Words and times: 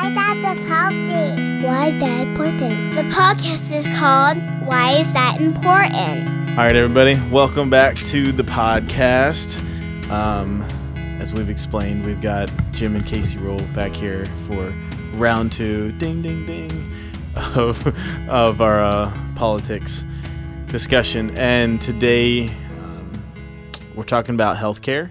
Why 0.00 0.08
that 0.14 0.56
is 0.56 0.66
healthy? 0.66 1.62
Why 1.62 1.88
is 1.88 2.00
that 2.00 2.26
important? 2.28 2.94
The 2.94 3.02
podcast 3.14 3.70
is 3.70 3.86
called 3.98 4.38
Why 4.66 4.92
Is 4.92 5.12
That 5.12 5.42
Important? 5.42 6.48
All 6.58 6.64
right, 6.64 6.74
everybody, 6.74 7.20
welcome 7.30 7.68
back 7.68 7.96
to 8.06 8.32
the 8.32 8.42
podcast. 8.42 9.60
Um, 10.10 10.62
as 11.20 11.34
we've 11.34 11.50
explained, 11.50 12.06
we've 12.06 12.22
got 12.22 12.50
Jim 12.72 12.96
and 12.96 13.04
Casey 13.04 13.36
Rule 13.36 13.60
back 13.74 13.94
here 13.94 14.24
for 14.46 14.74
round 15.16 15.52
two, 15.52 15.92
ding, 15.92 16.22
ding, 16.22 16.46
ding, 16.46 16.92
of, 17.54 17.86
of 18.26 18.62
our 18.62 18.82
uh, 18.82 19.12
politics 19.36 20.06
discussion. 20.68 21.38
And 21.38 21.78
today 21.78 22.48
um, 22.48 23.12
we're 23.94 24.04
talking 24.04 24.34
about 24.34 24.56
healthcare. 24.56 25.10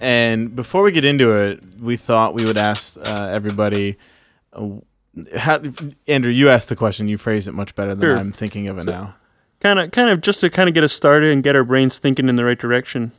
And 0.00 0.56
before 0.56 0.82
we 0.82 0.90
get 0.90 1.04
into 1.04 1.30
it, 1.30 1.62
we 1.80 1.96
thought 1.96 2.34
we 2.34 2.44
would 2.44 2.58
ask 2.58 2.98
uh, 2.98 3.28
everybody. 3.30 3.96
Uh, 4.56 5.36
how, 5.36 5.60
Andrew, 6.08 6.32
you 6.32 6.48
asked 6.48 6.68
the 6.68 6.76
question. 6.76 7.08
You 7.08 7.16
phrased 7.18 7.48
it 7.48 7.52
much 7.52 7.74
better 7.74 7.94
than 7.94 8.02
Sure. 8.10 8.16
I'm 8.18 8.32
thinking 8.32 8.68
of 8.68 8.76
it 8.78 8.84
So- 8.84 8.90
now. 8.90 9.14
kind 9.60 9.78
of 9.78 9.90
kind 9.90 10.10
of 10.10 10.20
just 10.20 10.40
to 10.40 10.50
kind 10.50 10.68
of 10.68 10.74
get 10.74 10.84
us 10.84 10.92
started 10.92 11.32
and 11.32 11.42
get 11.42 11.56
our 11.56 11.64
brains 11.64 11.98
thinking 11.98 12.28
in 12.28 12.36
the 12.36 12.44
right 12.44 12.58
direction 12.58 13.12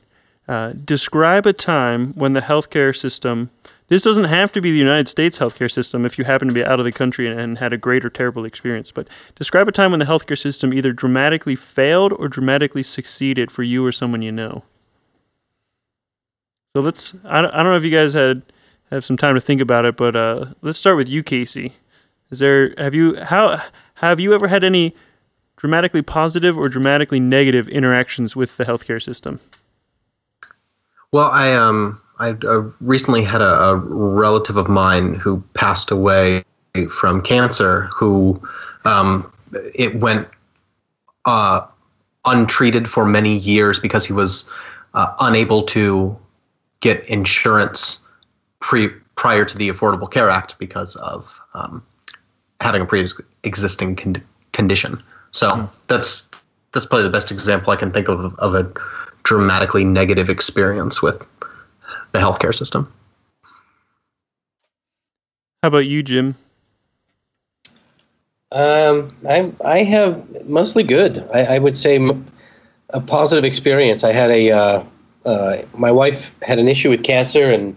uh, 0.48 0.72
describe 0.86 1.46
a 1.48 1.52
time 1.54 2.14
when 2.14 2.34
the 2.34 2.40
healthcare 2.42 2.96
system 2.96 3.50
this 3.90 4.04
doesn't 4.04 4.26
have 4.26 4.52
to 4.52 4.62
be 4.62 4.70
the 4.72 4.78
united 4.78 5.08
states 5.10 5.40
healthcare 5.40 5.70
system 5.70 6.06
if 6.06 6.18
you 6.20 6.24
happen 6.26 6.48
to 6.48 6.54
be 6.54 6.64
out 6.64 6.78
of 6.80 6.86
the 6.86 6.92
country 6.92 7.28
and, 7.28 7.38
and 7.40 7.58
had 7.58 7.74
a 7.74 7.78
great 7.78 8.06
or 8.06 8.10
terrible 8.12 8.46
experience 8.46 8.92
but 8.92 9.08
describe 9.36 9.68
a 9.68 9.72
time 9.72 9.90
when 9.92 10.00
the 10.00 10.06
healthcare 10.06 10.38
system 10.38 10.72
either 10.74 10.94
dramatically 10.94 11.56
failed 11.56 12.14
or 12.14 12.28
dramatically 12.30 12.84
succeeded 12.84 13.52
for 13.52 13.64
you 13.64 13.84
or 13.84 13.92
someone 13.92 14.22
you 14.22 14.32
know 14.32 14.64
so 16.76 16.82
let's 16.82 17.16
i 17.26 17.42
don't, 17.42 17.52
I 17.52 17.58
don't 17.64 17.72
know 17.72 17.78
if 17.78 17.84
you 17.84 17.92
guys 17.92 18.14
had 18.14 18.44
have 18.92 19.06
some 19.06 19.18
time 19.18 19.36
to 19.36 19.42
think 19.42 19.62
about 19.62 19.86
it 19.86 19.96
but 19.98 20.16
uh, 20.16 20.46
let's 20.62 20.80
start 20.80 20.98
with 20.98 21.10
you 21.10 21.24
casey 21.24 21.74
is 22.30 22.40
there 22.40 22.74
have 22.78 22.94
you 22.94 23.22
how 23.24 23.62
have 23.96 24.20
you 24.20 24.34
ever 24.34 24.48
had 24.48 24.64
any 24.64 24.94
dramatically 25.58 26.02
positive 26.02 26.58
or 26.58 26.70
dramatically 26.70 27.20
negative 27.20 27.68
interactions 27.68 28.36
with 28.36 28.58
the 28.58 28.64
healthcare 28.64 29.02
system? 29.02 29.40
Well, 31.12 31.30
I 31.32 31.54
um 31.54 32.02
I 32.20 32.32
uh, 32.32 32.64
recently 32.82 33.24
had 33.24 33.42
a, 33.42 33.62
a 33.64 33.76
relative 33.76 34.58
of 34.58 34.68
mine 34.68 35.16
who 35.16 35.44
passed 35.54 35.92
away 35.92 36.44
from 36.90 37.22
cancer. 37.22 37.84
Who 37.94 38.42
um, 38.86 39.32
it 39.74 40.00
went 40.00 40.28
uh, 41.26 41.66
untreated 42.26 42.90
for 42.90 43.06
many 43.06 43.38
years 43.38 43.80
because 43.80 44.06
he 44.06 44.14
was 44.14 44.50
uh, 44.94 45.14
unable 45.20 45.64
to 45.64 46.18
get 46.82 47.04
insurance 47.06 48.00
pre 48.60 48.90
prior 49.16 49.46
to 49.46 49.58
the 49.58 49.70
Affordable 49.70 50.10
Care 50.10 50.30
Act 50.30 50.58
because 50.60 50.96
of 50.98 51.40
um, 51.54 51.84
having 52.62 52.82
a 52.82 52.86
pre-existing 52.86 53.96
con- 53.96 54.24
condition. 54.54 55.02
So 55.32 55.70
that's 55.88 56.28
that's 56.74 56.86
probably 56.86 57.04
the 57.04 57.12
best 57.12 57.32
example 57.32 57.72
I 57.72 57.76
can 57.76 57.92
think 57.92 58.08
of 58.08 58.38
of 58.40 58.56
a 58.56 58.72
dramatically 59.24 59.84
negative 59.84 60.30
experience 60.30 61.02
with 61.02 61.26
the 62.12 62.20
healthcare 62.20 62.56
system. 62.56 62.92
How 65.64 65.68
about 65.68 65.80
you, 65.80 66.04
Jim? 66.04 66.36
Um, 68.52 69.14
I 69.28 69.52
I 69.66 69.84
have 69.84 70.48
mostly 70.48 70.84
good. 70.84 71.28
I, 71.34 71.56
I 71.56 71.60
would 71.60 71.78
say 71.78 71.96
m- 71.98 72.26
a 72.92 73.02
positive 73.02 73.44
experience. 73.44 74.04
I 74.04 74.14
had 74.14 74.32
a 74.32 74.52
uh, 74.52 74.84
uh, 75.26 75.58
my 75.76 75.92
wife 75.92 76.34
had 76.42 76.58
an 76.58 76.68
issue 76.68 76.90
with 76.90 77.04
cancer, 77.04 77.52
and 77.52 77.76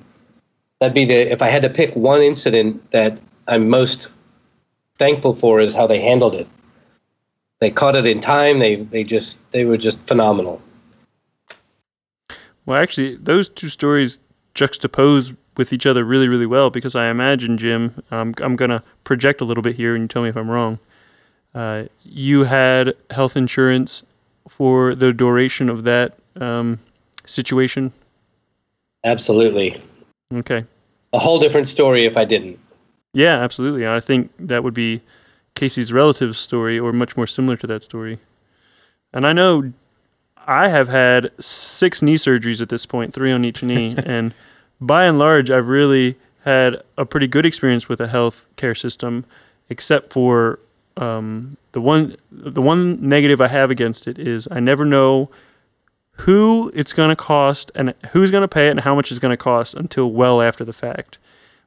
that'd 0.81 0.95
be 0.95 1.05
the 1.05 1.31
if 1.31 1.42
I 1.42 1.48
had 1.48 1.62
to 1.62 1.70
pick 1.70 1.95
one 1.95 2.23
incident 2.23 2.91
that 2.91 3.19
I'm 3.47 3.69
most 3.69 4.12
thankful 4.98 5.34
for 5.34 5.61
is 5.61 5.75
how 5.75 5.86
they 5.86 6.00
handled 6.00 6.34
it. 6.34 6.48
They 7.61 7.70
caught 7.70 7.97
it 7.97 8.06
in 8.06 8.20
time. 8.20 8.59
They 8.59 8.77
they 8.77 9.05
just 9.05 9.48
they 9.53 9.64
were 9.64 9.77
just 9.77 10.06
phenomenal. 10.06 10.61
Well, 12.67 12.80
actually, 12.80 13.17
those 13.17 13.48
two 13.48 13.68
stories 13.68 14.18
juxtapose 14.55 15.36
with 15.57 15.73
each 15.73 15.86
other 15.86 16.05
really, 16.05 16.29
really 16.29 16.46
well 16.46 16.70
because 16.70 16.95
I 16.95 17.08
imagine, 17.08 17.58
Jim, 17.58 18.02
um, 18.11 18.35
I'm 18.41 18.57
going 18.57 18.70
to 18.70 18.83
project 19.05 19.41
a 19.41 19.45
little 19.45 19.62
bit 19.62 19.77
here 19.77 19.95
and 19.95 20.02
you 20.05 20.08
tell 20.08 20.23
me 20.23 20.29
if 20.29 20.36
I'm 20.36 20.51
wrong. 20.51 20.79
Uh, 21.55 21.85
you 22.05 22.45
had 22.45 22.95
health 23.11 23.36
insurance 23.36 24.05
for 24.48 24.95
the 24.95 25.12
duration 25.12 25.68
of 25.68 25.85
that 25.85 26.17
um, 26.41 26.79
situation. 27.27 27.92
Absolutely, 29.05 29.83
Okay. 30.33 30.64
a 31.13 31.18
whole 31.18 31.39
different 31.39 31.67
story 31.68 32.05
if 32.05 32.17
I 32.17 32.24
didn't. 32.24 32.58
Yeah, 33.13 33.39
absolutely. 33.41 33.86
I 33.86 33.98
think 34.01 34.30
that 34.39 34.63
would 34.63 34.74
be 34.74 35.02
Casey's 35.55 35.92
relative's 35.92 36.39
story 36.39 36.79
or 36.79 36.92
much 36.92 37.17
more 37.17 37.27
similar 37.27 37.57
to 37.57 37.67
that 37.67 37.83
story. 37.83 38.20
And 39.13 39.27
I 39.27 39.33
know 39.33 39.73
I 40.46 40.68
have 40.68 40.89
had 40.89 41.33
six 41.41 42.02
knee 42.02 42.14
surgeries 42.14 42.63
at 42.63 42.68
this 42.68 42.86
point, 42.86 43.13
three 43.13 43.33
on 43.33 43.45
each 43.45 43.63
knee. 43.63 43.96
and 44.05 44.33
by 44.80 45.05
and 45.05 45.18
large, 45.18 45.51
I've 45.51 45.68
really 45.68 46.17
had 46.45 46.83
a 46.97 47.05
pretty 47.05 47.27
good 47.27 47.45
experience 47.45 47.89
with 47.89 47.98
the 47.98 48.08
health 48.08 48.48
care 48.57 48.74
system, 48.74 49.24
except 49.68 50.12
for 50.12 50.61
um, 50.97 51.57
the 51.73 51.80
one 51.80 52.17
the 52.30 52.62
one 52.62 53.07
negative 53.07 53.41
I 53.41 53.48
have 53.48 53.70
against 53.70 54.07
it 54.07 54.18
is 54.18 54.47
I 54.51 54.61
never 54.61 54.85
know 54.85 55.30
who 56.13 56.71
it's 56.75 56.93
going 56.93 57.09
to 57.09 57.17
cost 57.17 57.71
and 57.75 57.95
who's 58.13 58.31
going 58.31 58.43
to 58.43 58.48
pay 58.48 58.69
it 58.69 58.73
and 58.73 58.81
how 58.81 58.95
much 58.95 59.11
it's 59.11 59.21
going 59.21 59.33
to 59.33 59.43
cost 59.43 59.75
until 59.75 60.11
well 60.11 60.43
after 60.43 60.65
the 60.65 60.73
fact 60.73 61.19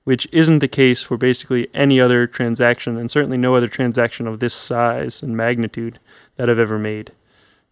which 0.03 0.27
isn't 0.31 0.59
the 0.59 0.67
case 0.67 1.01
for 1.01 1.17
basically 1.17 1.67
any 1.73 1.99
other 1.99 2.27
transaction, 2.27 2.97
and 2.97 3.09
certainly 3.09 3.37
no 3.37 3.55
other 3.55 3.67
transaction 3.67 4.27
of 4.27 4.39
this 4.39 4.53
size 4.53 5.23
and 5.23 5.37
magnitude 5.37 5.99
that 6.35 6.49
I've 6.49 6.59
ever 6.59 6.77
made. 6.77 7.11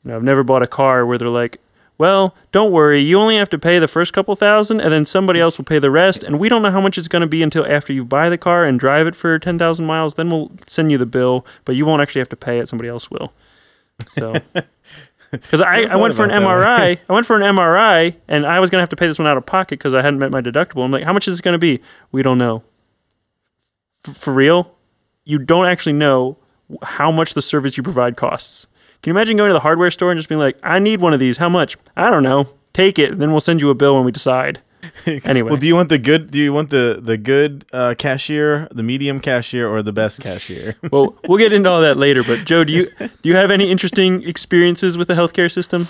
You 0.04 0.12
know, 0.12 0.16
I've 0.18 0.24
never 0.24 0.44
bought 0.44 0.64
a 0.64 0.68
car 0.68 1.06
where 1.06 1.18
they're 1.18 1.28
like, 1.28 1.60
"Well, 1.98 2.36
don't 2.52 2.72
worry, 2.72 3.02
you 3.02 3.20
only 3.20 3.36
have 3.36 3.50
to 3.50 3.60
pay 3.60 3.80
the 3.80 3.88
first 3.88 4.14
couple 4.14 4.36
thousand, 4.36 4.80
and 4.80 4.92
then 4.92 5.06
somebody 5.06 5.40
else 5.40 5.58
will 5.58 5.66
pay 5.66 5.80
the 5.80 5.92
rest, 5.92 6.24
and 6.24 6.40
we 6.40 6.50
don't 6.50 6.62
know 6.62 6.72
how 6.72 6.82
much 6.82 6.98
it's 6.98 7.10
going 7.10 7.22
to 7.22 7.28
be 7.28 7.44
until 7.44 7.66
after 7.66 7.92
you 7.92 8.06
buy 8.06 8.30
the 8.30 8.38
car 8.38 8.66
and 8.66 8.80
drive 8.80 9.08
it 9.08 9.16
for 9.16 9.38
ten 9.38 9.58
thousand 9.58 9.86
miles. 9.86 10.14
Then 10.14 10.30
we'll 10.30 10.52
send 10.68 10.92
you 10.92 10.98
the 10.98 11.06
bill, 11.06 11.46
but 11.66 11.76
you 11.76 11.86
won't 11.86 12.02
actually 12.02 12.22
have 12.22 12.30
to 12.30 12.38
pay 12.38 12.60
it; 12.60 12.70
somebody 12.70 12.90
else 12.90 13.12
will." 13.12 13.34
So. 14.12 14.36
Because 15.32 15.62
I, 15.62 15.84
I 15.90 15.96
went 15.96 16.14
for 16.14 16.24
an 16.24 16.30
MRI. 16.30 17.00
I 17.10 17.14
went 17.14 17.26
for 17.26 17.36
an 17.36 17.42
MRI, 17.42 18.16
and 18.28 18.46
I 18.46 18.60
was 18.60 18.70
gonna 18.70 18.82
have 18.82 18.90
to 18.90 18.96
pay 18.96 19.08
this 19.08 19.18
one 19.18 19.28
out 19.28 19.38
of 19.38 19.46
pocket 19.46 19.80
because 19.80 19.94
I 19.94 20.02
hadn't 20.02 20.20
met 20.20 20.32
my 20.32 20.42
deductible. 20.42 20.84
I'm 20.84 20.92
like, 20.92 21.04
how 21.04 21.14
much 21.14 21.28
is 21.28 21.40
it 21.40 21.42
gonna 21.44 21.58
be? 21.58 21.80
We 22.12 22.22
don't 22.22 22.38
know. 22.38 22.64
F- 24.08 24.16
for 24.18 24.34
real, 24.34 24.76
you 25.24 25.40
don't 25.40 25.66
actually 25.66 25.94
know 25.94 26.38
how 26.84 27.12
much 27.12 27.34
the 27.34 27.42
service 27.42 27.78
you 27.78 27.84
provide 27.84 28.18
costs. 28.18 28.68
Can 29.02 29.12
you 29.12 29.18
imagine 29.18 29.36
going 29.38 29.50
to 29.50 29.54
the 29.54 29.60
hardware 29.62 29.90
store 29.90 30.12
and 30.12 30.20
just 30.20 30.30
being 30.30 30.40
like, 30.40 30.58
I 30.62 30.78
need 30.78 31.02
one 31.02 31.14
of 31.14 31.20
these. 31.20 31.38
How 31.38 31.50
much? 31.50 31.76
I 31.98 32.12
don't 32.12 32.24
know. 32.24 32.48
Take 32.74 33.00
it, 33.00 33.12
and 33.12 33.22
then 33.22 33.32
we'll 33.32 33.40
send 33.40 33.60
you 33.60 33.70
a 33.70 33.76
bill 33.76 33.96
when 33.96 34.06
we 34.06 34.12
decide. 34.12 34.62
Anyway, 35.26 35.50
Well, 35.50 35.60
do 35.60 35.68
you 35.68 35.76
want 35.76 35.90
the 35.90 35.98
good? 35.98 36.32
Do 36.32 36.40
you 36.40 36.54
want 36.54 36.70
the 36.70 37.00
the 37.02 37.18
good 37.18 37.66
uh, 37.74 37.96
cashier, 37.98 38.68
the 38.72 38.84
medium 38.84 39.20
cashier, 39.20 39.68
or 39.68 39.82
the 39.84 39.92
best 39.94 40.22
cashier? 40.22 40.76
well, 40.92 41.16
we'll 41.28 41.38
get 41.38 41.54
into 41.54 41.70
all 41.70 41.82
that 41.82 41.98
later. 41.98 42.24
But 42.24 42.46
Joe, 42.46 42.64
do 42.64 42.74
you 42.74 42.90
do 43.00 43.30
you 43.30 43.36
have 43.36 43.52
any 43.52 43.70
interesting 43.72 44.24
experiences 44.28 44.98
with 44.98 45.08
the 45.08 45.16
healthcare 45.16 45.52
system? 45.52 45.88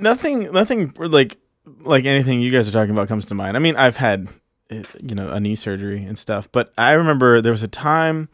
nothing, 0.00 0.50
nothing 0.52 0.92
like 0.96 1.38
like 1.82 2.04
anything 2.04 2.40
you 2.40 2.50
guys 2.50 2.68
are 2.68 2.72
talking 2.72 2.90
about 2.90 3.08
comes 3.08 3.26
to 3.26 3.34
mind. 3.34 3.56
I 3.56 3.60
mean, 3.60 3.76
I've 3.76 3.96
had 3.96 4.28
eh, 4.70 4.82
you 5.00 5.14
know 5.14 5.30
a 5.30 5.38
knee 5.38 5.54
surgery 5.54 6.02
and 6.02 6.18
stuff, 6.18 6.50
but 6.50 6.72
I 6.76 6.92
remember 6.92 7.40
there 7.40 7.52
was 7.52 7.62
a 7.62 7.68
time 7.68 8.28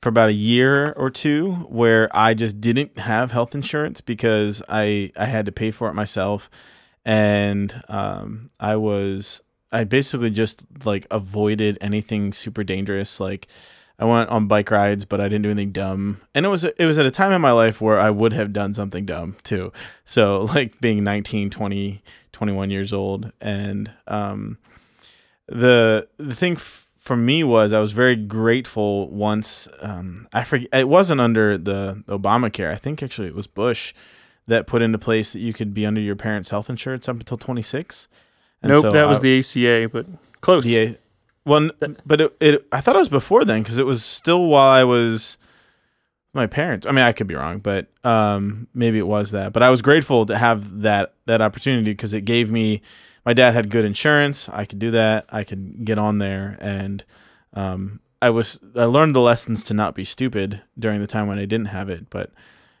for 0.00 0.08
about 0.08 0.30
a 0.30 0.34
year 0.34 0.92
or 0.92 1.10
two 1.10 1.52
where 1.68 2.08
I 2.16 2.32
just 2.32 2.60
didn't 2.60 2.98
have 2.98 3.32
health 3.32 3.54
insurance 3.54 4.00
because 4.00 4.62
I 4.68 5.12
I 5.16 5.26
had 5.26 5.46
to 5.46 5.52
pay 5.52 5.70
for 5.70 5.88
it 5.88 5.94
myself, 5.94 6.48
and 7.04 7.82
um, 7.88 8.50
I 8.58 8.76
was 8.76 9.42
I 9.72 9.84
basically 9.84 10.30
just 10.30 10.64
like 10.84 11.06
avoided 11.10 11.78
anything 11.80 12.32
super 12.32 12.64
dangerous. 12.64 13.20
Like 13.20 13.46
I 13.98 14.04
went 14.04 14.30
on 14.30 14.48
bike 14.48 14.70
rides, 14.70 15.04
but 15.04 15.20
I 15.20 15.24
didn't 15.24 15.42
do 15.42 15.50
anything 15.50 15.72
dumb. 15.72 16.20
And 16.34 16.46
it 16.46 16.48
was 16.48 16.64
it 16.64 16.84
was 16.84 16.98
at 16.98 17.06
a 17.06 17.10
time 17.10 17.32
in 17.32 17.40
my 17.40 17.52
life 17.52 17.80
where 17.80 17.98
I 17.98 18.10
would 18.10 18.32
have 18.32 18.52
done 18.52 18.74
something 18.74 19.04
dumb 19.06 19.36
too. 19.44 19.72
So 20.04 20.42
like 20.54 20.80
being 20.80 21.04
19, 21.04 21.50
20, 21.50 22.02
21 22.32 22.70
years 22.70 22.92
old 22.92 23.32
and 23.40 23.90
um 24.06 24.58
the 25.46 26.08
the 26.16 26.34
thing 26.34 26.54
f- 26.54 26.86
for 26.96 27.16
me 27.16 27.42
was 27.42 27.72
I 27.72 27.80
was 27.80 27.92
very 27.92 28.16
grateful 28.16 29.10
once 29.10 29.68
um 29.80 30.28
I 30.32 30.44
forget 30.44 30.68
it 30.72 30.88
wasn't 30.88 31.20
under 31.20 31.58
the 31.58 32.02
Obamacare. 32.08 32.70
I 32.70 32.76
think 32.76 33.02
actually 33.02 33.28
it 33.28 33.34
was 33.34 33.46
Bush 33.46 33.92
that 34.50 34.66
put 34.66 34.82
into 34.82 34.98
place 34.98 35.32
that 35.32 35.40
you 35.40 35.52
could 35.52 35.72
be 35.72 35.86
under 35.86 36.00
your 36.00 36.16
parents' 36.16 36.50
health 36.50 36.68
insurance 36.68 37.08
up 37.08 37.16
until 37.16 37.38
26. 37.38 38.08
And 38.62 38.72
nope, 38.72 38.82
so 38.82 38.90
that 38.90 39.08
was 39.08 39.20
the 39.20 39.38
ACA, 39.38 39.88
but 39.88 40.06
close. 40.42 40.64
the 40.64 40.98
well, 41.46 41.70
but 42.04 42.20
it, 42.20 42.36
it 42.40 42.66
I 42.70 42.80
thought 42.80 42.96
it 42.96 42.98
was 42.98 43.08
before 43.08 43.44
then 43.44 43.62
because 43.62 43.78
it 43.78 43.86
was 43.86 44.04
still 44.04 44.46
while 44.46 44.68
I 44.68 44.84
was 44.84 45.38
my 46.34 46.46
parents. 46.46 46.86
I 46.86 46.92
mean, 46.92 47.04
I 47.04 47.12
could 47.12 47.26
be 47.26 47.34
wrong, 47.34 47.58
but 47.60 47.86
um, 48.04 48.68
maybe 48.74 48.98
it 48.98 49.06
was 49.06 49.30
that. 49.30 49.52
But 49.52 49.62
I 49.62 49.70
was 49.70 49.82
grateful 49.82 50.26
to 50.26 50.36
have 50.36 50.82
that 50.82 51.14
that 51.26 51.40
opportunity 51.40 51.90
because 51.92 52.12
it 52.12 52.22
gave 52.26 52.50
me. 52.50 52.82
My 53.24 53.34
dad 53.34 53.52
had 53.52 53.70
good 53.70 53.84
insurance. 53.84 54.48
I 54.48 54.64
could 54.64 54.78
do 54.78 54.90
that. 54.92 55.26
I 55.30 55.44
could 55.44 55.84
get 55.84 55.98
on 55.98 56.18
there, 56.18 56.58
and 56.60 57.04
Um, 57.54 58.00
I 58.22 58.30
was 58.30 58.60
I 58.76 58.84
learned 58.84 59.14
the 59.14 59.20
lessons 59.20 59.64
to 59.64 59.74
not 59.74 59.94
be 59.94 60.04
stupid 60.04 60.60
during 60.78 61.00
the 61.00 61.06
time 61.06 61.26
when 61.26 61.38
I 61.38 61.46
didn't 61.46 61.66
have 61.66 61.88
it. 61.88 62.10
But 62.10 62.32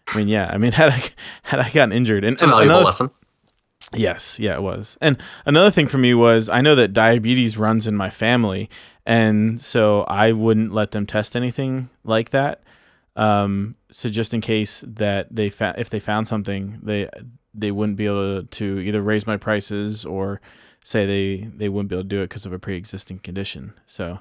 I 0.08 0.18
mean, 0.18 0.28
yeah, 0.28 0.50
I 0.52 0.58
mean, 0.58 0.72
had 0.80 0.88
I 0.90 1.02
had 1.42 1.60
I 1.60 1.70
gotten 1.70 1.92
injured, 1.92 2.24
and, 2.24 2.34
It's 2.34 2.42
a 2.42 2.46
valuable 2.46 2.70
another- 2.70 2.84
lesson. 2.86 3.10
Yes, 3.92 4.38
yeah, 4.38 4.54
it 4.54 4.62
was. 4.62 4.96
And 5.00 5.16
another 5.46 5.70
thing 5.72 5.88
for 5.88 5.98
me 5.98 6.14
was 6.14 6.48
I 6.48 6.60
know 6.60 6.76
that 6.76 6.92
diabetes 6.92 7.58
runs 7.58 7.88
in 7.88 7.96
my 7.96 8.08
family, 8.08 8.70
and 9.04 9.60
so 9.60 10.02
I 10.02 10.30
wouldn't 10.30 10.72
let 10.72 10.92
them 10.92 11.06
test 11.06 11.34
anything 11.34 11.90
like 12.04 12.30
that. 12.30 12.62
Um, 13.16 13.74
so 13.90 14.08
just 14.08 14.32
in 14.32 14.40
case 14.40 14.84
that 14.86 15.34
they 15.34 15.50
fa- 15.50 15.74
if 15.76 15.90
they 15.90 15.98
found 15.98 16.28
something, 16.28 16.78
they 16.82 17.08
they 17.52 17.72
wouldn't 17.72 17.96
be 17.96 18.06
able 18.06 18.44
to 18.44 18.78
either 18.78 19.02
raise 19.02 19.26
my 19.26 19.36
prices 19.36 20.04
or 20.04 20.40
say 20.84 21.04
they 21.04 21.50
they 21.52 21.68
wouldn't 21.68 21.88
be 21.88 21.96
able 21.96 22.04
to 22.04 22.08
do 22.08 22.20
it 22.20 22.28
because 22.28 22.46
of 22.46 22.52
a 22.52 22.60
pre-existing 22.60 23.18
condition. 23.18 23.72
So 23.86 24.20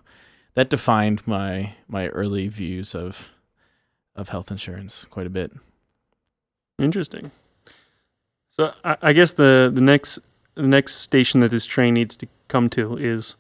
that 0.56 0.72
defined 0.72 1.28
my 1.28 1.76
my 1.88 2.08
early 2.08 2.48
views 2.48 2.96
of 2.96 3.30
of 4.16 4.30
health 4.30 4.50
insurance 4.50 5.06
quite 5.06 5.28
a 5.28 5.30
bit. 5.30 5.52
Interesting. 6.80 7.32
So 8.50 8.74
I, 8.84 8.98
I 9.02 9.14
guess 9.14 9.34
the 9.34 9.72
the 9.74 9.82
next 9.82 10.20
the 10.56 10.68
next 10.68 10.96
station 10.96 11.40
that 11.40 11.52
this 11.52 11.66
train 11.66 11.94
needs 11.94 12.16
to 12.18 12.28
come 12.48 12.70
to 12.72 12.98
is 12.98 13.36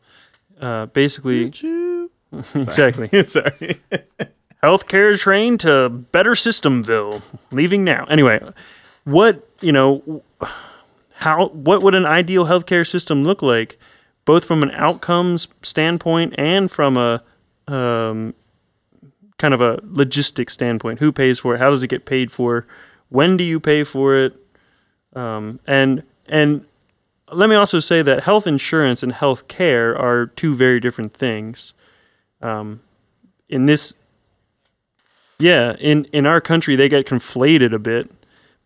uh, 0.61 0.85
basically 0.87 1.45
exactly 2.55 3.23
Sorry. 3.25 3.81
healthcare 4.63 5.17
train 5.17 5.57
to 5.59 5.89
Better 5.89 6.31
Systemville, 6.31 7.21
leaving 7.51 7.83
now. 7.83 8.05
Anyway, 8.09 8.39
what 9.03 9.47
you 9.61 9.71
know, 9.71 10.23
how 11.15 11.47
what 11.49 11.83
would 11.83 11.95
an 11.95 12.05
ideal 12.05 12.45
healthcare 12.45 12.87
system 12.87 13.23
look 13.23 13.41
like, 13.41 13.77
both 14.25 14.45
from 14.45 14.63
an 14.63 14.71
outcomes 14.71 15.47
standpoint 15.63 16.35
and 16.37 16.69
from 16.71 16.97
a 16.97 17.23
um, 17.67 18.33
kind 19.37 19.53
of 19.53 19.61
a 19.61 19.77
logistic 19.77 20.49
standpoint? 20.49 20.99
Who 20.99 21.11
pays 21.11 21.39
for 21.39 21.55
it? 21.55 21.59
How 21.59 21.69
does 21.69 21.83
it 21.83 21.89
get 21.89 22.05
paid 22.05 22.31
for? 22.31 22.65
When 23.09 23.37
do 23.37 23.43
you 23.43 23.59
pay 23.59 23.83
for 23.83 24.15
it? 24.15 24.35
Um, 25.13 25.59
and 25.65 26.03
and 26.27 26.65
let 27.31 27.49
me 27.49 27.55
also 27.55 27.79
say 27.79 28.01
that 28.01 28.23
health 28.23 28.47
insurance 28.47 29.03
and 29.03 29.11
health 29.11 29.47
care 29.47 29.97
are 29.97 30.27
two 30.27 30.55
very 30.55 30.79
different 30.79 31.13
things. 31.13 31.73
Um, 32.41 32.81
in 33.47 33.65
this 33.65 33.95
yeah, 35.39 35.75
in 35.79 36.05
in 36.05 36.25
our 36.25 36.41
country 36.41 36.75
they 36.75 36.89
get 36.89 37.05
conflated 37.07 37.73
a 37.73 37.79
bit, 37.79 38.11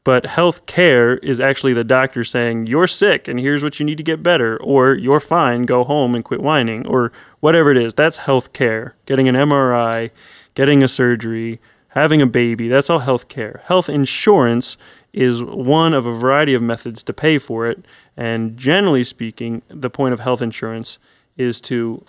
but 0.04 0.26
health 0.26 0.66
care 0.66 1.18
is 1.18 1.40
actually 1.40 1.74
the 1.74 1.84
doctor 1.84 2.24
saying 2.24 2.68
you're 2.68 2.88
sick 2.88 3.28
and 3.28 3.40
here's 3.40 3.64
what 3.64 3.80
you 3.80 3.86
need 3.86 3.98
to 3.98 4.04
get 4.04 4.24
better, 4.24 4.58
or 4.58 4.94
you're 4.94 5.20
fine, 5.20 5.64
go 5.64 5.84
home 5.84 6.16
and 6.16 6.26
quit 6.26 6.42
whining, 6.42 6.86
or 6.88 7.12
whatever 7.40 7.72
it 7.72 7.78
is. 7.78 7.94
That's 7.94 8.18
health 8.18 8.54
care. 8.54 8.96
Getting 9.06 9.28
an 9.28 9.36
MRI, 9.36 10.12
getting 10.56 10.84
a 10.84 10.88
surgery, 10.88 11.62
having 11.94 12.22
a 12.22 12.28
baby, 12.28 12.68
that's 12.68 12.90
all 12.90 13.00
health 13.00 13.28
care. 13.28 13.62
Health 13.66 13.90
insurance 13.90 14.78
is 15.14 15.44
one 15.44 15.94
of 15.94 16.06
a 16.06 16.12
variety 16.12 16.54
of 16.54 16.62
methods 16.62 17.04
to 17.04 17.14
pay 17.14 17.38
for 17.38 17.68
it, 17.68 17.84
and 18.18 18.58
generally 18.58 19.04
speaking, 19.04 19.62
the 19.70 19.90
point 19.90 20.14
of 20.14 20.20
health 20.20 20.42
insurance 20.42 20.98
is 21.38 21.62
to 21.62 22.04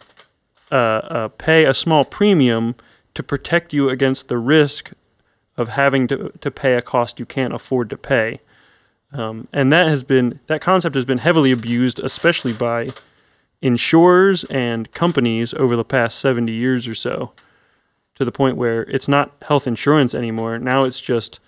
uh, 0.72 0.74
uh, 0.74 1.28
pay 1.28 1.64
a 1.64 1.74
small 1.74 2.04
premium 2.04 2.74
to 3.14 3.22
protect 3.22 3.72
you 3.72 3.88
against 3.88 4.28
the 4.28 4.38
risk 4.38 4.92
of 5.56 5.68
having 5.68 6.06
to, 6.08 6.32
to 6.40 6.50
pay 6.50 6.74
a 6.74 6.82
cost 6.82 7.20
you 7.20 7.26
can't 7.26 7.54
afford 7.54 7.88
to 7.90 7.96
pay. 7.96 8.40
Um, 9.12 9.46
and 9.52 9.72
that 9.72 9.86
has 9.86 10.02
been 10.02 10.40
that 10.48 10.60
concept 10.60 10.96
has 10.96 11.04
been 11.04 11.18
heavily 11.18 11.52
abused, 11.52 12.00
especially 12.00 12.52
by 12.52 12.88
insurers 13.62 14.44
and 14.44 14.90
companies 14.92 15.54
over 15.54 15.76
the 15.76 15.84
past 15.84 16.18
70 16.18 16.50
years 16.52 16.88
or 16.88 16.94
so, 16.94 17.32
to 18.16 18.24
the 18.24 18.32
point 18.32 18.56
where 18.56 18.82
it's 18.82 19.08
not 19.08 19.32
health 19.42 19.66
insurance 19.66 20.14
anymore. 20.14 20.58
Now 20.58 20.84
it's 20.84 21.00
just 21.00 21.40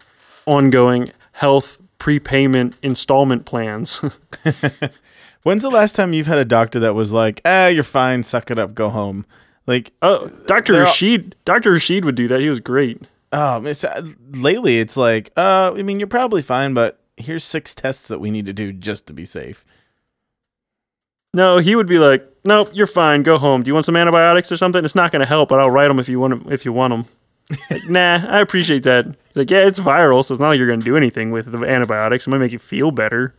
ongoing 0.46 1.12
health 1.32 1.78
prepayment 1.98 2.76
installment 2.82 3.46
plans. 3.46 3.96
When's 5.42 5.62
the 5.62 5.70
last 5.70 5.94
time 5.94 6.12
you've 6.12 6.26
had 6.26 6.38
a 6.38 6.44
doctor 6.44 6.80
that 6.80 6.94
was 6.94 7.12
like, 7.12 7.40
"Ah, 7.44 7.68
you're 7.68 7.84
fine, 7.84 8.22
suck 8.22 8.50
it 8.50 8.58
up, 8.58 8.74
go 8.74 8.88
home"? 8.88 9.24
Like, 9.66 9.92
oh, 10.02 10.28
all- 10.74 10.80
Rashid, 10.80 11.34
Dr. 11.44 11.72
Rashid 11.72 12.04
would 12.04 12.14
do 12.14 12.28
that. 12.28 12.40
He 12.40 12.48
was 12.48 12.60
great. 12.60 13.02
it's 13.32 13.84
uh, 13.84 14.02
lately 14.32 14.78
it's 14.78 14.96
like, 14.96 15.30
uh, 15.36 15.72
I 15.76 15.82
mean, 15.82 15.98
you're 16.00 16.06
probably 16.06 16.42
fine, 16.42 16.72
but 16.74 17.00
here's 17.16 17.42
six 17.44 17.74
tests 17.74 18.08
that 18.08 18.20
we 18.20 18.30
need 18.30 18.46
to 18.46 18.52
do 18.52 18.72
just 18.72 19.06
to 19.08 19.12
be 19.12 19.24
safe. 19.24 19.64
No, 21.34 21.58
he 21.58 21.74
would 21.76 21.86
be 21.88 21.98
like, 21.98 22.26
"Nope, 22.46 22.70
you're 22.72 22.86
fine. 22.86 23.22
Go 23.22 23.38
home. 23.38 23.62
Do 23.62 23.68
you 23.68 23.74
want 23.74 23.84
some 23.86 23.96
antibiotics 23.96 24.50
or 24.52 24.56
something? 24.56 24.84
It's 24.84 24.94
not 24.94 25.12
going 25.12 25.20
to 25.20 25.26
help, 25.26 25.48
but 25.48 25.60
I'll 25.60 25.70
write 25.70 25.88
them 25.88 25.98
if 25.98 26.08
you 26.08 26.18
want 26.20 26.32
'em- 26.32 26.46
if 26.52 26.64
you 26.64 26.72
want 26.72 26.92
them." 26.92 27.04
like, 27.70 27.88
nah, 27.88 28.24
I 28.28 28.40
appreciate 28.40 28.82
that. 28.84 29.06
Like, 29.34 29.50
yeah, 29.50 29.66
it's 29.66 29.78
viral, 29.78 30.24
so 30.24 30.34
it's 30.34 30.40
not 30.40 30.48
like 30.48 30.58
you're 30.58 30.66
going 30.66 30.80
to 30.80 30.84
do 30.84 30.96
anything 30.96 31.30
with 31.30 31.50
the 31.52 31.58
antibiotics. 31.58 32.26
It 32.26 32.30
might 32.30 32.38
make 32.38 32.50
you 32.52 32.58
feel 32.58 32.90
better, 32.90 33.34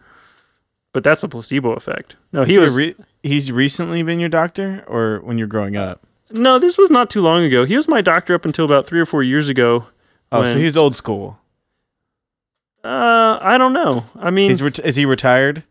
but 0.94 1.04
that's 1.04 1.24
a 1.24 1.28
placebo 1.28 1.72
effect. 1.74 2.16
No, 2.32 2.44
he 2.46 2.58
was. 2.58 2.76
re- 2.78 2.96
he's 3.24 3.52
recently 3.52 4.04
been 4.04 4.20
your 4.20 4.30
doctor, 4.30 4.84
or 4.88 5.20
when 5.24 5.38
you're 5.38 5.48
growing 5.48 5.76
up. 5.76 6.02
no, 6.32 6.58
this 6.60 6.78
was 6.78 6.90
not 6.90 7.10
too 7.10 7.22
long 7.22 7.44
ago. 7.44 7.66
He 7.66 7.76
was 7.76 7.88
my 7.90 8.00
doctor 8.02 8.34
up 8.34 8.46
until 8.46 8.64
about 8.66 8.88
three 8.88 9.00
or 9.00 9.06
four 9.06 9.24
years 9.24 9.50
ago. 9.50 9.88
Oh, 10.32 10.44
so 10.46 10.58
he's 10.58 10.78
old 10.78 10.96
school. 10.96 11.38
Uh, 12.84 13.38
I 13.42 13.58
don't 13.58 13.74
know. 13.74 14.06
I 14.16 14.30
mean, 14.32 14.50
He's 14.52 14.62
ret- 14.62 14.80
is 14.80 14.96
he 14.96 15.06
retired? 15.06 15.64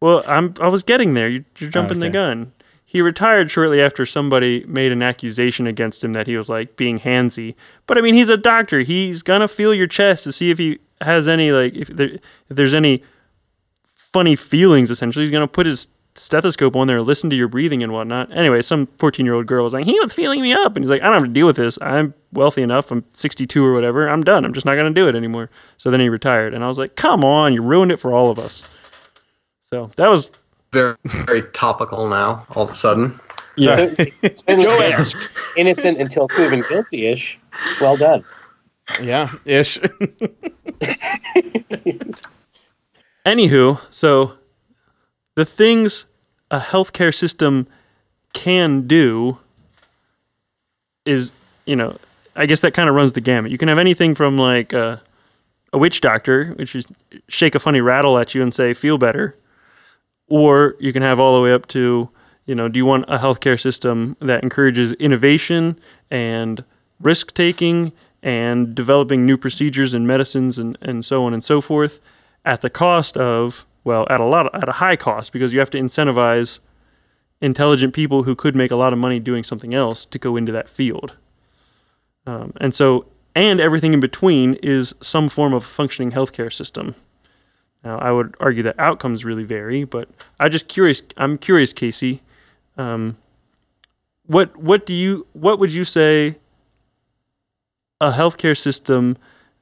Well, 0.00 0.22
I'm 0.26 0.54
I 0.60 0.68
was 0.68 0.82
getting 0.82 1.14
there. 1.14 1.28
You're, 1.28 1.44
you're 1.58 1.70
jumping 1.70 2.00
the 2.00 2.06
okay. 2.06 2.12
gun. 2.12 2.52
He 2.90 3.02
retired 3.02 3.52
shortly 3.52 3.80
after 3.80 4.04
somebody 4.04 4.64
made 4.66 4.90
an 4.90 5.00
accusation 5.00 5.68
against 5.68 6.02
him 6.02 6.12
that 6.14 6.26
he 6.26 6.36
was 6.36 6.48
like 6.48 6.74
being 6.74 6.98
handsy. 6.98 7.54
But 7.86 7.96
I 7.96 8.00
mean, 8.00 8.16
he's 8.16 8.28
a 8.28 8.36
doctor. 8.36 8.80
He's 8.80 9.22
gonna 9.22 9.46
feel 9.46 9.72
your 9.72 9.86
chest 9.86 10.24
to 10.24 10.32
see 10.32 10.50
if 10.50 10.58
he 10.58 10.80
has 11.00 11.28
any 11.28 11.52
like 11.52 11.76
if 11.76 11.86
there 11.86 12.08
if 12.08 12.22
there's 12.48 12.74
any 12.74 13.04
funny 13.94 14.34
feelings. 14.34 14.90
Essentially, 14.90 15.24
he's 15.24 15.30
gonna 15.30 15.46
put 15.46 15.66
his 15.66 15.86
stethoscope 16.16 16.74
on 16.74 16.88
there, 16.88 17.00
listen 17.00 17.30
to 17.30 17.36
your 17.36 17.46
breathing 17.46 17.80
and 17.84 17.92
whatnot. 17.92 18.36
Anyway, 18.36 18.60
some 18.60 18.88
14 18.98 19.24
year 19.24 19.36
old 19.36 19.46
girl 19.46 19.62
was 19.62 19.72
like, 19.72 19.84
he 19.84 20.00
was 20.00 20.12
feeling 20.12 20.42
me 20.42 20.52
up, 20.52 20.74
and 20.74 20.84
he's 20.84 20.90
like, 20.90 21.00
I 21.00 21.04
don't 21.04 21.14
have 21.14 21.22
to 21.22 21.28
deal 21.28 21.46
with 21.46 21.58
this. 21.58 21.78
I'm 21.80 22.12
wealthy 22.32 22.60
enough. 22.60 22.90
I'm 22.90 23.04
62 23.12 23.64
or 23.64 23.72
whatever. 23.72 24.08
I'm 24.08 24.24
done. 24.24 24.44
I'm 24.44 24.52
just 24.52 24.66
not 24.66 24.74
gonna 24.74 24.90
do 24.90 25.06
it 25.06 25.14
anymore. 25.14 25.48
So 25.76 25.92
then 25.92 26.00
he 26.00 26.08
retired, 26.08 26.54
and 26.54 26.64
I 26.64 26.66
was 26.66 26.76
like, 26.76 26.96
come 26.96 27.24
on, 27.24 27.52
you 27.52 27.62
ruined 27.62 27.92
it 27.92 27.98
for 27.98 28.12
all 28.12 28.32
of 28.32 28.38
us. 28.40 28.64
So 29.62 29.92
that 29.94 30.08
was 30.08 30.32
Very, 30.72 30.96
very 31.04 31.42
topical 31.52 32.08
now. 32.08 32.46
All 32.50 32.62
of 32.64 32.70
a 32.70 32.74
sudden. 32.74 33.18
Yeah. 33.56 33.92
Joe 34.48 34.80
asked. 34.92 35.16
innocent 35.56 36.00
until 36.00 36.28
proven 36.28 36.62
guilty-ish. 36.68 37.38
Well 37.80 37.96
done. 37.96 38.24
Yeah, 39.00 39.30
ish. 39.44 39.78
Anywho, 43.26 43.80
so 43.90 44.34
the 45.34 45.44
things 45.44 46.06
a 46.50 46.58
healthcare 46.58 47.14
system 47.14 47.66
can 48.32 48.86
do 48.86 49.38
is, 51.04 51.30
you 51.66 51.76
know, 51.76 51.96
I 52.34 52.46
guess 52.46 52.60
that 52.62 52.74
kind 52.74 52.88
of 52.88 52.94
runs 52.94 53.12
the 53.12 53.20
gamut. 53.20 53.50
You 53.50 53.58
can 53.58 53.68
have 53.68 53.78
anything 53.78 54.14
from 54.14 54.38
like 54.38 54.72
uh, 54.72 54.96
a 55.72 55.78
witch 55.78 56.00
doctor, 56.00 56.46
which 56.56 56.74
is 56.74 56.86
shake 57.28 57.54
a 57.54 57.58
funny 57.58 57.80
rattle 57.80 58.18
at 58.18 58.34
you 58.34 58.42
and 58.42 58.54
say, 58.54 58.72
feel 58.74 58.98
better. 58.98 59.36
Or 60.30 60.76
you 60.78 60.92
can 60.94 61.02
have 61.02 61.20
all 61.20 61.36
the 61.36 61.42
way 61.42 61.52
up 61.52 61.66
to, 61.68 62.08
you 62.46 62.54
know, 62.54 62.68
do 62.68 62.78
you 62.78 62.86
want 62.86 63.04
a 63.08 63.18
healthcare 63.18 63.60
system 63.60 64.16
that 64.20 64.42
encourages 64.42 64.94
innovation 64.94 65.78
and 66.10 66.64
risk 67.00 67.34
taking 67.34 67.92
and 68.22 68.74
developing 68.74 69.26
new 69.26 69.36
procedures 69.36 69.92
and 69.92 70.06
medicines 70.06 70.56
and, 70.56 70.78
and 70.80 71.04
so 71.04 71.24
on 71.24 71.34
and 71.34 71.44
so 71.44 71.60
forth 71.60 72.00
at 72.44 72.60
the 72.62 72.70
cost 72.70 73.16
of, 73.16 73.66
well, 73.84 74.06
at 74.08 74.20
a 74.20 74.24
lot 74.24 74.54
at 74.54 74.68
a 74.68 74.72
high 74.72 74.96
cost 74.96 75.32
because 75.32 75.52
you 75.52 75.58
have 75.58 75.70
to 75.70 75.78
incentivize 75.78 76.60
intelligent 77.40 77.94
people 77.94 78.22
who 78.24 78.34
could 78.34 78.54
make 78.54 78.70
a 78.70 78.76
lot 78.76 78.92
of 78.92 78.98
money 78.98 79.18
doing 79.18 79.42
something 79.42 79.74
else 79.74 80.04
to 80.04 80.18
go 80.18 80.36
into 80.36 80.52
that 80.52 80.68
field. 80.68 81.16
Um, 82.26 82.52
and 82.60 82.74
so, 82.74 83.06
and 83.34 83.60
everything 83.60 83.94
in 83.94 84.00
between 84.00 84.54
is 84.62 84.94
some 85.00 85.28
form 85.28 85.54
of 85.54 85.64
functioning 85.64 86.12
healthcare 86.12 86.52
system. 86.52 86.94
Now, 87.84 87.98
I 87.98 88.12
would 88.12 88.34
argue 88.40 88.62
that 88.64 88.78
outcomes 88.78 89.24
really 89.24 89.44
vary, 89.44 89.84
but 89.84 90.08
I 90.38 90.48
just 90.48 90.68
curious. 90.68 91.02
I'm 91.16 91.38
curious, 91.38 91.72
Casey. 91.72 92.22
Um, 92.76 93.16
what 94.26 94.56
what 94.56 94.86
do 94.86 94.92
you 94.94 95.26
what 95.32 95.58
would 95.58 95.72
you 95.72 95.84
say 95.84 96.36
a 98.00 98.12
healthcare 98.12 98.56
system 98.56 99.16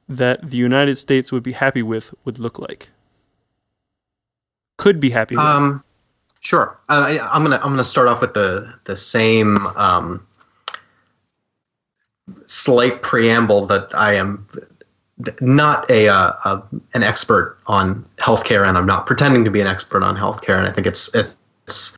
that 0.07 0.49
the 0.49 0.57
United 0.57 0.97
States 0.97 1.31
would 1.31 1.43
be 1.43 1.53
happy 1.53 1.81
with 1.81 2.13
would 2.25 2.39
look 2.39 2.59
like? 2.59 2.89
Could 4.77 4.99
be 4.99 5.09
happy 5.11 5.35
with. 5.35 5.45
Um, 5.45 5.83
sure. 6.41 6.77
Uh, 6.89 7.05
I, 7.07 7.33
I'm 7.33 7.43
gonna 7.43 7.57
I'm 7.57 7.71
gonna 7.71 7.83
start 7.83 8.07
off 8.07 8.21
with 8.21 8.33
the 8.33 8.73
the 8.83 8.97
same 8.97 9.65
um, 9.77 10.25
slight 12.45 13.01
preamble 13.01 13.65
that 13.67 13.89
I 13.93 14.13
am 14.15 14.47
not 15.41 15.89
a, 15.89 16.07
uh, 16.07 16.33
a 16.45 16.63
an 16.93 17.03
expert 17.03 17.57
on 17.67 18.05
healthcare, 18.17 18.67
and 18.67 18.77
I'm 18.77 18.85
not 18.85 19.05
pretending 19.05 19.43
to 19.45 19.51
be 19.51 19.61
an 19.61 19.67
expert 19.67 20.03
on 20.03 20.15
healthcare. 20.15 20.57
And 20.57 20.67
I 20.67 20.71
think 20.71 20.87
it's 20.87 21.13
it's 21.15 21.97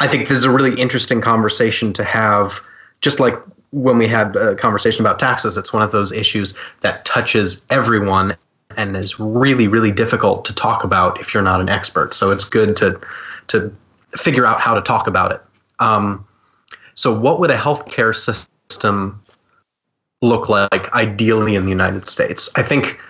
I 0.00 0.08
think 0.08 0.28
this 0.28 0.38
is 0.38 0.44
a 0.44 0.50
really 0.50 0.80
interesting 0.80 1.20
conversation 1.20 1.92
to 1.94 2.04
have. 2.04 2.60
Just 3.00 3.18
like 3.18 3.34
when 3.70 3.98
we 3.98 4.06
had 4.06 4.36
a 4.36 4.54
conversation 4.54 5.04
about 5.04 5.18
taxes, 5.18 5.56
it's 5.56 5.72
one 5.72 5.82
of 5.82 5.90
those 5.90 6.12
issues 6.12 6.54
that 6.82 7.04
touches 7.04 7.66
everyone 7.70 8.36
and 8.76 8.96
is 8.96 9.18
really, 9.18 9.66
really 9.66 9.90
difficult 9.90 10.44
to 10.44 10.54
talk 10.54 10.84
about 10.84 11.20
if 11.20 11.34
you're 11.34 11.42
not 11.42 11.60
an 11.60 11.68
expert. 11.68 12.14
So 12.14 12.30
it's 12.30 12.44
good 12.44 12.76
to 12.76 13.00
to 13.48 13.74
figure 14.16 14.46
out 14.46 14.60
how 14.60 14.74
to 14.74 14.80
talk 14.80 15.06
about 15.06 15.32
it. 15.32 15.40
Um, 15.80 16.24
so, 16.94 17.18
what 17.18 17.40
would 17.40 17.50
a 17.50 17.56
healthcare 17.56 18.14
system 18.14 19.21
look 20.22 20.48
like 20.48 20.92
ideally 20.94 21.54
in 21.54 21.64
the 21.64 21.70
United 21.70 22.06
States? 22.06 22.50
I 22.56 22.62
think 22.62 23.00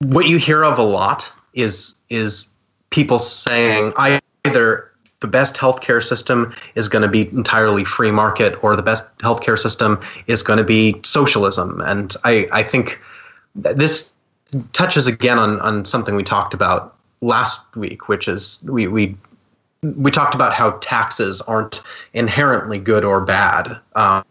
what 0.00 0.26
you 0.26 0.38
hear 0.38 0.64
of 0.64 0.78
a 0.78 0.82
lot 0.82 1.30
is 1.54 1.98
is 2.08 2.52
people 2.90 3.18
saying 3.18 3.92
either 3.96 4.90
the 5.20 5.26
best 5.26 5.56
healthcare 5.56 6.02
system 6.02 6.54
is 6.76 6.88
going 6.88 7.02
to 7.02 7.08
be 7.08 7.28
entirely 7.32 7.84
free 7.84 8.12
market 8.12 8.62
or 8.62 8.76
the 8.76 8.82
best 8.82 9.04
healthcare 9.18 9.58
system 9.58 10.00
is 10.28 10.42
going 10.42 10.56
to 10.56 10.64
be 10.64 10.94
socialism 11.02 11.80
and 11.80 12.14
i 12.24 12.48
i 12.52 12.62
think 12.62 13.00
this 13.56 14.14
touches 14.72 15.06
again 15.06 15.38
on 15.38 15.60
on 15.60 15.84
something 15.84 16.14
we 16.14 16.22
talked 16.22 16.54
about 16.54 16.96
last 17.20 17.74
week 17.76 18.08
which 18.08 18.28
is 18.28 18.60
we 18.62 18.86
we 18.86 19.16
we 19.82 20.10
talked 20.10 20.34
about 20.34 20.52
how 20.52 20.72
taxes 20.80 21.40
aren't 21.42 21.82
inherently 22.12 22.78
good 22.78 23.04
or 23.04 23.20
bad. 23.20 23.78
Um, 23.94 24.24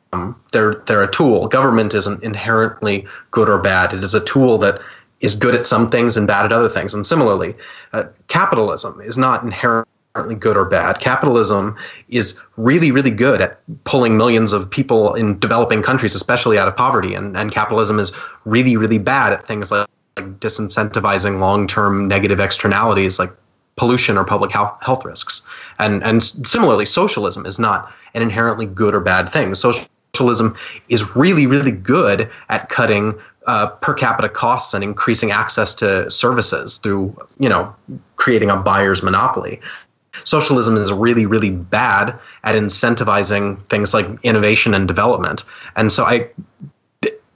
they're 0.52 0.76
they're 0.86 1.04
a 1.04 1.12
tool. 1.12 1.48
Government 1.48 1.94
isn't 1.94 2.24
inherently 2.24 3.06
good 3.32 3.50
or 3.50 3.58
bad. 3.58 3.94
It 3.94 4.04
is 4.04 4.14
a 4.14 4.24
tool 4.24 4.58
that 4.60 4.82
is 5.20 5.36
good 5.36 5.56
at 5.56 5.66
some 5.66 5.90
things 5.90 6.16
and 6.16 6.28
bad 6.28 6.46
at 6.46 6.52
other 6.52 6.70
things. 6.70 6.94
And 6.94 7.06
similarly, 7.06 7.56
uh, 7.94 8.04
capitalism 8.28 9.02
is 9.02 9.18
not 9.18 9.44
inherently 9.44 10.36
good 10.40 10.58
or 10.58 10.66
bad. 10.66 11.00
Capitalism 11.00 11.76
is 12.10 12.40
really, 12.56 12.92
really 12.92 13.12
good 13.12 13.42
at 13.42 13.60
pulling 13.84 14.18
millions 14.18 14.54
of 14.54 14.70
people 14.70 15.14
in 15.16 15.40
developing 15.40 15.82
countries, 15.82 16.16
especially 16.16 16.58
out 16.58 16.68
of 16.68 16.76
poverty. 16.76 17.14
And, 17.14 17.36
and 17.36 17.52
capitalism 17.52 18.00
is 18.00 18.12
really, 18.46 18.78
really 18.78 19.00
bad 19.00 19.34
at 19.34 19.48
things 19.48 19.72
like, 19.72 19.88
like 20.16 20.40
disincentivizing 20.40 21.40
long 21.40 21.68
term 21.68 22.08
negative 22.08 22.40
externalities 22.40 23.20
like 23.20 23.32
pollution 23.76 24.18
or 24.18 24.24
public 24.24 24.52
health, 24.52 24.78
health 24.82 25.06
risks. 25.06 25.44
And, 25.80 26.04
and 26.04 26.24
similarly, 26.24 26.86
socialism 26.86 27.46
is 27.46 27.60
not 27.60 27.92
an 28.14 28.22
inherently 28.22 28.66
good 28.66 28.94
or 28.94 29.00
bad 29.00 29.30
thing. 29.30 29.54
Socialism 30.18 30.58
is 30.90 31.16
really, 31.16 31.46
really 31.46 31.72
good 31.72 32.28
at 32.50 32.70
cutting 32.70 33.14
uh, 33.46 33.68
per 33.68 33.94
capita 33.94 34.28
costs 34.28 34.74
and 34.74 34.84
increasing 34.84 35.30
access 35.32 35.76
to 35.76 36.10
services 36.10 36.78
through, 36.78 37.16
you 37.40 37.48
know, 37.48 37.74
creating 38.16 38.50
a 38.50 38.56
buyer's 38.56 39.04
monopoly. 39.04 39.62
Socialism 40.24 40.76
is 40.76 40.92
really, 40.92 41.28
really 41.28 41.52
bad 41.52 42.18
at 42.44 42.56
incentivizing 42.56 43.64
things 43.68 43.94
like 43.94 44.08
innovation 44.24 44.74
and 44.74 44.88
development. 44.88 45.44
And 45.76 45.92
so, 45.92 46.04
I, 46.06 46.30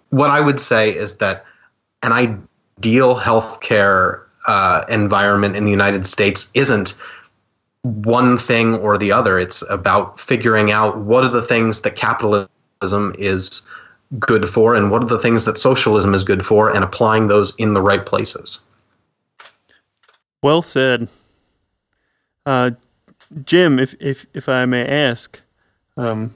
what 0.10 0.32
I 0.32 0.42
would 0.42 0.60
say 0.60 0.90
is 0.90 1.18
that 1.18 1.46
an 2.02 2.12
ideal 2.12 3.16
healthcare 3.16 4.24
uh, 4.48 4.84
environment 4.90 5.56
in 5.56 5.66
the 5.66 5.72
United 5.72 6.08
States 6.08 6.52
isn't 6.56 7.00
one 7.84 8.38
thing 8.38 8.76
or 8.76 8.98
the 8.98 9.12
other. 9.12 9.38
It's 9.38 9.64
about 9.70 10.20
figuring 10.20 10.72
out 10.72 10.98
what 10.98 11.24
are 11.24 11.30
the 11.30 11.44
things 11.44 11.82
that 11.82 11.96
capitalism 11.96 12.50
is 12.82 13.62
good 14.20 14.50
for 14.50 14.76
and 14.76 14.92
what 14.92 15.02
are 15.02 15.08
the 15.08 15.20
things 15.20 15.46
that 15.46 15.58
socialism 15.58 16.14
is 16.14 16.24
good 16.24 16.46
for 16.46 16.70
and 16.70 16.84
applying 16.84 17.28
those 17.28 17.56
in 17.56 17.74
the 17.74 17.82
right 17.82 18.06
places. 18.06 18.64
Well 20.44 20.62
said. 20.62 21.08
Uh, 22.46 22.72
Jim, 23.46 23.80
if, 23.80 23.96
if, 24.00 24.26
if 24.34 24.50
I 24.50 24.66
may 24.66 24.86
ask, 24.86 25.40
um, 25.96 26.36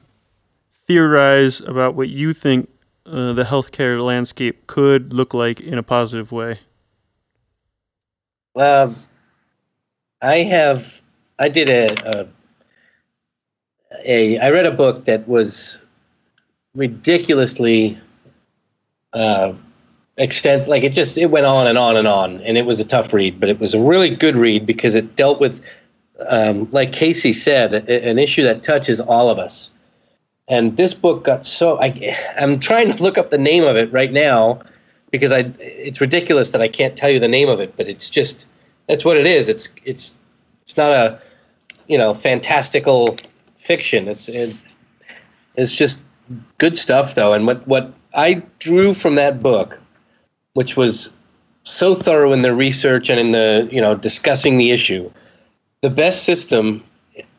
theorize 0.72 1.60
about 1.62 1.96
what 1.96 2.10
you 2.10 2.32
think 2.32 2.70
uh, 3.06 3.34
the 3.34 3.44
healthcare 3.44 4.04
landscape 4.04 4.68
could 4.68 5.12
look 5.12 5.34
like 5.34 5.60
in 5.60 5.78
a 5.78 5.84
positive 5.84 6.32
way. 6.32 6.60
Um, 8.56 8.96
I 10.22 10.38
have. 10.38 11.02
I 11.40 11.50
did 11.50 11.70
a, 11.70 11.88
a. 12.06 12.28
A. 14.06 14.38
I 14.40 14.50
read 14.50 14.66
a 14.66 14.72
book 14.72 15.06
that 15.06 15.28
was 15.28 15.85
ridiculously 16.76 17.98
uh, 19.14 19.54
extent. 20.18 20.68
Like 20.68 20.84
it 20.84 20.94
just 20.94 21.18
it 21.18 21.32
went 21.32 21.46
on 21.46 21.68
and 21.68 21.78
on 21.78 21.98
and 21.98 22.08
on, 22.08 22.42
and 22.42 22.58
it 22.58 22.66
was 22.66 22.80
a 22.80 22.86
tough 22.86 23.14
read, 23.14 23.40
but 23.40 23.50
it 23.50 23.60
was 23.60 23.74
a 23.74 23.80
really 23.80 24.10
good 24.10 24.38
read 24.38 24.66
because 24.66 24.96
it 24.96 25.16
dealt 25.16 25.40
with, 25.40 25.62
um, 26.28 26.68
like 26.72 26.92
Casey 26.94 27.34
said, 27.34 27.74
an 27.74 28.20
issue 28.20 28.44
that 28.44 28.64
touches 28.64 29.00
all 29.00 29.30
of 29.30 29.40
us. 29.40 29.72
And 30.48 30.78
this 30.78 30.94
book 30.94 31.24
got 31.24 31.46
so. 31.46 31.80
I, 31.82 32.16
I'm 32.40 32.60
trying 32.60 32.92
to 32.92 33.02
look 33.02 33.18
up 33.18 33.32
the 33.32 33.38
name 33.38 33.64
of 33.64 33.76
it 33.76 33.92
right 33.92 34.12
now 34.12 34.62
because 35.12 35.32
I 35.32 35.52
it's 35.60 36.00
ridiculous 36.02 36.52
that 36.52 36.62
I 36.62 36.68
can't 36.68 36.96
tell 36.96 37.10
you 37.10 37.20
the 37.20 37.28
name 37.28 37.50
of 37.50 37.60
it, 37.60 37.76
but 37.78 37.88
it's 37.88 38.10
just 38.10 38.48
that's 38.88 39.04
what 39.04 39.18
it 39.18 39.26
is. 39.26 39.50
It's 39.50 39.74
it's 39.86 40.18
it's 40.62 40.78
not 40.78 40.92
a 40.92 41.20
you 41.88 41.98
know 41.98 42.14
fantastical 42.14 43.18
fiction. 43.58 44.08
It's 44.08 44.30
it, 44.30 44.72
it's 45.58 45.76
just 45.76 46.04
good 46.58 46.78
stuff 46.78 47.16
though. 47.16 47.34
And 47.34 47.48
what 47.48 47.68
what 47.68 47.94
I 48.14 48.42
drew 48.60 48.94
from 48.94 49.16
that 49.16 49.42
book, 49.42 49.80
which 50.54 50.78
was 50.78 51.14
so 51.64 51.94
thorough 51.94 52.32
in 52.32 52.42
the 52.42 52.54
research 52.54 53.10
and 53.10 53.20
in 53.20 53.32
the 53.32 53.68
you 53.72 53.82
know 53.82 53.96
discussing 53.96 54.58
the 54.58 54.72
issue, 54.72 55.12
the 55.82 55.90
best 55.90 56.24
system 56.24 56.84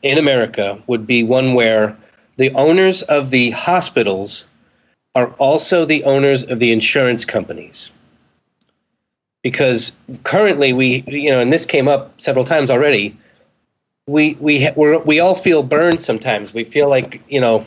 in 0.03 0.19
America 0.19 0.81
would 0.87 1.07
be 1.07 1.23
one 1.23 1.55
where 1.55 1.97
the 2.37 2.51
owners 2.53 3.03
of 3.03 3.31
the 3.31 3.51
hospitals 3.51 4.45
are 5.15 5.29
also 5.39 5.85
the 5.85 6.05
owners 6.05 6.45
of 6.45 6.61
the 6.61 6.73
insurance 6.73 7.25
companies. 7.25 7.91
Because 9.43 9.97
currently, 10.25 10.73
we, 10.73 11.05
you 11.07 11.31
know, 11.31 11.41
and 11.41 11.53
this 11.53 11.65
came 11.65 11.89
up 11.89 12.21
several 12.21 12.45
times 12.45 12.71
already, 12.71 13.17
we, 14.07 14.35
we, 14.35 14.69
we 14.77 14.97
we 14.99 15.21
all 15.21 15.35
feel 15.35 15.63
burned 15.63 16.01
sometimes. 16.01 16.53
We 16.53 16.65
feel 16.65 16.89
like, 16.89 17.23
you 17.29 17.41
know, 17.41 17.65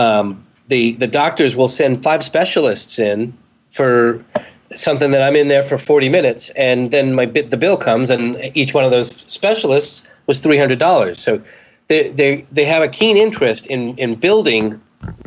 um, 0.00 0.46
the, 0.68 0.92
the 0.92 1.06
doctors 1.06 1.54
will 1.54 1.68
send 1.68 2.02
five 2.02 2.22
specialists 2.22 2.98
in 2.98 3.36
for 3.70 4.24
something 4.74 5.10
that 5.10 5.22
I'm 5.22 5.36
in 5.36 5.48
there 5.48 5.62
for 5.62 5.78
40 5.78 6.08
minutes, 6.08 6.50
and 6.50 6.90
then 6.90 7.14
my 7.14 7.26
bit, 7.26 7.50
the 7.50 7.56
bill 7.56 7.76
comes, 7.76 8.08
and 8.08 8.38
each 8.54 8.72
one 8.72 8.84
of 8.84 8.90
those 8.90 9.10
specialists 9.30 10.08
was 10.26 10.40
$300. 10.40 11.16
So 11.16 11.42
they, 11.88 12.08
they, 12.08 12.42
they 12.52 12.64
have 12.64 12.82
a 12.82 12.88
keen 12.88 13.16
interest 13.16 13.66
in, 13.66 13.96
in 13.98 14.14
building 14.14 14.80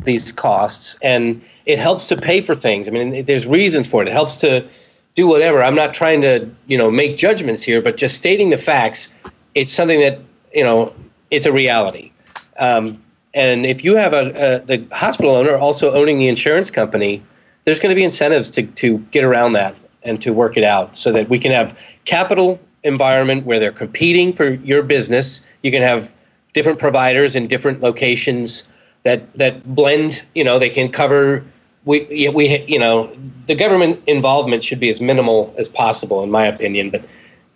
these 0.04 0.32
costs 0.32 0.96
and 1.02 1.42
it 1.66 1.78
helps 1.78 2.08
to 2.08 2.16
pay 2.16 2.40
for 2.40 2.54
things. 2.54 2.88
I 2.88 2.90
mean, 2.90 3.24
there's 3.24 3.46
reasons 3.46 3.86
for 3.86 4.02
it. 4.02 4.08
It 4.08 4.12
helps 4.12 4.40
to 4.40 4.66
do 5.14 5.26
whatever. 5.26 5.62
I'm 5.62 5.74
not 5.74 5.92
trying 5.92 6.22
to, 6.22 6.48
you 6.66 6.78
know, 6.78 6.90
make 6.90 7.16
judgments 7.16 7.62
here, 7.62 7.82
but 7.82 7.96
just 7.96 8.16
stating 8.16 8.50
the 8.50 8.56
facts, 8.56 9.18
it's 9.54 9.72
something 9.72 10.00
that, 10.00 10.20
you 10.54 10.64
know, 10.64 10.88
it's 11.30 11.46
a 11.46 11.52
reality. 11.52 12.12
Um, 12.58 13.03
and 13.34 13.66
if 13.66 13.84
you 13.84 13.96
have 13.96 14.12
a, 14.12 14.30
a, 14.30 14.64
the 14.64 14.86
hospital 14.96 15.34
owner 15.34 15.56
also 15.56 15.92
owning 15.92 16.18
the 16.18 16.28
insurance 16.28 16.70
company, 16.70 17.22
there's 17.64 17.80
going 17.80 17.90
to 17.90 17.96
be 17.96 18.04
incentives 18.04 18.50
to, 18.52 18.62
to 18.62 18.98
get 19.10 19.24
around 19.24 19.54
that 19.54 19.74
and 20.04 20.20
to 20.22 20.32
work 20.32 20.56
it 20.56 20.64
out 20.64 20.96
so 20.96 21.10
that 21.12 21.28
we 21.28 21.38
can 21.38 21.50
have 21.50 21.78
capital 22.04 22.60
environment 22.84 23.44
where 23.44 23.58
they're 23.58 23.72
competing 23.72 24.32
for 24.32 24.50
your 24.50 24.82
business. 24.82 25.44
You 25.62 25.70
can 25.70 25.82
have 25.82 26.14
different 26.52 26.78
providers 26.78 27.34
in 27.34 27.48
different 27.48 27.80
locations 27.80 28.68
that 29.02 29.32
that 29.36 29.64
blend. 29.74 30.22
You 30.34 30.44
know, 30.44 30.58
they 30.58 30.70
can 30.70 30.90
cover. 30.90 31.44
We 31.84 32.28
we 32.28 32.64
you 32.66 32.78
know 32.78 33.14
the 33.46 33.54
government 33.54 34.02
involvement 34.06 34.62
should 34.62 34.80
be 34.80 34.90
as 34.90 35.00
minimal 35.00 35.54
as 35.58 35.68
possible, 35.68 36.22
in 36.22 36.30
my 36.30 36.46
opinion. 36.46 36.90
But 36.90 37.04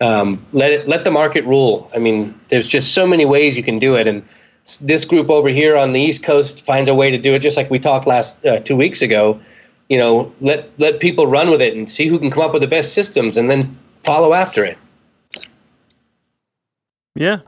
um, 0.01 0.45
let 0.53 0.73
it 0.73 0.89
let 0.89 1.05
the 1.05 1.11
market 1.11 1.45
rule. 1.45 1.91
I 1.95 1.99
mean, 1.99 2.35
there's 2.49 2.67
just 2.67 2.95
so 2.95 3.07
many 3.07 3.25
ways 3.25 3.57
you 3.57 3.63
can 3.63 3.79
do 3.79 3.95
it, 3.97 4.07
and 4.07 4.23
this 4.77 5.05
group 5.05 5.31
over 5.31 5.49
here 5.49 5.77
on 5.77 5.93
the 5.93 6.01
East 6.01 6.23
Coast 6.23 6.65
finds 6.65 6.89
a 6.89 6.95
way 6.95 7.11
to 7.11 7.19
do 7.19 7.35
it, 7.35 7.41
just 7.41 7.57
like 7.57 7.71
we 7.71 7.79
talked 7.79 8.07
last 8.07 8.45
uh, 8.45 8.61
two 8.61 8.77
weeks 8.77 9.03
ago. 9.03 9.41
You 9.89 9.97
know, 9.97 10.33
let 10.41 10.71
let 10.79 11.01
people 11.01 11.27
run 11.27 11.51
with 11.51 11.63
it 11.63 11.75
and 11.75 11.91
see 11.91 12.07
who 12.07 12.19
can 12.19 12.31
come 12.31 12.43
up 12.43 12.53
with 12.53 12.63
the 12.63 12.69
best 12.69 12.93
systems, 12.93 13.37
and 13.37 13.51
then 13.51 13.77
follow 14.05 14.35
after 14.35 14.65
it. 14.65 14.79
Yeah, 17.15 17.41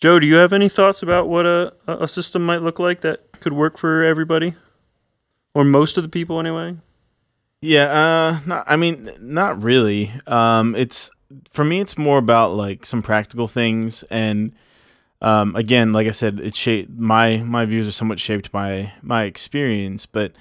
Joe, 0.00 0.18
do 0.18 0.26
you 0.26 0.36
have 0.36 0.54
any 0.54 0.70
thoughts 0.70 1.02
about 1.02 1.28
what 1.28 1.44
a, 1.44 1.74
a 1.86 2.08
system 2.08 2.46
might 2.46 2.62
look 2.62 2.78
like 2.78 3.02
that 3.02 3.38
could 3.40 3.52
work 3.52 3.76
for 3.76 4.02
everybody? 4.02 4.54
Or 5.52 5.62
most 5.62 5.98
of 5.98 6.02
the 6.02 6.08
people, 6.08 6.40
anyway? 6.40 6.76
Yeah, 7.60 7.84
uh, 7.84 8.40
not, 8.46 8.64
I 8.66 8.76
mean, 8.76 9.10
not 9.20 9.62
really. 9.62 10.12
Um, 10.26 10.74
it's 10.74 11.10
for 11.50 11.64
me, 11.64 11.80
it's 11.80 11.98
more 11.98 12.16
about 12.16 12.54
like 12.54 12.86
some 12.86 13.02
practical 13.02 13.46
things, 13.46 14.02
and 14.04 14.52
um, 15.22 15.54
again, 15.56 15.92
like 15.92 16.06
I 16.06 16.12
said, 16.12 16.40
it's 16.40 16.58
shaped. 16.58 16.90
My 16.90 17.38
my 17.38 17.64
views 17.64 17.86
are 17.86 17.92
somewhat 17.92 18.20
shaped 18.20 18.50
by 18.50 18.92
my 19.02 19.24
experience, 19.24 20.06
but 20.06 20.32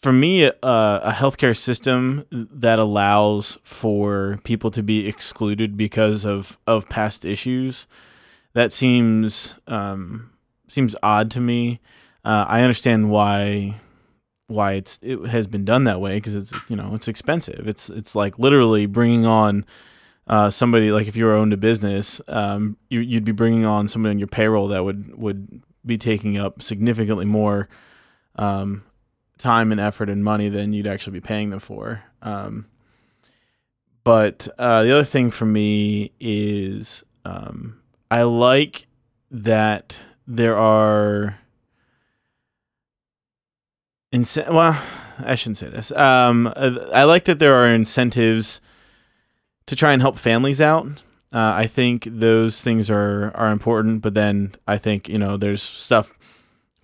for 0.00 0.12
me, 0.12 0.44
uh, 0.46 0.52
a 0.62 1.12
healthcare 1.12 1.56
system 1.56 2.24
that 2.30 2.78
allows 2.78 3.58
for 3.64 4.38
people 4.44 4.70
to 4.70 4.82
be 4.82 5.08
excluded 5.08 5.76
because 5.76 6.24
of, 6.24 6.56
of 6.68 6.88
past 6.88 7.24
issues, 7.24 7.86
that 8.52 8.72
seems 8.72 9.56
um, 9.66 10.30
seems 10.68 10.94
odd 11.02 11.30
to 11.32 11.40
me. 11.40 11.80
Uh, 12.24 12.44
I 12.48 12.60
understand 12.60 13.10
why 13.10 13.80
why 14.46 14.74
it's 14.74 14.98
it 15.02 15.18
has 15.26 15.46
been 15.46 15.64
done 15.64 15.84
that 15.84 16.00
way 16.00 16.16
because 16.16 16.34
it's 16.34 16.52
you 16.68 16.76
know 16.76 16.94
it's 16.94 17.08
expensive. 17.08 17.66
It's 17.66 17.90
it's 17.90 18.14
like 18.14 18.38
literally 18.38 18.86
bringing 18.86 19.26
on 19.26 19.64
uh, 20.28 20.50
somebody 20.50 20.90
like 20.90 21.08
if 21.08 21.16
you 21.16 21.24
were 21.24 21.34
owned 21.34 21.52
a 21.52 21.56
business, 21.56 22.20
um, 22.28 22.76
you, 22.90 23.00
you'd 23.00 23.24
be 23.24 23.32
bringing 23.32 23.64
on 23.64 23.88
somebody 23.88 24.10
on 24.10 24.18
your 24.18 24.28
payroll 24.28 24.68
that 24.68 24.84
would 24.84 25.16
would 25.16 25.62
be 25.86 25.96
taking 25.96 26.36
up 26.36 26.60
significantly 26.60 27.24
more 27.24 27.68
um, 28.36 28.84
time 29.38 29.72
and 29.72 29.80
effort 29.80 30.10
and 30.10 30.22
money 30.22 30.48
than 30.48 30.72
you'd 30.72 30.86
actually 30.86 31.14
be 31.14 31.20
paying 31.20 31.50
them 31.50 31.60
for. 31.60 32.04
Um, 32.20 32.66
but 34.04 34.48
uh, 34.58 34.82
the 34.82 34.92
other 34.92 35.04
thing 35.04 35.30
for 35.30 35.46
me 35.46 36.12
is 36.20 37.04
um, 37.24 37.80
I 38.10 38.22
like 38.22 38.86
that 39.30 39.98
there 40.26 40.58
are. 40.58 41.38
Ince- 44.12 44.48
well, 44.48 44.80
I 45.18 45.34
shouldn't 45.34 45.58
say 45.58 45.68
this. 45.68 45.92
Um, 45.92 46.52
I 46.56 47.04
like 47.04 47.24
that 47.26 47.38
there 47.38 47.54
are 47.54 47.68
incentives 47.68 48.60
to 49.68 49.76
try 49.76 49.92
and 49.92 50.02
help 50.02 50.18
families 50.18 50.60
out. 50.60 50.86
Uh, 51.32 51.52
I 51.54 51.66
think 51.66 52.08
those 52.10 52.60
things 52.60 52.90
are 52.90 53.30
are 53.34 53.48
important, 53.48 54.00
but 54.02 54.14
then 54.14 54.54
I 54.66 54.78
think 54.78 55.08
you 55.08 55.18
know 55.18 55.36
there's 55.36 55.62
stuff 55.62 56.18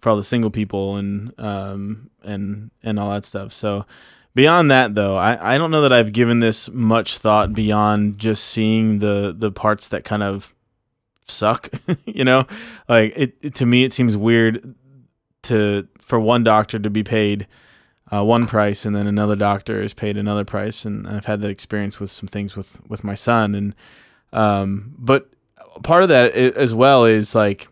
for 0.00 0.10
all 0.10 0.16
the 0.16 0.22
single 0.22 0.50
people 0.50 0.96
and 0.96 1.32
um 1.40 2.10
and 2.22 2.70
and 2.82 3.00
all 3.00 3.10
that 3.10 3.24
stuff. 3.24 3.52
So 3.52 3.86
beyond 4.34 4.70
that 4.70 4.94
though, 4.94 5.16
I, 5.16 5.54
I 5.54 5.58
don't 5.58 5.70
know 5.70 5.80
that 5.80 5.92
I've 5.94 6.12
given 6.12 6.40
this 6.40 6.70
much 6.70 7.16
thought 7.16 7.54
beyond 7.54 8.18
just 8.18 8.44
seeing 8.44 8.98
the 8.98 9.34
the 9.36 9.50
parts 9.50 9.88
that 9.88 10.04
kind 10.04 10.22
of 10.22 10.54
suck, 11.24 11.70
you 12.04 12.24
know? 12.24 12.46
Like 12.86 13.14
it, 13.16 13.36
it 13.40 13.54
to 13.56 13.66
me 13.66 13.84
it 13.84 13.94
seems 13.94 14.14
weird 14.14 14.74
to 15.44 15.88
for 15.98 16.20
one 16.20 16.44
doctor 16.44 16.78
to 16.78 16.90
be 16.90 17.02
paid 17.02 17.46
uh, 18.12 18.22
one 18.24 18.46
price 18.46 18.84
and 18.84 18.94
then 18.94 19.06
another 19.06 19.36
doctor 19.36 19.80
is 19.80 19.94
paid 19.94 20.16
another 20.16 20.44
price 20.44 20.84
and 20.84 21.08
I've 21.08 21.24
had 21.24 21.40
that 21.40 21.50
experience 21.50 21.98
with 21.98 22.10
some 22.10 22.28
things 22.28 22.56
with 22.56 22.80
with 22.88 23.02
my 23.02 23.14
son 23.14 23.54
and 23.54 23.74
um 24.32 24.94
but 24.98 25.30
part 25.82 26.02
of 26.02 26.08
that 26.10 26.34
as 26.34 26.74
well 26.74 27.04
is 27.04 27.34
like 27.34 27.68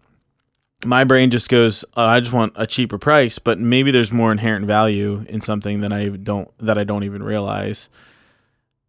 my 0.84 1.04
brain 1.04 1.30
just 1.30 1.48
goes 1.48 1.84
oh, 1.96 2.04
I 2.04 2.20
just 2.20 2.32
want 2.32 2.54
a 2.56 2.66
cheaper 2.66 2.98
price 2.98 3.38
but 3.38 3.58
maybe 3.58 3.90
there's 3.90 4.12
more 4.12 4.32
inherent 4.32 4.66
value 4.66 5.24
in 5.28 5.40
something 5.40 5.80
that 5.82 5.92
I 5.92 6.08
don't 6.08 6.50
that 6.58 6.78
I 6.78 6.84
don't 6.84 7.04
even 7.04 7.22
realize. 7.22 7.88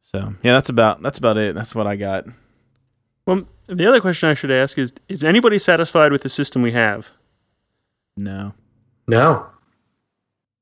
So 0.02 0.36
yeah 0.44 0.54
that's 0.54 0.70
about 0.70 1.02
that's 1.02 1.18
about 1.18 1.38
it. 1.38 1.56
That's 1.56 1.76
what 1.76 1.88
I 1.88 1.96
got. 1.96 2.26
Well, 3.26 3.46
the 3.68 3.86
other 3.86 4.02
question 4.02 4.28
I 4.30 4.34
should 4.34 4.52
ask 4.52 4.78
is: 4.78 4.92
Is 5.08 5.24
anybody 5.24 5.58
satisfied 5.58 6.12
with 6.12 6.24
the 6.24 6.30
system 6.30 6.62
we 6.62 6.74
have, 6.74 7.12
no. 8.18 8.54
No. 9.08 9.48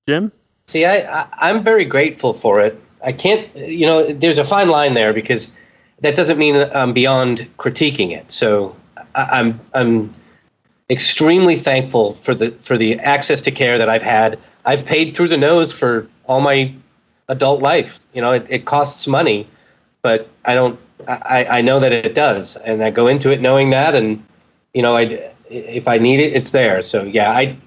Jim? 0.08 0.32
See, 0.72 0.86
I, 0.86 1.00
I 1.00 1.28
I'm 1.50 1.62
very 1.62 1.84
grateful 1.84 2.34
for 2.34 2.62
it. 2.62 2.80
I 3.04 3.12
can't, 3.12 3.46
you 3.58 3.86
know, 3.86 4.14
there's 4.14 4.38
a 4.38 4.46
fine 4.46 4.70
line 4.70 4.94
there 4.94 5.12
because 5.12 5.54
that 6.00 6.16
doesn't 6.16 6.38
mean 6.38 6.56
I'm 6.74 6.94
beyond 6.94 7.40
critiquing 7.58 8.12
it. 8.12 8.32
So 8.32 8.74
I, 9.14 9.24
I'm 9.40 9.60
I'm 9.74 10.16
extremely 10.90 11.58
thankful 11.58 12.14
for 12.14 12.34
the 12.34 12.52
for 12.62 12.78
the 12.78 12.98
access 13.00 13.42
to 13.42 13.52
care 13.52 13.78
that 13.78 13.90
I've 13.90 14.02
had. 14.02 14.40
I've 14.64 14.86
paid 14.86 15.14
through 15.14 15.28
the 15.28 15.36
nose 15.36 15.74
for 15.74 16.08
all 16.28 16.40
my 16.40 16.74
adult 17.28 17.62
life. 17.62 18.06
You 18.14 18.22
know, 18.22 18.32
it, 18.32 18.48
it 18.50 18.64
costs 18.64 19.06
money, 19.10 19.46
but 20.02 20.30
I 20.46 20.56
don't. 20.56 20.80
I, 21.06 21.46
I 21.58 21.62
know 21.62 21.82
that 21.82 21.92
it 21.92 22.16
does, 22.16 22.56
and 22.56 22.82
I 22.82 22.92
go 22.92 23.08
into 23.08 23.30
it 23.30 23.42
knowing 23.42 23.72
that, 23.72 23.94
and 23.94 24.24
you 24.74 24.82
know, 24.82 24.96
I 24.96 25.32
if 25.50 25.90
I 25.90 25.98
need 25.98 26.22
it, 26.22 26.32
it's 26.32 26.52
there. 26.52 26.82
So 26.82 27.04
yeah, 27.04 27.32
I 27.32 27.58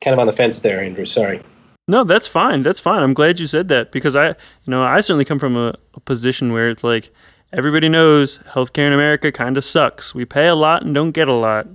kind 0.00 0.14
of 0.14 0.20
on 0.20 0.26
the 0.26 0.32
fence 0.32 0.60
there, 0.60 0.80
Andrew. 0.80 1.04
Sorry. 1.04 1.42
No, 1.86 2.02
that's 2.02 2.26
fine. 2.26 2.62
That's 2.62 2.80
fine. 2.80 3.02
I'm 3.02 3.12
glad 3.14 3.38
you 3.38 3.46
said 3.46 3.68
that 3.68 3.92
because 3.92 4.16
I, 4.16 4.28
you 4.28 4.34
know, 4.68 4.82
I 4.82 5.00
certainly 5.00 5.26
come 5.26 5.38
from 5.38 5.56
a, 5.56 5.74
a 5.94 6.00
position 6.00 6.52
where 6.52 6.70
it's 6.70 6.82
like 6.82 7.10
everybody 7.52 7.88
knows 7.88 8.38
healthcare 8.38 8.86
in 8.86 8.92
America 8.92 9.30
kind 9.30 9.58
of 9.58 9.64
sucks. 9.64 10.14
We 10.14 10.24
pay 10.24 10.48
a 10.48 10.54
lot 10.54 10.82
and 10.82 10.94
don't 10.94 11.12
get 11.12 11.28
a 11.28 11.34
lot. 11.34 11.66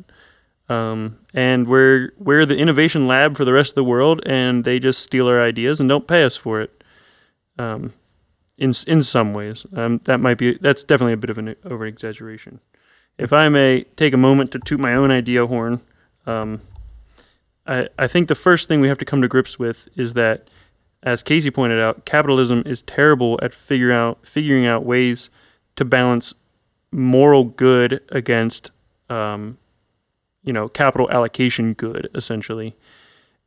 Um, 0.68 1.18
and 1.34 1.68
we're 1.68 2.12
we're 2.18 2.46
the 2.46 2.58
innovation 2.58 3.08
lab 3.08 3.38
for 3.38 3.46
the 3.46 3.54
rest 3.54 3.72
of 3.72 3.76
the 3.76 3.84
world, 3.84 4.22
and 4.26 4.64
they 4.64 4.80
just 4.80 5.00
steal 5.00 5.28
our 5.28 5.42
ideas 5.42 5.80
and 5.80 5.90
don't 5.90 6.08
pay 6.08 6.24
us 6.24 6.36
for 6.36 6.62
it. 6.62 6.84
Um, 7.58 7.94
in 8.58 8.74
in 8.86 9.02
some 9.02 9.34
ways, 9.34 9.66
um, 9.74 10.00
that 10.06 10.20
might 10.20 10.38
be 10.38 10.58
that's 10.60 10.84
definitely 10.84 11.14
a 11.14 11.18
bit 11.18 11.30
of 11.32 11.38
an 11.38 11.56
over 11.66 11.86
exaggeration. 11.86 12.60
If 13.18 13.34
I 13.34 13.50
may 13.50 13.84
take 13.96 14.14
a 14.14 14.18
moment 14.18 14.52
to 14.52 14.60
toot 14.60 14.80
my 14.80 14.94
own 14.94 15.12
idea 15.12 15.46
horn, 15.48 15.82
um, 16.26 16.62
I 17.70 17.88
I 17.98 18.08
think 18.08 18.28
the 18.28 18.36
first 18.36 18.68
thing 18.68 18.82
we 18.82 18.90
have 18.90 18.98
to 18.98 19.06
come 19.06 19.22
to 19.22 19.28
grips 19.28 19.58
with 19.58 19.88
is 19.96 20.14
that, 20.16 20.50
as 21.04 21.24
Casey 21.24 21.52
pointed 21.52 21.80
out, 21.80 22.06
capitalism 22.06 22.64
is 22.66 22.82
terrible 22.82 23.40
at 23.42 23.54
figure 23.54 23.92
out 23.92 24.28
figuring 24.28 24.66
out 24.66 24.84
ways 24.84 25.30
to 25.76 25.86
balance 25.86 26.34
moral 26.92 27.46
good 27.46 28.02
against 28.10 28.72
um, 29.10 29.58
you 30.44 30.54
know, 30.54 30.68
capital 30.68 31.10
allocation 31.12 31.74
good, 31.74 32.10
essentially. 32.14 32.76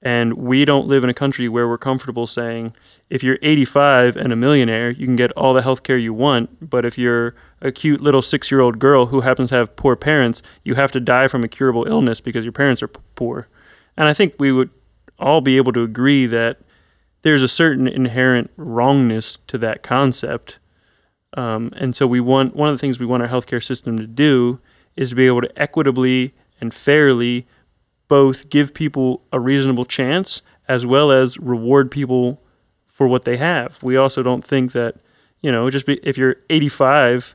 And 0.05 0.35
we 0.35 0.65
don't 0.65 0.89
live 0.89 1.05
in 1.05 1.11
a 1.11 1.15
country 1.15 1.49
where 1.49 1.69
we're 1.69 1.79
comfortable 1.79 2.27
saying, 2.27 2.75
if 3.09 3.23
you're 3.23 3.39
85 3.41 4.17
and 4.17 4.33
a 4.33 4.37
millionaire, 4.37 4.91
you 4.91 5.07
can 5.07 5.15
get 5.15 5.31
all 5.33 5.55
the 5.55 5.63
health 5.63 5.85
care 5.85 5.97
you 5.97 6.13
want. 6.13 6.69
But 6.69 6.85
if 6.85 6.99
you're 6.99 7.37
a 7.61 7.71
cute 7.71 8.01
little 8.01 8.23
six 8.23 8.51
year 8.51 8.61
old 8.61 8.81
girl 8.81 9.07
who 9.07 9.21
happens 9.21 9.51
to 9.51 9.55
have 9.55 9.77
poor 9.77 9.95
parents, 9.95 10.43
you 10.65 10.75
have 10.75 10.91
to 10.93 11.01
die 11.01 11.29
from 11.29 11.45
a 11.45 11.49
curable 11.49 11.87
illness 11.87 12.21
because 12.21 12.45
your 12.45 12.53
parents 12.53 12.83
are 12.83 12.89
p- 12.89 13.01
poor. 13.15 13.47
And 13.97 14.09
I 14.09 14.15
think 14.15 14.35
we 14.39 14.53
would 14.53 14.71
all 15.19 15.41
be 15.41 15.57
able 15.57 15.73
to 15.73 15.83
agree 15.83 16.27
that 16.27 16.59
there's 17.23 17.43
a 17.43 17.49
certain 17.49 17.87
inherent 17.87 18.51
wrongness 18.57 19.39
to 19.47 19.59
that 19.59 19.83
concept. 19.83 20.59
Um, 21.35 21.73
and 21.77 21.95
so 21.95 22.07
we 22.07 22.21
want 22.21 22.55
one 22.57 22.69
of 22.69 22.75
the 22.75 22.79
things 22.79 22.99
we 22.99 23.07
want 23.07 23.23
our 23.23 23.29
healthcare 23.29 23.63
system 23.63 23.97
to 23.99 24.07
do 24.07 24.61
is 24.97 25.11
to 25.11 25.15
be 25.15 25.27
able 25.27 25.41
to 25.41 25.61
equitably 25.61 26.35
and 26.61 26.75
fairly 26.75 27.47
both 28.09 28.51
give 28.51 28.75
people 28.75 29.23
a 29.33 29.41
reasonable 29.41 29.85
chance 29.85 30.43
as 30.69 30.85
well 30.85 31.11
as 31.11 31.39
reward 31.39 31.91
people 31.91 32.43
for 32.87 33.09
what 33.09 33.25
they 33.25 33.37
have. 33.39 33.83
We 33.83 33.97
also 33.97 34.23
don't 34.23 34.45
think 34.45 34.73
that, 34.73 34.97
you 35.41 35.51
know, 35.51 35.71
just 35.71 35.87
be, 35.87 35.95
if 36.03 36.19
you're 36.19 36.37
85, 36.51 37.35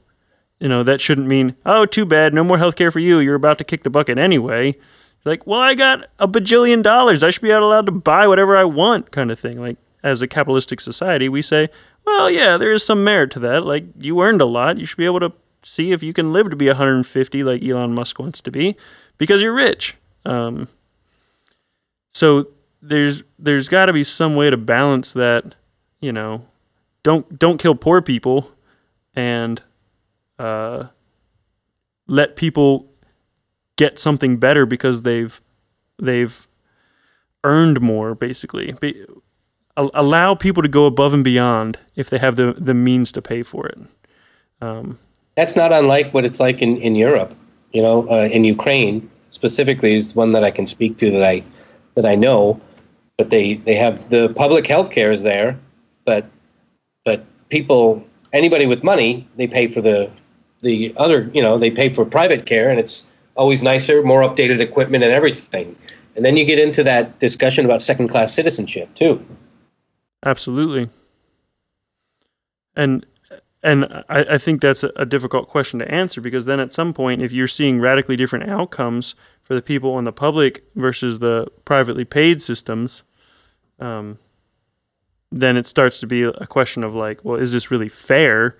you 0.60 0.70
know, 0.70 0.84
that 0.84 1.02
shouldn't 1.02 1.28
mean, 1.28 1.56
oh, 1.65 1.86
too 1.86 2.06
bad, 2.06 2.34
no 2.34 2.43
more 2.43 2.58
healthcare 2.58 2.93
for 2.93 3.00
you. 3.00 3.20
You're 3.20 3.36
about 3.36 3.58
to 3.58 3.63
kick 3.63 3.84
the 3.84 3.89
bucket 3.89 4.17
anyway. 4.17 4.78
Like, 5.25 5.45
well, 5.45 5.60
I 5.60 5.75
got 5.75 6.10
a 6.19 6.27
bajillion 6.27 6.82
dollars. 6.84 7.21
I 7.23 7.30
should 7.30 7.41
be 7.41 7.49
allowed 7.49 7.86
to 7.88 7.91
buy 7.91 8.27
whatever 8.27 8.56
I 8.56 8.63
want, 8.63 9.12
kind 9.12 9.32
of 9.32 9.39
thing. 9.39 9.60
Like, 9.60 9.77
as 10.03 10.21
a 10.21 10.27
capitalistic 10.27 10.80
society, 10.80 11.27
we 11.27 11.41
say, 11.41 11.69
well, 12.06 12.30
yeah, 12.30 12.56
there 12.56 12.71
is 12.71 12.86
some 12.86 13.03
merit 13.03 13.32
to 13.32 13.39
that. 13.39 13.65
Like, 13.65 13.86
you 13.99 14.21
earned 14.21 14.39
a 14.39 14.45
lot. 14.45 14.77
You 14.77 14.86
should 14.86 14.97
be 14.97 15.06
able 15.06 15.19
to 15.19 15.34
see 15.63 15.91
if 15.91 16.01
you 16.01 16.13
can 16.13 16.32
live 16.32 16.49
to 16.49 16.56
be 16.56 16.67
150 16.67 17.43
like 17.43 17.63
Elon 17.63 17.93
Musk 17.93 18.19
wants 18.19 18.41
to 18.41 18.51
be 18.51 18.77
because 19.17 19.41
you're 19.41 19.53
rich. 19.53 19.97
Um, 20.25 20.69
so 22.10 22.47
there's 22.82 23.23
there's 23.38 23.67
got 23.67 23.88
to 23.88 23.93
be 23.93 24.03
some 24.03 24.36
way 24.36 24.49
to 24.49 24.58
balance 24.58 25.12
that. 25.12 25.56
You 25.99 26.12
know, 26.12 26.45
don't 27.03 27.38
don't 27.38 27.60
kill 27.60 27.75
poor 27.75 28.01
people, 28.01 28.51
and 29.15 29.62
uh, 30.39 30.86
let 32.08 32.36
people 32.36 32.91
get 33.77 33.99
something 33.99 34.37
better 34.37 34.65
because 34.65 35.03
they've 35.03 35.41
they've 35.97 36.47
earned 37.43 37.81
more. 37.81 38.13
Basically, 38.13 38.73
Be, 38.81 39.05
allow 39.75 40.35
people 40.35 40.61
to 40.61 40.69
go 40.69 40.85
above 40.85 41.13
and 41.13 41.23
beyond 41.23 41.79
if 41.95 42.09
they 42.09 42.17
have 42.17 42.35
the 42.35 42.53
the 42.57 42.73
means 42.73 43.11
to 43.13 43.21
pay 43.21 43.43
for 43.43 43.67
it. 43.67 43.79
Um, 44.59 44.99
That's 45.35 45.55
not 45.55 45.71
unlike 45.71 46.13
what 46.13 46.25
it's 46.25 46.39
like 46.39 46.61
in 46.61 46.77
in 46.77 46.95
Europe 46.95 47.33
you 47.71 47.81
know, 47.81 48.09
uh, 48.09 48.27
in 48.31 48.43
Ukraine 48.43 49.09
specifically 49.29 49.93
is 49.93 50.15
one 50.15 50.31
that 50.31 50.43
I 50.43 50.51
can 50.51 50.67
speak 50.67 50.97
to 50.97 51.11
that 51.11 51.23
I 51.23 51.43
that 51.95 52.05
I 52.05 52.15
know. 52.15 52.59
But 53.17 53.29
they 53.29 53.55
they 53.55 53.75
have 53.75 54.09
the 54.09 54.29
public 54.29 54.67
health 54.67 54.91
care 54.91 55.11
is 55.11 55.23
there, 55.23 55.57
but 56.05 56.25
but 57.05 57.25
people 57.49 58.03
anybody 58.33 58.65
with 58.65 58.83
money 58.83 59.27
they 59.35 59.47
pay 59.47 59.67
for 59.67 59.81
the 59.81 60.09
the 60.61 60.93
other 60.97 61.29
you 61.33 61.41
know 61.41 61.57
they 61.57 61.71
pay 61.71 61.89
for 61.89 62.05
private 62.05 62.45
care 62.45 62.69
and 62.69 62.79
it's 62.79 63.09
always 63.38 63.63
nicer, 63.63 64.04
more 64.04 64.21
updated 64.21 64.60
equipment 64.60 65.04
and 65.04 65.13
everything. 65.13 65.76
And 66.15 66.26
then 66.26 66.36
you 66.36 66.45
get 66.45 66.60
into 66.60 66.84
that 66.84 67.19
discussion 67.19 67.63
about 67.65 67.82
second 67.82 68.08
class 68.10 68.34
citizenship 68.34 68.93
too. 68.95 69.23
Absolutely. 70.26 70.89
And 72.76 73.06
and 73.63 73.86
I, 74.08 74.19
I, 74.32 74.38
think 74.38 74.62
that's 74.62 74.84
a, 74.84 74.91
a, 74.95 75.06
difficult 75.06 75.47
question 75.47 75.80
to 75.80 75.91
answer 75.91 76.21
because 76.21 76.45
then 76.45 76.60
at 76.60 76.71
some 76.71 76.93
point, 76.93 77.23
if 77.23 77.32
you're 77.32 77.47
seeing 77.47 77.80
radically 77.80 78.15
different 78.15 78.47
outcomes 78.50 79.15
for 79.43 79.56
the 79.56 79.63
people 79.63 79.97
in 79.97 80.06
the 80.06 80.12
public 80.12 80.63
versus 80.76 81.19
the 81.19 81.47
privately 81.65 82.06
paid 82.06 82.41
systems, 82.41 83.04
um, 83.80 84.19
then 85.32 85.58
it 85.58 85.65
starts 85.65 86.00
to 86.00 86.08
be 86.08 86.23
a 86.23 86.45
question 86.47 86.84
of 86.84 86.93
like, 86.93 87.26
well, 87.26 87.36
is 87.36 87.52
this 87.52 87.71
really 87.71 87.89
fair? 87.89 88.58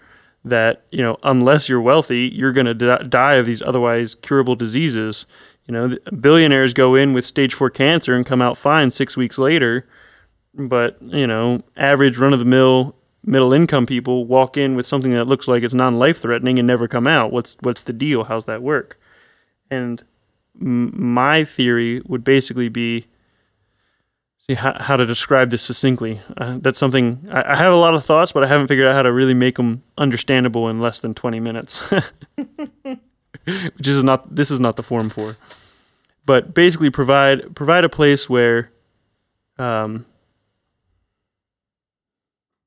That 0.48 0.86
you 0.92 1.02
know, 1.02 1.18
unless 1.24 1.70
you're 1.70 1.82
wealthy, 1.82 2.32
you're 2.34 2.54
going 2.54 2.78
to 2.78 3.04
die 3.04 3.36
of 3.36 3.46
these 3.46 3.62
otherwise 3.62 4.16
curable 4.16 4.56
diseases. 4.56 5.26
You 5.68 5.74
know, 5.74 5.98
billionaires 6.20 6.74
go 6.74 6.96
in 6.96 7.14
with 7.14 7.26
stage 7.26 7.54
four 7.54 7.70
cancer 7.70 8.16
and 8.16 8.26
come 8.26 8.42
out 8.42 8.58
fine 8.58 8.90
six 8.92 9.18
weeks 9.18 9.38
later, 9.38 9.88
but 10.54 10.98
you 11.02 11.28
know, 11.28 11.64
average 11.76 12.18
run 12.18 12.34
of 12.34 12.40
the 12.40 12.46
mill 12.46 12.96
middle 13.28 13.52
income 13.52 13.86
people 13.86 14.26
walk 14.26 14.56
in 14.58 14.76
with 14.76 14.88
something 14.88 15.12
that 15.12 15.26
looks 15.26 15.48
like 15.48 15.62
it's 15.62 15.74
non 15.74 16.00
life 16.00 16.20
threatening 16.20 16.58
and 16.58 16.66
never 16.66 16.88
come 16.88 17.06
out. 17.06 17.32
What's 17.32 17.58
what's 17.62 17.82
the 17.82 17.94
deal? 17.94 18.24
How's 18.24 18.46
that 18.46 18.64
work? 18.64 19.00
And 19.70 20.04
m- 20.60 20.94
my 21.00 21.44
theory 21.44 22.02
would 22.06 22.24
basically 22.24 22.70
be 22.70 23.08
see 24.50 24.56
how, 24.56 24.76
how 24.80 24.98
to 24.98 25.06
describe 25.06 25.50
this 25.50 25.62
succinctly. 25.62 26.22
Uh, 26.38 26.58
that's 26.62 26.80
something 26.80 27.28
I, 27.30 27.54
I, 27.54 27.56
have 27.56 27.74
a 27.74 27.78
lot 27.78 27.94
of 27.94 28.06
thoughts, 28.06 28.32
but 28.32 28.44
I 28.44 28.48
haven't 28.48 28.68
figured 28.68 28.88
out 28.88 28.94
how 28.94 29.02
to 29.02 29.12
really 29.12 29.34
make 29.34 29.56
them 29.56 29.84
understandable 29.98 30.70
in 30.70 30.80
less 30.80 31.00
than 31.00 31.14
twenty 31.14 31.40
minutes. 31.40 31.92
Which 33.46 33.88
is 33.88 34.04
not 34.04 34.36
this 34.36 34.52
is 34.52 34.60
not 34.60 34.76
the 34.76 34.84
form 34.84 35.10
for. 35.10 35.38
But 36.26 36.54
basically, 36.54 36.90
provide 36.90 37.56
provide 37.56 37.84
a 37.84 37.90
place 37.90 38.30
where 38.30 38.72
um, 39.58 40.06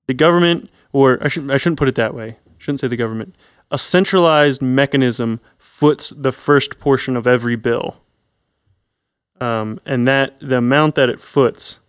the 0.06 0.14
government, 0.14 0.70
or 0.92 1.22
I 1.22 1.28
shouldn't 1.28 1.52
I 1.52 1.56
shouldn't 1.56 1.78
put 1.78 1.88
it 1.88 1.94
that 1.96 2.14
way. 2.14 2.38
Shouldn't 2.58 2.80
say 2.80 2.88
the 2.88 2.96
government. 2.96 3.36
A 3.70 3.78
centralized 3.78 4.60
mechanism 4.60 5.40
foots 5.56 6.10
the 6.10 6.32
first 6.32 6.80
portion 6.80 7.16
of 7.16 7.26
every 7.26 7.56
bill 7.56 8.00
um, 9.40 9.80
and 9.86 10.06
that 10.06 10.38
the 10.40 10.58
amount 10.58 10.94
that 10.96 11.08
it 11.08 11.20
foots 11.20 11.80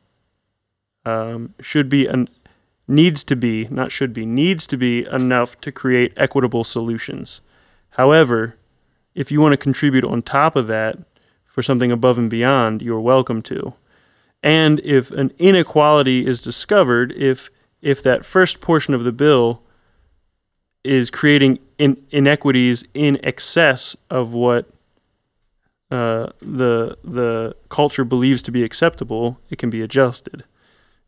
um, 1.05 1.53
should 1.59 1.89
be 1.89 2.07
an 2.07 2.29
needs 2.87 3.23
to 3.23 3.35
be 3.35 3.67
not 3.69 3.91
should 3.91 4.13
be 4.13 4.25
needs 4.25 4.67
to 4.67 4.77
be 4.77 5.05
enough 5.05 5.59
to 5.61 5.71
create 5.71 6.13
equitable 6.17 6.63
solutions. 6.63 7.41
However, 7.91 8.55
if 9.15 9.31
you 9.31 9.41
want 9.41 9.53
to 9.53 9.57
contribute 9.57 10.03
on 10.03 10.21
top 10.21 10.55
of 10.55 10.67
that 10.67 10.97
for 11.45 11.61
something 11.61 11.91
above 11.91 12.17
and 12.17 12.29
beyond, 12.29 12.81
you're 12.81 13.01
welcome 13.01 13.41
to. 13.43 13.73
And 14.43 14.79
if 14.79 15.11
an 15.11 15.31
inequality 15.37 16.25
is 16.25 16.41
discovered, 16.41 17.11
if 17.13 17.49
if 17.81 18.01
that 18.03 18.25
first 18.25 18.61
portion 18.61 18.93
of 18.93 19.03
the 19.03 19.11
bill 19.11 19.63
is 20.83 21.09
creating 21.09 21.59
in, 21.77 21.97
inequities 22.11 22.83
in 22.93 23.19
excess 23.23 23.95
of 24.09 24.33
what 24.33 24.69
uh, 25.91 26.27
the 26.41 26.97
the 27.03 27.55
culture 27.69 28.05
believes 28.05 28.41
to 28.43 28.51
be 28.51 28.63
acceptable, 28.63 29.39
it 29.49 29.57
can 29.57 29.69
be 29.69 29.81
adjusted. 29.81 30.43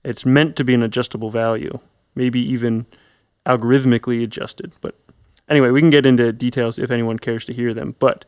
It's 0.03 0.25
meant 0.25 0.55
to 0.57 0.63
be 0.65 0.73
an 0.73 0.83
adjustable 0.83 1.31
value, 1.31 1.79
maybe 2.13 2.41
even 2.41 2.85
algorithmically 3.45 4.21
adjusted. 4.21 4.73
But 4.81 4.95
anyway, 5.47 5.71
we 5.71 5.79
can 5.79 5.89
get 5.89 6.05
into 6.05 6.33
details 6.33 6.77
if 6.77 6.91
anyone 6.91 7.17
cares 7.17 7.45
to 7.45 7.53
hear 7.53 7.73
them. 7.73 7.95
But 7.97 8.25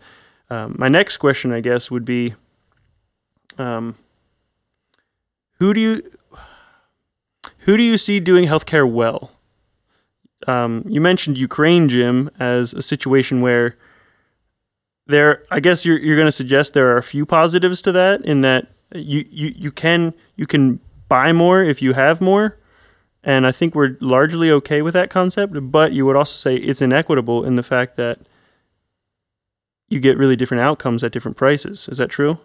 um, 0.50 0.76
my 0.78 0.88
next 0.88 1.18
question, 1.18 1.52
I 1.52 1.60
guess, 1.60 1.92
would 1.92 2.06
be, 2.06 2.36
um, 3.58 3.96
who 5.60 5.74
do 5.74 5.82
you 5.82 6.02
who 7.60 7.76
do 7.76 7.84
you 7.84 7.98
see 7.98 8.22
doing 8.22 8.46
healthcare 8.46 8.90
well? 8.90 9.32
Um, 10.48 10.86
you 10.88 11.02
mentioned 11.02 11.38
Ukraine, 11.38 11.90
Jim, 11.90 12.30
as 12.40 12.74
a 12.74 12.82
situation 12.82 13.42
where 13.42 13.78
there 15.08 15.44
i 15.52 15.60
guess 15.60 15.86
you're, 15.86 16.00
you're 16.00 16.16
going 16.16 16.28
to 16.28 16.32
suggest 16.32 16.74
there 16.74 16.90
are 16.90 16.98
a 16.98 17.04
few 17.04 17.26
positives 17.26 17.82
to 17.82 17.92
that 17.92 18.22
in 18.26 18.42
that 18.42 18.68
you, 18.94 19.26
you, 19.30 19.54
you 19.56 19.72
can 19.72 20.14
you 20.36 20.48
can 20.48 20.80
buy 21.10 21.32
more 21.32 21.64
if 21.64 21.82
you 21.82 21.94
have 21.94 22.22
more. 22.22 22.58
And 23.24 23.48
i 23.48 23.52
think 23.52 23.74
we're 23.76 23.98
largely 24.00 24.52
okay 24.52 24.82
with 24.82 24.94
that 24.94 25.10
concept 25.10 25.54
but 25.72 25.94
you 25.94 26.06
would 26.06 26.16
also 26.16 26.36
say 26.36 26.56
it's 26.56 26.82
inequitable 26.82 27.44
in 27.44 27.56
the 27.56 27.64
fact 27.64 27.96
that 27.98 28.20
you 29.90 30.00
get 30.00 30.18
really 30.18 30.36
different 30.36 30.62
outcomes 30.62 31.04
at 31.04 31.12
different 31.12 31.38
prices. 31.38 31.88
Is 31.88 32.00
that 32.00 32.10
true? 32.10 32.40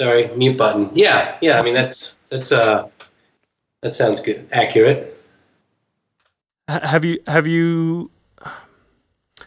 Sorry 0.00 0.28
mute 0.36 0.56
button. 0.56 0.90
Yeah 0.94 1.36
yeah 1.40 1.60
i 1.60 1.62
mean 1.62 1.74
that's 1.74 2.18
that's 2.28 2.50
uh 2.52 2.88
that 3.82 3.94
sounds 3.94 4.20
good 4.20 4.46
accurate. 4.52 5.16
Have 6.68 7.04
you 7.04 7.18
have 7.26 7.46
you 7.46 8.10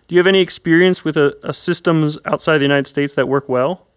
do 0.08 0.16
you 0.16 0.20
have 0.20 0.28
any 0.28 0.40
experience 0.40 1.04
with 1.04 1.18
a, 1.18 1.38
a 1.44 1.54
systems 1.54 2.18
outside 2.26 2.58
the 2.58 2.64
United 2.64 2.88
States 2.88 3.14
that 3.14 3.28
work 3.28 3.48
well? 3.50 3.88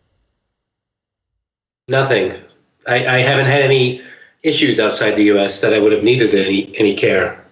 Nothing. 1.89 2.33
I, 2.87 3.07
I 3.07 3.19
haven't 3.19 3.47
had 3.47 3.63
any 3.63 4.03
issues 4.43 4.79
outside 4.79 5.13
the 5.13 5.25
U.S. 5.25 5.61
that 5.61 5.73
I 5.73 5.79
would 5.79 5.93
have 5.93 6.05
needed 6.05 6.35
any 6.35 6.77
any 6.79 6.95
care. 6.95 7.43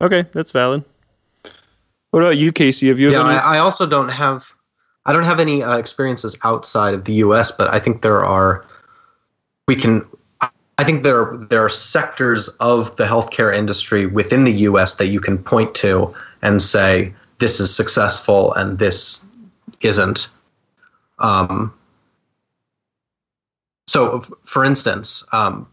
Okay, 0.00 0.24
that's 0.32 0.52
valid. 0.52 0.84
What 2.10 2.20
about 2.20 2.38
you, 2.38 2.52
Casey? 2.52 2.88
Have 2.88 2.98
you? 2.98 3.10
Yeah, 3.10 3.20
any- 3.20 3.36
I, 3.36 3.56
I 3.56 3.58
also 3.58 3.86
don't 3.86 4.08
have. 4.08 4.46
I 5.04 5.12
don't 5.12 5.24
have 5.24 5.40
any 5.40 5.62
uh, 5.62 5.78
experiences 5.78 6.38
outside 6.44 6.94
of 6.94 7.06
the 7.06 7.14
U.S., 7.14 7.50
but 7.50 7.72
I 7.72 7.80
think 7.80 8.02
there 8.02 8.24
are. 8.24 8.64
We 9.66 9.76
can. 9.76 10.04
I 10.78 10.84
think 10.84 11.02
there 11.02 11.36
there 11.50 11.64
are 11.64 11.68
sectors 11.68 12.48
of 12.60 12.94
the 12.96 13.06
healthcare 13.06 13.54
industry 13.54 14.06
within 14.06 14.44
the 14.44 14.52
U.S. 14.52 14.96
that 14.96 15.06
you 15.06 15.20
can 15.20 15.38
point 15.38 15.74
to 15.76 16.12
and 16.42 16.60
say 16.60 17.14
this 17.42 17.58
is 17.58 17.74
successful 17.74 18.54
and 18.54 18.78
this 18.78 19.26
isn't. 19.80 20.28
Um, 21.18 21.74
so, 23.88 24.20
for 24.44 24.64
instance, 24.64 25.24
um, 25.32 25.66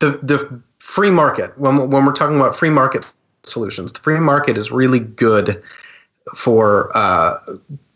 the 0.00 0.18
the 0.22 0.60
free 0.80 1.12
market 1.12 1.56
when 1.58 1.88
when 1.90 2.04
we're 2.04 2.12
talking 2.12 2.34
about 2.34 2.56
free 2.56 2.70
market 2.70 3.06
solutions, 3.44 3.92
the 3.92 4.00
free 4.00 4.18
market 4.18 4.58
is 4.58 4.72
really 4.72 4.98
good 4.98 5.62
for 6.34 6.90
uh, 6.96 7.38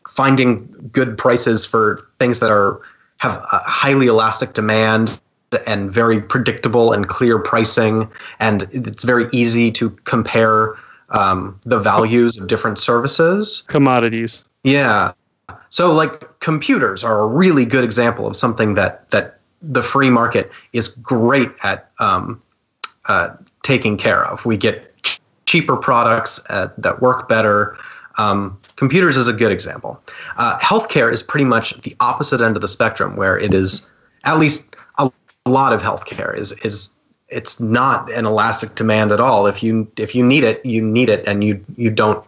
finding 0.08 0.68
good 0.92 1.18
prices 1.18 1.66
for 1.66 2.08
things 2.20 2.38
that 2.38 2.52
are 2.52 2.80
have 3.16 3.38
a 3.50 3.58
highly 3.66 4.06
elastic 4.06 4.52
demand 4.52 5.18
and 5.66 5.90
very 5.90 6.20
predictable 6.20 6.92
and 6.92 7.08
clear 7.08 7.40
pricing, 7.40 8.08
and 8.38 8.68
it's 8.70 9.02
very 9.02 9.28
easy 9.32 9.72
to 9.72 9.90
compare 10.04 10.76
um, 11.10 11.58
the 11.62 11.78
values 11.78 12.38
of 12.38 12.46
different 12.46 12.78
services. 12.78 13.62
Commodities. 13.68 14.44
Yeah. 14.62 15.12
So 15.70 15.92
like 15.92 16.40
computers 16.40 17.04
are 17.04 17.20
a 17.20 17.26
really 17.26 17.64
good 17.64 17.84
example 17.84 18.26
of 18.26 18.36
something 18.36 18.74
that 18.74 19.10
that 19.10 19.40
the 19.62 19.82
free 19.82 20.10
market 20.10 20.50
is 20.72 20.88
great 20.88 21.50
at 21.62 21.90
um, 21.98 22.42
uh, 23.06 23.30
taking 23.62 23.96
care 23.96 24.24
of. 24.26 24.44
We 24.44 24.56
get 24.56 25.02
ch- 25.02 25.20
cheaper 25.46 25.76
products 25.76 26.38
at, 26.48 26.70
uh, 26.70 26.72
that 26.78 27.02
work 27.02 27.28
better. 27.28 27.76
Um, 28.16 28.58
computers 28.76 29.16
is 29.16 29.26
a 29.26 29.32
good 29.32 29.50
example. 29.50 30.00
Uh, 30.36 30.58
healthcare 30.58 31.12
is 31.12 31.22
pretty 31.22 31.44
much 31.44 31.80
the 31.82 31.96
opposite 32.00 32.40
end 32.40 32.56
of 32.56 32.62
the 32.62 32.68
spectrum, 32.68 33.16
where 33.16 33.38
it 33.38 33.52
is 33.52 33.90
at 34.24 34.38
least 34.38 34.76
a, 34.98 35.10
a 35.46 35.50
lot 35.50 35.72
of 35.72 35.82
healthcare 35.82 36.36
is 36.36 36.52
is 36.62 36.93
it's 37.34 37.58
not 37.58 38.10
an 38.12 38.26
elastic 38.26 38.76
demand 38.76 39.10
at 39.10 39.20
all. 39.20 39.46
If 39.46 39.62
you 39.62 39.90
if 39.96 40.14
you 40.14 40.24
need 40.24 40.44
it, 40.44 40.64
you 40.64 40.80
need 40.80 41.10
it, 41.10 41.26
and 41.26 41.42
you 41.42 41.62
you 41.76 41.90
don't. 41.90 42.24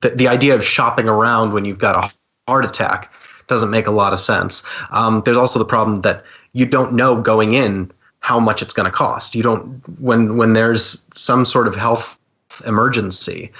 The, 0.00 0.10
the 0.10 0.28
idea 0.28 0.54
of 0.54 0.64
shopping 0.64 1.08
around 1.08 1.52
when 1.52 1.64
you've 1.64 1.78
got 1.78 2.04
a 2.04 2.12
heart 2.48 2.64
attack 2.64 3.12
doesn't 3.46 3.70
make 3.70 3.86
a 3.86 3.90
lot 3.90 4.12
of 4.12 4.18
sense. 4.18 4.64
Um, 4.90 5.22
there's 5.24 5.36
also 5.36 5.58
the 5.58 5.64
problem 5.64 6.02
that 6.02 6.24
you 6.52 6.66
don't 6.66 6.92
know 6.92 7.20
going 7.20 7.54
in 7.54 7.90
how 8.20 8.40
much 8.40 8.60
it's 8.60 8.74
going 8.74 8.90
to 8.90 8.96
cost. 8.96 9.34
You 9.34 9.42
don't 9.42 10.00
when 10.00 10.36
when 10.36 10.52
there's 10.54 11.02
some 11.14 11.44
sort 11.44 11.68
of 11.68 11.76
health 11.76 12.18
emergency, 12.66 13.52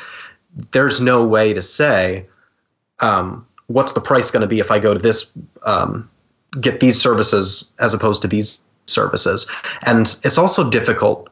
there's 0.73 1.01
no 1.01 1.25
way 1.25 1.55
to 1.55 1.63
say 1.63 2.27
um, 3.01 3.47
what's 3.69 3.93
the 3.93 4.01
price 4.01 4.31
going 4.31 4.41
to 4.41 4.47
be 4.47 4.59
if 4.59 4.71
I 4.73 4.81
go 4.81 4.93
to 4.93 5.01
this 5.01 5.33
um, 5.63 6.11
get 6.61 6.81
these 6.81 7.01
services 7.01 7.73
as 7.79 7.95
opposed 7.95 8.23
to 8.23 8.29
these 8.29 8.61
services. 8.87 9.47
And 9.83 10.07
it's 10.25 10.39
also 10.39 10.69
difficult 10.69 11.29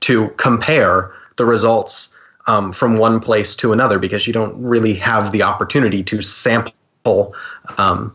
to 0.00 0.28
compare 0.36 1.12
the 1.36 1.44
results 1.44 2.14
um, 2.46 2.72
from 2.72 2.96
one 2.96 3.20
place 3.20 3.54
to 3.56 3.72
another 3.72 3.98
because 3.98 4.26
you 4.26 4.32
don't 4.32 4.60
really 4.60 4.94
have 4.94 5.32
the 5.32 5.42
opportunity 5.42 6.02
to 6.04 6.22
sample 6.22 7.34
um, 7.78 8.14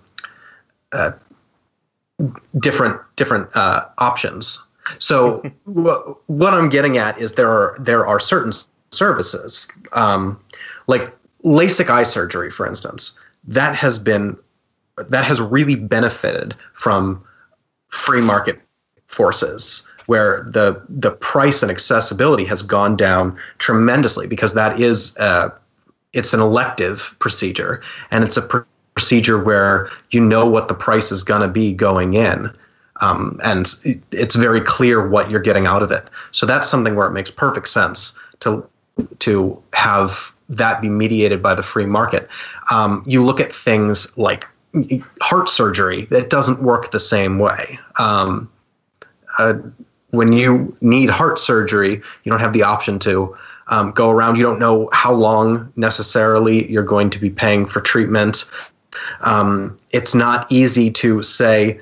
uh, 0.91 1.11
different 2.59 2.99
different 3.15 3.55
uh, 3.55 3.85
options. 3.97 4.63
So 4.99 5.41
wh- 5.65 6.29
what 6.29 6.53
I'm 6.53 6.69
getting 6.69 6.97
at 6.97 7.19
is 7.19 7.33
there 7.33 7.49
are 7.49 7.77
there 7.79 8.05
are 8.05 8.19
certain 8.19 8.51
services 8.91 9.71
um, 9.93 10.39
like 10.87 11.13
LASIK 11.43 11.89
eye 11.89 12.03
surgery, 12.03 12.49
for 12.49 12.65
instance, 12.65 13.17
that 13.45 13.75
has 13.75 13.99
been 13.99 14.37
that 14.97 15.23
has 15.23 15.39
really 15.39 15.75
benefited 15.75 16.55
from 16.73 17.23
free 17.89 18.21
market 18.21 18.59
forces 19.07 19.87
where 20.05 20.43
the 20.49 20.81
the 20.87 21.11
price 21.11 21.61
and 21.61 21.71
accessibility 21.71 22.45
has 22.45 22.61
gone 22.61 22.95
down 22.95 23.37
tremendously 23.57 24.27
because 24.27 24.53
that 24.53 24.79
is 24.79 25.15
uh, 25.17 25.49
it's 26.13 26.33
an 26.33 26.39
elective 26.39 27.15
procedure 27.19 27.81
and 28.11 28.23
it's 28.23 28.37
a 28.37 28.41
pr- 28.41 28.59
procedure 28.93 29.41
where 29.41 29.89
you 30.11 30.19
know 30.19 30.45
what 30.45 30.67
the 30.67 30.73
price 30.73 31.11
is 31.11 31.23
going 31.23 31.41
to 31.41 31.47
be 31.47 31.73
going 31.73 32.13
in 32.13 32.51
um, 33.01 33.39
and 33.43 33.75
it, 33.83 33.99
it's 34.11 34.35
very 34.35 34.61
clear 34.61 35.07
what 35.07 35.29
you're 35.29 35.39
getting 35.39 35.67
out 35.67 35.83
of 35.83 35.91
it. 35.91 36.09
So 36.31 36.45
that's 36.45 36.69
something 36.69 36.95
where 36.95 37.07
it 37.07 37.11
makes 37.11 37.31
perfect 37.31 37.69
sense 37.69 38.17
to 38.39 38.67
to 39.19 39.61
have 39.73 40.33
that 40.49 40.81
be 40.81 40.89
mediated 40.89 41.41
by 41.43 41.53
the 41.53 41.61
free 41.61 41.85
market. 41.85 42.27
Um, 42.71 43.03
you 43.05 43.23
look 43.23 43.39
at 43.39 43.53
things 43.53 44.17
like 44.17 44.47
heart 45.21 45.49
surgery 45.49 46.05
that 46.05 46.29
doesn't 46.29 46.61
work 46.63 46.91
the 46.91 46.99
same 46.99 47.37
way. 47.37 47.77
Um, 47.99 48.49
uh, 49.37 49.53
when 50.11 50.33
you 50.33 50.75
need 50.81 51.09
heart 51.09 51.37
surgery, 51.39 52.01
you 52.23 52.29
don't 52.29 52.39
have 52.39 52.53
the 52.53 52.63
option 52.63 52.99
to 52.99 53.35
um, 53.67 53.91
go 53.91 54.09
around. 54.09 54.37
You 54.37 54.43
don't 54.43 54.59
know 54.59 54.89
how 54.93 55.13
long 55.13 55.71
necessarily 55.75 56.69
you're 56.71 56.83
going 56.83 57.09
to 57.09 57.19
be 57.19 57.29
paying 57.29 57.65
for 57.65 57.81
treatment. 57.81 58.45
Um, 59.21 59.77
it's 59.91 60.15
not 60.15 60.51
easy 60.51 60.89
to 60.91 61.21
say, 61.21 61.79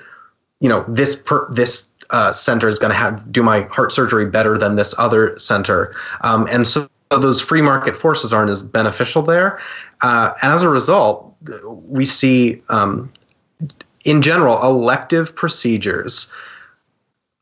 you 0.59 0.69
know, 0.69 0.83
this 0.87 1.15
per, 1.15 1.51
this 1.53 1.91
uh, 2.09 2.31
center 2.31 2.67
is 2.67 2.79
going 2.79 2.91
to 2.91 2.97
have 2.97 3.31
do 3.31 3.43
my 3.43 3.61
heart 3.71 3.91
surgery 3.91 4.25
better 4.25 4.57
than 4.57 4.75
this 4.75 4.93
other 4.97 5.37
center, 5.39 5.95
um, 6.21 6.47
and 6.49 6.67
so 6.67 6.89
those 7.09 7.39
free 7.39 7.61
market 7.61 7.95
forces 7.95 8.33
aren't 8.33 8.49
as 8.49 8.61
beneficial 8.61 9.21
there. 9.21 9.59
Uh, 10.01 10.33
as 10.41 10.63
a 10.63 10.69
result, 10.69 11.35
we 11.87 12.05
see, 12.05 12.61
um, 12.69 13.11
in 14.03 14.21
general, 14.21 14.61
elective 14.63 15.35
procedures, 15.35 16.31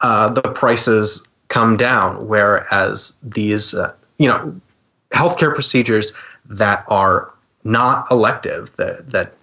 uh, 0.04 0.30
the 0.30 0.42
prices 0.42 1.28
come 1.48 1.78
down, 1.78 2.28
whereas 2.28 3.18
these, 3.24 3.74
uh, 3.74 3.94
you 4.18 4.28
know, 4.28 4.54
healthcare 5.12 5.54
procedures 5.54 6.12
that 6.46 6.84
are 6.90 7.34
not 7.64 8.10
elective, 8.12 8.76
that 8.76 9.10
that 9.10 9.34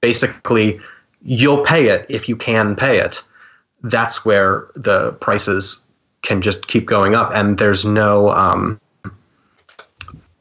basically 0.00 0.80
you'll 1.22 1.62
pay 1.62 1.88
it 1.88 2.06
if 2.08 2.28
you 2.28 2.36
can 2.36 2.74
pay 2.74 2.98
it. 2.98 3.22
That's 3.82 4.24
where 4.24 4.68
the 4.74 5.12
prices 5.12 5.86
can 6.22 6.40
just 6.40 6.66
keep 6.66 6.86
going 6.86 7.14
up, 7.14 7.30
and 7.34 7.58
there's 7.58 7.84
no 7.84 8.30
um, 8.30 8.80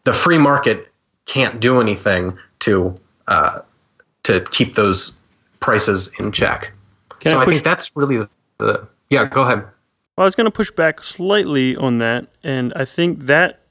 the 0.05 0.13
free 0.13 0.37
market 0.37 0.91
can't 1.25 1.59
do 1.59 1.81
anything 1.81 2.37
to 2.59 2.97
uh, 3.27 3.59
to 4.23 4.41
keep 4.51 4.75
those 4.75 5.21
prices 5.59 6.11
in 6.19 6.31
check. 6.31 6.71
Can 7.19 7.33
so 7.33 7.39
I, 7.39 7.41
I 7.41 7.45
think 7.45 7.63
that's 7.63 7.95
really 7.95 8.25
yeah. 9.09 9.25
Go 9.25 9.41
ahead. 9.41 9.59
Well, 10.17 10.23
I 10.23 10.25
was 10.25 10.35
going 10.35 10.45
to 10.45 10.51
push 10.51 10.71
back 10.71 11.03
slightly 11.03 11.75
on 11.75 11.97
that, 11.99 12.27
and 12.43 12.73
I 12.75 12.85
think 12.85 13.21
that 13.21 13.61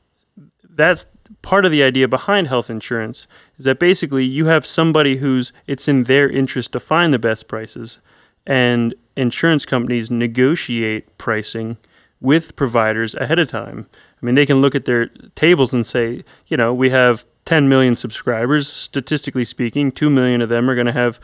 that's 0.69 1.07
part 1.43 1.65
of 1.65 1.71
the 1.71 1.83
idea 1.83 2.09
behind 2.09 2.49
health 2.49 2.69
insurance 2.69 3.27
is 3.59 3.65
that 3.65 3.79
basically 3.79 4.25
you 4.25 4.47
have 4.47 4.67
somebody 4.67 5.17
who's 5.17 5.53
it's 5.67 5.89
in 5.89 6.05
their 6.05 6.29
interest 6.29 6.73
to 6.73 6.81
find 6.81 7.15
the 7.15 7.19
best 7.19 7.49
prices, 7.49 7.99
and 8.47 8.95
insurance 9.17 9.65
companies 9.65 10.11
negotiate 10.11 11.17
pricing 11.19 11.77
with 12.21 12.57
providers 12.57 13.15
ahead 13.15 13.39
of 13.39 13.49
time. 13.49 13.87
I 14.23 14.27
mean, 14.27 14.35
they 14.35 14.47
can 14.47 14.61
look 14.61 14.75
at 14.75 14.87
their 14.87 15.07
tables 15.35 15.75
and 15.75 15.85
say, 15.85 16.25
you 16.47 16.57
know, 16.57 16.73
we 16.73 16.91
have 16.91 17.27
10 17.45 17.69
million 17.69 17.97
subscribers. 17.97 18.69
Statistically 18.69 19.45
speaking, 19.45 19.93
2 19.93 20.09
million 20.09 20.41
of 20.41 20.49
them 20.49 20.69
are 20.71 20.75
going 20.75 20.87
to 20.87 20.93
have 20.93 21.21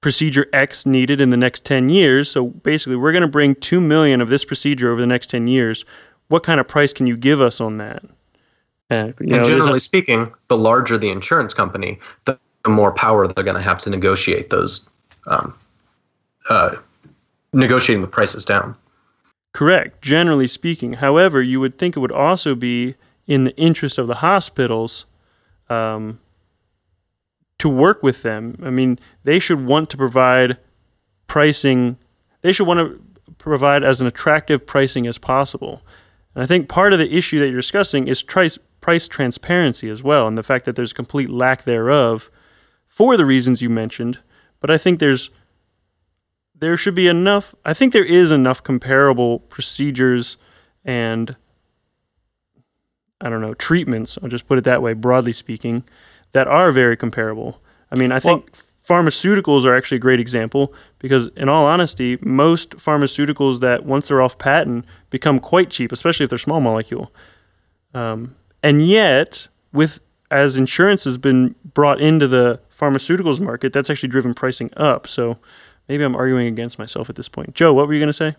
procedure 0.00 0.46
X 0.52 0.86
needed 0.86 1.20
in 1.20 1.30
the 1.30 1.36
next 1.36 1.64
10 1.64 1.88
years. 1.88 2.30
So 2.30 2.46
basically, 2.46 2.96
we're 2.96 3.12
going 3.12 3.22
to 3.22 3.28
bring 3.28 3.54
2 3.54 3.80
million 3.80 4.20
of 4.20 4.28
this 4.28 4.44
procedure 4.44 4.90
over 4.90 5.00
the 5.00 5.06
next 5.06 5.28
10 5.30 5.46
years. 5.46 5.84
What 6.28 6.42
kind 6.42 6.60
of 6.60 6.68
price 6.68 6.92
can 6.92 7.06
you 7.06 7.16
give 7.16 7.40
us 7.40 7.60
on 7.60 7.78
that? 7.78 8.02
And, 8.88 9.14
and 9.18 9.28
know, 9.28 9.44
generally 9.44 9.76
a- 9.76 9.80
speaking, 9.80 10.32
the 10.48 10.56
larger 10.56 10.98
the 10.98 11.10
insurance 11.10 11.54
company, 11.54 11.98
the 12.24 12.38
more 12.66 12.92
power 12.92 13.26
they're 13.26 13.44
going 13.44 13.56
to 13.56 13.62
have 13.62 13.78
to 13.80 13.90
negotiate 13.90 14.50
those, 14.50 14.88
um, 15.26 15.54
uh, 16.48 16.76
negotiating 17.52 18.02
the 18.02 18.08
prices 18.08 18.44
down. 18.44 18.76
Correct, 19.52 20.02
generally 20.02 20.46
speaking. 20.46 20.94
However, 20.94 21.42
you 21.42 21.60
would 21.60 21.78
think 21.78 21.96
it 21.96 22.00
would 22.00 22.12
also 22.12 22.54
be 22.54 22.94
in 23.26 23.44
the 23.44 23.56
interest 23.56 23.98
of 23.98 24.06
the 24.06 24.16
hospitals 24.16 25.06
um, 25.68 26.20
to 27.60 27.68
work 27.68 28.02
with 28.02 28.22
them. 28.22 28.58
I 28.62 28.70
mean, 28.70 28.98
they 29.24 29.38
should 29.38 29.64
want 29.64 29.90
to 29.90 29.96
provide 29.96 30.58
pricing, 31.26 31.96
they 32.42 32.52
should 32.52 32.66
want 32.66 32.80
to 32.80 33.00
provide 33.34 33.84
as 33.84 34.00
an 34.00 34.06
attractive 34.06 34.66
pricing 34.66 35.06
as 35.06 35.18
possible. 35.18 35.82
And 36.34 36.42
I 36.42 36.46
think 36.46 36.68
part 36.68 36.92
of 36.92 36.98
the 36.98 37.16
issue 37.16 37.38
that 37.38 37.48
you're 37.48 37.60
discussing 37.60 38.08
is 38.08 38.22
price, 38.22 38.58
price 38.80 39.08
transparency 39.08 39.88
as 39.88 40.02
well, 40.02 40.26
and 40.26 40.36
the 40.36 40.42
fact 40.42 40.64
that 40.64 40.76
there's 40.76 40.92
complete 40.92 41.30
lack 41.30 41.64
thereof 41.64 42.30
for 42.86 43.16
the 43.16 43.24
reasons 43.24 43.62
you 43.62 43.70
mentioned. 43.70 44.18
But 44.60 44.70
I 44.70 44.78
think 44.78 44.98
there's 44.98 45.30
there 46.54 46.76
should 46.76 46.94
be 46.94 47.08
enough. 47.08 47.54
I 47.64 47.72
think 47.72 47.92
there 47.92 48.04
is 48.04 48.30
enough 48.30 48.62
comparable 48.62 49.38
procedures 49.38 50.36
and 50.84 51.34
I 53.20 53.28
don't 53.28 53.40
know 53.40 53.54
treatments. 53.54 54.18
I'll 54.22 54.28
just 54.28 54.46
put 54.46 54.58
it 54.58 54.64
that 54.64 54.82
way, 54.82 54.92
broadly 54.92 55.32
speaking, 55.32 55.84
that 56.32 56.46
are 56.46 56.72
very 56.72 56.96
comparable. 56.96 57.60
I 57.90 57.96
mean, 57.96 58.12
I 58.12 58.20
think 58.20 58.44
well, 58.52 59.02
pharmaceuticals 59.02 59.64
are 59.64 59.74
actually 59.74 59.96
a 59.96 60.00
great 60.00 60.20
example 60.20 60.74
because, 60.98 61.26
in 61.36 61.48
all 61.48 61.66
honesty, 61.66 62.18
most 62.22 62.72
pharmaceuticals 62.72 63.60
that 63.60 63.84
once 63.84 64.08
they're 64.08 64.22
off 64.22 64.38
patent 64.38 64.84
become 65.10 65.38
quite 65.38 65.70
cheap, 65.70 65.92
especially 65.92 66.24
if 66.24 66.30
they're 66.30 66.38
small 66.38 66.60
molecule. 66.60 67.12
Um, 67.94 68.36
and 68.62 68.86
yet, 68.86 69.48
with 69.72 70.00
as 70.30 70.56
insurance 70.56 71.04
has 71.04 71.18
been 71.18 71.54
brought 71.74 72.00
into 72.00 72.28
the 72.28 72.60
pharmaceuticals 72.70 73.40
market, 73.40 73.72
that's 73.72 73.90
actually 73.90 74.08
driven 74.08 74.32
pricing 74.34 74.70
up. 74.76 75.06
So 75.08 75.38
maybe 75.88 76.04
I'm 76.04 76.14
arguing 76.14 76.46
against 76.46 76.78
myself 76.78 77.10
at 77.10 77.16
this 77.16 77.28
point. 77.28 77.54
Joe, 77.54 77.72
what 77.72 77.88
were 77.88 77.94
you 77.94 78.00
going 78.00 78.08
to 78.08 78.12
say? 78.12 78.36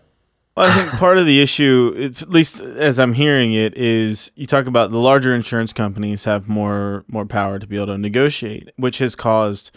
I 0.62 0.74
think 0.76 0.92
part 1.00 1.18
of 1.18 1.26
the 1.26 1.42
issue, 1.42 1.94
it's 1.98 2.22
at 2.22 2.30
least 2.30 2.62
as 2.62 3.00
I'm 3.00 3.14
hearing 3.14 3.54
it, 3.54 3.76
is 3.76 4.32
you 4.36 4.46
talk 4.46 4.68
about 4.68 4.92
the 4.92 5.00
larger 5.00 5.34
insurance 5.34 5.74
companies 5.74 6.26
have 6.26 6.48
more 6.48 7.04
more 7.08 7.26
power 7.26 7.58
to 7.58 7.66
be 7.66 7.78
able 7.78 7.88
to 7.88 7.98
negotiate, 7.98 8.70
which 8.76 9.00
has 9.00 9.16
caused 9.16 9.72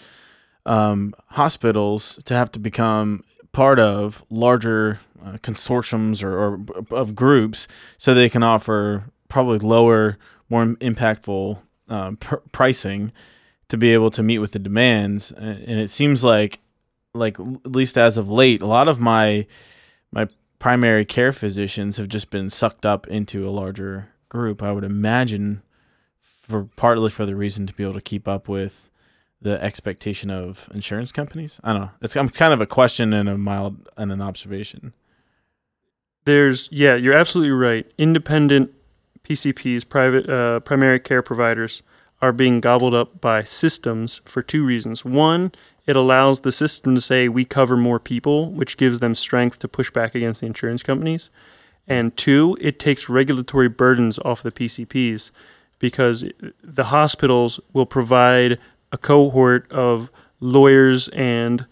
um, 0.67 1.15
hospitals 1.29 2.19
to 2.25 2.35
have 2.35 2.53
to 2.53 2.59
become 2.59 3.25
part 3.53 3.79
of 3.79 4.25
larger 4.29 5.01
uh, 5.25 5.39
consortiums 5.39 6.23
or, 6.23 6.37
or 6.39 6.61
of 6.91 7.15
groups, 7.15 7.67
so 7.97 8.13
they 8.13 8.29
can 8.29 8.43
offer 8.43 9.05
probably 9.29 9.59
lower, 9.59 10.19
more 10.51 10.67
impactful 10.67 11.63
um, 11.89 12.17
pr- 12.19 12.37
pricing 12.53 13.11
to 13.69 13.79
be 13.79 13.95
able 13.95 14.11
to 14.11 14.23
meet 14.23 14.39
with 14.39 14.53
the 14.53 14.59
demands. 14.59 15.33
And 15.33 15.81
it 15.81 15.89
seems 15.89 16.23
like 16.23 16.61
like 17.15 17.41
at 17.41 17.73
least 17.73 17.97
as 17.97 18.19
of 18.19 18.29
late, 18.29 18.61
a 18.61 18.67
lot 18.67 18.87
of 18.87 19.01
my 19.01 19.47
my 20.13 20.29
primary 20.65 21.05
care 21.05 21.31
physicians 21.31 21.99
have 21.99 22.09
just 22.09 22.31
been 22.31 22.49
sucked 22.49 22.87
up 22.87 23.07
into 23.09 23.47
a 23.47 23.53
larger 23.53 24.09
group. 24.31 24.63
I 24.63 24.73
would 24.73 24.83
imagine 24.83 25.61
for 26.23 26.71
partly 26.75 27.11
for 27.11 27.27
the 27.27 27.37
reason 27.37 27.67
to 27.67 27.75
be 27.75 27.83
able 27.83 27.93
to 27.93 28.01
keep 28.01 28.27
up 28.27 28.49
with 28.49 28.89
the 29.43 29.63
expectation 29.63 30.31
of 30.31 30.71
insurance 30.73 31.13
companies. 31.13 31.61
I 31.63 31.75
don't 31.75 31.83
know. 31.83 31.91
It's 32.01 32.17
I'm 32.17 32.31
kind 32.31 32.55
of 32.55 32.63
a 32.63 32.67
question 32.67 33.13
and 33.13 33.29
a 33.29 33.37
mild 33.37 33.91
and 33.99 34.11
an 34.11 34.23
observation. 34.23 34.95
There's 36.25 36.71
yeah, 36.73 36.95
you're 36.95 37.13
absolutely 37.13 37.51
right. 37.51 37.85
Independent 37.99 38.71
PCPs, 39.23 39.87
private 39.87 40.31
uh, 40.31 40.61
primary 40.61 40.99
care 40.99 41.21
providers, 41.21 41.83
are 42.23 42.33
being 42.33 42.63
gobbled 42.63 42.95
up 42.95 43.21
by 43.21 43.45
systems 43.45 44.23
for 44.25 44.41
two 44.41 44.65
reasons. 44.65 45.05
One 45.05 45.53
it 45.87 45.97
allows 45.97 46.41
the 46.41 46.53
system 46.53 46.95
to 46.95 47.01
say 47.01 47.29
we 47.29 47.45
cover 47.45 47.77
more 47.77 48.01
people, 48.01 48.51
which 48.53 48.77
gives 48.77 49.01
them 49.01 49.15
strength 49.15 49.59
to 49.61 49.69
push 49.69 49.91
back 49.91 50.15
against 50.15 50.41
the 50.41 50.47
insurance 50.47 50.83
companies. 50.83 51.31
And 51.87 52.17
two, 52.17 52.57
it 52.61 52.79
takes 52.79 53.09
regulatory 53.09 53.69
burdens 53.69 54.19
off 54.21 54.43
the 54.43 54.53
PCPs 54.53 55.31
because 55.79 56.25
the 56.63 56.85
hospitals 56.85 57.61
will 57.73 57.85
provide 57.87 58.59
a 58.91 58.97
cohort 58.97 59.71
of 59.71 60.11
lawyers 60.41 61.09
and 61.09 61.67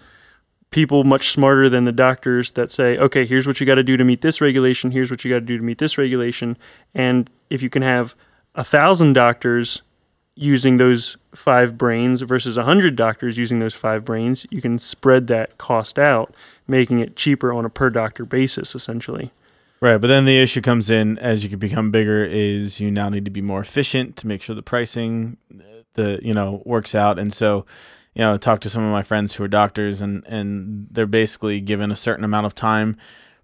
people 0.71 1.05
much 1.05 1.29
smarter 1.29 1.69
than 1.69 1.85
the 1.85 1.93
doctors 1.93 2.51
that 2.53 2.71
say, 2.71 2.99
okay, 2.99 3.25
here's 3.25 3.47
what 3.47 3.61
you 3.61 3.67
got 3.67 3.77
to 3.77 3.83
do 3.83 3.97
to 3.97 4.05
meet 4.05 4.23
this 4.23 4.41
regulation, 4.41 4.91
here's 4.91 5.11
what 5.11 5.25
you 5.25 5.31
got 5.31 5.41
to 5.41 5.47
do 5.47 5.57
to 5.57 5.63
meet 5.63 5.79
this 5.79 5.97
regulation. 5.97 6.57
And 6.95 7.31
if 7.49 7.63
you 7.63 7.71
can 7.71 7.83
have 7.83 8.15
a 8.55 8.65
thousand 8.65 9.13
doctors 9.13 9.83
using 10.35 10.79
those 10.79 11.17
five 11.35 11.77
brains 11.77 12.23
versus 12.23 12.57
100 12.57 12.97
doctors 12.97 13.39
using 13.39 13.59
those 13.59 13.75
five 13.75 14.05
brains, 14.05 14.47
you 14.51 14.61
can 14.63 14.79
spread 14.79 15.27
that 15.27 15.59
cost 15.59 15.99
out, 15.99 16.35
making 16.67 16.99
it 16.99 17.17
cheaper 17.17 17.53
on 17.53 17.65
a 17.65 17.71
per 17.71 17.91
doctor 17.91 18.25
basis, 18.25 18.75
essentially. 18.75 19.31
Right, 19.81 20.01
but 20.01 20.07
then 20.07 20.25
the 20.25 20.39
issue 20.39 20.61
comes 20.61 20.91
in 20.91 21.19
as 21.19 21.43
you 21.43 21.51
can 21.51 21.59
become 21.59 21.91
bigger 21.91 22.25
is 22.25 22.79
you 22.79 22.91
now 22.91 23.09
need 23.09 23.25
to 23.25 23.33
be 23.33 23.43
more 23.43 23.61
efficient 23.61 24.17
to 24.19 24.27
make 24.27 24.41
sure 24.41 24.55
the 24.55 24.63
pricing 24.63 25.37
the 25.95 26.21
you 26.23 26.33
know 26.33 26.63
works 26.65 26.95
out 26.95 27.19
and 27.19 27.33
so 27.35 27.67
you 28.15 28.23
know 28.23 28.39
talk 28.39 28.61
to 28.61 28.71
some 28.71 28.83
of 28.83 28.93
my 28.93 29.03
friends 29.03 29.35
who 29.35 29.45
are 29.45 29.49
doctors 29.49 30.01
and 30.01 30.25
and 30.27 30.87
they're 30.91 31.05
basically 31.05 31.61
given 31.61 31.91
a 31.91 31.97
certain 31.97 32.25
amount 32.25 32.47
of 32.47 32.55
time 32.55 32.97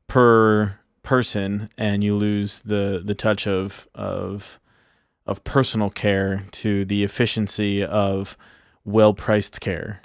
per 0.06 0.78
person 1.02 1.68
and 1.76 2.04
you 2.04 2.14
lose 2.14 2.60
the 2.62 3.02
the 3.04 3.14
touch 3.14 3.46
of 3.46 3.88
of 3.94 4.58
of 5.28 5.44
personal 5.44 5.90
care 5.90 6.44
to 6.50 6.84
the 6.84 7.04
efficiency 7.04 7.84
of 7.84 8.36
well 8.84 9.14
priced 9.14 9.60
care. 9.60 10.00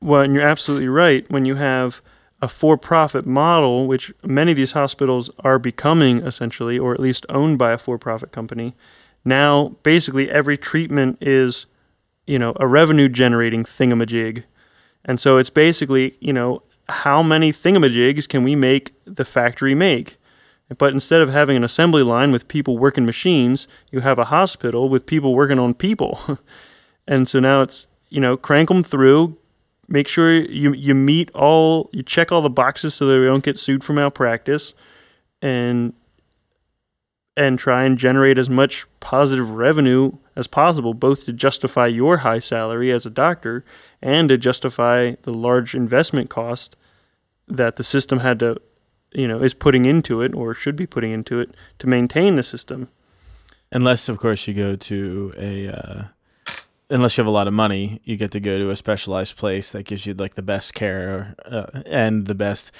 Well, 0.00 0.22
and 0.22 0.34
you're 0.34 0.46
absolutely 0.46 0.88
right. 0.88 1.30
When 1.30 1.44
you 1.44 1.54
have 1.54 2.00
a 2.00 2.16
a 2.42 2.48
for-profit 2.48 3.26
model, 3.26 3.86
which 3.86 4.12
many 4.22 4.52
of 4.52 4.56
these 4.56 4.72
hospitals 4.72 5.30
are 5.40 5.58
becoming 5.58 6.18
essentially, 6.18 6.78
or 6.78 6.92
at 6.92 7.00
least 7.00 7.24
owned 7.28 7.58
by 7.58 7.72
a 7.72 7.78
for-profit 7.78 8.30
company. 8.30 8.74
Now, 9.24 9.76
basically, 9.82 10.30
every 10.30 10.56
treatment 10.56 11.18
is, 11.20 11.66
you 12.26 12.38
know, 12.38 12.52
a 12.56 12.66
revenue-generating 12.66 13.64
thingamajig, 13.64 14.44
and 15.04 15.18
so 15.18 15.38
it's 15.38 15.50
basically, 15.50 16.16
you 16.20 16.32
know, 16.32 16.62
how 16.88 17.22
many 17.22 17.52
thingamajigs 17.52 18.28
can 18.28 18.44
we 18.44 18.54
make 18.54 18.92
the 19.04 19.24
factory 19.24 19.74
make? 19.74 20.18
But 20.78 20.92
instead 20.92 21.22
of 21.22 21.28
having 21.28 21.56
an 21.56 21.64
assembly 21.64 22.02
line 22.02 22.32
with 22.32 22.48
people 22.48 22.76
working 22.76 23.06
machines, 23.06 23.68
you 23.92 24.00
have 24.00 24.18
a 24.18 24.24
hospital 24.24 24.88
with 24.88 25.06
people 25.06 25.34
working 25.34 25.58
on 25.58 25.74
people. 25.74 26.18
and 27.06 27.28
so 27.28 27.38
now 27.38 27.62
it's, 27.62 27.86
you 28.08 28.20
know, 28.20 28.36
crank 28.36 28.68
them 28.68 28.82
through, 28.82 29.38
make 29.86 30.08
sure 30.08 30.32
you, 30.32 30.72
you 30.72 30.94
meet 30.94 31.30
all, 31.34 31.88
you 31.92 32.02
check 32.02 32.32
all 32.32 32.42
the 32.42 32.50
boxes 32.50 32.94
so 32.94 33.06
that 33.06 33.20
we 33.20 33.26
don't 33.26 33.44
get 33.44 33.58
sued 33.58 33.84
for 33.84 33.92
malpractice 33.92 34.74
and, 35.40 35.92
and 37.36 37.60
try 37.60 37.84
and 37.84 37.96
generate 37.96 38.36
as 38.36 38.50
much 38.50 38.86
positive 38.98 39.52
revenue 39.52 40.12
as 40.34 40.48
possible, 40.48 40.94
both 40.94 41.26
to 41.26 41.32
justify 41.32 41.86
your 41.86 42.18
high 42.18 42.40
salary 42.40 42.90
as 42.90 43.06
a 43.06 43.10
doctor 43.10 43.64
and 44.02 44.28
to 44.30 44.36
justify 44.36 45.14
the 45.22 45.32
large 45.32 45.76
investment 45.76 46.28
cost 46.28 46.76
that 47.46 47.76
the 47.76 47.84
system 47.84 48.18
had 48.18 48.40
to 48.40 48.60
you 49.12 49.26
know 49.28 49.40
is 49.42 49.54
putting 49.54 49.84
into 49.84 50.20
it 50.20 50.34
or 50.34 50.54
should 50.54 50.76
be 50.76 50.86
putting 50.86 51.12
into 51.12 51.40
it 51.40 51.50
to 51.78 51.86
maintain 51.86 52.34
the 52.34 52.42
system. 52.42 52.88
Unless, 53.72 54.08
of 54.08 54.18
course, 54.18 54.46
you 54.46 54.54
go 54.54 54.76
to 54.76 55.32
a. 55.36 55.68
Uh, 55.68 56.04
unless 56.88 57.16
you 57.16 57.22
have 57.22 57.26
a 57.26 57.32
lot 57.32 57.48
of 57.48 57.52
money, 57.54 58.00
you 58.04 58.16
get 58.16 58.30
to 58.30 58.40
go 58.40 58.58
to 58.58 58.70
a 58.70 58.76
specialized 58.76 59.36
place 59.36 59.72
that 59.72 59.84
gives 59.84 60.06
you 60.06 60.14
like 60.14 60.34
the 60.36 60.42
best 60.42 60.74
care 60.74 61.34
uh, 61.44 61.66
and 61.84 62.26
the 62.26 62.34
best 62.34 62.70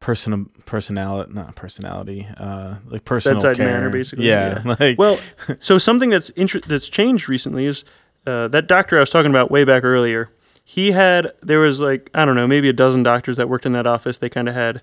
person 0.00 0.50
personality, 0.66 1.32
not 1.32 1.54
personality, 1.56 2.28
uh, 2.36 2.74
like 2.86 3.06
personal 3.06 3.36
Bedside 3.36 3.56
care. 3.56 3.66
manner, 3.66 3.88
basically, 3.90 4.26
Yeah, 4.28 4.62
yeah. 4.64 4.76
like 4.80 4.98
Well, 4.98 5.18
so 5.60 5.78
something 5.78 6.10
that's 6.10 6.28
inter- 6.30 6.60
that's 6.60 6.90
changed 6.90 7.28
recently 7.28 7.64
is 7.64 7.84
uh, 8.26 8.48
that 8.48 8.66
doctor 8.66 8.98
I 8.98 9.00
was 9.00 9.10
talking 9.10 9.30
about 9.30 9.50
way 9.50 9.64
back 9.64 9.82
earlier. 9.82 10.30
He 10.62 10.92
had 10.92 11.32
there 11.42 11.58
was 11.60 11.80
like 11.80 12.10
I 12.14 12.26
don't 12.26 12.36
know 12.36 12.46
maybe 12.46 12.68
a 12.68 12.72
dozen 12.74 13.02
doctors 13.02 13.38
that 13.38 13.48
worked 13.48 13.64
in 13.64 13.72
that 13.72 13.86
office. 13.86 14.18
They 14.18 14.28
kind 14.28 14.48
of 14.48 14.54
had 14.54 14.82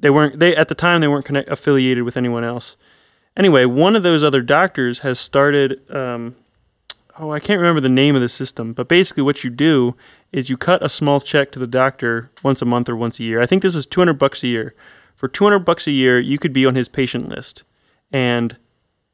they 0.00 0.10
weren't 0.10 0.38
they 0.38 0.54
at 0.54 0.68
the 0.68 0.74
time 0.74 1.00
they 1.00 1.08
weren't 1.08 1.24
connect, 1.24 1.48
affiliated 1.48 2.04
with 2.04 2.16
anyone 2.16 2.44
else. 2.44 2.76
Anyway, 3.36 3.64
one 3.64 3.94
of 3.94 4.02
those 4.02 4.24
other 4.24 4.42
doctors 4.42 5.00
has 5.00 5.18
started. 5.18 5.80
Um, 5.94 6.36
oh, 7.18 7.30
I 7.30 7.40
can't 7.40 7.60
remember 7.60 7.80
the 7.80 7.88
name 7.88 8.14
of 8.14 8.20
the 8.20 8.28
system, 8.28 8.72
but 8.72 8.88
basically 8.88 9.22
what 9.22 9.44
you 9.44 9.50
do 9.50 9.96
is 10.32 10.50
you 10.50 10.56
cut 10.56 10.82
a 10.82 10.88
small 10.88 11.20
check 11.20 11.52
to 11.52 11.58
the 11.58 11.66
doctor 11.66 12.30
once 12.42 12.62
a 12.62 12.64
month 12.64 12.88
or 12.88 12.96
once 12.96 13.18
a 13.18 13.24
year. 13.24 13.40
I 13.40 13.46
think 13.46 13.62
this 13.62 13.74
was 13.74 13.86
200 13.86 14.14
bucks 14.14 14.42
a 14.42 14.48
year. 14.48 14.74
For 15.14 15.26
200 15.26 15.60
bucks 15.60 15.86
a 15.86 15.90
year, 15.90 16.20
you 16.20 16.38
could 16.38 16.52
be 16.52 16.64
on 16.64 16.74
his 16.74 16.88
patient 16.88 17.28
list. 17.28 17.64
And 18.12 18.56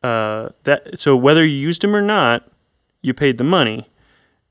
uh, 0.02 0.50
that 0.64 0.98
so 1.00 1.16
whether 1.16 1.44
you 1.44 1.56
used 1.56 1.82
him 1.82 1.96
or 1.96 2.02
not, 2.02 2.46
you 3.00 3.14
paid 3.14 3.38
the 3.38 3.44
money. 3.44 3.88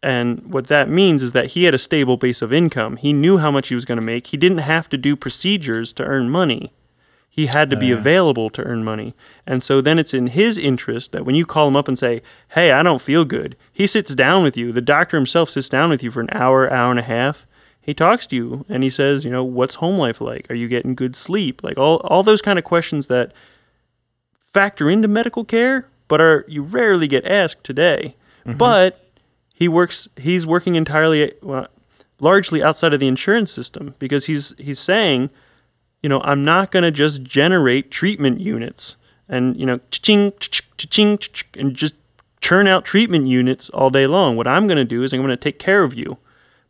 And 0.03 0.51
what 0.53 0.67
that 0.67 0.89
means 0.89 1.23
is 1.23 1.31
that 1.31 1.51
he 1.51 1.63
had 1.63 1.73
a 1.73 1.79
stable 1.79 2.17
base 2.17 2.41
of 2.41 2.51
income. 2.51 2.97
He 2.97 3.13
knew 3.13 3.37
how 3.37 3.49
much 3.49 3.69
he 3.69 3.75
was 3.75 3.85
going 3.85 3.99
to 3.99 4.05
make. 4.05 4.27
He 4.27 4.37
didn't 4.37 4.57
have 4.59 4.89
to 4.89 4.97
do 4.97 5.15
procedures 5.15 5.93
to 5.93 6.03
earn 6.03 6.29
money. 6.29 6.73
He 7.29 7.47
had 7.47 7.69
to 7.71 7.77
be 7.77 7.87
oh, 7.87 7.95
Yeah. 7.95 8.01
available 8.01 8.49
to 8.51 8.63
earn 8.63 8.83
money. 8.83 9.15
And 9.47 9.63
so 9.63 9.81
then 9.81 9.97
it's 9.97 10.13
in 10.13 10.27
his 10.27 10.57
interest 10.57 11.13
that 11.13 11.25
when 11.25 11.33
you 11.35 11.45
call 11.45 11.67
him 11.69 11.75
up 11.75 11.87
and 11.87 11.97
say, 11.97 12.21
Hey, 12.49 12.71
I 12.71 12.83
don't 12.83 13.01
feel 13.01 13.25
good, 13.25 13.55
he 13.71 13.87
sits 13.87 14.13
down 14.13 14.43
with 14.43 14.55
you. 14.55 14.71
The 14.71 14.81
doctor 14.81 15.17
himself 15.17 15.49
sits 15.49 15.69
down 15.69 15.89
with 15.89 16.03
you 16.03 16.11
for 16.11 16.21
an 16.21 16.29
hour, 16.31 16.71
hour 16.71 16.91
and 16.91 16.99
a 16.99 17.03
half. 17.03 17.47
He 17.81 17.93
talks 17.93 18.27
to 18.27 18.35
you 18.35 18.65
and 18.69 18.83
he 18.83 18.89
says, 18.91 19.25
You 19.25 19.31
know, 19.31 19.43
what's 19.43 19.75
home 19.75 19.97
life 19.97 20.21
like? 20.21 20.45
Are 20.51 20.55
you 20.55 20.67
getting 20.67 20.93
good 20.95 21.15
sleep? 21.15 21.63
Like 21.63 21.77
all, 21.77 21.97
all 22.03 22.21
those 22.23 22.41
kind 22.41 22.59
of 22.59 22.65
questions 22.65 23.07
that 23.07 23.31
factor 24.37 24.89
into 24.89 25.07
medical 25.07 25.43
care, 25.43 25.87
but 26.07 26.21
are 26.21 26.45
you 26.47 26.61
rarely 26.61 27.07
get 27.07 27.25
asked 27.25 27.63
today. 27.63 28.15
Mm-hmm. 28.45 28.57
But 28.57 29.02
he 29.63 29.69
works 29.69 30.09
he's 30.17 30.45
working 30.45 30.75
entirely 30.75 31.31
well, 31.41 31.67
largely 32.19 32.61
outside 32.61 32.93
of 32.93 32.99
the 32.99 33.07
insurance 33.07 33.49
system 33.49 33.95
because 33.97 34.25
he's 34.25 34.53
he's 34.57 34.77
saying, 34.77 35.29
you 36.01 36.09
know, 36.09 36.19
I'm 36.21 36.43
not 36.43 36.69
going 36.69 36.83
to 36.83 36.91
just 36.91 37.23
generate 37.23 37.89
treatment 37.89 38.41
units 38.41 38.97
and 39.29 39.57
you 39.57 39.65
know, 39.65 39.79
ching 39.89 40.33
ching 40.39 41.17
and 41.57 41.73
just 41.73 41.95
churn 42.41 42.67
out 42.67 42.83
treatment 42.83 43.27
units 43.27 43.69
all 43.69 43.89
day 43.89 44.05
long. 44.05 44.35
What 44.35 44.47
I'm 44.47 44.67
going 44.67 44.75
to 44.75 44.83
do 44.83 45.01
is 45.01 45.13
I'm 45.13 45.21
going 45.21 45.29
to 45.29 45.37
take 45.37 45.59
care 45.59 45.83
of 45.83 45.93
you. 45.93 46.17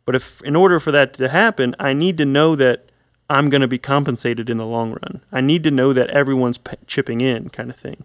But 0.04 0.14
if 0.14 0.40
in 0.42 0.54
order 0.54 0.78
for 0.78 0.92
that 0.92 1.14
to 1.14 1.28
happen, 1.28 1.74
I 1.80 1.94
need 1.94 2.16
to 2.18 2.24
know 2.24 2.54
that 2.54 2.90
I'm 3.28 3.48
going 3.48 3.62
to 3.62 3.66
be 3.66 3.78
compensated 3.78 4.48
in 4.48 4.58
the 4.58 4.66
long 4.66 4.90
run. 4.90 5.20
I 5.32 5.40
need 5.40 5.64
to 5.64 5.72
know 5.72 5.92
that 5.92 6.10
everyone's 6.10 6.58
p- 6.58 6.76
chipping 6.86 7.20
in, 7.20 7.48
kind 7.48 7.70
of 7.70 7.76
thing. 7.76 8.04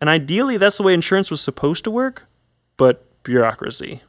And 0.00 0.08
ideally, 0.08 0.58
that's 0.58 0.76
the 0.76 0.84
way 0.84 0.94
insurance 0.94 1.28
was 1.28 1.40
supposed 1.40 1.82
to 1.84 1.90
work, 1.90 2.28
but 2.76 3.05
bureaucracy. 3.26 4.00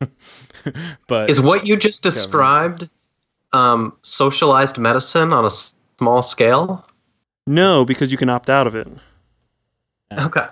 but 1.08 1.28
Is 1.30 1.40
what 1.40 1.66
you 1.66 1.76
just 1.76 2.02
described 2.02 2.88
um, 3.52 3.94
socialized 4.02 4.78
medicine 4.78 5.32
on 5.32 5.44
a 5.44 5.48
s- 5.48 5.72
small 5.98 6.22
scale? 6.22 6.84
No, 7.46 7.84
because 7.84 8.10
you 8.10 8.18
can 8.18 8.30
opt 8.30 8.48
out 8.48 8.66
of 8.66 8.74
it. 8.74 8.88
Okay. 10.18 10.46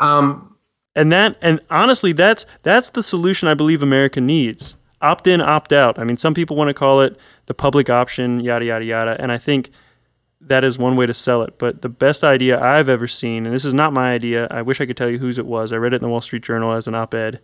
Um, 0.00 0.56
And 0.96 1.10
that 1.12 1.36
and 1.40 1.60
honestly 1.70 2.12
that's 2.12 2.46
that's 2.62 2.90
the 2.90 3.02
solution 3.02 3.48
I 3.48 3.54
believe 3.54 3.82
America 3.82 4.20
needs. 4.20 4.74
Opt 5.00 5.26
in, 5.26 5.40
opt 5.40 5.72
out. 5.72 5.98
I 5.98 6.04
mean 6.04 6.16
some 6.16 6.34
people 6.34 6.56
want 6.56 6.68
to 6.68 6.74
call 6.74 7.00
it 7.00 7.18
the 7.46 7.54
public 7.54 7.90
option, 7.90 8.40
yada 8.40 8.64
yada 8.64 8.84
yada, 8.84 9.16
and 9.20 9.30
I 9.32 9.38
think 9.38 9.70
that 10.46 10.64
is 10.64 10.78
one 10.78 10.96
way 10.96 11.06
to 11.06 11.14
sell 11.14 11.42
it. 11.42 11.58
But 11.58 11.82
the 11.82 11.88
best 11.88 12.24
idea 12.24 12.60
I've 12.60 12.88
ever 12.88 13.06
seen, 13.06 13.46
and 13.46 13.54
this 13.54 13.64
is 13.64 13.74
not 13.74 13.92
my 13.92 14.12
idea, 14.12 14.46
I 14.50 14.62
wish 14.62 14.80
I 14.80 14.86
could 14.86 14.96
tell 14.96 15.10
you 15.10 15.18
whose 15.18 15.38
it 15.38 15.46
was. 15.46 15.72
I 15.72 15.76
read 15.76 15.92
it 15.92 15.96
in 15.96 16.02
the 16.02 16.08
Wall 16.08 16.20
Street 16.20 16.42
Journal 16.42 16.72
as 16.72 16.86
an 16.86 16.94
op-ed. 16.94 17.40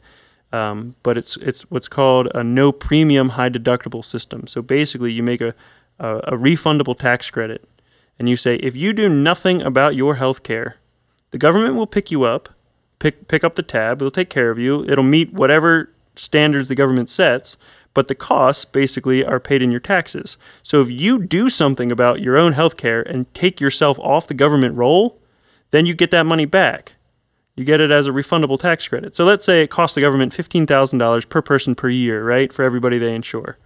Um, 0.52 0.96
but 1.02 1.16
it's 1.16 1.36
it's 1.36 1.62
what's 1.70 1.88
called 1.88 2.28
a 2.34 2.42
no 2.42 2.72
premium 2.72 3.30
high 3.30 3.50
deductible 3.50 4.04
system. 4.04 4.46
So 4.46 4.62
basically, 4.62 5.12
you 5.12 5.22
make 5.22 5.40
a, 5.40 5.54
a 5.98 6.16
a 6.18 6.32
refundable 6.32 6.98
tax 6.98 7.30
credit, 7.30 7.68
and 8.18 8.28
you 8.28 8.36
say 8.36 8.56
if 8.56 8.74
you 8.74 8.92
do 8.92 9.08
nothing 9.08 9.62
about 9.62 9.94
your 9.94 10.16
health 10.16 10.42
care, 10.42 10.76
the 11.30 11.38
government 11.38 11.76
will 11.76 11.86
pick 11.86 12.10
you 12.10 12.24
up, 12.24 12.48
pick 12.98 13.28
pick 13.28 13.44
up 13.44 13.54
the 13.54 13.62
tab. 13.62 14.02
It'll 14.02 14.10
take 14.10 14.28
care 14.28 14.50
of 14.50 14.58
you. 14.58 14.84
It'll 14.86 15.04
meet 15.04 15.32
whatever 15.32 15.92
standards 16.16 16.66
the 16.66 16.74
government 16.74 17.08
sets, 17.08 17.56
but 17.94 18.09
the 18.09 18.14
costs 18.14 18.64
basically 18.64 19.24
are 19.24 19.40
paid 19.40 19.62
in 19.62 19.70
your 19.70 19.81
taxes. 19.81 20.37
So 20.62 20.81
if 20.81 20.90
you 20.90 21.18
do 21.18 21.48
something 21.48 21.90
about 21.90 22.20
your 22.20 22.37
own 22.37 22.53
health 22.53 22.76
care 22.76 23.03
and 23.03 23.33
take 23.35 23.61
yourself 23.61 23.98
off 23.98 24.29
the 24.29 24.35
government 24.35 24.76
roll, 24.76 25.20
then 25.70 25.87
you 25.87 25.94
get 25.94 26.11
that 26.12 26.26
money 26.26 26.44
back. 26.44 26.94
You 27.57 27.64
get 27.64 27.81
it 27.81 27.90
as 27.90 28.07
a 28.07 28.11
refundable 28.11 28.59
tax 28.59 28.87
credit. 28.87 29.14
So 29.14 29.24
let's 29.24 29.44
say 29.44 29.62
it 29.62 29.70
costs 29.70 29.94
the 29.94 30.00
government 30.00 30.33
$15,000 30.33 31.29
per 31.29 31.42
person 31.42 31.74
per 31.74 31.88
year, 31.88 32.24
right, 32.24 32.53
for 32.53 32.64
everybody 32.64 32.98
they 32.98 33.14
insure. 33.14 33.59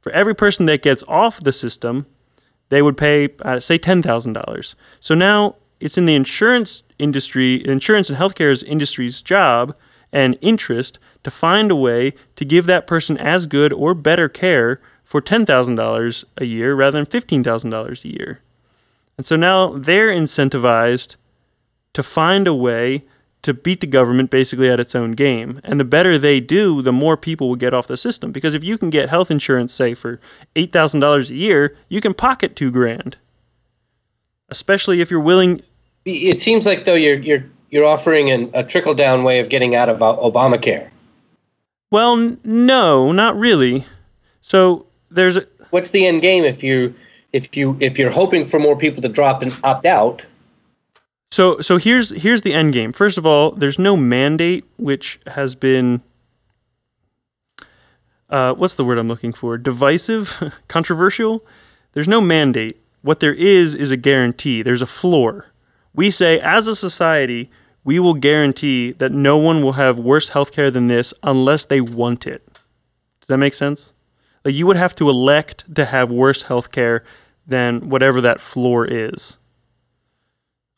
For 0.00 0.12
every 0.12 0.34
person 0.34 0.66
that 0.66 0.82
gets 0.82 1.02
off 1.08 1.42
the 1.42 1.52
system, 1.52 2.06
they 2.68 2.80
would 2.80 2.96
pay, 2.96 3.30
uh, 3.42 3.60
say, 3.60 3.78
$10,000. 3.78 4.74
So 5.00 5.14
now 5.14 5.56
it's 5.80 5.98
in 5.98 6.06
the 6.06 6.14
insurance 6.14 6.84
industry, 6.98 7.66
insurance 7.66 8.08
and 8.08 8.18
healthcare 8.18 8.62
industry's 8.64 9.20
job 9.20 9.76
and 10.14 10.38
interest 10.40 10.98
to 11.24 11.30
find 11.30 11.70
a 11.70 11.76
way 11.76 12.14
to 12.36 12.44
give 12.44 12.66
that 12.66 12.86
person 12.86 13.18
as 13.18 13.46
good 13.46 13.72
or 13.72 13.92
better 13.92 14.28
care 14.28 14.80
for 15.02 15.20
$10,000 15.20 16.24
a 16.38 16.44
year 16.44 16.74
rather 16.74 17.02
than 17.02 17.20
$15,000 17.20 18.04
a 18.04 18.08
year. 18.08 18.40
And 19.18 19.26
so 19.26 19.36
now 19.36 19.76
they're 19.76 20.10
incentivized 20.10 21.16
to 21.92 22.02
find 22.02 22.46
a 22.46 22.54
way 22.54 23.04
to 23.42 23.52
beat 23.52 23.80
the 23.80 23.86
government 23.86 24.30
basically 24.30 24.70
at 24.70 24.80
its 24.80 24.94
own 24.94 25.12
game. 25.12 25.60
And 25.64 25.78
the 25.78 25.84
better 25.84 26.16
they 26.16 26.40
do, 26.40 26.80
the 26.80 26.92
more 26.92 27.16
people 27.16 27.48
will 27.48 27.56
get 27.56 27.74
off 27.74 27.86
the 27.86 27.96
system. 27.96 28.32
Because 28.32 28.54
if 28.54 28.64
you 28.64 28.78
can 28.78 28.88
get 28.88 29.10
health 29.10 29.30
insurance, 29.30 29.74
say, 29.74 29.94
for 29.94 30.18
$8,000 30.56 31.30
a 31.30 31.34
year, 31.34 31.76
you 31.88 32.00
can 32.00 32.14
pocket 32.14 32.56
two 32.56 32.70
grand. 32.70 33.18
Especially 34.48 35.00
if 35.00 35.10
you're 35.10 35.20
willing. 35.20 35.60
It 36.06 36.40
seems 36.40 36.64
like 36.64 36.84
though 36.84 36.94
you're 36.94 37.18
you're 37.18 37.44
you're 37.74 37.84
offering 37.84 38.30
an, 38.30 38.50
a 38.54 38.62
trickle 38.62 38.94
down 38.94 39.24
way 39.24 39.40
of 39.40 39.48
getting 39.48 39.74
out 39.74 39.88
of 39.88 40.00
uh, 40.00 40.16
Obamacare. 40.16 40.88
Well, 41.90 42.16
n- 42.16 42.38
no, 42.44 43.10
not 43.10 43.36
really. 43.36 43.84
So 44.42 44.86
there's 45.10 45.36
a, 45.36 45.46
What's 45.70 45.90
the 45.90 46.06
end 46.06 46.22
game 46.22 46.44
if 46.44 46.62
you 46.62 46.94
if 47.32 47.56
you 47.56 47.76
if 47.80 47.98
you're 47.98 48.12
hoping 48.12 48.46
for 48.46 48.60
more 48.60 48.76
people 48.76 49.02
to 49.02 49.08
drop 49.08 49.42
and 49.42 49.52
opt 49.64 49.86
out? 49.86 50.24
So 51.32 51.60
so 51.60 51.78
here's 51.78 52.10
here's 52.10 52.42
the 52.42 52.54
end 52.54 52.74
game. 52.74 52.92
First 52.92 53.18
of 53.18 53.26
all, 53.26 53.50
there's 53.50 53.78
no 53.78 53.96
mandate 53.96 54.64
which 54.78 55.18
has 55.26 55.56
been 55.56 56.00
uh, 58.30 58.54
what's 58.54 58.76
the 58.76 58.84
word 58.84 58.98
I'm 58.98 59.08
looking 59.08 59.32
for? 59.32 59.58
Divisive, 59.58 60.52
controversial. 60.68 61.44
There's 61.92 62.08
no 62.08 62.20
mandate. 62.20 62.80
What 63.02 63.18
there 63.18 63.34
is 63.34 63.74
is 63.74 63.90
a 63.90 63.96
guarantee. 63.96 64.62
There's 64.62 64.82
a 64.82 64.86
floor. 64.86 65.46
We 65.92 66.10
say 66.10 66.40
as 66.40 66.66
a 66.66 66.74
society, 66.74 67.50
we 67.84 68.00
will 68.00 68.14
guarantee 68.14 68.92
that 68.92 69.12
no 69.12 69.36
one 69.36 69.62
will 69.62 69.72
have 69.72 69.98
worse 69.98 70.30
health 70.30 70.52
care 70.52 70.70
than 70.70 70.86
this 70.86 71.12
unless 71.22 71.66
they 71.66 71.80
want 71.80 72.26
it. 72.26 72.42
Does 73.20 73.28
that 73.28 73.38
make 73.38 73.54
sense? 73.54 73.92
Like 74.44 74.54
you 74.54 74.66
would 74.66 74.76
have 74.76 74.94
to 74.96 75.08
elect 75.08 75.74
to 75.74 75.84
have 75.84 76.10
worse 76.10 76.42
health 76.42 76.72
care 76.72 77.04
than 77.46 77.88
whatever 77.90 78.20
that 78.22 78.40
floor 78.40 78.86
is. 78.86 79.38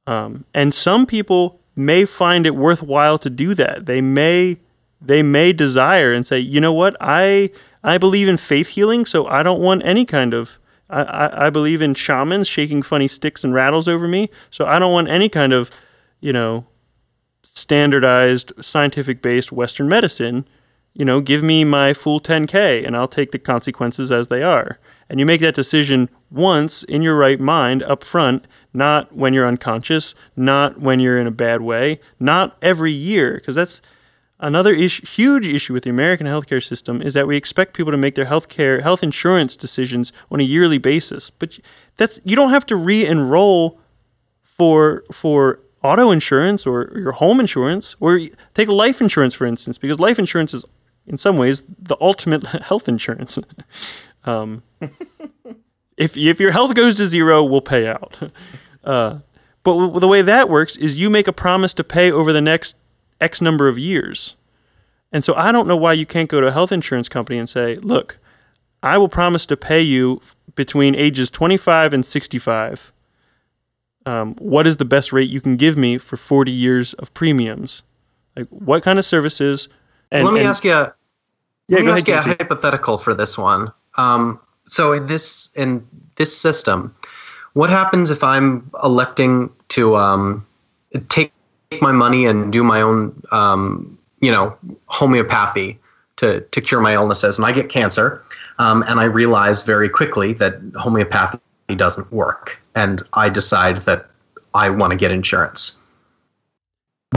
Um, 0.07 0.45
and 0.53 0.75
some 0.75 1.07
people 1.07 1.61
may 1.75 2.05
find 2.05 2.47
it 2.47 2.57
worthwhile 2.57 3.19
to 3.19 3.31
do 3.31 3.55
that. 3.55 3.87
They 3.87 4.01
may 4.01 4.59
they 5.01 5.23
may 5.23 5.53
desire 5.53 6.13
and 6.13 6.27
say, 6.27 6.39
you 6.39 6.61
know 6.61 6.73
what, 6.73 6.97
I 7.01 7.51
I 7.85 7.99
believe 7.99 8.29
in 8.29 8.37
faith 8.37 8.69
healing, 8.69 9.05
so 9.07 9.27
I 9.27 9.43
don't 9.43 9.61
want 9.61 9.85
any 9.85 10.05
kind 10.05 10.35
of 10.35 10.59
I, 10.89 11.03
I, 11.03 11.47
I 11.47 11.51
believe 11.51 11.83
in 11.83 11.95
shamans 11.95 12.49
shaking 12.49 12.83
funny 12.83 13.09
sticks 13.09 13.45
and 13.45 13.53
rattles 13.53 13.89
over 13.89 14.09
me, 14.09 14.31
so 14.51 14.65
I 14.67 14.79
don't 14.79 14.93
want 14.93 15.09
any 15.09 15.29
kind 15.29 15.53
of, 15.53 15.71
you 16.21 16.33
know, 16.33 16.67
standardized 17.55 18.53
scientific 18.61 19.22
based 19.22 19.53
Western 19.53 19.88
medicine. 19.88 20.47
You 20.94 21.05
know, 21.05 21.20
give 21.20 21.42
me 21.42 21.64
my 21.64 21.92
full 21.92 22.20
10K 22.20 22.86
and 22.86 22.97
I'll 22.97 23.09
take 23.09 23.32
the 23.32 23.38
consequences 23.38 24.11
as 24.11 24.28
they 24.28 24.42
are. 24.42 24.78
And 25.09 25.20
you 25.20 25.26
make 25.26 25.40
that 25.42 25.55
decision 25.55 26.09
once 26.30 26.82
in 26.82 27.03
your 27.03 27.16
right 27.16 27.38
mind 27.38 27.82
up 27.82 28.03
front, 28.03 28.47
not 28.72 29.14
when 29.14 29.32
you're 29.34 29.47
unconscious, 29.47 30.14
not 30.34 30.80
when 30.80 30.99
you're 30.99 31.18
in 31.18 31.26
a 31.26 31.32
bad 31.32 31.61
way, 31.61 32.01
not 32.18 32.57
every 32.62 32.92
year, 32.92 33.34
because 33.34 33.55
that's 33.55 33.80
another 34.40 34.74
huge 34.74 35.47
issue 35.47 35.72
with 35.72 35.84
the 35.84 35.90
American 35.90 36.26
healthcare 36.26 36.62
system 36.62 37.01
is 37.01 37.14
that 37.14 37.26
we 37.26 37.36
expect 37.36 37.74
people 37.74 37.92
to 37.92 37.99
make 37.99 38.14
their 38.14 38.26
healthcare 38.26 38.82
health 38.82 39.03
insurance 39.03 39.57
decisions 39.57 40.12
on 40.30 40.40
a 40.40 40.44
yearly 40.44 40.78
basis. 40.78 41.30
But 41.30 41.59
that's 41.97 42.20
you 42.24 42.36
don't 42.36 42.51
have 42.51 42.66
to 42.66 42.76
re-enroll 42.76 43.80
for 44.42 45.05
for 45.12 45.61
auto 45.87 46.11
insurance 46.11 46.66
or 46.66 46.93
your 46.95 47.12
home 47.12 47.41
insurance 47.41 47.97
or 48.01 48.20
take 48.55 48.68
life 48.68 49.01
insurance 49.01 49.34
for 49.34 49.47
instance 49.47 49.78
because 49.78 50.01
life 50.01 50.18
insurance 50.18 50.53
is 50.53 50.64
in 51.07 51.16
some 51.16 51.37
ways 51.37 51.62
the 51.78 51.97
ultimate 52.01 52.47
health 52.62 52.89
insurance. 52.89 53.39
um, 54.24 54.62
if 55.97 56.16
if 56.16 56.41
your 56.41 56.53
health 56.53 56.74
goes 56.74 56.97
to 56.97 57.07
zero, 57.07 57.45
we'll 57.45 57.61
pay 57.61 57.87
out. 57.87 58.18
Uh, 58.84 59.18
but 59.62 59.78
w- 59.78 60.01
the 60.01 60.09
way 60.09 60.22
that 60.22 60.49
works 60.49 60.76
is 60.76 60.97
you 60.97 61.11
make 61.11 61.28
a 61.28 61.32
promise 61.32 61.74
to 61.74 61.84
pay 61.84 62.11
over 62.11 62.32
the 62.32 62.41
next 62.41 62.76
X 63.20 63.41
number 63.41 63.68
of 63.68 63.78
years. 63.78 64.37
And 65.12 65.24
so 65.24 65.34
I 65.34 65.53
don't 65.53 65.68
know 65.68 65.76
why 65.76 65.93
you 65.93 66.07
can't 66.07 66.28
go 66.28 66.41
to 66.41 66.49
a 66.49 66.53
health 66.53 66.72
insurance 66.72 67.09
company 67.09 67.39
and 67.39 67.49
say, 67.49 67.76
look, 67.76 68.18
I 68.82 68.99
will 68.99 69.09
promise 69.09 69.47
to 69.47 69.57
pay 69.57 69.80
you 69.80 70.20
between 70.55 70.95
ages 70.95 71.30
25 71.30 71.93
and 71.93 72.05
65. 72.05 72.93
Um, 74.07 74.37
what 74.37 74.67
is 74.67 74.77
the 74.77 74.85
best 74.85 75.13
rate 75.13 75.29
you 75.29 75.41
can 75.41 75.57
give 75.57 75.77
me 75.77 75.99
for 75.99 76.17
40 76.17 76.53
years 76.53 76.95
of 76.95 77.13
premiums? 77.13 77.83
Like, 78.37 78.47
what 78.49 78.83
kind 78.83 78.99
of 78.99 79.05
services? 79.05 79.69
And, 80.11 80.25
let 80.25 80.33
me 80.33 80.41
and- 80.41 80.49
ask 80.49 80.65
you. 80.65 80.73
A, 80.73 80.95
Yeah, 81.69 81.79
let 81.79 81.81
me 81.81 81.87
go 81.87 81.93
ask 81.97 82.07
you 82.07 82.15
a 82.15 82.19
ahead, 82.19 82.37
hypothetical 82.41 82.99
for 82.99 83.13
this 83.13 83.37
one. 83.37 83.73
Um, 83.97 84.39
so 84.69 84.93
in 84.93 85.07
this 85.07 85.51
in 85.57 85.85
this 86.15 86.37
system, 86.37 86.95
what 87.55 87.71
happens 87.71 88.11
if 88.11 88.23
I'm 88.23 88.71
electing 88.85 89.51
to 89.71 89.97
um, 89.97 90.47
take 91.09 91.33
my 91.81 91.93
money 91.93 92.27
and 92.27 92.53
do 92.53 92.63
my 92.63 92.81
own, 92.81 93.21
um, 93.33 93.99
you 94.21 94.31
know, 94.31 94.57
homeopathy 94.87 95.79
to 96.17 96.41
to 96.41 96.61
cure 96.61 96.81
my 96.81 96.95
illnesses, 96.95 97.39
and 97.39 97.47
I 97.47 97.53
get 97.53 97.69
cancer, 97.69 98.23
um, 98.59 98.85
and 98.85 99.01
I 99.01 99.05
realize 99.05 99.63
very 99.63 99.89
quickly 99.89 100.33
that 100.35 100.55
homeopathy 100.77 101.39
doesn't 101.75 102.12
work, 102.12 102.61
and 102.75 103.03
I 103.14 103.29
decide 103.29 103.79
that 103.79 104.07
I 104.55 104.71
want 104.71 104.93
to 104.93 104.97
get 104.97 105.11
insurance. 105.11 105.81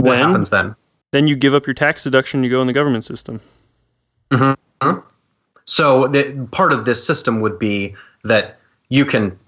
What 0.00 0.18
happens 0.18 0.50
then? 0.50 0.74
Then 1.12 1.26
you 1.26 1.36
give 1.36 1.54
up 1.54 1.66
your 1.66 1.74
tax 1.74 2.04
deduction, 2.04 2.44
you 2.44 2.50
go 2.50 2.60
in 2.60 2.66
the 2.66 2.72
government 2.72 3.04
system. 3.04 3.40
Mm-hmm. 4.30 4.98
So 5.66 6.08
the, 6.08 6.48
part 6.52 6.72
of 6.72 6.84
this 6.84 7.04
system 7.04 7.40
would 7.40 7.58
be 7.58 7.94
that 8.24 8.58
you 8.88 9.04
can 9.04 9.38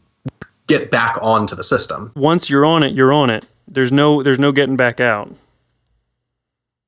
get 0.67 0.91
back 0.91 1.19
onto 1.21 1.55
the 1.55 1.65
system. 1.65 2.13
Once 2.15 2.49
you're 2.49 2.65
on 2.65 2.83
it, 2.83 2.93
you're 2.93 3.13
on 3.13 3.31
it. 3.31 3.47
There's 3.69 3.93
no 3.93 4.23
there's 4.23 4.39
no 4.39 4.53
getting 4.53 4.77
back 4.77 5.01
out. 5.01 5.35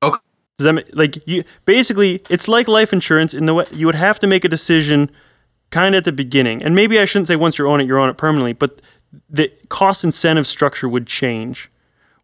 Okay. 0.03 0.19
Does 0.57 0.65
that 0.65 0.73
ma- 0.73 0.81
like 0.93 1.27
you 1.27 1.43
basically 1.65 2.21
it's 2.29 2.47
like 2.47 2.67
life 2.67 2.93
insurance 2.93 3.33
in 3.33 3.45
the 3.45 3.53
way 3.53 3.65
you 3.71 3.85
would 3.85 3.95
have 3.95 4.19
to 4.19 4.27
make 4.27 4.45
a 4.45 4.49
decision 4.49 5.09
kind 5.75 5.93
of 5.93 5.99
at 5.99 6.05
the 6.05 6.13
beginning. 6.13 6.63
And 6.63 6.73
maybe 6.73 6.97
I 6.99 7.03
shouldn't 7.03 7.27
say 7.27 7.35
once 7.35 7.57
you're 7.57 7.67
on 7.67 7.81
it, 7.81 7.85
you're 7.85 7.99
on 7.99 8.09
it 8.09 8.15
permanently, 8.15 8.53
but 8.53 8.81
the 9.29 9.51
cost 9.67 10.05
incentive 10.05 10.47
structure 10.47 10.87
would 10.87 11.05
change. 11.05 11.69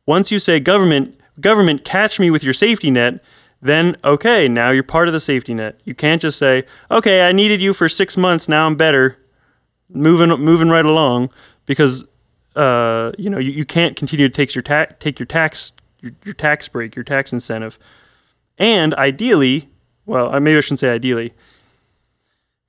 Once 0.05 0.31
you 0.31 0.39
say 0.39 0.57
government 0.61 1.19
government 1.41 1.83
catch 1.83 2.17
me 2.17 2.31
with 2.31 2.45
your 2.45 2.53
safety 2.53 2.89
net, 2.89 3.21
then 3.61 3.97
okay, 4.05 4.47
now 4.47 4.71
you're 4.71 4.83
part 4.83 5.09
of 5.09 5.13
the 5.13 5.19
safety 5.19 5.53
net. 5.53 5.81
You 5.83 5.93
can't 5.93 6.21
just 6.21 6.37
say, 6.37 6.63
"Okay, 6.89 7.27
I 7.27 7.33
needed 7.33 7.61
you 7.61 7.73
for 7.73 7.89
6 7.89 8.15
months, 8.15 8.47
now 8.47 8.67
I'm 8.67 8.75
better." 8.75 9.17
Moving 9.93 10.29
moving 10.39 10.69
right 10.69 10.85
along 10.85 11.29
because 11.65 12.05
uh, 12.55 13.11
you 13.17 13.29
know, 13.29 13.37
you, 13.37 13.51
you 13.51 13.65
can't 13.65 13.97
continue 13.97 14.29
to 14.29 14.33
take 14.33 14.55
your 14.55 14.61
take 14.61 15.19
your 15.19 15.25
tax 15.25 15.73
your, 15.99 16.13
your 16.23 16.33
tax 16.33 16.69
break, 16.69 16.95
your 16.95 17.03
tax 17.03 17.33
incentive. 17.33 17.77
And 18.57 18.93
ideally, 18.93 19.67
well, 20.05 20.39
maybe 20.39 20.57
I 20.57 20.61
shouldn't 20.61 20.79
say 20.79 20.89
ideally. 20.89 21.33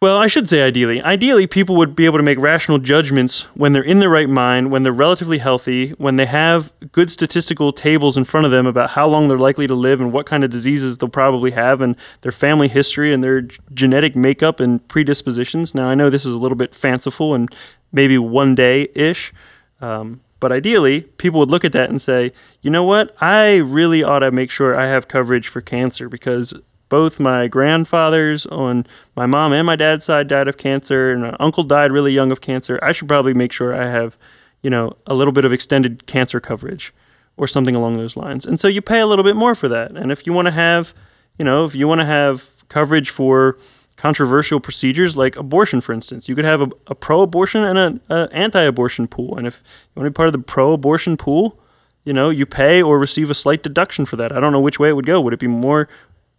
Well, 0.02 0.18
I 0.18 0.26
should 0.26 0.48
say 0.48 0.64
ideally. 0.64 1.00
Ideally, 1.00 1.46
people 1.46 1.76
would 1.76 1.94
be 1.94 2.06
able 2.06 2.18
to 2.18 2.24
make 2.24 2.40
rational 2.40 2.80
judgments 2.80 3.42
when 3.54 3.72
they're 3.72 3.84
in 3.84 4.00
the 4.00 4.08
right 4.08 4.28
mind, 4.28 4.72
when 4.72 4.82
they're 4.82 4.92
relatively 4.92 5.38
healthy, 5.38 5.90
when 5.90 6.16
they 6.16 6.26
have 6.26 6.72
good 6.90 7.08
statistical 7.08 7.72
tables 7.72 8.16
in 8.16 8.24
front 8.24 8.44
of 8.44 8.50
them 8.50 8.66
about 8.66 8.90
how 8.90 9.06
long 9.06 9.28
they're 9.28 9.38
likely 9.38 9.68
to 9.68 9.76
live 9.76 10.00
and 10.00 10.12
what 10.12 10.26
kind 10.26 10.42
of 10.42 10.50
diseases 10.50 10.98
they'll 10.98 11.08
probably 11.08 11.52
have 11.52 11.80
and 11.80 11.94
their 12.22 12.32
family 12.32 12.66
history 12.66 13.14
and 13.14 13.22
their 13.22 13.42
genetic 13.72 14.16
makeup 14.16 14.58
and 14.58 14.88
predispositions. 14.88 15.72
Now, 15.72 15.88
I 15.88 15.94
know 15.94 16.10
this 16.10 16.26
is 16.26 16.34
a 16.34 16.38
little 16.38 16.58
bit 16.58 16.74
fanciful 16.74 17.32
and 17.32 17.48
maybe 17.92 18.18
one 18.18 18.56
day 18.56 18.88
ish, 18.96 19.32
um, 19.80 20.20
but 20.40 20.50
ideally, 20.50 21.02
people 21.02 21.38
would 21.38 21.50
look 21.52 21.64
at 21.64 21.70
that 21.74 21.90
and 21.90 22.02
say, 22.02 22.32
you 22.60 22.70
know 22.72 22.82
what? 22.82 23.14
I 23.20 23.58
really 23.58 24.02
ought 24.02 24.18
to 24.18 24.32
make 24.32 24.50
sure 24.50 24.74
I 24.74 24.88
have 24.88 25.06
coverage 25.06 25.46
for 25.46 25.60
cancer 25.60 26.08
because 26.08 26.54
both 26.92 27.18
my 27.18 27.48
grandfathers 27.48 28.44
on 28.44 28.86
my 29.16 29.24
mom 29.24 29.54
and 29.54 29.64
my 29.66 29.76
dad's 29.76 30.04
side 30.04 30.28
died 30.28 30.46
of 30.46 30.58
cancer, 30.58 31.10
and 31.10 31.22
my 31.22 31.34
uncle 31.40 31.64
died 31.64 31.90
really 31.90 32.12
young 32.12 32.30
of 32.30 32.42
cancer. 32.42 32.78
I 32.82 32.92
should 32.92 33.08
probably 33.08 33.32
make 33.32 33.50
sure 33.50 33.74
I 33.74 33.86
have, 33.88 34.18
you 34.60 34.68
know, 34.68 34.94
a 35.06 35.14
little 35.14 35.32
bit 35.32 35.46
of 35.46 35.54
extended 35.54 36.04
cancer 36.06 36.38
coverage 36.38 36.92
or 37.38 37.48
something 37.48 37.74
along 37.74 37.96
those 37.96 38.14
lines. 38.14 38.44
And 38.44 38.60
so 38.60 38.68
you 38.68 38.82
pay 38.82 39.00
a 39.00 39.06
little 39.06 39.24
bit 39.24 39.36
more 39.36 39.54
for 39.54 39.68
that. 39.68 39.92
And 39.92 40.12
if 40.12 40.26
you 40.26 40.34
want 40.34 40.48
to 40.48 40.52
have, 40.52 40.92
you 41.38 41.46
know, 41.46 41.64
if 41.64 41.74
you 41.74 41.88
want 41.88 42.02
to 42.02 42.04
have 42.04 42.50
coverage 42.68 43.08
for 43.08 43.56
controversial 43.96 44.60
procedures 44.60 45.16
like 45.16 45.34
abortion, 45.36 45.80
for 45.80 45.94
instance, 45.94 46.28
you 46.28 46.34
could 46.34 46.44
have 46.44 46.60
a, 46.60 46.68
a 46.88 46.94
pro-abortion 46.94 47.64
and 47.64 47.78
an 48.10 48.28
anti-abortion 48.32 49.08
pool. 49.08 49.38
And 49.38 49.46
if 49.46 49.62
you 49.64 50.02
want 50.02 50.06
to 50.08 50.10
be 50.10 50.14
part 50.14 50.28
of 50.28 50.34
the 50.34 50.40
pro-abortion 50.40 51.16
pool, 51.16 51.58
you 52.04 52.12
know, 52.12 52.28
you 52.28 52.44
pay 52.44 52.82
or 52.82 52.98
receive 52.98 53.30
a 53.30 53.34
slight 53.34 53.62
deduction 53.62 54.04
for 54.04 54.16
that. 54.16 54.30
I 54.30 54.40
don't 54.40 54.52
know 54.52 54.60
which 54.60 54.78
way 54.78 54.90
it 54.90 54.96
would 54.96 55.06
go. 55.06 55.22
Would 55.22 55.32
it 55.32 55.40
be 55.40 55.46
more? 55.46 55.88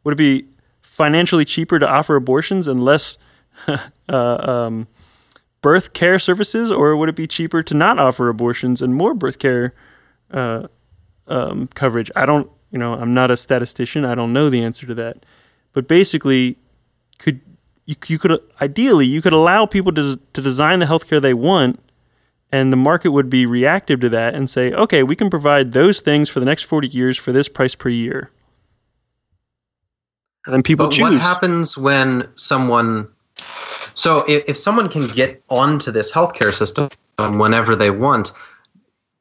Would 0.03 0.13
it 0.13 0.17
be 0.17 0.45
financially 0.81 1.45
cheaper 1.45 1.79
to 1.79 1.87
offer 1.87 2.15
abortions 2.15 2.67
and 2.67 2.83
less 2.83 3.17
uh, 3.67 3.77
um, 4.09 4.87
birth 5.61 5.93
care 5.93 6.19
services, 6.19 6.71
or 6.71 6.95
would 6.95 7.09
it 7.09 7.15
be 7.15 7.27
cheaper 7.27 7.63
to 7.63 7.73
not 7.73 7.99
offer 7.99 8.29
abortions 8.29 8.81
and 8.81 8.95
more 8.95 9.13
birth 9.13 9.39
care 9.39 9.73
uh, 10.31 10.67
um, 11.27 11.67
coverage? 11.73 12.11
I 12.15 12.25
don't. 12.25 12.49
You 12.71 12.79
know, 12.79 12.93
I'm 12.93 13.13
not 13.13 13.29
a 13.29 13.37
statistician. 13.37 14.03
I 14.03 14.15
don't 14.15 14.33
know 14.33 14.49
the 14.49 14.63
answer 14.63 14.87
to 14.87 14.95
that. 14.95 15.25
But 15.73 15.87
basically, 15.87 16.57
could 17.19 17.39
you, 17.85 17.95
you 18.07 18.17
could 18.17 18.39
ideally 18.61 19.05
you 19.05 19.21
could 19.21 19.33
allow 19.33 19.65
people 19.65 19.91
to 19.93 20.19
to 20.33 20.41
design 20.41 20.79
the 20.79 20.85
healthcare 20.85 21.21
they 21.21 21.33
want 21.33 21.79
and 22.53 22.71
the 22.71 22.77
market 22.77 23.09
would 23.09 23.31
be 23.31 23.47
reactive 23.47 23.99
to 24.01 24.09
that 24.09 24.35
and 24.35 24.47
say, 24.47 24.71
okay, 24.73 25.01
we 25.01 25.15
can 25.15 25.31
provide 25.31 25.71
those 25.71 26.01
things 26.01 26.29
for 26.29 26.39
the 26.39 26.45
next 26.45 26.61
40 26.61 26.87
years 26.87 27.17
for 27.17 27.31
this 27.31 27.49
price 27.49 27.73
per 27.73 27.89
year. 27.89 28.29
And 30.45 30.53
then 30.53 30.63
people 30.63 30.87
But 30.87 30.93
choose. 30.93 31.01
what 31.03 31.13
happens 31.13 31.77
when 31.77 32.27
someone? 32.35 33.07
So 33.93 34.25
if, 34.27 34.43
if 34.47 34.57
someone 34.57 34.89
can 34.89 35.07
get 35.07 35.41
onto 35.49 35.91
this 35.91 36.11
healthcare 36.11 36.53
system 36.53 36.89
whenever 37.17 37.75
they 37.75 37.91
want, 37.91 38.31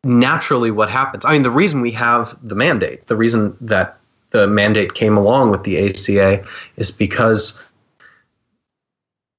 naturally, 0.05 0.71
what 0.71 0.91
happens? 0.91 1.25
I 1.25 1.33
mean, 1.33 1.43
the 1.43 1.51
reason 1.51 1.81
we 1.81 1.93
have 1.93 2.37
the 2.43 2.55
mandate, 2.55 3.07
the 3.07 3.17
reason 3.17 3.57
that 3.61 3.99
the 4.31 4.47
mandate 4.47 4.95
came 4.95 5.17
along 5.17 5.51
with 5.51 5.65
the 5.65 5.87
ACA, 5.87 6.45
is 6.77 6.91
because 6.91 7.63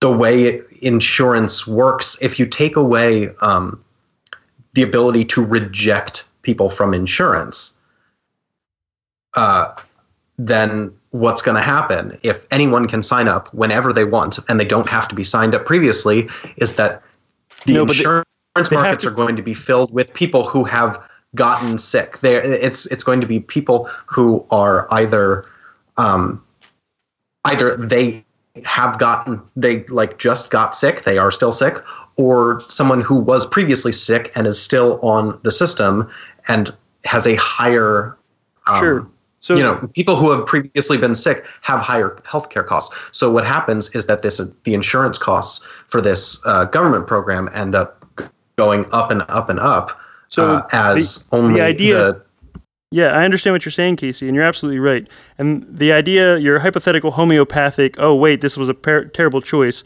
the 0.02 0.12
way 0.12 0.62
insurance 0.82 1.66
works, 1.66 2.18
if 2.22 2.38
you 2.38 2.46
take 2.46 2.76
away 2.76 3.30
um, 3.42 3.84
the 4.74 4.84
ability 4.84 5.26
to 5.26 5.44
reject 5.44 6.26
people 6.44 6.70
from 6.70 6.94
insurance, 6.94 7.76
uh, 9.36 9.74
then 10.38 10.94
what's 11.14 11.42
going 11.44 11.56
to 11.56 11.62
happen 11.62 12.18
if 12.24 12.48
anyone 12.50 12.88
can 12.88 13.04
sign 13.04 13.28
up 13.28 13.54
whenever 13.54 13.94
they 13.94 14.04
want 14.04 14.40
and 14.50 14.60
they 14.60 14.66
don't 14.66 14.90
have 14.90 15.08
to 15.08 15.14
be 15.14 15.24
signed 15.24 15.54
up 15.54 15.64
previously 15.64 16.28
is 16.58 16.76
that 16.76 17.04
the 17.66 17.74
No, 17.74 17.84
insurance 17.84 18.26
they 18.70 18.76
markets 18.76 19.04
to- 19.04 19.10
are 19.10 19.14
going 19.14 19.36
to 19.36 19.44
be 19.44 19.54
filled 19.54 19.94
with 19.94 20.12
people 20.14 20.44
who 20.46 20.64
have 20.64 21.00
gotten 21.36 21.78
sick 21.78 22.20
there 22.22 22.44
it's 22.44 22.88
it's 22.88 23.04
going 23.04 23.22
to 23.22 23.28
be 23.28 23.40
people 23.40 23.86
who 24.08 24.44
are 24.50 24.88
either 24.92 25.46
um, 25.98 26.44
either 27.46 27.78
they 27.78 28.26
have 28.66 28.98
gotten 29.00 29.42
they 29.56 29.84
like 29.86 30.18
just 30.20 30.50
got 30.52 30.76
sick, 30.76 31.04
they 31.04 31.18
are 31.18 31.32
still 31.32 31.52
sick, 31.52 31.82
or 32.18 32.60
someone 32.60 33.02
who 33.02 33.16
was 33.16 33.48
previously 33.48 33.92
sick 33.92 34.32
and 34.36 34.46
is 34.46 34.62
still 34.62 35.00
on 35.02 35.40
the 35.44 35.52
system 35.52 36.08
and 36.48 36.70
has 37.04 37.26
a 37.26 37.36
higher 37.36 38.16
um, 38.68 38.80
Sure. 38.80 39.08
So 39.44 39.58
you 39.58 39.64
know 39.64 39.76
people 39.94 40.16
who 40.16 40.32
have 40.32 40.46
previously 40.46 40.98
been 40.98 41.16
sick 41.16 41.46
have 41.62 41.82
higher 41.82 42.18
healthcare 42.24 42.66
costs 42.66 42.96
so 43.12 43.30
what 43.30 43.46
happens 43.46 43.94
is 43.94 44.06
that 44.06 44.22
this 44.22 44.40
the 44.64 44.74
insurance 44.74 45.18
costs 45.18 45.68
for 45.88 46.00
this 46.02 46.42
uh, 46.46 46.64
government 46.66 47.08
program 47.08 47.50
end 47.54 47.76
up 47.76 48.06
going 48.56 48.86
up 48.94 49.12
and 49.12 49.22
up 49.28 49.50
and 49.50 49.60
up 49.60 50.00
So 50.30 50.44
uh, 50.46 50.68
as 50.72 51.28
only 51.34 51.56
the 51.60 51.66
idea- 51.66 51.96
the, 51.96 52.22
Yeah, 52.92 53.08
I 53.08 53.26
understand 53.26 53.54
what 53.54 53.66
you're 53.66 53.72
saying, 53.82 53.98
Casey, 53.98 54.28
and 54.28 54.36
you're 54.36 54.46
absolutely 54.46 54.80
right. 54.80 55.08
And 55.38 55.66
the 55.68 55.92
idea, 55.92 56.38
your 56.38 56.60
hypothetical 56.60 57.12
homeopathic, 57.12 57.96
oh, 57.98 58.16
wait, 58.16 58.40
this 58.42 58.56
was 58.56 58.70
a 58.70 58.74
per- 58.74 59.06
terrible 59.06 59.42
choice, 59.42 59.84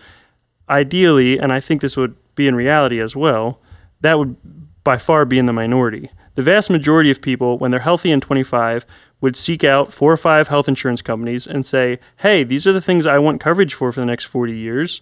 ideally, 0.70 1.40
and 1.40 1.52
I 1.52 1.62
think 1.62 1.82
this 1.82 1.96
would 1.98 2.16
be 2.36 2.48
in 2.48 2.56
reality 2.56 3.00
as 3.00 3.16
well, 3.16 3.60
that 4.02 4.20
would 4.20 4.36
by 4.84 4.98
far 4.98 5.26
be 5.26 5.40
in 5.40 5.46
the 5.48 5.54
minority. 5.54 6.12
The 6.36 6.44
vast 6.44 6.70
majority 6.70 7.10
of 7.10 7.22
people, 7.22 7.58
when 7.58 7.72
they're 7.72 7.80
healthy 7.80 8.12
and 8.12 8.22
25, 8.22 8.86
would 9.20 9.36
seek 9.36 9.64
out 9.64 9.92
four 9.92 10.12
or 10.12 10.18
five 10.18 10.48
health 10.48 10.68
insurance 10.68 11.02
companies 11.02 11.48
and 11.48 11.66
say, 11.66 12.00
hey, 12.18 12.44
these 12.44 12.68
are 12.68 12.74
the 12.74 12.82
things 12.82 13.06
I 13.06 13.18
want 13.18 13.42
coverage 13.42 13.74
for 13.74 13.92
for 13.92 14.00
the 14.00 14.06
next 14.06 14.26
40 14.26 14.58
years. 14.58 15.02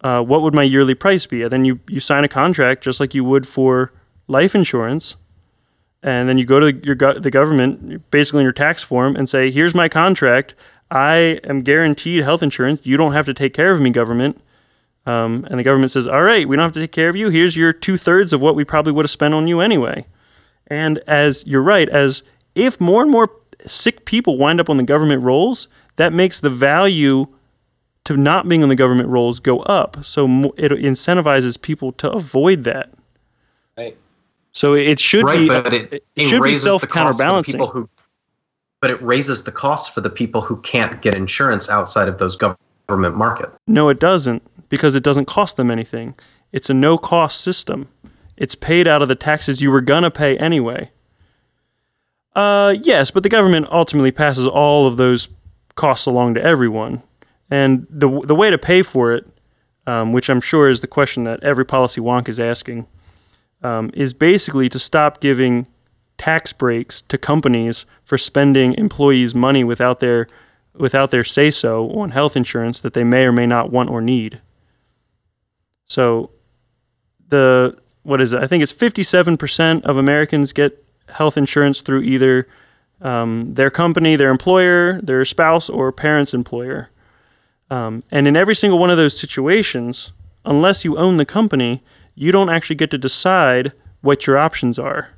Uh, 0.00 0.22
what 0.22 0.42
would 0.42 0.54
my 0.54 0.62
yearly 0.62 0.94
price 0.94 1.26
be? 1.26 1.42
And 1.42 1.50
then 1.50 1.64
you, 1.64 1.80
you 1.88 2.00
sign 2.00 2.24
a 2.24 2.28
contract 2.28 2.82
just 2.84 3.00
like 3.00 3.14
you 3.14 3.24
would 3.24 3.46
for 3.46 3.92
life 4.26 4.54
insurance 4.54 5.16
and 6.06 6.28
then 6.28 6.38
you 6.38 6.44
go 6.44 6.60
to 6.60 6.74
your 6.84 6.94
go- 6.94 7.18
the 7.18 7.30
government, 7.30 8.10
basically 8.10 8.40
in 8.40 8.44
your 8.44 8.52
tax 8.52 8.82
form, 8.82 9.16
and 9.16 9.28
say, 9.28 9.50
"Here's 9.50 9.74
my 9.74 9.88
contract. 9.88 10.54
I 10.90 11.40
am 11.42 11.62
guaranteed 11.62 12.22
health 12.22 12.42
insurance. 12.42 12.86
You 12.86 12.96
don't 12.96 13.12
have 13.12 13.26
to 13.26 13.34
take 13.34 13.52
care 13.52 13.72
of 13.72 13.80
me, 13.80 13.90
government." 13.90 14.40
Um, 15.04 15.46
and 15.50 15.58
the 15.58 15.64
government 15.64 15.92
says, 15.92 16.06
"All 16.06 16.22
right, 16.22 16.48
we 16.48 16.56
don't 16.56 16.62
have 16.62 16.72
to 16.72 16.80
take 16.80 16.92
care 16.92 17.08
of 17.08 17.16
you. 17.16 17.30
Here's 17.30 17.56
your 17.56 17.72
two 17.72 17.96
thirds 17.96 18.32
of 18.32 18.40
what 18.40 18.54
we 18.54 18.64
probably 18.64 18.92
would 18.92 19.04
have 19.04 19.10
spent 19.10 19.34
on 19.34 19.48
you 19.48 19.60
anyway." 19.60 20.06
And 20.68 20.98
as 21.08 21.44
you're 21.46 21.62
right, 21.62 21.88
as 21.88 22.22
if 22.56 22.80
more 22.80 23.02
and 23.02 23.10
more 23.10 23.30
sick 23.64 24.04
people 24.04 24.36
wind 24.38 24.60
up 24.60 24.68
on 24.68 24.76
the 24.76 24.82
government 24.82 25.22
rolls, 25.22 25.68
that 25.96 26.12
makes 26.12 26.40
the 26.40 26.50
value 26.50 27.26
to 28.04 28.16
not 28.16 28.48
being 28.48 28.62
on 28.62 28.68
the 28.68 28.76
government 28.76 29.08
rolls 29.08 29.40
go 29.40 29.60
up. 29.60 30.04
So 30.04 30.52
it 30.56 30.72
incentivizes 30.72 31.60
people 31.60 31.92
to 31.92 32.10
avoid 32.10 32.64
that. 32.64 32.90
Right. 33.76 33.96
So 34.52 34.74
it 34.74 34.98
should 34.98 35.24
right 35.24 35.38
be 35.38 35.48
but 35.48 35.74
it, 35.74 35.92
it 35.92 36.04
it 36.16 36.28
should 36.28 36.42
be 36.42 36.54
self 36.54 36.80
the 36.80 36.86
cost 36.86 37.18
for 37.18 37.18
the 37.18 37.24
counterbalancing. 37.24 37.52
people 37.52 37.68
who 37.68 37.88
but 38.80 38.90
it 38.90 39.00
raises 39.02 39.44
the 39.44 39.52
cost 39.52 39.92
for 39.92 40.00
the 40.00 40.08
people 40.08 40.40
who 40.40 40.56
can't 40.62 41.02
get 41.02 41.14
insurance 41.14 41.68
outside 41.68 42.08
of 42.08 42.18
those 42.18 42.36
government 42.36 43.16
market 43.16 43.50
No, 43.66 43.88
it 43.90 44.00
doesn't, 44.00 44.42
because 44.70 44.94
it 44.94 45.02
doesn't 45.02 45.26
cost 45.26 45.56
them 45.56 45.70
anything. 45.70 46.14
It's 46.52 46.70
a 46.70 46.74
no 46.74 46.96
cost 46.96 47.40
system. 47.40 47.88
It's 48.36 48.54
paid 48.54 48.86
out 48.88 49.02
of 49.02 49.08
the 49.08 49.14
taxes 49.14 49.60
you 49.60 49.70
were 49.70 49.82
gonna 49.82 50.10
pay 50.10 50.38
anyway. 50.38 50.90
Uh, 52.36 52.74
yes, 52.82 53.10
but 53.10 53.22
the 53.22 53.30
government 53.30 53.66
ultimately 53.72 54.12
passes 54.12 54.46
all 54.46 54.86
of 54.86 54.98
those 54.98 55.28
costs 55.74 56.04
along 56.04 56.34
to 56.34 56.44
everyone, 56.44 57.02
and 57.50 57.86
the 57.88 58.20
the 58.26 58.34
way 58.34 58.50
to 58.50 58.58
pay 58.58 58.82
for 58.82 59.14
it, 59.14 59.26
um, 59.86 60.12
which 60.12 60.28
I'm 60.28 60.42
sure 60.42 60.68
is 60.68 60.82
the 60.82 60.86
question 60.86 61.24
that 61.24 61.42
every 61.42 61.64
policy 61.64 61.98
wonk 61.98 62.28
is 62.28 62.38
asking, 62.38 62.86
um, 63.62 63.90
is 63.94 64.12
basically 64.12 64.68
to 64.68 64.78
stop 64.78 65.18
giving 65.18 65.66
tax 66.18 66.52
breaks 66.52 67.00
to 67.02 67.16
companies 67.16 67.86
for 68.04 68.18
spending 68.18 68.74
employees' 68.74 69.34
money 69.34 69.64
without 69.64 70.00
their 70.00 70.26
without 70.74 71.10
their 71.10 71.24
say 71.24 71.50
so 71.50 71.88
on 71.92 72.10
health 72.10 72.36
insurance 72.36 72.80
that 72.80 72.92
they 72.92 73.04
may 73.04 73.24
or 73.24 73.32
may 73.32 73.46
not 73.46 73.72
want 73.72 73.88
or 73.88 74.02
need. 74.02 74.42
So 75.86 76.32
the 77.30 77.78
what 78.02 78.20
is 78.20 78.34
it? 78.34 78.42
I 78.42 78.46
think 78.46 78.62
it's 78.62 78.74
57% 78.74 79.82
of 79.84 79.96
Americans 79.96 80.52
get 80.52 80.85
health 81.08 81.36
insurance 81.36 81.80
through 81.80 82.02
either 82.02 82.48
um, 83.00 83.52
their 83.52 83.70
company, 83.70 84.16
their 84.16 84.30
employer, 84.30 85.00
their 85.02 85.24
spouse, 85.24 85.68
or 85.68 85.92
parent's 85.92 86.34
employer. 86.34 86.90
Um, 87.70 88.04
and 88.10 88.28
in 88.28 88.36
every 88.36 88.54
single 88.54 88.78
one 88.78 88.90
of 88.90 88.96
those 88.96 89.18
situations, 89.18 90.12
unless 90.44 90.84
you 90.84 90.96
own 90.96 91.16
the 91.16 91.26
company, 91.26 91.82
you 92.14 92.32
don't 92.32 92.48
actually 92.48 92.76
get 92.76 92.90
to 92.92 92.98
decide 92.98 93.72
what 94.00 94.26
your 94.26 94.38
options 94.38 94.78
are. 94.78 95.10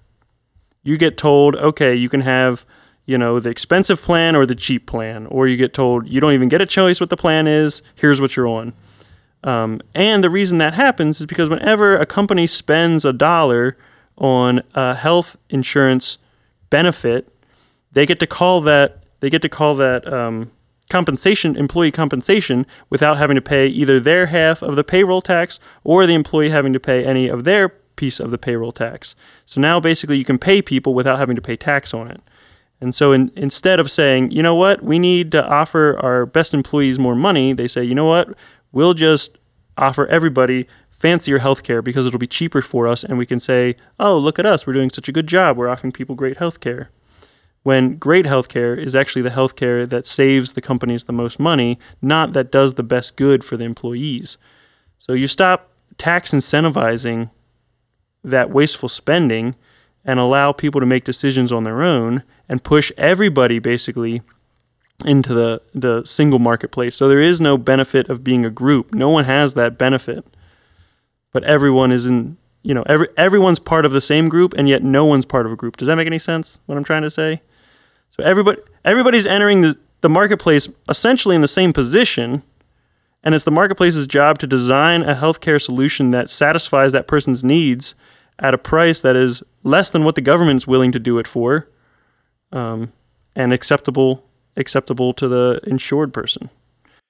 You 0.82 0.96
get 0.96 1.16
told, 1.16 1.56
okay, 1.56 1.94
you 1.94 2.08
can 2.08 2.22
have, 2.22 2.64
you 3.04 3.18
know, 3.18 3.38
the 3.38 3.50
expensive 3.50 4.00
plan 4.00 4.34
or 4.34 4.46
the 4.46 4.54
cheap 4.54 4.86
plan, 4.86 5.26
or 5.26 5.46
you 5.46 5.56
get 5.56 5.74
told 5.74 6.08
you 6.08 6.20
don't 6.20 6.32
even 6.32 6.48
get 6.48 6.60
a 6.60 6.66
choice 6.66 7.00
what 7.00 7.10
the 7.10 7.16
plan 7.16 7.46
is. 7.46 7.82
Here's 7.94 8.20
what 8.20 8.36
you're 8.36 8.48
on. 8.48 8.72
Um, 9.44 9.80
and 9.94 10.24
the 10.24 10.30
reason 10.30 10.58
that 10.58 10.74
happens 10.74 11.20
is 11.20 11.26
because 11.26 11.48
whenever 11.48 11.96
a 11.96 12.06
company 12.06 12.46
spends 12.46 13.04
a 13.04 13.12
dollar 13.12 13.76
on 14.18 14.62
a 14.74 14.94
health 14.94 15.36
insurance 15.48 16.18
benefit, 16.70 17.28
they 17.92 18.06
get 18.06 18.20
to 18.20 18.26
call 18.26 18.60
that 18.62 19.02
they 19.20 19.30
get 19.30 19.42
to 19.42 19.48
call 19.48 19.74
that 19.74 20.10
um, 20.12 20.50
compensation 20.88 21.56
employee 21.56 21.90
compensation 21.90 22.66
without 22.88 23.18
having 23.18 23.34
to 23.34 23.42
pay 23.42 23.66
either 23.66 23.98
their 23.98 24.26
half 24.26 24.62
of 24.62 24.76
the 24.76 24.84
payroll 24.84 25.20
tax 25.20 25.58
or 25.84 26.06
the 26.06 26.14
employee 26.14 26.50
having 26.50 26.72
to 26.72 26.80
pay 26.80 27.04
any 27.04 27.28
of 27.28 27.44
their 27.44 27.68
piece 27.68 28.20
of 28.20 28.30
the 28.30 28.38
payroll 28.38 28.72
tax. 28.72 29.14
So 29.44 29.60
now 29.60 29.80
basically 29.80 30.18
you 30.18 30.24
can 30.24 30.38
pay 30.38 30.62
people 30.62 30.94
without 30.94 31.18
having 31.18 31.36
to 31.36 31.42
pay 31.42 31.56
tax 31.56 31.92
on 31.92 32.08
it. 32.08 32.20
And 32.80 32.94
so 32.94 33.10
in, 33.12 33.32
instead 33.34 33.80
of 33.80 33.90
saying, 33.90 34.30
you 34.30 34.42
know 34.42 34.54
what, 34.54 34.82
we 34.82 35.00
need 35.00 35.32
to 35.32 35.44
offer 35.44 35.98
our 35.98 36.24
best 36.24 36.54
employees 36.54 36.98
more 36.98 37.16
money, 37.16 37.52
they 37.52 37.66
say, 37.66 37.82
you 37.82 37.94
know 37.94 38.04
what, 38.04 38.34
we'll 38.70 38.94
just 38.94 39.36
offer 39.76 40.06
everybody 40.06 40.66
fancier 40.98 41.38
healthcare 41.38 41.82
because 41.82 42.06
it'll 42.06 42.18
be 42.18 42.26
cheaper 42.26 42.60
for 42.60 42.88
us 42.88 43.04
and 43.04 43.16
we 43.16 43.24
can 43.24 43.38
say, 43.38 43.76
oh, 44.00 44.18
look 44.18 44.38
at 44.38 44.46
us, 44.46 44.66
we're 44.66 44.72
doing 44.72 44.90
such 44.90 45.08
a 45.08 45.12
good 45.12 45.28
job, 45.28 45.56
we're 45.56 45.68
offering 45.68 45.92
people 45.92 46.16
great 46.16 46.38
healthcare. 46.38 46.88
When 47.62 47.96
great 47.96 48.24
healthcare 48.26 48.76
is 48.76 48.96
actually 48.96 49.22
the 49.22 49.30
healthcare 49.30 49.88
that 49.88 50.08
saves 50.08 50.52
the 50.52 50.60
companies 50.60 51.04
the 51.04 51.12
most 51.12 51.38
money, 51.38 51.78
not 52.02 52.32
that 52.32 52.50
does 52.50 52.74
the 52.74 52.82
best 52.82 53.16
good 53.16 53.44
for 53.44 53.56
the 53.56 53.64
employees. 53.64 54.38
So 54.98 55.12
you 55.12 55.28
stop 55.28 55.70
tax 55.98 56.32
incentivizing 56.32 57.30
that 58.24 58.50
wasteful 58.50 58.88
spending 58.88 59.54
and 60.04 60.18
allow 60.18 60.50
people 60.50 60.80
to 60.80 60.86
make 60.86 61.04
decisions 61.04 61.52
on 61.52 61.62
their 61.62 61.82
own 61.82 62.24
and 62.48 62.64
push 62.64 62.90
everybody 62.96 63.60
basically 63.60 64.22
into 65.04 65.32
the, 65.32 65.62
the 65.74 66.04
single 66.04 66.40
marketplace. 66.40 66.96
So 66.96 67.08
there 67.08 67.20
is 67.20 67.40
no 67.40 67.56
benefit 67.56 68.08
of 68.08 68.24
being 68.24 68.44
a 68.44 68.50
group. 68.50 68.92
No 68.94 69.10
one 69.10 69.26
has 69.26 69.54
that 69.54 69.78
benefit. 69.78 70.24
But 71.32 71.44
everyone 71.44 71.92
is 71.92 72.06
in, 72.06 72.36
you 72.62 72.74
know, 72.74 72.82
every 72.86 73.08
everyone's 73.16 73.58
part 73.58 73.84
of 73.84 73.92
the 73.92 74.00
same 74.00 74.28
group 74.28 74.54
and 74.56 74.68
yet 74.68 74.82
no 74.82 75.04
one's 75.04 75.24
part 75.24 75.46
of 75.46 75.52
a 75.52 75.56
group. 75.56 75.76
Does 75.76 75.88
that 75.88 75.96
make 75.96 76.06
any 76.06 76.18
sense 76.18 76.60
what 76.66 76.78
I'm 76.78 76.84
trying 76.84 77.02
to 77.02 77.10
say? 77.10 77.42
So 78.10 78.22
everybody 78.22 78.58
everybody's 78.84 79.26
entering 79.26 79.60
the, 79.60 79.78
the 80.00 80.08
marketplace 80.08 80.68
essentially 80.88 81.36
in 81.36 81.42
the 81.42 81.48
same 81.48 81.72
position 81.72 82.42
and 83.22 83.34
it's 83.34 83.44
the 83.44 83.50
marketplace's 83.50 84.06
job 84.06 84.38
to 84.38 84.46
design 84.46 85.02
a 85.02 85.14
healthcare 85.14 85.60
solution 85.60 86.10
that 86.10 86.30
satisfies 86.30 86.92
that 86.92 87.06
person's 87.06 87.42
needs 87.42 87.94
at 88.38 88.54
a 88.54 88.58
price 88.58 89.00
that 89.00 89.16
is 89.16 89.42
less 89.64 89.90
than 89.90 90.04
what 90.04 90.14
the 90.14 90.20
government's 90.20 90.66
willing 90.66 90.92
to 90.92 90.98
do 90.98 91.18
it 91.18 91.26
for, 91.26 91.68
um, 92.52 92.92
and 93.34 93.52
acceptable 93.52 94.24
acceptable 94.56 95.12
to 95.12 95.28
the 95.28 95.60
insured 95.66 96.12
person. 96.12 96.50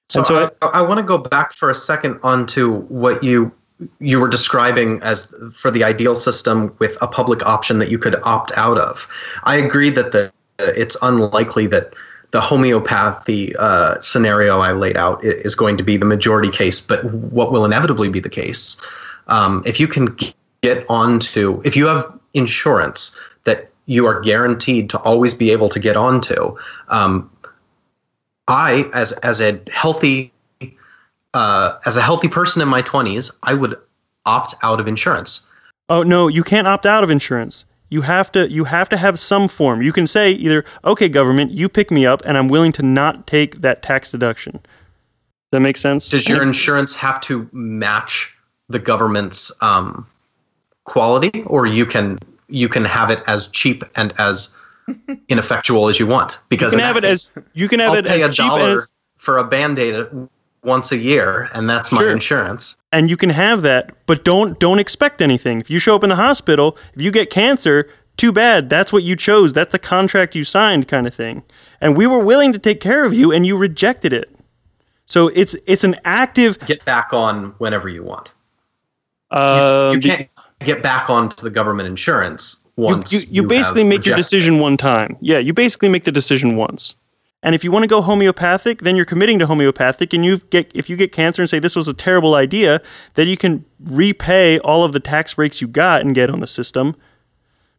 So, 0.09 0.19
And 0.19 0.27
so 0.27 0.51
I, 0.61 0.67
I 0.67 0.81
want 0.81 0.99
to 0.99 1.03
go 1.03 1.17
back 1.17 1.53
for 1.53 1.69
a 1.69 1.75
second 1.75 2.19
onto 2.21 2.81
what 2.81 3.23
you 3.23 3.51
you 3.99 4.19
were 4.19 4.27
describing 4.27 5.01
as 5.01 5.33
for 5.53 5.71
the 5.71 5.83
ideal 5.83 6.15
system 6.15 6.75
with 6.79 6.97
a 7.01 7.07
public 7.07 7.45
option 7.45 7.79
that 7.79 7.89
you 7.89 7.97
could 7.97 8.15
opt 8.23 8.51
out 8.55 8.77
of. 8.77 9.07
I 9.43 9.55
agree 9.55 9.89
that 9.91 10.11
the 10.11 10.31
it's 10.59 10.97
unlikely 11.01 11.67
that 11.67 11.93
the 12.31 12.41
homeopathy 12.41 13.55
uh, 13.55 13.99
scenario 14.01 14.59
I 14.59 14.73
laid 14.73 14.97
out 14.97 15.23
is 15.23 15.55
going 15.55 15.77
to 15.77 15.83
be 15.83 15.97
the 15.97 16.05
majority 16.05 16.51
case, 16.51 16.81
but 16.81 17.03
what 17.05 17.51
will 17.51 17.65
inevitably 17.65 18.09
be 18.09 18.19
the 18.19 18.29
case 18.29 18.77
um, 19.27 19.63
if 19.65 19.79
you 19.79 19.87
can 19.87 20.15
get 20.61 20.85
onto 20.89 21.61
if 21.63 21.75
you 21.75 21.87
have 21.87 22.05
insurance 22.33 23.15
that 23.45 23.69
you 23.85 24.05
are 24.05 24.19
guaranteed 24.19 24.89
to 24.89 24.99
always 24.99 25.33
be 25.33 25.51
able 25.51 25.69
to 25.69 25.79
get 25.79 25.97
onto. 25.97 26.55
Um, 26.89 27.29
I, 28.47 28.89
as 28.93 29.11
as 29.13 29.41
a 29.41 29.59
healthy 29.71 30.31
uh, 31.33 31.77
as 31.85 31.97
a 31.97 32.01
healthy 32.01 32.27
person 32.27 32.61
in 32.61 32.67
my 32.67 32.81
twenties, 32.81 33.31
I 33.43 33.53
would 33.53 33.75
opt 34.25 34.55
out 34.63 34.79
of 34.79 34.87
insurance. 34.87 35.47
Oh 35.89 36.03
no, 36.03 36.27
you 36.27 36.43
can't 36.43 36.67
opt 36.67 36.85
out 36.85 37.03
of 37.03 37.09
insurance. 37.09 37.65
You 37.89 38.01
have 38.01 38.31
to 38.33 38.49
you 38.49 38.65
have 38.65 38.87
to 38.89 38.97
have 38.97 39.19
some 39.19 39.47
form. 39.47 39.81
You 39.81 39.91
can 39.91 40.05
say 40.05 40.31
either, 40.31 40.63
okay, 40.85 41.09
government, 41.09 41.51
you 41.51 41.67
pick 41.67 41.89
me 41.89 42.05
up 42.05 42.21
and 42.23 42.37
I'm 42.37 42.47
willing 42.47 42.71
to 42.73 42.83
not 42.83 43.25
take 43.25 43.61
that 43.61 43.81
tax 43.81 44.11
deduction. 44.11 44.53
Does 44.53 45.57
that 45.57 45.59
make 45.61 45.77
sense? 45.77 46.09
Does 46.09 46.27
your 46.27 46.43
insurance 46.43 46.95
have 46.95 47.19
to 47.21 47.49
match 47.51 48.35
the 48.67 48.77
government's 48.77 49.51
um, 49.61 50.05
quality, 50.83 51.43
or 51.47 51.65
you 51.65 51.87
can 51.87 52.19
you 52.47 52.69
can 52.69 52.85
have 52.85 53.09
it 53.09 53.23
as 53.25 53.47
cheap 53.47 53.83
and 53.95 54.13
as 54.19 54.49
ineffectual 55.29 55.89
as 55.89 55.99
you 55.99 56.05
want? 56.05 56.39
because 56.49 56.73
you 56.73 56.77
Because 56.77 56.79
can 56.79 56.79
have 56.81 56.97
it 56.97 57.03
as 57.03 57.31
you 57.53 57.67
can 57.67 57.79
have 57.79 57.93
I'll 57.93 57.97
it 57.97 58.05
pay 58.05 58.21
as 58.21 58.25
a 58.25 58.29
cheap 58.29 58.47
dollar 58.47 58.77
as 58.77 58.91
for 59.17 59.39
a 59.39 59.43
band 59.43 59.79
aid 59.79 60.07
once 60.63 60.91
a 60.91 60.97
year, 60.97 61.49
and 61.53 61.69
that's 61.69 61.91
my 61.91 61.99
Sure. 61.99 62.11
insurance. 62.11 62.77
and 62.91 63.09
you 63.09 63.15
can 63.15 63.29
have 63.29 63.61
that, 63.61 63.91
but 64.07 64.23
don't 64.23 64.59
don't 64.59 64.79
expect 64.79 65.21
anything. 65.21 65.59
If 65.61 65.69
you 65.69 65.79
show 65.79 65.95
up 65.95 66.03
in 66.03 66.09
the 66.09 66.15
hospital, 66.15 66.77
if 66.95 67.01
you 67.01 67.11
get 67.11 67.29
cancer, 67.29 67.87
too 68.17 68.31
bad. 68.31 68.69
That's 68.69 68.91
what 68.91 69.03
you 69.03 69.15
chose. 69.15 69.53
That's 69.53 69.71
the 69.71 69.79
contract 69.79 70.35
you 70.35 70.43
signed, 70.43 70.87
kind 70.87 71.07
of 71.07 71.13
thing. 71.13 71.43
And 71.79 71.95
we 71.95 72.05
were 72.05 72.19
willing 72.19 72.51
to 72.53 72.59
take 72.59 72.81
care 72.81 73.05
of 73.05 73.13
you, 73.13 73.31
and 73.31 73.45
you 73.45 73.57
rejected 73.57 74.11
it. 74.11 74.29
So 75.05 75.29
it's 75.29 75.55
it's 75.65 75.83
an 75.83 75.95
active. 76.05 76.59
Get 76.65 76.83
back 76.85 77.13
on 77.13 77.53
whenever 77.59 77.89
you 77.89 78.03
want. 78.03 78.33
Uh, 79.31 79.91
you 79.95 80.01
can't 80.01 80.29
get 80.65 80.83
back 80.83 81.09
onto 81.09 81.41
the 81.43 81.49
government 81.49 81.87
insurance 81.87 82.65
you, 82.77 82.83
once 82.83 83.13
you, 83.13 83.19
you 83.29 83.41
have 83.43 83.49
basically 83.49 83.83
make 83.83 84.05
your 84.05 84.15
decision 84.15 84.59
one 84.59 84.77
time. 84.77 85.15
Yeah, 85.21 85.37
you 85.37 85.53
basically 85.53 85.89
make 85.89 86.03
the 86.03 86.11
decision 86.11 86.55
once. 86.55 86.95
And 87.41 87.55
if 87.55 87.63
you 87.63 87.71
want 87.71 87.83
to 87.83 87.87
go 87.87 88.01
homeopathic, 88.01 88.81
then 88.81 88.95
you're 88.95 89.05
committing 89.05 89.39
to 89.39 89.47
homeopathic. 89.47 90.13
And 90.13 90.25
you 90.25 90.39
get 90.49 90.71
if 90.75 90.89
you 90.89 90.97
get 90.97 91.11
cancer 91.11 91.41
and 91.41 91.49
say 91.49 91.59
this 91.59 91.75
was 91.75 91.87
a 91.87 91.93
terrible 91.93 92.35
idea, 92.35 92.81
then 93.15 93.27
you 93.27 93.37
can 93.37 93.65
repay 93.85 94.59
all 94.59 94.83
of 94.83 94.91
the 94.91 94.99
tax 94.99 95.35
breaks 95.35 95.61
you 95.61 95.67
got 95.67 96.01
and 96.01 96.13
get 96.13 96.29
on 96.29 96.41
the 96.41 96.47
system. 96.47 96.95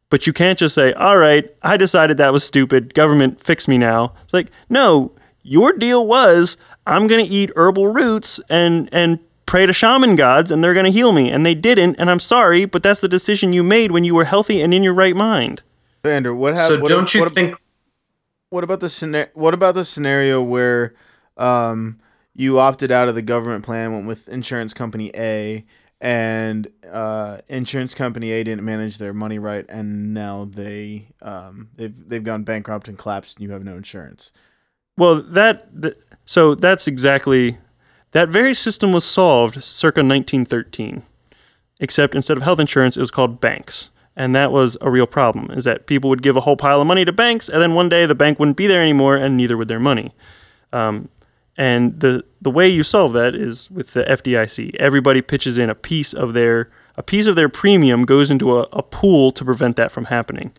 But 0.08 0.26
you 0.26 0.32
can't 0.32 0.58
just 0.58 0.74
say, 0.74 0.92
"All 0.94 1.18
right, 1.18 1.48
I 1.62 1.76
decided 1.76 2.16
that 2.16 2.32
was 2.32 2.42
stupid. 2.42 2.94
Government, 2.94 3.38
fix 3.38 3.68
me 3.68 3.76
now." 3.78 4.14
It's 4.24 4.32
like, 4.32 4.50
no, 4.68 5.12
your 5.42 5.72
deal 5.74 6.06
was 6.06 6.56
I'm 6.86 7.06
going 7.06 7.24
to 7.24 7.30
eat 7.30 7.50
herbal 7.54 7.88
roots 7.88 8.40
and 8.48 8.88
and 8.92 9.18
pray 9.46 9.66
to 9.66 9.72
shaman 9.72 10.16
gods, 10.16 10.50
and 10.50 10.64
they're 10.64 10.74
going 10.74 10.86
to 10.86 10.92
heal 10.92 11.12
me. 11.12 11.30
And 11.30 11.44
they 11.44 11.54
didn't, 11.54 11.96
and 11.98 12.08
I'm 12.10 12.20
sorry, 12.20 12.64
but 12.64 12.82
that's 12.82 13.00
the 13.00 13.08
decision 13.08 13.52
you 13.52 13.62
made 13.62 13.92
when 13.92 14.04
you 14.04 14.14
were 14.14 14.24
healthy 14.24 14.62
and 14.62 14.72
in 14.72 14.82
your 14.82 14.94
right 14.94 15.14
mind. 15.16 15.62
Andrew, 16.04 16.34
what 16.34 16.56
So 16.56 16.62
happened? 16.62 16.82
what, 16.82 16.88
don't 16.88 17.14
you 17.14 17.20
what, 17.20 17.34
think? 17.34 17.56
What 18.50 18.64
about 18.64 18.80
the 18.80 18.88
scenario? 18.88 19.30
What 19.34 19.54
about 19.54 19.74
the 19.74 19.84
scenario 19.84 20.42
where 20.42 20.94
um, 21.36 21.98
you 22.34 22.58
opted 22.58 22.92
out 22.92 23.08
of 23.08 23.14
the 23.14 23.22
government 23.22 23.64
plan, 23.64 23.92
went 23.92 24.06
with 24.06 24.28
insurance 24.28 24.74
company 24.74 25.10
A, 25.14 25.64
and 26.00 26.68
uh, 26.90 27.38
insurance 27.48 27.94
company 27.94 28.32
A 28.32 28.44
didn't 28.44 28.64
manage 28.64 28.98
their 28.98 29.14
money 29.14 29.38
right, 29.38 29.64
and 29.68 30.12
now 30.12 30.44
they 30.44 31.08
um, 31.22 31.68
they've 31.76 32.08
they've 32.08 32.24
gone 32.24 32.42
bankrupt 32.42 32.88
and 32.88 32.98
collapsed, 32.98 33.38
and 33.38 33.46
you 33.46 33.52
have 33.52 33.64
no 33.64 33.76
insurance. 33.76 34.32
Well, 34.96 35.22
that 35.22 35.80
th- 35.80 35.96
so 36.24 36.54
that's 36.54 36.86
exactly 36.86 37.58
that 38.12 38.28
very 38.28 38.54
system 38.54 38.92
was 38.92 39.04
solved 39.04 39.62
circa 39.62 40.00
1913. 40.00 41.02
Except 41.82 42.14
instead 42.14 42.36
of 42.36 42.42
health 42.42 42.58
insurance, 42.58 42.98
it 42.98 43.00
was 43.00 43.10
called 43.10 43.40
banks. 43.40 43.88
And 44.20 44.34
that 44.34 44.52
was 44.52 44.76
a 44.82 44.90
real 44.90 45.06
problem, 45.06 45.50
is 45.50 45.64
that 45.64 45.86
people 45.86 46.10
would 46.10 46.20
give 46.20 46.36
a 46.36 46.42
whole 46.42 46.54
pile 46.54 46.82
of 46.82 46.86
money 46.86 47.06
to 47.06 47.12
banks, 47.12 47.48
and 47.48 47.62
then 47.62 47.72
one 47.72 47.88
day 47.88 48.04
the 48.04 48.14
bank 48.14 48.38
wouldn't 48.38 48.58
be 48.58 48.66
there 48.66 48.82
anymore, 48.82 49.16
and 49.16 49.34
neither 49.34 49.56
would 49.56 49.68
their 49.68 49.80
money. 49.80 50.12
Um, 50.74 51.08
and 51.56 51.98
the 52.00 52.22
the 52.38 52.50
way 52.50 52.68
you 52.68 52.84
solve 52.84 53.14
that 53.14 53.34
is 53.34 53.70
with 53.70 53.94
the 53.94 54.04
FDIC. 54.04 54.74
Everybody 54.74 55.22
pitches 55.22 55.56
in 55.56 55.70
a 55.70 55.74
piece 55.74 56.12
of 56.12 56.34
their 56.34 56.70
a 56.98 57.02
piece 57.02 57.26
of 57.26 57.34
their 57.34 57.48
premium 57.48 58.02
goes 58.04 58.30
into 58.30 58.58
a, 58.58 58.64
a 58.74 58.82
pool 58.82 59.30
to 59.30 59.42
prevent 59.42 59.76
that 59.76 59.90
from 59.90 60.04
happening. 60.04 60.52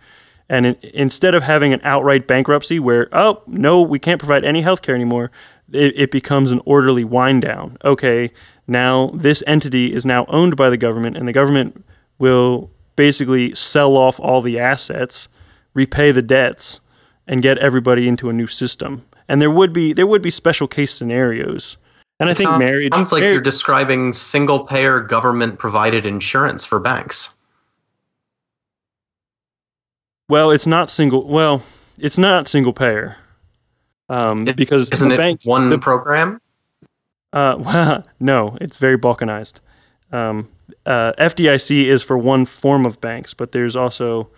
And 0.49 0.65
in, 0.65 0.75
instead 0.81 1.35
of 1.35 1.43
having 1.43 1.71
an 1.71 1.81
outright 1.83 2.25
bankruptcy 2.25 2.79
where 2.79 3.09
oh 3.11 3.43
no 3.45 3.79
we 3.83 3.99
can't 3.99 4.17
provide 4.17 4.43
any 4.43 4.61
health 4.61 4.81
care 4.81 4.95
anymore, 4.95 5.29
it, 5.71 5.93
it 5.95 6.09
becomes 6.09 6.49
an 6.49 6.61
orderly 6.65 7.03
wind 7.03 7.43
down. 7.43 7.77
Okay, 7.85 8.31
now 8.65 9.11
this 9.13 9.43
entity 9.45 9.93
is 9.93 10.03
now 10.03 10.25
owned 10.29 10.57
by 10.57 10.71
the 10.71 10.77
government, 10.77 11.15
and 11.15 11.27
the 11.27 11.33
government 11.33 11.85
will 12.17 12.71
basically 13.05 13.55
sell 13.55 13.97
off 13.97 14.19
all 14.19 14.41
the 14.41 14.59
assets, 14.59 15.27
repay 15.73 16.11
the 16.11 16.21
debts, 16.21 16.81
and 17.25 17.41
get 17.41 17.57
everybody 17.57 18.07
into 18.07 18.29
a 18.29 18.33
new 18.33 18.45
system. 18.45 19.03
And 19.27 19.41
there 19.41 19.49
would 19.49 19.73
be 19.73 19.91
there 19.91 20.05
would 20.05 20.21
be 20.21 20.29
special 20.29 20.67
case 20.67 20.93
scenarios. 20.93 21.77
And 22.19 22.29
I 22.29 22.35
think 22.35 22.49
Sounds- 22.49 22.59
marriage 22.59 22.93
sounds 22.93 23.11
like 23.11 23.21
marriage- 23.21 23.33
you're 23.33 23.41
describing 23.41 24.13
single 24.13 24.65
payer 24.65 24.99
government 24.99 25.57
provided 25.57 26.05
insurance 26.05 26.63
for 26.63 26.79
banks. 26.79 27.33
well, 30.29 30.51
it's 30.51 30.67
not 30.67 30.89
single. 30.89 31.27
Well, 31.27 31.63
it's 31.97 32.17
not 32.19 32.47
single 32.47 32.71
payer. 32.73 33.17
Um, 34.09 34.47
It- 34.47 34.55
because 34.55 34.89
Isn't 34.91 35.09
the 35.09 35.15
it 35.15 35.17
bank, 35.17 35.41
one 35.45 35.69
the- 35.69 35.79
program? 35.79 36.39
Uh, 37.33 37.55
well, 37.57 38.03
no, 38.19 38.57
it's 38.61 38.77
very 38.77 38.97
balkanized. 38.97 39.55
Um, 40.11 40.47
uh, 40.85 41.13
FDIC 41.17 41.85
is 41.85 42.03
for 42.03 42.17
one 42.17 42.45
form 42.45 42.85
of 42.85 43.01
banks, 43.01 43.33
but 43.33 43.51
there's 43.51 43.75
also, 43.75 44.29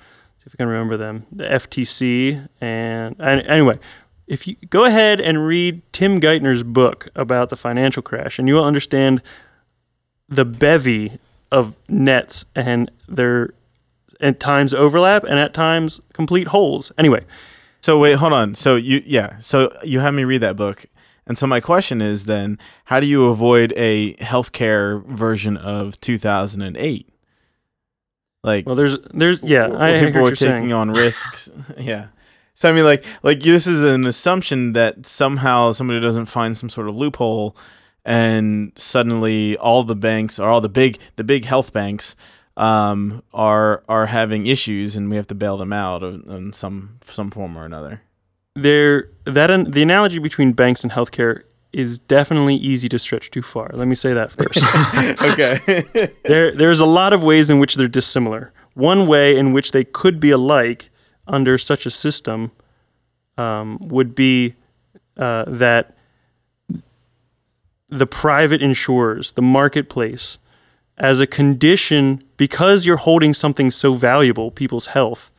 if 0.46 0.54
I 0.54 0.58
can 0.58 0.68
remember 0.68 0.98
them, 0.98 1.26
the 1.32 1.46
FTC. 1.46 2.48
And, 2.62 3.16
and 3.20 3.42
anyway, 3.48 3.80
if 4.28 4.48
you 4.48 4.56
go 4.70 4.86
ahead 4.86 5.20
and 5.20 5.46
read 5.46 5.82
Tim 5.92 6.20
Geithner's 6.20 6.64
book 6.64 7.10
about 7.16 7.50
the 7.50 7.56
financial 7.56 8.02
crash, 8.02 8.40
and 8.40 8.48
you 8.48 8.56
will 8.56 8.66
understand 8.66 9.22
the 10.30 10.46
bevy 10.46 11.20
of 11.52 11.78
nets 11.88 12.46
and 12.56 12.90
their 13.08 13.54
at 14.20 14.40
times 14.40 14.74
overlap 14.74 15.24
and 15.24 15.38
at 15.38 15.54
times 15.54 16.00
complete 16.14 16.48
holes. 16.48 16.92
Anyway, 16.98 17.26
So 17.82 18.00
wait, 18.00 18.14
hold 18.14 18.32
on. 18.34 18.56
So 18.56 18.76
you 18.78 19.04
yeah, 19.06 19.38
so 19.40 19.76
you 19.84 20.00
have 20.00 20.14
me 20.14 20.24
read 20.24 20.40
that 20.42 20.56
book. 20.56 20.86
And 21.26 21.38
so 21.38 21.48
my 21.48 21.60
question 21.60 22.02
is 22.02 22.26
then, 22.26 22.60
how 22.86 23.00
do 23.00 23.08
you 23.08 23.28
avoid 23.28 23.74
a 23.78 24.14
healthcare 24.16 25.06
version 25.06 25.56
of 25.58 26.00
2008? 26.00 27.10
Like 28.44 28.66
well, 28.66 28.76
there's 28.76 28.98
there's 29.14 29.42
yeah, 29.42 29.70
I 29.74 30.02
people 30.06 30.28
are 30.28 30.32
taking 30.32 30.38
saying. 30.38 30.74
on 30.74 30.92
risks. 30.92 31.50
yeah. 31.78 32.08
So 32.56 32.70
I 32.70 32.74
mean 32.74 32.84
like 32.84 33.06
like 33.24 33.40
this 33.40 33.66
is 33.68 33.84
an 33.84 34.06
assumption 34.06 34.74
that 34.74 35.08
somehow 35.08 35.72
somebody 35.72 36.02
doesn't 36.02 36.26
find 36.26 36.58
some 36.58 36.70
sort 36.70 36.90
of 36.90 36.96
loophole 36.96 37.56
and 38.04 38.74
suddenly 38.76 39.58
all 39.58 39.84
the 39.84 39.96
banks 39.96 40.40
or 40.40 40.50
all 40.50 40.60
the 40.60 40.70
big 40.70 41.00
the 41.16 41.24
big 41.24 41.46
health 41.46 41.72
banks 41.72 42.18
um, 42.58 43.24
are 43.34 43.84
are 43.88 44.08
having 44.08 44.46
issues 44.46 44.96
and 44.98 45.10
we 45.10 45.16
have 45.16 45.28
to 45.28 45.36
bail 45.36 45.58
them 45.58 45.74
out 45.74 46.04
in, 46.04 46.30
in 46.30 46.54
some 46.54 47.00
some 47.02 47.32
form 47.32 47.58
or 47.58 47.66
another. 47.66 48.02
There 48.56 49.10
that 49.26 49.50
an, 49.50 49.72
the 49.72 49.82
analogy 49.82 50.20
between 50.20 50.54
banks 50.54 50.84
and 50.84 50.92
healthcare 50.92 51.44
is 51.72 51.98
definitely 51.98 52.56
easy 52.56 52.88
to 52.88 53.00
stretch 53.00 53.32
too 53.32 53.42
far. 53.42 53.70
Let 53.74 53.88
me 53.88 53.96
say 53.96 54.14
that 54.14 54.32
first. 54.32 54.64
okay. 55.22 56.12
there 56.26 56.56
there's 56.56 56.80
a 56.80 56.86
lot 56.86 57.14
of 57.14 57.24
ways 57.24 57.50
in 57.50 57.60
which 57.60 57.76
they're 57.76 57.88
dissimilar. 57.88 58.54
One 58.76 59.08
way 59.08 59.38
in 59.38 59.54
which 59.54 59.72
they 59.72 59.84
could 59.84 60.20
be 60.20 60.32
alike 60.32 60.90
under 61.28 61.58
such 61.58 61.86
a 61.86 61.90
system 61.90 62.52
um, 63.38 63.78
would 63.82 64.14
be 64.14 64.56
uh, 65.18 65.46
that 65.48 65.96
the 67.90 68.08
private 68.08 68.62
insurers, 68.62 69.34
the 69.34 69.42
marketplace, 69.42 70.40
as 70.98 71.20
a 71.20 71.28
condition, 71.28 72.24
because 72.38 72.86
you're 72.86 72.98
holding 72.98 73.34
something 73.34 73.70
so 73.72 73.94
valuable, 73.94 74.52
people's 74.52 74.88
health, 74.88 75.32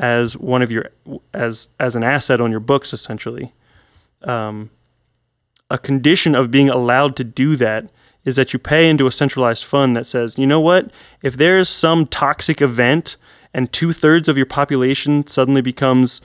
as 0.00 0.34
one 0.36 0.62
of 0.62 0.70
your 0.70 0.86
as 1.34 1.68
as 1.78 1.94
an 1.94 2.02
asset 2.02 2.40
on 2.40 2.50
your 2.50 2.58
books, 2.58 2.92
essentially. 2.92 3.52
Um, 4.22 4.70
a 5.68 5.78
condition 5.78 6.34
of 6.34 6.50
being 6.50 6.70
allowed 6.70 7.14
to 7.16 7.24
do 7.24 7.54
that 7.56 7.90
is 8.24 8.36
that 8.36 8.52
you 8.52 8.58
pay 8.58 8.88
into 8.88 9.06
a 9.06 9.12
centralized 9.12 9.64
fund 9.64 9.94
that 9.94 10.06
says, 10.06 10.36
you 10.36 10.46
know 10.46 10.60
what, 10.60 10.90
if 11.22 11.36
there's 11.36 11.68
some 11.68 12.06
toxic 12.06 12.60
event 12.60 13.16
and 13.54 13.72
two 13.72 13.92
thirds 13.92 14.28
of 14.28 14.36
your 14.36 14.46
population 14.46 15.26
suddenly 15.26 15.62
becomes 15.62 16.20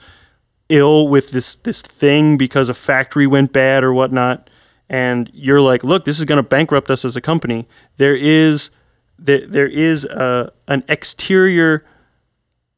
ill 0.68 1.06
with 1.08 1.30
this 1.30 1.54
this 1.54 1.82
thing 1.82 2.36
because 2.36 2.68
a 2.68 2.74
factory 2.74 3.26
went 3.26 3.52
bad 3.52 3.84
or 3.84 3.92
whatnot, 3.92 4.48
and 4.88 5.30
you're 5.34 5.60
like, 5.60 5.84
look, 5.84 6.06
this 6.06 6.18
is 6.18 6.24
going 6.24 6.42
to 6.42 6.48
bankrupt 6.48 6.90
us 6.90 7.04
as 7.04 7.14
a 7.14 7.20
company. 7.20 7.68
There 7.98 8.16
is 8.16 8.70
there, 9.18 9.46
there 9.46 9.68
is 9.68 10.06
a, 10.06 10.50
an 10.66 10.82
exterior 10.88 11.84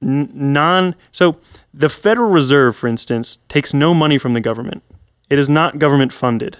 non 0.00 0.94
so 1.12 1.38
the 1.74 1.88
Federal 1.88 2.30
Reserve, 2.30 2.76
for 2.76 2.86
instance, 2.88 3.38
takes 3.48 3.74
no 3.74 3.94
money 3.94 4.18
from 4.18 4.32
the 4.32 4.40
government. 4.40 4.82
It 5.28 5.38
is 5.38 5.48
not 5.48 5.78
government 5.78 6.12
funded. 6.12 6.58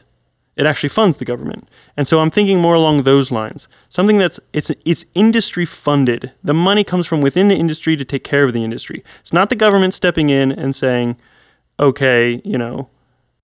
It 0.57 0.67
actually 0.67 0.89
funds 0.89 1.19
the 1.19 1.25
government. 1.25 1.69
And 1.97 2.09
so 2.09 2.21
I'm 2.21 2.31
thinking 2.31 2.61
more 2.61 2.75
along 2.75 3.03
those 3.03 3.31
lines. 3.31 3.69
Something 3.89 4.19
that's 4.19 4.41
it's 4.53 4.73
it's 4.85 5.05
industry 5.15 5.65
funded. 5.65 6.33
The 6.43 6.53
money 6.53 6.83
comes 6.83 7.07
from 7.07 7.21
within 7.21 7.47
the 7.47 7.55
industry 7.55 7.97
to 7.97 8.05
take 8.05 8.25
care 8.25 8.43
of 8.43 8.53
the 8.53 8.65
industry. 8.65 9.05
It's 9.21 9.33
not 9.33 9.51
the 9.51 9.57
government 9.57 9.95
stepping 9.95 10.31
in 10.31 10.51
and 10.51 10.75
saying, 10.75 11.17
"Okay, 11.79 12.43
you 12.45 12.59
know, 12.59 12.89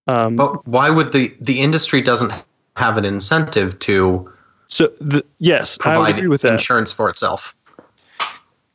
um, 0.08 0.34
But 0.34 0.66
why 0.66 0.90
would 0.90 1.12
the 1.12 1.32
the 1.40 1.60
industry 1.60 2.02
doesn't 2.02 2.32
have 2.76 2.96
an 2.96 3.04
incentive 3.04 3.78
to 3.78 4.28
so 4.66 4.90
the, 5.00 5.24
yes, 5.38 5.78
I 5.80 5.94
provide 5.94 6.16
agree 6.16 6.28
with 6.28 6.42
that." 6.42 6.52
insurance 6.54 6.92
for 6.92 7.08
itself? 7.08 7.54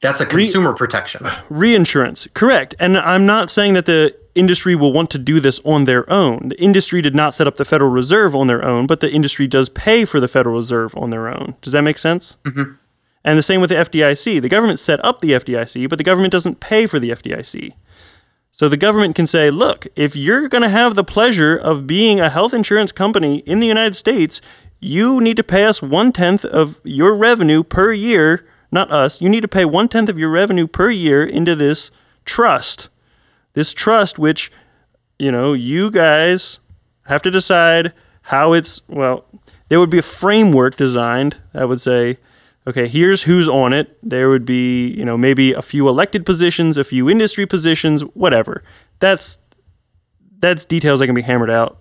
That's 0.01 0.21
a 0.21 0.25
Re- 0.25 0.43
consumer 0.43 0.73
protection. 0.73 1.27
Reinsurance, 1.49 2.27
correct. 2.33 2.75
And 2.79 2.97
I'm 2.97 3.25
not 3.25 3.49
saying 3.49 3.73
that 3.73 3.85
the 3.85 4.15
industry 4.33 4.75
will 4.75 4.93
want 4.93 5.09
to 5.11 5.17
do 5.17 5.39
this 5.39 5.59
on 5.65 5.83
their 5.83 6.09
own. 6.11 6.49
The 6.49 6.61
industry 6.61 7.01
did 7.01 7.15
not 7.15 7.33
set 7.33 7.47
up 7.47 7.55
the 7.55 7.65
Federal 7.65 7.91
Reserve 7.91 8.33
on 8.35 8.47
their 8.47 8.63
own, 8.63 8.87
but 8.87 9.01
the 9.01 9.11
industry 9.11 9.47
does 9.47 9.67
pay 9.67 10.05
for 10.05 10.19
the 10.19 10.27
Federal 10.27 10.55
Reserve 10.55 10.95
on 10.95 11.09
their 11.09 11.27
own. 11.27 11.55
Does 11.61 11.73
that 11.73 11.83
make 11.83 11.97
sense? 11.97 12.37
Mm-hmm. 12.45 12.73
And 13.25 13.37
the 13.37 13.43
same 13.43 13.59
with 13.59 13.69
the 13.69 13.75
FDIC. 13.75 14.41
The 14.41 14.49
government 14.49 14.79
set 14.79 15.03
up 15.03 15.19
the 15.19 15.31
FDIC, 15.31 15.89
but 15.89 15.97
the 15.97 16.03
government 16.05 16.31
doesn't 16.31 16.61
pay 16.61 16.87
for 16.87 16.99
the 16.99 17.09
FDIC. 17.09 17.73
So 18.51 18.69
the 18.69 18.77
government 18.77 19.15
can 19.15 19.27
say, 19.27 19.51
look, 19.51 19.87
if 19.95 20.15
you're 20.15 20.47
going 20.47 20.63
to 20.63 20.69
have 20.69 20.95
the 20.95 21.03
pleasure 21.03 21.55
of 21.55 21.85
being 21.85 22.19
a 22.19 22.29
health 22.29 22.53
insurance 22.53 22.91
company 22.91 23.39
in 23.39 23.59
the 23.59 23.67
United 23.67 23.95
States, 23.95 24.41
you 24.79 25.19
need 25.21 25.37
to 25.37 25.43
pay 25.43 25.65
us 25.65 25.81
one 25.81 26.11
tenth 26.11 26.45
of 26.45 26.79
your 26.83 27.15
revenue 27.15 27.63
per 27.63 27.91
year, 27.91 28.45
not 28.71 28.91
us. 28.91 29.21
You 29.21 29.29
need 29.29 29.41
to 29.41 29.47
pay 29.47 29.65
one 29.65 29.87
tenth 29.87 30.09
of 30.09 30.17
your 30.17 30.29
revenue 30.29 30.67
per 30.67 30.89
year 30.89 31.23
into 31.23 31.55
this 31.55 31.91
trust. 32.25 32.89
This 33.53 33.73
trust, 33.73 34.19
which, 34.19 34.51
you 35.17 35.31
know, 35.31 35.53
you 35.53 35.89
guys 35.91 36.59
have 37.05 37.21
to 37.23 37.31
decide 37.31 37.93
how 38.23 38.53
it's, 38.53 38.81
well, 38.87 39.25
there 39.69 39.79
would 39.79 39.89
be 39.89 39.97
a 39.97 40.03
framework 40.03 40.75
designed 40.75 41.37
that 41.53 41.67
would 41.67 41.81
say, 41.81 42.17
okay, 42.67 42.87
here's 42.87 43.23
who's 43.23 43.49
on 43.49 43.73
it. 43.73 43.97
There 44.07 44.29
would 44.29 44.45
be, 44.45 44.87
you 44.89 45.03
know, 45.03 45.17
maybe 45.17 45.53
a 45.53 45.61
few 45.61 45.87
elected 45.89 46.25
positions, 46.25 46.77
a 46.77 46.83
few 46.83 47.09
industry 47.09 47.45
positions, 47.45 48.01
whatever. 48.01 48.63
That's 48.99 49.39
that's 50.39 50.63
details 50.63 50.99
that 50.99 51.07
can 51.07 51.15
be 51.15 51.21
hammered 51.21 51.49
out. 51.49 51.79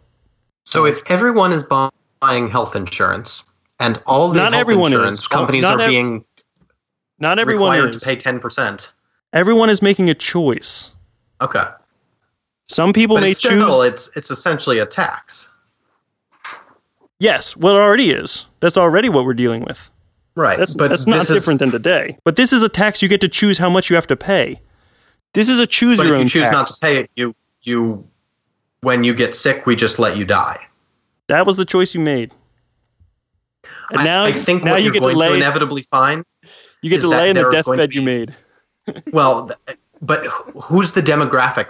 So 0.64 0.84
if 0.84 1.00
everyone 1.10 1.52
is 1.52 1.62
buying 1.62 2.48
health 2.50 2.74
insurance 2.74 3.50
and 3.78 4.02
all 4.06 4.28
the 4.28 4.36
Not 4.36 4.52
health 4.52 4.62
everyone 4.62 4.92
insurance 4.92 5.20
is. 5.20 5.28
companies 5.28 5.64
are 5.64 5.80
ev- 5.80 5.88
being 5.88 6.24
Not 7.18 7.38
everyone 7.38 7.72
required 7.72 7.94
is. 7.94 8.02
to 8.02 8.06
pay 8.06 8.16
10%. 8.16 8.90
Everyone 9.32 9.70
is 9.70 9.82
making 9.82 10.08
a 10.08 10.14
choice. 10.14 10.92
Okay. 11.40 11.64
Some 12.66 12.92
people 12.92 13.16
But 13.16 13.22
may 13.22 13.30
it's 13.30 13.38
still, 13.40 13.66
choose. 13.82 13.84
it's 13.92 14.10
it's 14.14 14.30
essentially 14.30 14.78
a 14.78 14.86
tax. 14.86 15.48
Yes, 17.20 17.56
well, 17.56 17.74
it 17.74 17.78
already 17.80 18.10
is. 18.10 18.46
That's 18.60 18.76
already 18.76 19.08
what 19.08 19.24
we're 19.24 19.34
dealing 19.34 19.64
with. 19.64 19.90
Right. 20.36 20.56
That's 20.58 20.74
but 20.74 20.88
that's 20.88 21.06
not 21.06 21.18
this 21.20 21.30
is- 21.30 21.36
different 21.36 21.58
than 21.60 21.70
today. 21.70 22.16
But 22.24 22.36
this 22.36 22.52
is 22.52 22.62
a 22.62 22.68
tax 22.68 23.02
you 23.02 23.08
get 23.08 23.20
to 23.22 23.28
choose 23.28 23.58
how 23.58 23.68
much 23.70 23.90
you 23.90 23.96
have 23.96 24.06
to 24.08 24.16
pay. 24.16 24.60
This 25.34 25.48
is 25.48 25.60
a 25.60 25.66
choose 25.66 25.98
But 25.98 26.06
your 26.06 26.14
if 26.14 26.18
own 26.20 26.24
you 26.26 26.28
choose 26.30 26.42
tax. 26.44 26.52
not 26.52 26.66
to 26.68 26.74
pay 26.80 26.96
it, 26.98 27.10
you 27.16 27.34
you 27.62 28.06
when 28.82 29.02
you 29.02 29.14
get 29.14 29.34
sick, 29.34 29.66
we 29.66 29.74
just 29.74 29.98
let 29.98 30.16
you 30.16 30.24
die. 30.24 30.60
That 31.26 31.44
was 31.46 31.56
the 31.56 31.64
choice 31.64 31.94
you 31.94 32.00
made. 32.00 32.32
And 33.90 34.00
I- 34.00 34.04
now, 34.04 34.24
I, 34.24 34.32
think 34.32 34.62
now 34.64 34.72
what 34.72 34.78
you 34.80 34.84
you're 34.84 34.92
get 34.92 35.02
going 35.02 35.14
to 35.14 35.18
lay, 35.18 35.28
to 35.30 35.34
inevitably 35.34 35.82
find 35.82 36.24
you 36.82 36.90
get 36.90 37.00
to 37.00 37.08
lay 37.08 37.30
in 37.30 37.36
the 37.36 37.42
there 37.42 37.48
are 37.48 37.50
going 37.50 37.64
to 37.64 37.86
deathbed 37.86 37.94
you 37.94 38.02
made. 38.02 38.34
Well, 39.12 39.50
but 40.00 40.24
who's 40.62 40.92
the 40.92 41.02
demographic 41.02 41.68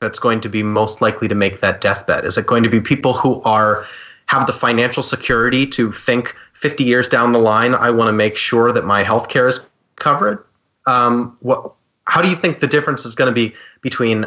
that's 0.00 0.18
going 0.18 0.42
to 0.42 0.50
be 0.50 0.62
most 0.62 1.00
likely 1.00 1.26
to 1.28 1.34
make 1.34 1.60
that 1.60 1.80
deathbed? 1.80 2.26
Is 2.26 2.36
it 2.36 2.46
going 2.46 2.62
to 2.62 2.68
be 2.68 2.78
people 2.78 3.14
who 3.14 3.40
are 3.42 3.86
have 4.26 4.46
the 4.46 4.52
financial 4.52 5.02
security 5.02 5.66
to 5.66 5.90
think 5.90 6.34
50 6.52 6.84
years 6.84 7.08
down 7.08 7.32
the 7.32 7.38
line, 7.38 7.74
I 7.74 7.88
want 7.88 8.08
to 8.08 8.12
make 8.12 8.36
sure 8.36 8.70
that 8.72 8.84
my 8.84 9.02
health 9.02 9.30
care 9.30 9.48
is 9.48 9.70
covered? 9.96 10.44
Um, 10.86 11.36
what? 11.40 11.72
How 12.04 12.22
do 12.22 12.28
you 12.28 12.36
think 12.36 12.60
the 12.60 12.66
difference 12.66 13.04
is 13.04 13.14
going 13.14 13.28
to 13.28 13.34
be 13.34 13.54
between 13.80 14.26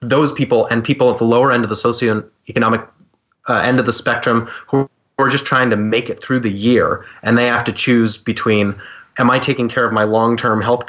those 0.00 0.32
people 0.32 0.66
and 0.66 0.82
people 0.82 1.10
at 1.10 1.18
the 1.18 1.24
lower 1.24 1.52
end 1.52 1.64
of 1.64 1.68
the 1.68 1.74
socioeconomic 1.74 2.86
uh, 3.48 3.54
end 3.54 3.80
of 3.80 3.86
the 3.86 3.92
spectrum 3.92 4.46
who 4.66 4.88
are 5.18 5.28
just 5.28 5.44
trying 5.44 5.68
to 5.70 5.76
make 5.76 6.08
it 6.08 6.22
through 6.22 6.40
the 6.40 6.50
year 6.50 7.04
and 7.22 7.36
they 7.36 7.46
have 7.46 7.64
to 7.64 7.72
choose 7.72 8.16
between 8.16 8.74
am 9.18 9.30
I 9.30 9.38
taking 9.38 9.68
care 9.68 9.84
of 9.84 9.92
my 9.92 10.04
long-term 10.04 10.60
health 10.62 10.84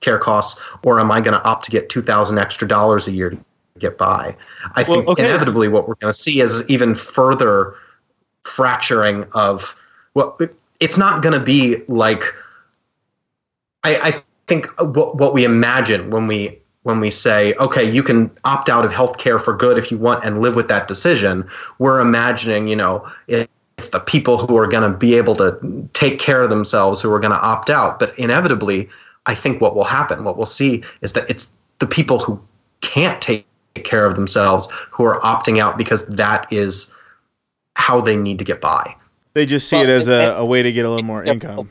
care 0.00 0.18
costs 0.18 0.60
or 0.82 1.00
am 1.00 1.10
I 1.10 1.20
going 1.20 1.34
to 1.34 1.42
opt 1.44 1.64
to 1.66 1.70
get 1.70 1.88
2000 1.88 2.38
extra 2.38 2.66
dollars 2.66 3.06
a 3.08 3.12
year 3.12 3.30
to 3.30 3.38
get 3.78 3.98
by 3.98 4.34
I 4.74 4.82
Well, 4.82 4.98
think 4.98 5.08
okay. 5.10 5.24
inevitably 5.24 5.68
what 5.68 5.88
we're 5.88 5.96
going 5.96 6.12
to 6.12 6.18
see 6.18 6.40
is 6.40 6.68
even 6.68 6.94
further 6.94 7.74
fracturing 8.44 9.24
of 9.32 9.76
well 10.14 10.38
it's 10.80 10.98
not 10.98 11.22
going 11.22 11.32
to 11.32 11.44
be 11.44 11.82
like 11.88 12.22
I, 13.84 13.96
I 13.96 14.22
think 14.46 14.68
what, 14.80 15.16
what 15.16 15.34
we 15.34 15.44
imagine 15.44 16.10
when 16.10 16.26
we 16.26 16.58
when 16.84 17.00
we 17.00 17.10
say 17.10 17.52
okay 17.54 17.88
you 17.88 18.02
can 18.02 18.30
opt 18.44 18.68
out 18.68 18.84
of 18.84 18.92
healthcare 18.92 19.40
for 19.40 19.54
good 19.56 19.76
if 19.76 19.90
you 19.90 19.98
want 19.98 20.24
and 20.24 20.40
live 20.40 20.54
with 20.54 20.68
that 20.68 20.88
decision 20.88 21.48
we're 21.78 22.00
imagining 22.00 22.68
you 22.68 22.76
know 22.76 23.06
it, 23.26 23.50
it's 23.78 23.90
the 23.90 24.00
people 24.00 24.38
who 24.38 24.56
are 24.56 24.66
going 24.66 24.90
to 24.90 24.96
be 24.96 25.14
able 25.16 25.36
to 25.36 25.88
take 25.92 26.18
care 26.18 26.42
of 26.42 26.50
themselves 26.50 27.00
who 27.02 27.12
are 27.12 27.20
going 27.20 27.32
to 27.32 27.40
opt 27.40 27.68
out 27.70 27.98
but 27.98 28.18
inevitably 28.18 28.88
i 29.26 29.34
think 29.34 29.60
what 29.60 29.74
will 29.74 29.84
happen 29.84 30.24
what 30.24 30.36
we'll 30.36 30.46
see 30.46 30.82
is 31.02 31.12
that 31.12 31.28
it's 31.28 31.52
the 31.78 31.86
people 31.86 32.18
who 32.18 32.40
can't 32.80 33.20
take 33.20 33.46
care 33.84 34.06
of 34.06 34.14
themselves 34.14 34.68
who 34.90 35.04
are 35.04 35.20
opting 35.20 35.58
out 35.60 35.76
because 35.76 36.06
that 36.06 36.50
is 36.52 36.92
how 37.74 38.00
they 38.00 38.16
need 38.16 38.38
to 38.38 38.44
get 38.44 38.60
by 38.60 38.94
They 39.34 39.44
just 39.44 39.68
see 39.68 39.76
Well, 39.76 39.84
it 39.84 39.90
as 39.90 40.06
and- 40.08 40.14
a, 40.14 40.38
a 40.38 40.44
way 40.44 40.62
to 40.62 40.72
get 40.72 40.86
a 40.86 40.88
little 40.88 41.04
more 41.04 41.24
Yeah. 41.24 41.32
income. 41.32 41.68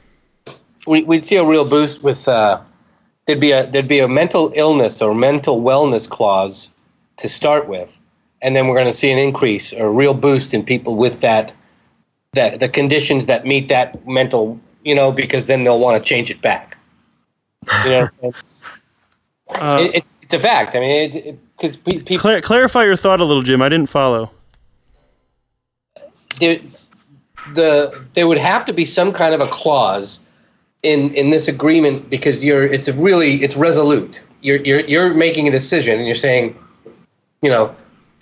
we, 0.85 1.01
we'd 1.03 1.25
see 1.25 1.37
a 1.37 1.43
real 1.45 1.67
boost 1.67 2.03
with 2.03 2.27
uh, 2.27 2.59
there'd 3.25 3.39
be 3.39 3.51
a 3.51 3.65
there'd 3.65 3.87
be 3.87 3.99
a 3.99 4.07
mental 4.07 4.51
illness 4.55 5.01
or 5.01 5.15
mental 5.15 5.63
wellness 5.63 6.07
clause 6.07 6.69
to 7.17 7.27
start 7.29 7.67
with, 7.67 7.97
and 8.43 8.55
then 8.55 8.67
we're 8.67 8.75
going 8.75 8.85
to 8.85 8.93
see 8.93 9.09
an 9.09 9.17
increase 9.17 9.73
or 9.73 9.87
a 9.87 9.91
real 9.91 10.13
boost 10.13 10.53
in 10.53 10.63
people 10.63 10.95
with 10.95 11.21
that 11.21 11.51
that 12.35 12.59
the 12.59 12.69
conditions 12.69 13.25
that 13.25 13.45
meet 13.45 13.67
that 13.69 14.07
mental 14.07 14.59
you 14.83 14.93
know 14.93 15.11
because 15.11 15.47
then 15.47 15.63
they'll 15.63 15.79
want 15.79 16.01
to 16.01 16.07
change 16.07 16.29
it 16.29 16.41
back. 16.41 16.77
You 17.83 17.89
know, 17.89 18.33
Uh, 19.49 19.79
it, 19.81 19.95
it, 19.95 20.05
it's 20.21 20.33
a 20.33 20.39
fact. 20.39 20.75
I 20.75 20.79
mean, 20.79 21.39
because 21.57 21.77
pe- 21.77 21.99
people 21.99 22.17
cla- 22.17 22.41
clarify 22.41 22.83
your 22.83 22.95
thought 22.95 23.19
a 23.19 23.23
little, 23.23 23.43
Jim. 23.43 23.61
I 23.61 23.69
didn't 23.69 23.89
follow. 23.89 24.31
there, 26.39 26.59
the 27.53 28.05
there 28.13 28.27
would 28.27 28.37
have 28.37 28.65
to 28.65 28.73
be 28.73 28.85
some 28.85 29.13
kind 29.13 29.33
of 29.33 29.41
a 29.41 29.45
clause 29.47 30.27
in 30.83 31.13
in 31.13 31.29
this 31.29 31.47
agreement 31.47 32.09
because 32.09 32.43
you're 32.43 32.65
it's 32.65 32.89
really 32.89 33.35
it's 33.43 33.55
resolute. 33.55 34.21
You're 34.41 34.57
you're 34.57 34.81
you're 34.81 35.13
making 35.13 35.47
a 35.47 35.51
decision 35.51 35.97
and 35.97 36.05
you're 36.05 36.15
saying, 36.15 36.57
you 37.41 37.49
know, 37.49 37.75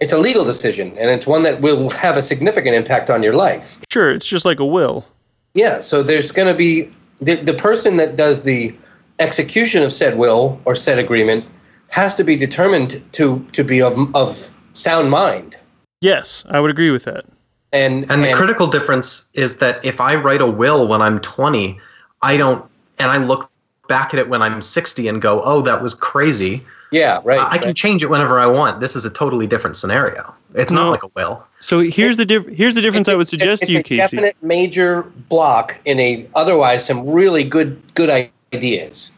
it's 0.03 0.11
a 0.11 0.17
legal 0.17 0.43
decision 0.43 0.89
and 0.97 1.09
it's 1.09 1.25
one 1.25 1.43
that 1.43 1.61
will 1.61 1.89
have 1.91 2.17
a 2.17 2.21
significant 2.21 2.75
impact 2.75 3.09
on 3.09 3.23
your 3.23 3.33
life. 3.33 3.79
Sure, 3.89 4.11
it's 4.11 4.27
just 4.27 4.43
like 4.43 4.59
a 4.59 4.65
will. 4.65 5.05
Yeah, 5.53 5.79
so 5.79 6.03
there's 6.03 6.29
going 6.33 6.49
to 6.49 6.53
be 6.53 6.91
the 7.19 7.35
the 7.35 7.53
person 7.53 7.95
that 7.97 8.17
does 8.17 8.43
the 8.43 8.75
execution 9.19 9.81
of 9.81 9.93
said 9.93 10.17
will 10.17 10.59
or 10.65 10.75
said 10.75 10.99
agreement 10.99 11.45
has 11.87 12.15
to 12.15 12.23
be 12.25 12.35
determined 12.35 13.01
to 13.13 13.39
to 13.53 13.63
be 13.63 13.81
of 13.81 13.93
of 14.13 14.51
sound 14.73 15.09
mind. 15.09 15.57
Yes, 16.01 16.43
I 16.49 16.59
would 16.59 16.71
agree 16.71 16.91
with 16.91 17.05
that. 17.05 17.23
And 17.71 18.11
And 18.11 18.23
the 18.23 18.33
critical 18.33 18.67
difference 18.67 19.25
is 19.33 19.57
that 19.57 19.83
if 19.85 20.01
I 20.01 20.15
write 20.15 20.41
a 20.41 20.47
will 20.47 20.85
when 20.85 21.01
I'm 21.01 21.19
20, 21.21 21.79
I 22.21 22.37
don't, 22.37 22.63
and 22.99 23.09
I 23.09 23.17
look 23.17 23.49
back 23.87 24.13
at 24.13 24.19
it 24.19 24.29
when 24.29 24.41
I'm 24.41 24.61
60 24.61 25.07
and 25.07 25.21
go, 25.21 25.41
oh, 25.41 25.61
that 25.61 25.81
was 25.81 25.93
crazy. 25.93 26.63
yeah, 26.91 27.19
right. 27.25 27.39
I 27.39 27.57
can 27.57 27.69
right. 27.69 27.75
change 27.75 28.03
it 28.03 28.09
whenever 28.09 28.39
I 28.39 28.45
want. 28.45 28.79
This 28.79 28.95
is 28.95 29.03
a 29.03 29.09
totally 29.09 29.47
different 29.47 29.75
scenario. 29.75 30.33
It's 30.53 30.71
No. 30.71 30.85
not 30.85 30.91
like 30.91 31.03
a 31.03 31.07
will. 31.15 31.45
So 31.59 31.79
here's 31.79 32.17
the 32.17 32.25
diff- 32.25 32.47
here's 32.47 32.75
the 32.75 32.81
difference 32.81 33.07
I 33.07 33.15
would 33.15 33.27
suggest 33.27 33.63
it's 33.63 33.67
to 33.67 33.73
you, 33.73 33.79
a 33.79 33.83
Casey. 33.83 33.97
definite 34.17 34.35
major 34.41 35.03
block 35.29 35.79
in 35.85 35.99
a 35.99 36.27
otherwise 36.35 36.85
some 36.85 37.09
really 37.09 37.43
good 37.43 37.81
good 37.95 38.29
ideas. 38.53 39.17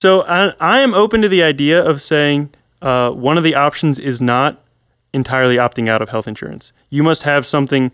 So 0.00 0.22
I, 0.22 0.52
I 0.60 0.80
am 0.80 0.94
open 0.94 1.22
to 1.22 1.28
the 1.28 1.42
idea 1.42 1.82
of 1.82 2.00
saying 2.00 2.50
uh, 2.82 3.10
one 3.10 3.36
of 3.38 3.44
the 3.44 3.54
options 3.54 3.98
is 3.98 4.20
not 4.20 4.62
entirely 5.12 5.56
opting 5.56 5.88
out 5.88 6.00
of 6.02 6.10
health 6.10 6.28
insurance. 6.28 6.72
You 6.90 7.02
must 7.02 7.22
have 7.24 7.44
something. 7.46 7.90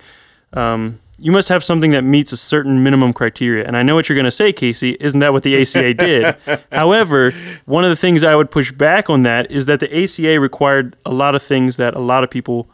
Um, 0.52 0.98
you 1.20 1.30
must 1.32 1.48
have 1.50 1.62
something 1.62 1.90
that 1.90 2.02
meets 2.02 2.32
a 2.32 2.36
certain 2.36 2.82
minimum 2.82 3.12
criteria. 3.12 3.66
And 3.66 3.76
I 3.76 3.82
know 3.82 3.94
what 3.94 4.08
you're 4.08 4.16
going 4.16 4.24
to 4.24 4.30
say, 4.30 4.52
Casey. 4.52 4.96
Isn't 5.00 5.20
that 5.20 5.32
what 5.32 5.42
the 5.42 5.60
ACA 5.60 5.94
did? 6.06 6.36
However, 6.72 7.32
one 7.66 7.84
of 7.84 7.90
the 7.90 7.96
things 7.96 8.24
I 8.24 8.34
would 8.34 8.50
push 8.50 8.72
back 8.72 9.10
on 9.10 9.22
that 9.24 9.50
is 9.50 9.66
that 9.66 9.80
the 9.80 10.04
ACA 10.04 10.40
required 10.40 10.96
a 11.04 11.12
lot 11.12 11.34
of 11.34 11.42
things 11.42 11.76
that 11.76 11.94
a 11.94 11.98
lot 12.00 12.24
of 12.24 12.30
people 12.30 12.68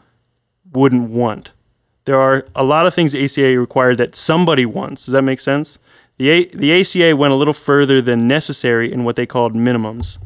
wouldn't 0.71 1.09
want. 1.09 1.51
There 2.05 2.19
are 2.19 2.47
a 2.55 2.63
lot 2.63 2.87
of 2.87 2.93
things 2.93 3.11
the 3.11 3.23
ACA 3.23 3.59
required 3.59 3.97
that 3.97 4.15
somebody 4.15 4.65
wants. 4.65 5.05
Does 5.05 5.11
that 5.11 5.23
make 5.23 5.41
sense? 5.41 5.77
The, 6.17 6.29
a- 6.29 6.45
the 6.55 6.79
ACA 6.79 7.15
went 7.17 7.33
a 7.33 7.35
little 7.35 7.53
further 7.53 8.01
than 8.01 8.27
necessary 8.27 8.91
in 8.91 9.03
what 9.03 9.17
they 9.17 9.25
called 9.25 9.53
minimums. 9.55 10.17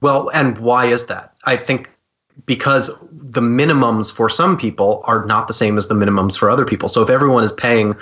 Well, 0.00 0.30
and 0.30 0.56
why 0.58 0.86
is 0.86 1.06
that? 1.06 1.34
I 1.44 1.58
think 1.58 1.90
because 2.46 2.90
the 3.30 3.40
minimums 3.40 4.12
for 4.12 4.28
some 4.28 4.56
people 4.56 5.02
are 5.04 5.24
not 5.24 5.46
the 5.46 5.54
same 5.54 5.76
as 5.78 5.86
the 5.86 5.94
minimums 5.94 6.36
for 6.36 6.50
other 6.50 6.64
people. 6.64 6.88
So 6.88 7.00
if 7.02 7.10
everyone 7.10 7.44
is 7.44 7.52
paying 7.52 7.94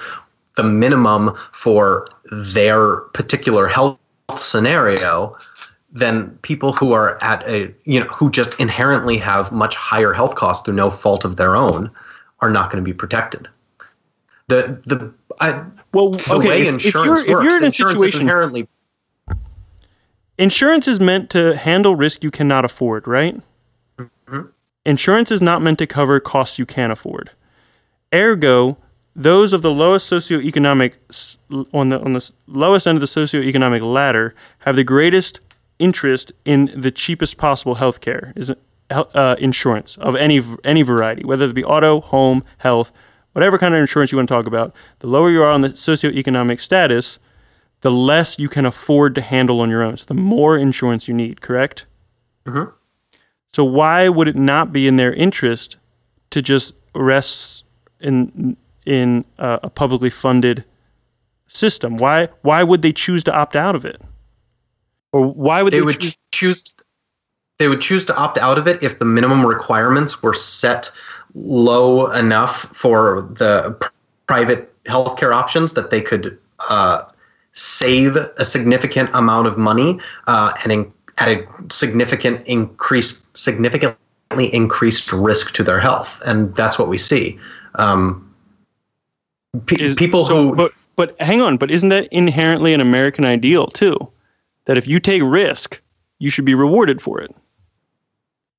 the 0.56 0.62
minimum 0.64 1.36
for 1.52 2.08
their 2.32 2.96
particular 3.12 3.68
health 3.68 3.98
scenario, 4.38 5.36
then 5.92 6.30
people 6.42 6.72
who 6.72 6.92
are 6.92 7.22
at 7.22 7.46
a 7.46 7.72
you 7.84 8.00
know 8.00 8.06
who 8.06 8.30
just 8.30 8.54
inherently 8.58 9.18
have 9.18 9.52
much 9.52 9.76
higher 9.76 10.12
health 10.12 10.34
costs 10.34 10.64
through 10.64 10.74
no 10.74 10.90
fault 10.90 11.24
of 11.24 11.36
their 11.36 11.54
own 11.54 11.90
are 12.40 12.50
not 12.50 12.70
going 12.70 12.82
to 12.82 12.88
be 12.88 12.94
protected. 12.94 13.48
The 14.48 14.80
the 14.86 15.12
I, 15.40 15.62
Well, 15.92 16.12
the 16.12 16.32
okay, 16.34 16.48
way 16.48 16.62
if, 16.62 16.68
if 16.68 16.86
insurance 16.86 17.06
you're, 17.06 17.18
if 17.18 17.28
works, 17.28 17.44
you're 17.44 17.56
in 17.58 17.62
a 17.62 17.66
insurance 17.66 17.94
is 17.96 18.00
situation, 18.00 18.20
inherently 18.22 18.68
insurance 20.38 20.88
is 20.88 20.98
meant 20.98 21.28
to 21.30 21.56
handle 21.56 21.96
risk 21.96 22.24
you 22.24 22.30
cannot 22.30 22.64
afford, 22.64 23.06
right? 23.06 23.40
Mm-hmm. 23.98 24.42
Insurance 24.88 25.30
is 25.30 25.42
not 25.42 25.60
meant 25.60 25.78
to 25.80 25.86
cover 25.86 26.18
costs 26.18 26.58
you 26.58 26.64
can't 26.64 26.90
afford. 26.90 27.32
Ergo, 28.14 28.78
those 29.14 29.52
of 29.52 29.60
the 29.60 29.70
lowest 29.70 30.10
socioeconomic 30.10 30.94
on 31.74 31.90
the 31.90 32.00
on 32.00 32.14
the 32.14 32.30
lowest 32.46 32.86
end 32.86 32.96
of 32.96 33.00
the 33.00 33.06
socioeconomic 33.06 33.82
ladder 33.82 34.34
have 34.60 34.76
the 34.76 34.84
greatest 34.84 35.40
interest 35.78 36.32
in 36.46 36.72
the 36.74 36.90
cheapest 36.90 37.36
possible 37.36 37.74
health 37.74 38.00
care. 38.00 38.32
Is 38.34 38.50
uh, 38.90 39.36
insurance 39.38 39.98
of 39.98 40.16
any 40.16 40.42
any 40.64 40.80
variety, 40.80 41.22
whether 41.22 41.44
it 41.44 41.54
be 41.54 41.64
auto, 41.64 42.00
home, 42.00 42.42
health, 42.56 42.90
whatever 43.32 43.58
kind 43.58 43.74
of 43.74 43.80
insurance 43.80 44.10
you 44.10 44.16
want 44.16 44.28
to 44.28 44.34
talk 44.34 44.46
about, 44.46 44.74
the 45.00 45.06
lower 45.06 45.28
you 45.28 45.42
are 45.42 45.50
on 45.50 45.60
the 45.60 45.68
socioeconomic 45.68 46.62
status, 46.62 47.18
the 47.82 47.90
less 47.90 48.38
you 48.38 48.48
can 48.48 48.64
afford 48.64 49.14
to 49.16 49.20
handle 49.20 49.60
on 49.60 49.68
your 49.68 49.82
own. 49.82 49.98
So 49.98 50.06
the 50.06 50.14
more 50.14 50.56
insurance 50.56 51.08
you 51.08 51.12
need, 51.12 51.42
correct? 51.42 51.84
Mhm. 52.46 52.72
So 53.58 53.64
why 53.64 54.08
would 54.08 54.28
it 54.28 54.36
not 54.36 54.72
be 54.72 54.86
in 54.86 54.98
their 54.98 55.12
interest 55.12 55.78
to 56.30 56.40
just 56.40 56.74
rest 56.94 57.64
in 57.98 58.56
in 58.86 59.24
uh, 59.36 59.58
a 59.64 59.68
publicly 59.68 60.10
funded 60.10 60.64
system? 61.48 61.96
Why 61.96 62.28
why 62.42 62.62
would 62.62 62.82
they 62.82 62.92
choose 62.92 63.24
to 63.24 63.34
opt 63.34 63.56
out 63.56 63.74
of 63.74 63.84
it? 63.84 64.00
Or 65.12 65.26
why 65.26 65.64
would 65.64 65.72
they, 65.72 65.78
they 65.78 65.84
would 65.84 65.98
choose- 65.98 66.16
choose 66.30 66.72
they 67.58 67.66
would 67.66 67.80
choose 67.80 68.04
to 68.04 68.16
opt 68.16 68.38
out 68.38 68.58
of 68.58 68.68
it 68.68 68.80
if 68.80 69.00
the 69.00 69.04
minimum 69.04 69.44
requirements 69.44 70.22
were 70.22 70.34
set 70.34 70.88
low 71.34 72.12
enough 72.12 72.68
for 72.72 73.22
the 73.32 73.76
pr- 73.80 73.88
private 74.28 74.72
healthcare 74.84 75.34
options 75.34 75.72
that 75.72 75.90
they 75.90 76.00
could 76.00 76.38
uh, 76.68 77.02
save 77.54 78.14
a 78.14 78.44
significant 78.44 79.10
amount 79.14 79.48
of 79.48 79.58
money 79.58 79.98
uh, 80.28 80.52
and 80.62 80.70
in, 80.70 80.92
at 81.18 81.28
a 81.28 81.46
significant 81.70 82.46
increase 82.46 83.24
significantly 83.34 84.52
increased 84.54 85.12
risk 85.12 85.52
to 85.52 85.62
their 85.62 85.80
health 85.80 86.20
and 86.24 86.54
that's 86.54 86.78
what 86.78 86.88
we 86.88 86.98
see 86.98 87.38
um, 87.76 88.24
pe- 89.66 89.76
is- 89.76 89.94
people 89.94 90.24
so- 90.24 90.48
who 90.48 90.56
but 90.56 90.72
but 90.98 91.14
hang 91.20 91.40
on, 91.40 91.58
but 91.58 91.70
isn't 91.70 91.90
that 91.90 92.08
inherently 92.10 92.74
an 92.74 92.80
American 92.80 93.24
ideal 93.24 93.68
too? 93.68 93.96
That 94.64 94.76
if 94.76 94.88
you 94.88 94.98
take 94.98 95.22
risk, 95.22 95.80
you 96.18 96.28
should 96.28 96.44
be 96.44 96.56
rewarded 96.56 97.00
for 97.00 97.20
it. 97.20 97.32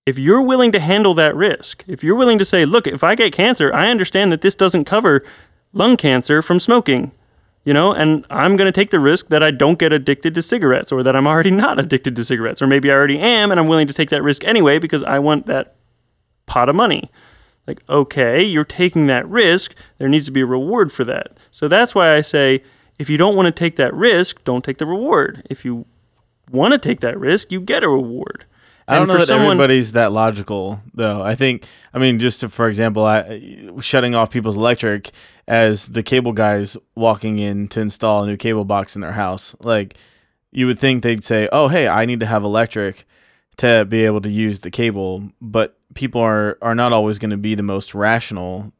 If 0.05 0.17
you're 0.17 0.41
willing 0.41 0.71
to 0.71 0.79
handle 0.79 1.13
that 1.15 1.35
risk, 1.35 1.83
if 1.85 2.01
you're 2.01 2.15
willing 2.15 2.37
to 2.37 2.45
say, 2.45 2.63
look, 2.63 2.87
if 2.87 3.03
I 3.03 3.15
get 3.15 3.33
cancer, 3.33 3.73
I 3.73 3.91
understand 3.91 4.31
that 4.31 4.39
this 4.39 4.55
doesn't 4.55 4.85
cover 4.85 5.25
lung 5.73 5.97
cancer 5.97 6.41
from 6.41 6.61
smoking, 6.61 7.11
you 7.69 7.73
know, 7.75 7.93
and 7.93 8.25
I'm 8.31 8.55
going 8.55 8.65
to 8.67 8.71
take 8.71 8.89
the 8.89 8.99
risk 8.99 9.27
that 9.27 9.43
I 9.43 9.51
don't 9.51 9.77
get 9.77 9.93
addicted 9.93 10.33
to 10.33 10.41
cigarettes 10.41 10.91
or 10.91 11.03
that 11.03 11.15
I'm 11.15 11.27
already 11.27 11.51
not 11.65 11.77
addicted 11.79 12.15
to 12.15 12.23
cigarettes, 12.23 12.63
or 12.63 12.65
maybe 12.67 12.89
I 12.89 12.95
already 12.95 13.19
am 13.19 13.51
and 13.51 13.59
I'm 13.59 13.67
willing 13.67 13.85
to 13.85 13.93
take 13.93 14.09
that 14.09 14.23
risk 14.23 14.43
anyway 14.43 14.79
because 14.79 15.03
I 15.03 15.19
want 15.19 15.45
that 15.45 15.75
pot 16.47 16.67
of 16.67 16.75
money. 16.75 17.11
Like, 17.67 17.83
okay, 17.87 18.41
you're 18.43 18.63
taking 18.65 19.05
that 19.05 19.29
risk. 19.29 19.75
There 19.99 20.09
needs 20.09 20.25
to 20.25 20.31
be 20.31 20.41
a 20.41 20.47
reward 20.47 20.91
for 20.91 21.03
that. 21.03 21.37
So 21.51 21.67
that's 21.67 21.93
why 21.93 22.15
I 22.15 22.21
say 22.21 22.63
if 22.97 23.07
you 23.07 23.19
don't 23.19 23.35
want 23.35 23.45
to 23.45 23.51
take 23.51 23.75
that 23.75 23.93
risk, 23.93 24.43
don't 24.45 24.65
take 24.65 24.79
the 24.79 24.87
reward. 24.87 25.45
If 25.47 25.63
you 25.63 25.85
want 26.49 26.71
to 26.73 26.79
take 26.79 27.01
that 27.01 27.19
risk, 27.19 27.51
you 27.51 27.61
get 27.61 27.83
a 27.83 27.87
reward. 27.87 28.45
I 28.87 28.93
don't 28.95 29.03
And 29.03 29.11
know 29.11 29.17
that 29.19 29.27
someone- 29.27 29.51
everybody's 29.51 29.91
that 29.91 30.11
logical, 30.11 30.81
though. 30.95 31.21
I 31.21 31.35
think, 31.35 31.65
I 31.93 31.99
mean, 31.99 32.17
just 32.17 32.39
to, 32.39 32.49
for 32.49 32.67
example, 32.67 33.05
I, 33.05 33.69
shutting 33.81 34.15
off 34.15 34.31
people's 34.31 34.55
electric 34.55 35.11
as 35.49 35.87
the 35.87 36.03
cable 36.03 36.31
guys 36.31 36.77
walking 36.95 37.39
in 37.39 37.67
to 37.69 37.81
install 37.81 38.23
a 38.23 38.27
new 38.27 38.37
cable 38.37 38.65
box 38.65 38.95
in 38.95 39.01
their 39.01 39.13
house. 39.13 39.55
Like, 39.59 39.95
you 40.51 40.67
would 40.67 40.77
think 40.77 41.01
they'd 41.01 41.23
say, 41.23 41.49
"Oh, 41.51 41.67
hey, 41.67 41.87
I 41.87 42.05
need 42.05 42.19
to 42.21 42.27
have 42.27 42.43
electric 42.43 43.05
to 43.57 43.83
be 43.85 44.05
able 44.05 44.21
to 44.21 44.29
use 44.29 44.61
the 44.61 44.71
cable," 44.71 45.31
but 45.41 45.77
people 45.95 46.21
are 46.21 46.57
are 46.61 46.75
not 46.75 46.93
always 46.93 47.17
going 47.17 47.31
to 47.31 47.37
be 47.37 47.55
the 47.55 47.63
most 47.63 47.95
rational, 47.95 48.71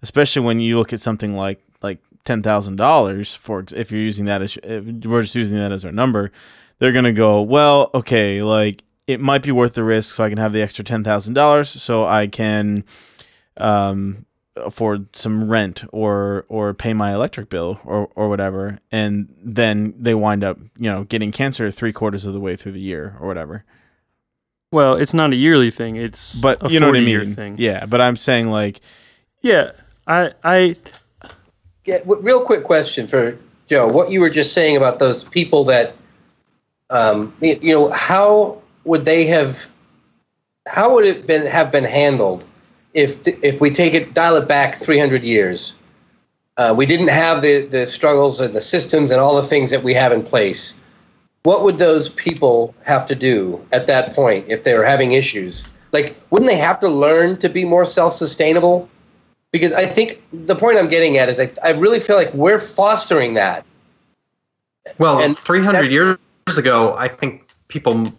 especially 0.00 0.42
when 0.42 0.60
you 0.60 0.78
look 0.78 0.92
at 0.92 1.00
something 1.00 1.34
like 1.36 1.60
like 1.82 1.98
ten 2.24 2.40
thousand 2.42 2.76
dollars 2.76 3.34
for 3.34 3.64
if 3.74 3.90
you're 3.90 4.00
using 4.00 4.26
that 4.26 4.42
as 4.42 4.56
we're 4.64 5.22
just 5.22 5.34
using 5.34 5.58
that 5.58 5.72
as 5.72 5.84
our 5.84 5.92
number, 5.92 6.30
they're 6.78 6.92
gonna 6.92 7.12
go, 7.12 7.42
well, 7.42 7.90
okay, 7.94 8.42
like 8.42 8.84
it 9.08 9.20
might 9.20 9.42
be 9.42 9.50
worth 9.50 9.74
the 9.74 9.84
risk, 9.84 10.14
so 10.14 10.24
I 10.24 10.28
can 10.28 10.38
have 10.38 10.52
the 10.52 10.62
extra 10.62 10.84
ten 10.84 11.02
thousand 11.02 11.34
dollars, 11.34 11.68
so 11.68 12.04
I 12.06 12.28
can 12.28 12.84
um, 13.56 14.24
afford 14.56 15.14
some 15.16 15.48
rent 15.50 15.84
or 15.92 16.44
or 16.48 16.74
pay 16.74 16.92
my 16.94 17.12
electric 17.14 17.48
bill 17.48 17.80
or 17.84 18.08
or 18.14 18.28
whatever, 18.28 18.78
and 18.90 19.32
then 19.42 19.94
they 19.98 20.14
wind 20.14 20.44
up, 20.44 20.58
you 20.78 20.90
know, 20.90 21.04
getting 21.04 21.32
cancer 21.32 21.70
three 21.70 21.92
quarters 21.92 22.24
of 22.24 22.32
the 22.34 22.40
way 22.40 22.56
through 22.56 22.72
the 22.72 22.80
year 22.80 23.16
or 23.20 23.26
whatever. 23.26 23.64
Well, 24.70 24.94
it's 24.94 25.12
not 25.14 25.32
a 25.32 25.36
yearly 25.36 25.70
thing. 25.70 25.96
It's 25.96 26.40
But 26.40 26.64
a 26.64 26.68
you 26.70 26.80
know 26.80 26.88
what 26.88 26.96
I 26.96 27.00
mean? 27.00 27.34
thing. 27.34 27.56
Yeah, 27.58 27.86
but 27.86 28.00
I'm 28.00 28.16
saying 28.16 28.48
like 28.48 28.80
Yeah. 29.42 29.72
I 30.06 30.32
I 30.42 30.76
Yeah, 31.84 31.98
w- 31.98 32.22
real 32.22 32.40
quick 32.44 32.64
question 32.64 33.06
for 33.06 33.36
Joe. 33.68 33.86
What 33.86 34.10
you 34.10 34.20
were 34.20 34.30
just 34.30 34.52
saying 34.52 34.76
about 34.76 34.98
those 34.98 35.24
people 35.24 35.64
that, 35.64 35.94
um, 36.90 37.34
y- 37.40 37.58
you 37.62 37.74
know, 37.74 37.90
how 37.90 38.60
would 38.84 39.04
they 39.04 39.24
have, 39.26 39.70
how 40.66 40.92
would 40.94 41.04
it 41.04 41.26
been 41.26 41.46
have 41.46 41.70
been 41.70 41.84
handled 41.84 42.44
if 42.94 43.26
if 43.26 43.60
we 43.60 43.70
take 43.70 43.94
it 43.94 44.14
dial 44.14 44.36
it 44.36 44.48
back 44.48 44.74
300 44.74 45.24
years? 45.24 45.74
Uh, 46.58 46.74
we 46.76 46.84
didn't 46.86 47.08
have 47.08 47.42
the 47.42 47.66
the 47.66 47.86
struggles 47.86 48.40
and 48.40 48.54
the 48.54 48.60
systems 48.60 49.10
and 49.10 49.20
all 49.20 49.34
the 49.36 49.42
things 49.42 49.70
that 49.70 49.82
we 49.82 49.94
have 49.94 50.12
in 50.12 50.22
place. 50.22 50.78
What 51.44 51.64
would 51.64 51.78
those 51.78 52.08
people 52.10 52.74
have 52.84 53.04
to 53.06 53.14
do 53.14 53.60
at 53.72 53.86
that 53.88 54.14
point 54.14 54.44
if 54.48 54.62
they 54.64 54.74
were 54.74 54.84
having 54.84 55.12
issues? 55.12 55.66
Like, 55.90 56.16
wouldn't 56.30 56.48
they 56.50 56.56
have 56.58 56.78
to 56.80 56.88
learn 56.88 57.36
to 57.38 57.48
be 57.48 57.64
more 57.64 57.84
self-sustainable? 57.84 58.88
because 59.52 59.74
I 59.74 59.84
think 59.86 60.22
the 60.32 60.56
point 60.56 60.78
I'm 60.78 60.88
getting 60.88 61.18
at 61.18 61.28
is 61.28 61.38
I, 61.38 61.52
I 61.62 61.70
really 61.72 62.00
feel 62.00 62.16
like 62.16 62.32
we're 62.34 62.58
fostering 62.58 63.34
that. 63.34 63.64
Well, 64.98 65.20
And 65.20 65.38
300 65.38 65.82
that- 65.82 65.90
years 65.90 66.18
ago, 66.56 66.96
I 66.96 67.06
think 67.08 67.46
people 67.68 68.10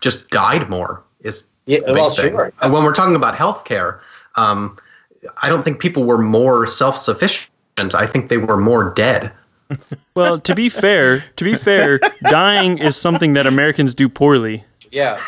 just 0.00 0.28
died 0.28 0.68
more. 0.70 1.02
Is 1.20 1.44
Yeah, 1.66 1.78
well, 1.88 2.10
sure. 2.10 2.52
When 2.60 2.84
we're 2.84 2.92
talking 2.92 3.16
about 3.16 3.36
healthcare, 3.36 4.00
um, 4.36 4.78
I 5.42 5.48
don't 5.48 5.62
think 5.62 5.78
people 5.80 6.04
were 6.04 6.18
more 6.18 6.66
self-sufficient. 6.66 7.48
I 7.94 8.06
think 8.06 8.28
they 8.28 8.36
were 8.38 8.56
more 8.56 8.92
dead. 8.94 9.32
well, 10.14 10.38
to 10.40 10.54
be 10.54 10.68
fair, 10.68 11.24
to 11.36 11.44
be 11.44 11.54
fair, 11.56 11.98
dying 12.30 12.78
is 12.78 12.96
something 12.96 13.32
that 13.34 13.46
Americans 13.46 13.94
do 13.94 14.08
poorly. 14.08 14.64
Yeah, 14.92 15.20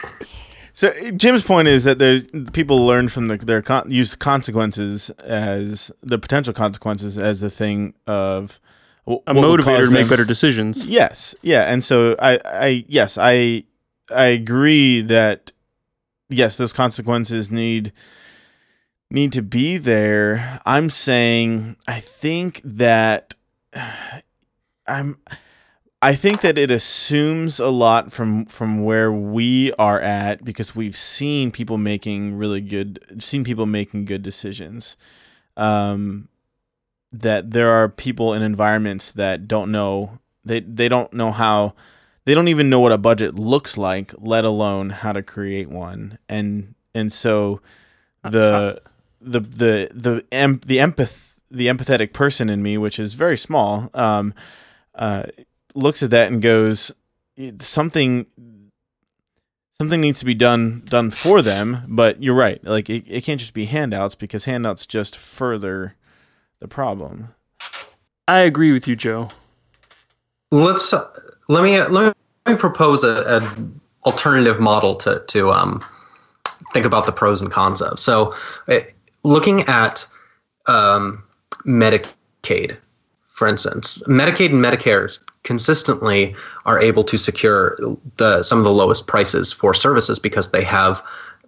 So 0.75 0.93
Jim's 1.13 1.43
point 1.43 1.67
is 1.67 1.85
that 1.85 1.99
there's 1.99 2.25
people 2.53 2.87
learn 2.87 3.09
from 3.09 3.29
the, 3.29 3.39
their 3.39 3.63
con- 3.63 3.91
use 3.91 4.15
consequences 4.15 5.11
as 5.25 5.91
the 6.03 6.19
potential 6.19 6.53
consequences 6.53 7.19
as 7.19 7.43
a 7.43 7.51
thing 7.51 7.95
of 8.07 8.61
w- 9.07 9.23
A 9.27 9.35
motivator 9.35 9.65
cause 9.65 9.89
to 9.89 9.93
make 9.95 10.09
better 10.09 10.27
decisions. 10.27 10.87
Yes, 10.87 11.35
yeah, 11.43 11.63
and 11.63 11.83
so 11.83 12.15
I, 12.21 12.39
I, 12.45 12.85
yes, 12.87 13.19
I, 13.19 13.65
I 14.15 14.27
agree 14.27 15.01
that 15.01 15.51
yes, 16.29 16.59
those 16.59 16.73
consequences 16.75 17.51
need 17.51 17.93
need 19.11 19.33
to 19.33 19.43
be 19.43 19.77
there. 19.79 20.61
I'm 20.67 20.91
saying 20.91 21.77
I 21.87 22.01
think 22.01 22.61
that 22.65 23.35
I'm 24.87 25.19
I 26.03 26.15
think 26.15 26.43
that 26.43 26.59
it 26.59 26.71
assumes 26.71 27.59
a 27.59 27.69
lot 27.69 28.13
from 28.13 28.47
from 28.47 28.85
where 28.85 29.11
we 29.11 29.73
are 29.75 30.01
at 30.01 30.45
because 30.45 30.77
we've 30.77 30.97
seen 30.97 31.51
people 31.51 31.79
making 31.79 32.37
really 32.37 32.61
good 32.61 33.23
seen 33.23 33.45
people 33.45 33.67
making 33.67 34.05
good 34.05 34.23
decisions. 34.23 34.97
Um 35.57 36.29
that 37.13 37.53
there 37.53 37.71
are 37.71 37.89
people 37.89 38.35
in 38.35 38.43
environments 38.43 39.13
that 39.13 39.49
don't 39.49 39.73
know 39.73 40.19
they 40.45 40.61
they 40.61 40.89
don't 40.89 41.13
know 41.13 41.33
how 41.33 41.75
they 42.25 42.35
don't 42.35 42.49
even 42.49 42.69
know 42.69 42.81
what 42.81 42.93
a 42.93 42.99
budget 42.99 43.37
looks 43.37 43.79
like, 43.79 44.13
let 44.19 44.45
alone 44.45 44.91
how 44.91 45.13
to 45.13 45.23
create 45.23 45.71
one. 45.71 46.19
And 46.29 46.75
and 46.95 47.13
so 47.13 47.61
the 48.23 48.83
the 49.21 49.41
the 49.41 49.91
the 49.93 50.25
em- 50.33 50.61
the 50.67 50.79
empath 50.79 51.33
the 51.51 51.67
empathetic 51.67 52.12
person 52.12 52.51
in 52.51 52.62
me, 52.62 52.77
which 52.77 52.99
is 52.99 53.14
very 53.14 53.37
small, 53.37 53.91
um, 53.95 54.35
uh, 54.95 55.25
looks 55.75 56.03
at 56.03 56.11
that 56.11 56.33
and 56.33 56.43
goes, 56.43 56.93
something 57.61 58.27
something 59.79 60.01
needs 60.01 60.19
to 60.19 60.25
be 60.25 60.35
done 60.35 60.83
done 60.87 61.11
for 61.11 61.43
them. 61.43 61.85
But 61.89 62.23
you're 62.23 62.35
right, 62.35 62.62
like 62.64 62.91
it, 62.91 63.05
it 63.07 63.25
can't 63.25 63.41
just 63.41 63.55
be 63.55 63.67
handouts 63.67 64.14
because 64.14 64.45
handouts 64.45 64.87
just 64.87 65.17
further 65.17 65.95
the 66.61 66.69
problem. 66.69 67.35
I 68.29 68.41
agree 68.41 68.73
with 68.73 68.89
you, 68.89 68.97
Joe. 68.97 69.31
Let's 70.51 70.93
uh, 70.93 71.09
let 71.49 71.62
me 71.62 71.81
let 71.81 72.14
me 72.49 72.57
propose 72.57 73.05
a, 73.05 73.41
a 73.41 73.69
alternative 74.07 74.61
model 74.61 74.95
to 74.97 75.23
to 75.29 75.51
um, 75.51 75.81
think 76.73 76.87
about 76.87 77.07
the 77.07 77.12
pros 77.12 77.43
and 77.43 77.51
cons 77.51 77.83
of. 77.83 77.99
So, 77.99 78.35
looking 79.27 79.62
at 79.62 80.07
um, 80.66 81.22
Medicaid, 81.66 82.77
for 83.29 83.47
instance, 83.47 84.03
Medicaid 84.07 84.53
and 84.53 84.64
Medicare 84.64 85.22
consistently 85.43 86.35
are 86.64 86.81
able 86.81 87.05
to 87.05 87.18
secure 87.18 87.77
the 88.16 88.43
some 88.43 88.59
of 88.59 88.64
the 88.64 88.72
lowest 88.72 89.07
prices 89.07 89.53
for 89.53 89.74
services 89.74 90.18
because 90.18 90.51
they 90.51 90.64
have 90.64 91.03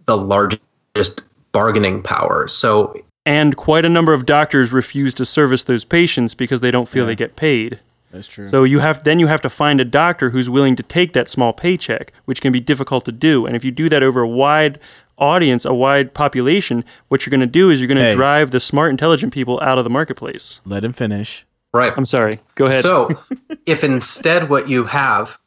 the 0.06 0.16
largest 0.16 1.22
bargaining 1.52 2.02
power. 2.02 2.48
So 2.48 3.00
And 3.24 3.56
quite 3.56 3.84
a 3.84 3.88
number 3.88 4.12
of 4.12 4.26
doctors 4.26 4.72
refuse 4.72 5.14
to 5.14 5.24
service 5.24 5.64
those 5.64 5.84
patients 5.84 6.34
because 6.34 6.60
they 6.60 6.70
don't 6.70 6.88
feel 6.88 7.06
they 7.06 7.16
get 7.16 7.36
paid. 7.36 7.80
That's 8.10 8.26
true. 8.26 8.46
So 8.46 8.64
you 8.64 8.80
have 8.80 9.04
then 9.04 9.20
you 9.20 9.26
have 9.26 9.40
to 9.42 9.50
find 9.50 9.80
a 9.80 9.84
doctor 9.84 10.30
who's 10.30 10.50
willing 10.50 10.76
to 10.76 10.82
take 10.82 11.12
that 11.12 11.28
small 11.28 11.52
paycheck, 11.52 12.12
which 12.24 12.40
can 12.40 12.52
be 12.52 12.60
difficult 12.60 13.04
to 13.04 13.12
do. 13.12 13.46
And 13.46 13.54
if 13.54 13.64
you 13.64 13.70
do 13.70 13.88
that 13.88 14.02
over 14.02 14.20
a 14.20 14.28
wide 14.28 14.78
audience, 15.18 15.64
a 15.64 15.74
wide 15.74 16.14
population, 16.14 16.84
what 17.08 17.24
you're 17.26 17.30
going 17.30 17.40
to 17.40 17.46
do 17.46 17.70
is 17.70 17.80
you're 17.80 17.88
going 17.88 17.98
to 17.98 18.10
Hey. 18.10 18.14
drive 18.14 18.50
the 18.50 18.60
smart, 18.60 18.90
intelligent 18.90 19.32
people 19.32 19.60
out 19.60 19.78
of 19.78 19.84
the 19.84 19.90
marketplace. 19.90 20.60
Let 20.64 20.84
him 20.84 20.92
finish. 20.92 21.44
Right. 21.74 21.92
I'm 21.96 22.04
sorry. 22.06 22.40
Go 22.54 22.66
ahead. 22.66 22.82
So, 22.82 23.08
if 23.66 23.84
instead 23.84 24.48
what 24.48 24.68
you 24.68 24.84
have, 24.84 25.38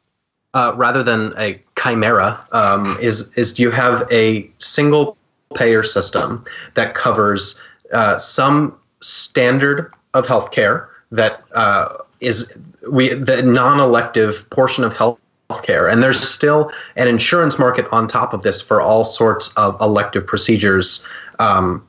uh, 0.54 0.72
rather 0.76 1.02
than 1.02 1.32
a 1.36 1.58
chimera, 1.78 2.38
um, 2.52 2.96
is 3.00 3.32
is 3.34 3.58
you 3.58 3.70
have 3.70 4.06
a 4.12 4.48
single 4.58 5.16
payer 5.54 5.82
system 5.82 6.44
that 6.74 6.94
covers 6.94 7.60
uh, 7.92 8.16
some 8.18 8.78
standard 9.00 9.92
of 10.14 10.26
healthcare 10.26 10.86
that 11.10 11.42
uh, 11.54 11.88
is 12.20 12.52
we 12.90 13.14
the 13.14 13.42
non-elective 13.42 14.48
portion 14.50 14.84
of 14.84 14.96
health 14.96 15.18
healthcare, 15.52 15.90
and 15.90 16.02
there's 16.02 16.20
still 16.20 16.72
an 16.96 17.08
insurance 17.08 17.58
market 17.58 17.86
on 17.92 18.08
top 18.08 18.32
of 18.32 18.42
this 18.42 18.60
for 18.60 18.80
all 18.80 19.04
sorts 19.04 19.52
of 19.54 19.80
elective 19.80 20.26
procedures. 20.26 21.04
Um, 21.38 21.86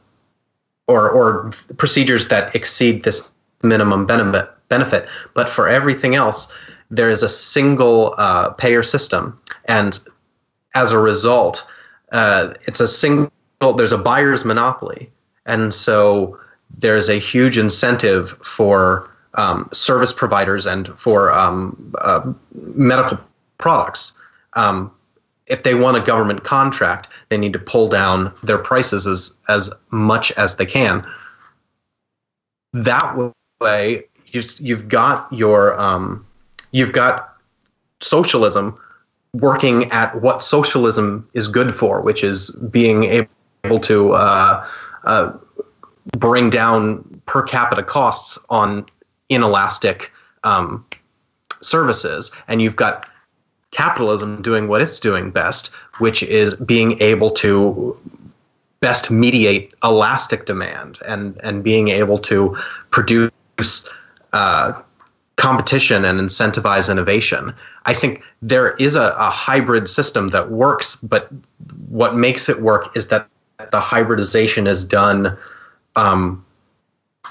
or, 0.88 1.10
or 1.10 1.52
procedures 1.78 2.28
that 2.28 2.54
exceed 2.56 3.04
this 3.04 3.32
minimum 3.64 4.06
benefit 4.06 4.50
benefit. 4.70 5.08
But 5.34 5.50
for 5.50 5.70
everything 5.70 6.16
else 6.16 6.52
there 6.90 7.10
is 7.10 7.24
a 7.24 7.30
single 7.30 8.14
uh, 8.18 8.50
payer 8.52 8.84
system. 8.84 9.40
And 9.66 10.00
as 10.76 10.92
a 10.92 11.00
result 11.00 11.66
uh, 12.12 12.54
it's 12.64 12.80
a 12.80 12.88
single 12.88 13.32
there's 13.78 13.94
a 13.94 13.98
buyer's 13.98 14.44
monopoly. 14.44 15.10
And 15.46 15.74
so 15.74 16.38
there's 16.78 17.10
a 17.10 17.20
huge 17.20 17.58
incentive 17.58 18.32
for 18.44 19.10
um, 19.36 19.70
service 19.72 20.12
providers 20.12 20.66
and 20.66 20.88
for 21.00 21.34
um, 21.34 21.94
uh, 22.02 22.32
medical 22.76 23.20
products 23.64 24.12
um, 24.54 24.92
if 25.48 25.64
they 25.64 25.74
want 25.74 25.96
a 25.96 26.02
government 26.02 26.44
contract 26.44 27.08
they 27.30 27.38
need 27.38 27.54
to 27.54 27.60
pull 27.60 27.88
down 27.88 28.34
their 28.44 28.58
prices 28.58 29.08
as 29.08 29.38
as 29.48 29.72
much 29.90 30.32
as 30.34 30.58
they 30.58 30.66
can. 30.66 30.96
That 32.74 33.34
way 33.62 34.04
you've, 34.28 34.52
you've 34.60 34.90
got 34.90 35.32
your 35.32 35.80
um, 35.80 36.26
you've 36.72 36.92
got 36.92 37.16
socialism 38.02 38.78
working 39.34 39.90
at 39.92 40.22
what 40.22 40.44
socialism 40.44 41.28
is 41.34 41.48
good 41.48 41.74
for 41.74 42.02
which 42.02 42.22
is 42.22 42.52
being 42.70 43.26
able 43.64 43.80
to 43.80 44.12
uh, 44.12 44.68
uh, 45.06 45.32
bring 46.18 46.50
down 46.50 47.22
per 47.26 47.42
capita 47.42 47.84
costs 47.84 48.38
on 48.50 48.86
inelastic 49.30 50.12
um, 50.44 50.86
services. 51.62 52.32
And 52.48 52.62
you've 52.62 52.76
got 52.76 53.10
capitalism 53.74 54.42
doing 54.42 54.68
what 54.68 54.82
it's 54.82 55.00
doing 55.00 55.32
best 55.32 55.72
which 56.00 56.24
is 56.24 56.56
being 56.56 57.02
able 57.02 57.32
to 57.32 57.98
best 58.80 59.10
mediate 59.10 59.74
elastic 59.84 60.46
demand 60.46 61.00
and 61.08 61.40
and 61.42 61.64
being 61.64 61.88
able 61.88 62.18
to 62.18 62.56
produce 62.92 63.90
uh, 64.34 64.74
competition 65.38 66.06
and 66.06 66.20
incentivize 66.20 66.92
innovation. 66.92 67.54
I 67.86 67.94
think 67.94 68.24
there 68.42 68.72
is 68.76 68.96
a, 68.96 69.16
a 69.18 69.30
hybrid 69.30 69.90
system 69.90 70.30
that 70.30 70.52
works, 70.52 70.96
but 70.98 71.30
what 71.88 72.16
makes 72.16 72.50
it 72.50 72.62
work 72.62 72.96
is 72.96 73.08
that 73.08 73.28
the 73.72 73.80
hybridization 73.80 74.68
is 74.68 74.84
done. 74.84 75.38
Um, 75.96 76.46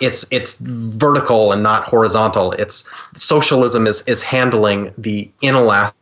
it's 0.01 0.27
it's 0.31 0.57
vertical 0.59 1.53
and 1.53 1.63
not 1.63 1.85
horizontal. 1.85 2.53
It's 2.53 2.89
socialism 3.15 3.87
is 3.87 4.01
is 4.03 4.23
handling 4.23 4.93
the 4.97 5.31
inelastic 5.43 6.02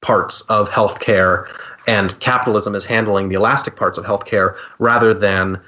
parts 0.00 0.42
of 0.42 0.68
healthcare 0.68 1.48
and 1.86 2.18
capitalism 2.20 2.74
is 2.74 2.84
handling 2.84 3.28
the 3.28 3.34
elastic 3.34 3.76
parts 3.76 3.98
of 3.98 4.04
healthcare 4.04 4.56
rather 4.78 5.14
than 5.14 5.60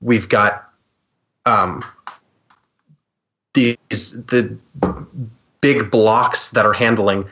we've 0.00 0.28
got 0.28 0.70
um, 1.46 1.82
these 3.54 4.12
the 4.26 4.56
big 5.60 5.90
blocks 5.90 6.50
that 6.50 6.66
are 6.66 6.72
handling 6.72 7.28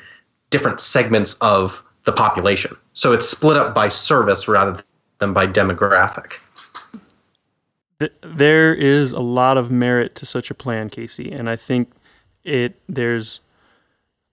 different 0.51 0.81
segments 0.81 1.35
of 1.35 1.83
the 2.05 2.13
population. 2.13 2.77
So 2.93 3.13
it's 3.13 3.29
split 3.29 3.57
up 3.57 3.75
by 3.75 3.89
service 3.89 4.49
rather 4.49 4.83
than 5.19 5.33
by 5.33 5.47
demographic. 5.47 6.35
There 8.23 8.75
is 8.75 9.13
a 9.13 9.21
lot 9.21 9.59
of 9.59 9.71
merit 9.71 10.15
to 10.17 10.27
such 10.27 10.51
a 10.51 10.55
plan, 10.55 10.89
Casey, 10.89 11.31
and 11.31 11.51
I 11.51 11.57
think 11.57 11.93
it 12.45 12.81
there's 12.89 13.41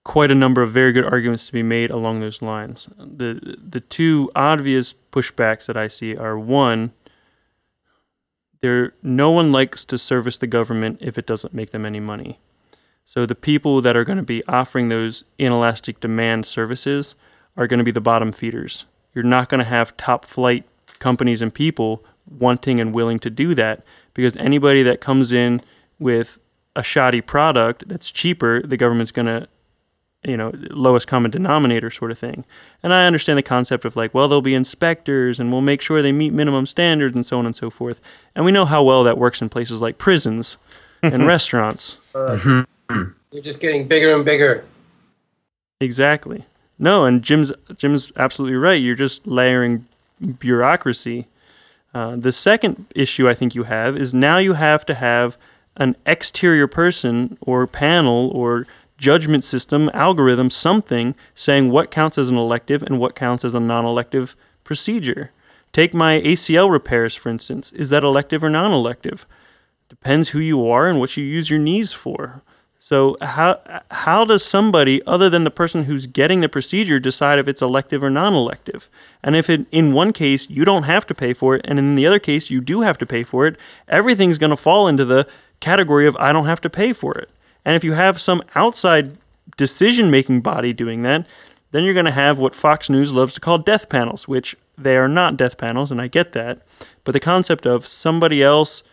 quite 0.08 0.32
a 0.32 0.36
number 0.36 0.64
of 0.64 0.72
very 0.72 0.94
good 0.94 1.04
arguments 1.04 1.48
to 1.48 1.52
be 1.52 1.62
made 1.62 1.92
along 1.92 2.22
those 2.22 2.42
lines. 2.42 2.88
The 2.98 3.58
the 3.62 3.82
two 3.82 4.32
obvious 4.36 4.96
pushbacks 5.12 5.66
that 5.66 5.76
I 5.76 5.90
see 5.90 6.16
are 6.16 6.40
one, 6.40 6.94
there 8.62 8.94
no 9.04 9.32
one 9.32 9.52
likes 9.52 9.84
to 9.84 9.98
service 9.98 10.38
the 10.38 10.48
government 10.48 11.00
if 11.02 11.18
it 11.18 11.26
doesn't 11.26 11.54
make 11.54 11.72
them 11.72 11.86
any 11.86 12.00
money. 12.00 12.40
So 13.04 13.26
the 13.26 13.36
people 13.36 13.82
that 13.82 13.98
are 13.98 14.06
going 14.06 14.18
to 14.18 14.24
be 14.24 14.42
offering 14.48 14.88
those 14.88 15.26
inelastic 15.38 16.00
demand 16.00 16.46
services 16.46 17.16
are 17.58 17.68
going 17.68 17.80
to 17.80 17.84
be 17.84 17.92
the 17.92 18.00
bottom 18.00 18.32
feeders. 18.32 18.86
You're 19.14 19.26
not 19.26 19.50
going 19.50 19.60
to 19.60 19.66
have 19.66 19.98
top 19.98 20.24
flight 20.24 20.64
companies 21.00 21.42
and 21.42 21.54
people 21.54 22.06
wanting 22.26 22.80
and 22.80 22.96
willing 22.96 23.20
to 23.20 23.30
do 23.30 23.54
that 23.56 23.84
because 24.14 24.38
anybody 24.38 24.84
that 24.84 25.02
comes 25.02 25.34
in 25.34 25.60
with 26.00 26.38
a 26.78 26.84
shoddy 26.84 27.20
product 27.20 27.90
that's 27.90 28.10
cheaper, 28.10 28.62
the 28.62 28.78
government's 28.78 29.12
going 29.12 29.26
to 29.26 29.50
you 30.28 30.36
know, 30.36 30.52
lowest 30.70 31.08
common 31.08 31.32
denominator 31.32 31.90
sort 31.90 32.12
of 32.12 32.20
thing. 32.20 32.44
And 32.84 32.94
I 32.94 33.08
understand 33.08 33.38
the 33.38 33.44
concept 33.44 33.86
of 33.86 33.96
like, 33.96 34.14
well, 34.14 34.28
there'll 34.28 34.42
be 34.42 34.54
inspectors 34.54 35.40
and 35.40 35.52
we'll 35.52 35.62
make 35.62 35.82
sure 35.82 36.02
they 36.02 36.12
meet 36.12 36.34
minimum 36.34 36.66
standards 36.66 37.16
and 37.16 37.26
so 37.26 37.40
on 37.40 37.46
and 37.46 37.56
so 37.56 37.70
forth. 37.70 38.02
And 38.36 38.44
we 38.44 38.52
know 38.52 38.66
how 38.66 38.84
well 38.84 39.04
that 39.06 39.18
works 39.18 39.42
in 39.42 39.50
places 39.50 39.82
like 39.82 39.98
prisons 39.98 40.58
and 41.02 41.26
restaurants. 41.26 42.00
You're 42.14 42.66
just 43.42 43.60
getting 43.60 43.88
bigger 43.88 44.14
and 44.14 44.26
bigger. 44.26 44.66
Exactly. 45.80 46.46
No, 46.80 47.06
and 47.06 47.24
Jim's 47.24 47.52
Jim's 47.76 48.12
absolutely 48.18 48.58
right. 48.58 48.82
You're 48.82 48.96
just 48.96 49.26
layering 49.26 49.88
bureaucracy. 50.40 51.28
Uh, 51.94 52.16
the 52.16 52.32
second 52.32 52.86
issue 52.96 53.28
I 53.28 53.34
think 53.34 53.56
you 53.56 53.64
have 53.64 53.98
is 53.98 54.14
now 54.14 54.38
you 54.38 54.54
have 54.54 54.86
to 54.86 54.94
have 54.94 55.38
an 55.78 55.96
exterior 56.06 56.68
person 56.68 57.38
or 57.42 57.66
panel 57.66 58.30
or 58.34 58.68
judgment 58.98 59.44
system, 59.44 59.90
algorithm, 59.94 60.50
something 60.50 61.16
saying 61.36 61.70
what 61.70 61.92
counts 61.92 62.18
as 62.18 62.30
an 62.30 62.38
elective 62.38 62.82
and 62.84 63.00
what 63.00 63.16
counts 63.16 63.46
as 63.46 63.54
a 63.54 63.60
non-elective 63.60 64.36
procedure. 64.64 65.32
Take 65.72 65.94
my 65.94 66.20
ACL 66.22 66.72
repairs, 66.72 67.16
for 67.16 67.30
instance. 67.30 67.72
Is 67.74 67.90
that 67.90 68.04
elective 68.04 68.44
or 68.44 68.50
non-elective? 68.50 69.26
Depends 69.90 70.30
who 70.30 70.40
you 70.40 70.68
are 70.70 70.88
and 70.88 71.00
what 71.00 71.16
you 71.16 71.24
use 71.24 71.50
your 71.50 71.60
knees 71.60 71.94
for. 71.94 72.42
So 72.80 73.18
how 73.22 73.60
how 73.90 74.24
does 74.24 74.46
somebody 74.46 75.02
other 75.06 75.30
than 75.30 75.44
the 75.44 75.52
person 75.52 75.84
who's 75.84 76.06
getting 76.06 76.42
the 76.42 76.50
procedure 76.50 77.00
decide 77.00 77.40
if 77.40 77.48
it's 77.48 77.62
elective 77.62 78.04
or 78.04 78.10
non-elective? 78.10 78.90
And 79.24 79.36
if 79.36 79.50
it, 79.50 79.66
in 79.72 79.94
one 79.94 80.14
case 80.14 80.50
you 80.50 80.64
don't 80.64 80.84
have 80.84 81.06
to 81.08 81.16
pay 81.16 81.34
for 81.34 81.56
it 81.56 81.62
and 81.66 81.80
in 81.80 81.96
the 81.96 82.06
other 82.06 82.20
case 82.20 82.50
you 82.50 82.62
do 82.62 82.82
have 82.82 82.98
to 83.00 83.06
pay 83.06 83.24
for 83.24 83.48
it, 83.48 83.58
everything's 83.88 84.38
going 84.38 84.52
to 84.52 84.56
fall 84.56 84.88
into 84.88 85.06
the 85.06 85.28
category 85.60 86.08
of 86.08 86.16
I 86.18 86.32
don't 86.32 86.46
have 86.46 86.62
to 86.62 86.70
pay 86.70 86.94
for 86.94 87.18
it. 87.18 87.30
And 87.68 87.76
if 87.76 87.84
you 87.84 87.92
have 87.92 88.22
some 88.22 88.42
outside 88.56 89.18
decision-making 89.58 90.40
body 90.40 90.72
doing 90.72 91.02
that, 91.02 91.28
then 91.72 91.84
you're 91.84 91.94
going 91.94 92.06
to 92.06 92.14
have 92.14 92.40
what 92.40 92.56
Fox 92.56 92.90
News 92.90 93.12
loves 93.12 93.34
to 93.34 93.42
call 93.42 93.58
death 93.58 93.90
panels, 93.90 94.26
which 94.26 94.56
they 94.78 94.96
are 94.96 95.10
not 95.10 95.36
death 95.36 95.58
panels 95.58 95.92
and 95.92 96.00
I 96.00 96.08
get 96.08 96.32
that, 96.32 96.62
but 97.04 97.12
the 97.12 97.20
concept 97.20 97.66
of 97.68 97.86
somebody 97.86 98.42
else 98.42 98.84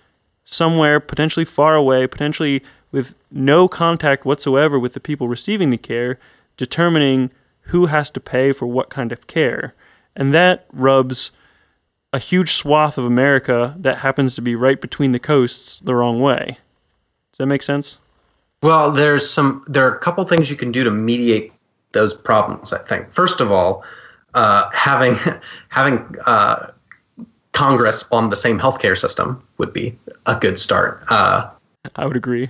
somewhere 0.44 0.98
potentially 0.98 1.44
far 1.44 1.76
away, 1.76 2.08
potentially 2.08 2.64
with 2.90 3.14
no 3.30 3.68
contact 3.68 4.24
whatsoever 4.24 4.76
with 4.76 4.94
the 4.94 4.98
people 5.00 5.28
receiving 5.28 5.70
the 5.70 5.78
care, 5.78 6.18
determining 6.56 7.30
who 7.68 7.86
has 7.86 8.10
to 8.10 8.18
pay 8.18 8.50
for 8.50 8.66
what 8.66 8.90
kind 8.90 9.12
of 9.12 9.28
care. 9.28 9.72
And 10.16 10.34
that 10.34 10.66
rubs 10.72 11.30
a 12.12 12.18
huge 12.18 12.50
swath 12.50 12.98
of 12.98 13.04
America 13.04 13.76
that 13.78 13.98
happens 13.98 14.34
to 14.34 14.42
be 14.42 14.56
right 14.56 14.80
between 14.80 15.12
the 15.12 15.20
coasts 15.20 15.78
the 15.78 15.94
wrong 15.94 16.18
way. 16.18 16.58
Does 17.30 17.38
that 17.38 17.46
make 17.46 17.62
sense? 17.62 18.00
Well, 18.64 18.90
there's 18.90 19.28
some. 19.28 19.62
There 19.68 19.86
are 19.86 19.94
a 19.94 19.98
couple 19.98 20.24
things 20.24 20.48
you 20.48 20.56
can 20.56 20.72
do 20.72 20.84
to 20.84 20.90
mediate 20.90 21.52
those 21.92 22.14
problems. 22.14 22.72
I 22.72 22.78
think. 22.78 23.12
First 23.12 23.42
of 23.42 23.52
all, 23.52 23.84
uh, 24.32 24.70
having 24.72 25.16
having 25.68 25.98
uh, 26.24 26.70
Congress 27.52 28.10
on 28.10 28.30
the 28.30 28.36
same 28.36 28.58
healthcare 28.58 28.96
system 28.96 29.46
would 29.58 29.74
be 29.74 29.94
a 30.24 30.34
good 30.34 30.58
start. 30.58 31.04
Uh, 31.10 31.50
I 31.96 32.06
would 32.06 32.16
agree. 32.16 32.48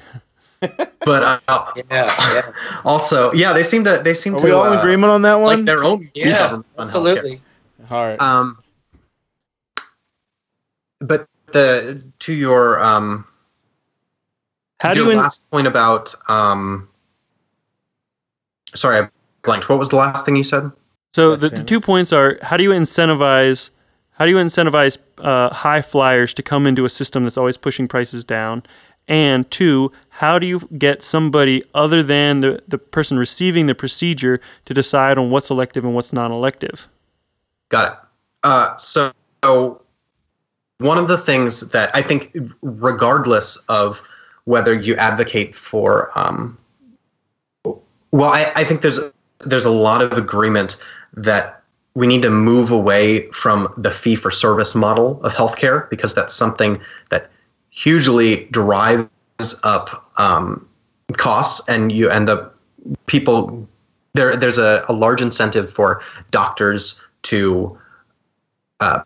but 0.60 1.42
uh, 1.48 1.72
Yeah, 1.74 1.84
yeah, 1.90 2.52
also, 2.84 3.32
yeah, 3.32 3.52
they 3.52 3.64
seem 3.64 3.82
to 3.82 4.00
they 4.04 4.14
seem 4.14 4.36
Are 4.36 4.38
to 4.38 4.44
we 4.44 4.52
all 4.52 4.66
in 4.66 4.78
uh, 4.78 4.80
agreement 4.80 5.10
on 5.10 5.22
that 5.22 5.34
one? 5.34 5.56
like 5.56 5.66
their 5.66 5.82
own 5.82 6.08
yeah. 6.14 6.38
government. 6.38 6.66
Absolutely. 6.78 7.40
all 7.90 8.04
right. 8.04 8.20
Um, 8.20 8.62
but 11.00 11.26
the 11.52 12.00
to 12.20 12.32
your 12.32 12.80
um, 12.80 13.26
How 14.84 14.92
do 14.92 15.00
your 15.00 15.06
you 15.06 15.12
in- 15.12 15.18
last 15.18 15.50
point 15.50 15.66
about 15.66 16.14
um, 16.28 16.88
sorry, 18.74 19.00
I 19.00 19.08
blanked. 19.42 19.68
What 19.68 19.78
was 19.78 19.88
the 19.88 19.96
last 19.96 20.26
thing 20.26 20.36
you 20.36 20.44
said? 20.44 20.70
So 21.14 21.36
the, 21.36 21.48
the 21.48 21.64
two 21.64 21.80
points 21.80 22.12
are: 22.12 22.38
how 22.42 22.58
do 22.58 22.62
you 22.62 22.70
incentivize? 22.70 23.70
How 24.12 24.26
do 24.26 24.30
you 24.30 24.36
incentivize 24.36 24.98
uh, 25.18 25.52
high 25.52 25.80
flyers 25.80 26.34
to 26.34 26.42
come 26.42 26.66
into 26.66 26.84
a 26.84 26.90
system 26.90 27.24
that's 27.24 27.38
always 27.38 27.56
pushing 27.56 27.88
prices 27.88 28.24
down? 28.24 28.62
And 29.08 29.50
two, 29.50 29.90
how 30.08 30.38
do 30.38 30.46
you 30.46 30.60
get 30.78 31.02
somebody 31.02 31.62
other 31.74 32.02
than 32.02 32.40
the, 32.40 32.62
the 32.68 32.78
person 32.78 33.18
receiving 33.18 33.66
the 33.66 33.74
procedure 33.74 34.40
to 34.66 34.74
decide 34.74 35.18
on 35.18 35.30
what's 35.30 35.50
elective 35.50 35.84
and 35.84 35.94
what's 35.94 36.12
non-elective? 36.12 36.88
Got 37.70 37.92
it. 37.92 37.98
Uh, 38.44 38.76
so, 38.76 39.12
so 39.42 39.82
one 40.78 40.96
of 40.96 41.08
the 41.08 41.18
things 41.18 41.60
that 41.70 41.94
I 41.94 42.00
think, 42.00 42.34
regardless 42.62 43.56
of 43.68 44.00
whether 44.44 44.74
you 44.74 44.94
advocate 44.96 45.54
for, 45.54 46.10
um, 46.18 46.58
well, 48.12 48.30
I, 48.30 48.52
I 48.54 48.64
think 48.64 48.82
there's 48.82 49.00
there's 49.40 49.64
a 49.64 49.70
lot 49.70 50.00
of 50.02 50.12
agreement 50.12 50.76
that 51.14 51.62
we 51.94 52.06
need 52.06 52.22
to 52.22 52.30
move 52.30 52.70
away 52.70 53.28
from 53.30 53.72
the 53.76 53.90
fee 53.90 54.16
for 54.16 54.30
service 54.30 54.74
model 54.74 55.22
of 55.22 55.32
healthcare 55.32 55.88
because 55.90 56.14
that's 56.14 56.34
something 56.34 56.80
that 57.10 57.30
hugely 57.70 58.46
drives 58.46 59.08
up 59.62 60.10
um, 60.18 60.66
costs, 61.16 61.66
and 61.68 61.92
you 61.92 62.08
end 62.08 62.28
up 62.28 62.56
people 63.06 63.66
there. 64.14 64.36
There's 64.36 64.58
a, 64.58 64.84
a 64.88 64.92
large 64.92 65.20
incentive 65.20 65.72
for 65.72 66.00
doctors 66.30 67.00
to 67.22 67.76
uh, 68.80 69.02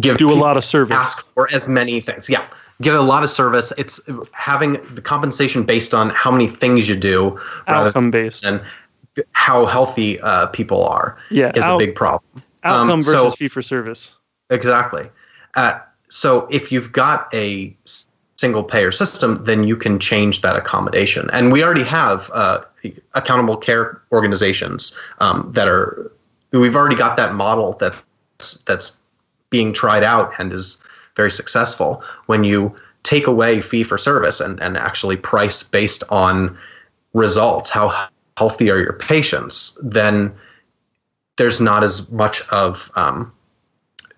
give 0.00 0.18
Do 0.18 0.32
a 0.32 0.34
lot 0.34 0.56
of 0.56 0.64
service. 0.64 0.96
ask 0.96 1.26
for 1.34 1.48
as 1.52 1.68
many 1.68 2.00
things. 2.00 2.28
Yeah, 2.28 2.46
give 2.82 2.94
a 2.94 3.00
lot 3.00 3.22
of 3.22 3.30
service. 3.30 3.72
It's 3.78 4.00
having 4.32 4.72
the 4.94 5.02
compensation 5.02 5.64
based 5.64 5.94
on 5.94 6.10
how 6.10 6.30
many 6.30 6.48
things 6.48 6.88
you 6.88 6.96
do 6.96 7.38
Outcome 7.66 8.10
based. 8.10 8.44
than 8.44 8.60
how 9.32 9.66
healthy 9.66 10.20
uh, 10.20 10.46
people 10.48 10.84
are. 10.84 11.18
Yeah, 11.30 11.52
is 11.54 11.64
out- 11.64 11.76
a 11.76 11.86
big 11.86 11.94
problem. 11.94 12.42
Outcome 12.64 12.90
Um, 12.90 13.02
so- 13.02 13.24
versus 13.24 13.36
fee 13.36 13.48
for 13.48 13.62
service. 13.62 14.16
Exactly. 14.50 15.08
Uh, 15.54 15.78
so 16.08 16.46
if 16.50 16.72
you've 16.72 16.92
got 16.92 17.32
a 17.32 17.76
single 18.36 18.64
payer 18.64 18.90
system, 18.90 19.44
then 19.44 19.64
you 19.64 19.76
can 19.76 19.98
change 19.98 20.40
that 20.40 20.56
accommodation. 20.56 21.30
And 21.32 21.52
we 21.52 21.62
already 21.62 21.84
have 21.84 22.30
uh, 22.34 22.62
accountable 23.14 23.56
care 23.56 24.00
organizations 24.10 24.96
um, 25.20 25.50
that 25.52 25.68
are. 25.68 26.10
We've 26.52 26.74
already 26.74 26.96
got 26.96 27.16
that 27.16 27.34
model 27.34 27.74
that's 27.74 28.02
that's 28.66 28.96
being 29.50 29.72
tried 29.72 30.02
out 30.02 30.32
and 30.38 30.52
is 30.52 30.78
very 31.16 31.30
successful. 31.30 32.02
When 32.26 32.44
you 32.44 32.74
take 33.02 33.26
away 33.26 33.60
fee 33.60 33.82
for 33.82 33.98
service 33.98 34.40
and, 34.40 34.60
and 34.62 34.76
actually 34.76 35.16
price 35.16 35.62
based 35.62 36.04
on 36.10 36.56
results, 37.14 37.70
how 37.70 38.08
healthy 38.36 38.70
are 38.70 38.78
your 38.78 38.92
patients, 38.92 39.78
then 39.82 40.32
there's 41.36 41.60
not 41.60 41.82
as 41.82 42.10
much 42.10 42.46
of 42.48 42.90
um, 42.96 43.32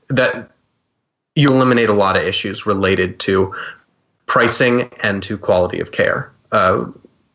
that 0.08 0.50
you 1.34 1.52
eliminate 1.52 1.88
a 1.88 1.94
lot 1.94 2.16
of 2.16 2.24
issues 2.24 2.66
related 2.66 3.18
to 3.20 3.54
pricing 4.26 4.90
and 5.00 5.22
to 5.22 5.38
quality 5.38 5.80
of 5.80 5.92
care. 5.92 6.30
Uh, 6.50 6.84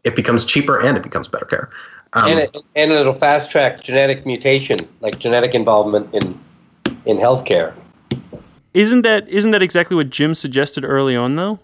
it 0.03 0.15
becomes 0.15 0.45
cheaper 0.45 0.79
and 0.79 0.97
it 0.97 1.03
becomes 1.03 1.27
better 1.27 1.45
care. 1.45 1.69
Um, 2.13 2.29
and, 2.29 2.39
it, 2.39 2.57
and 2.75 2.91
it'll 2.91 3.13
fast 3.13 3.51
track 3.51 3.81
genetic 3.81 4.25
mutation, 4.25 4.77
like 5.01 5.19
genetic 5.19 5.53
involvement 5.53 6.13
in 6.13 6.39
in 7.05 7.17
healthcare. 7.17 7.73
Isn't 8.77 9.01
that 9.01 9.27
isn't 9.27 9.49
that 9.51 9.63
exactly 9.63 9.95
what 9.95 10.11
Jim 10.11 10.35
suggested 10.35 10.85
early 10.85 11.15
on 11.15 11.35
though? 11.35 11.59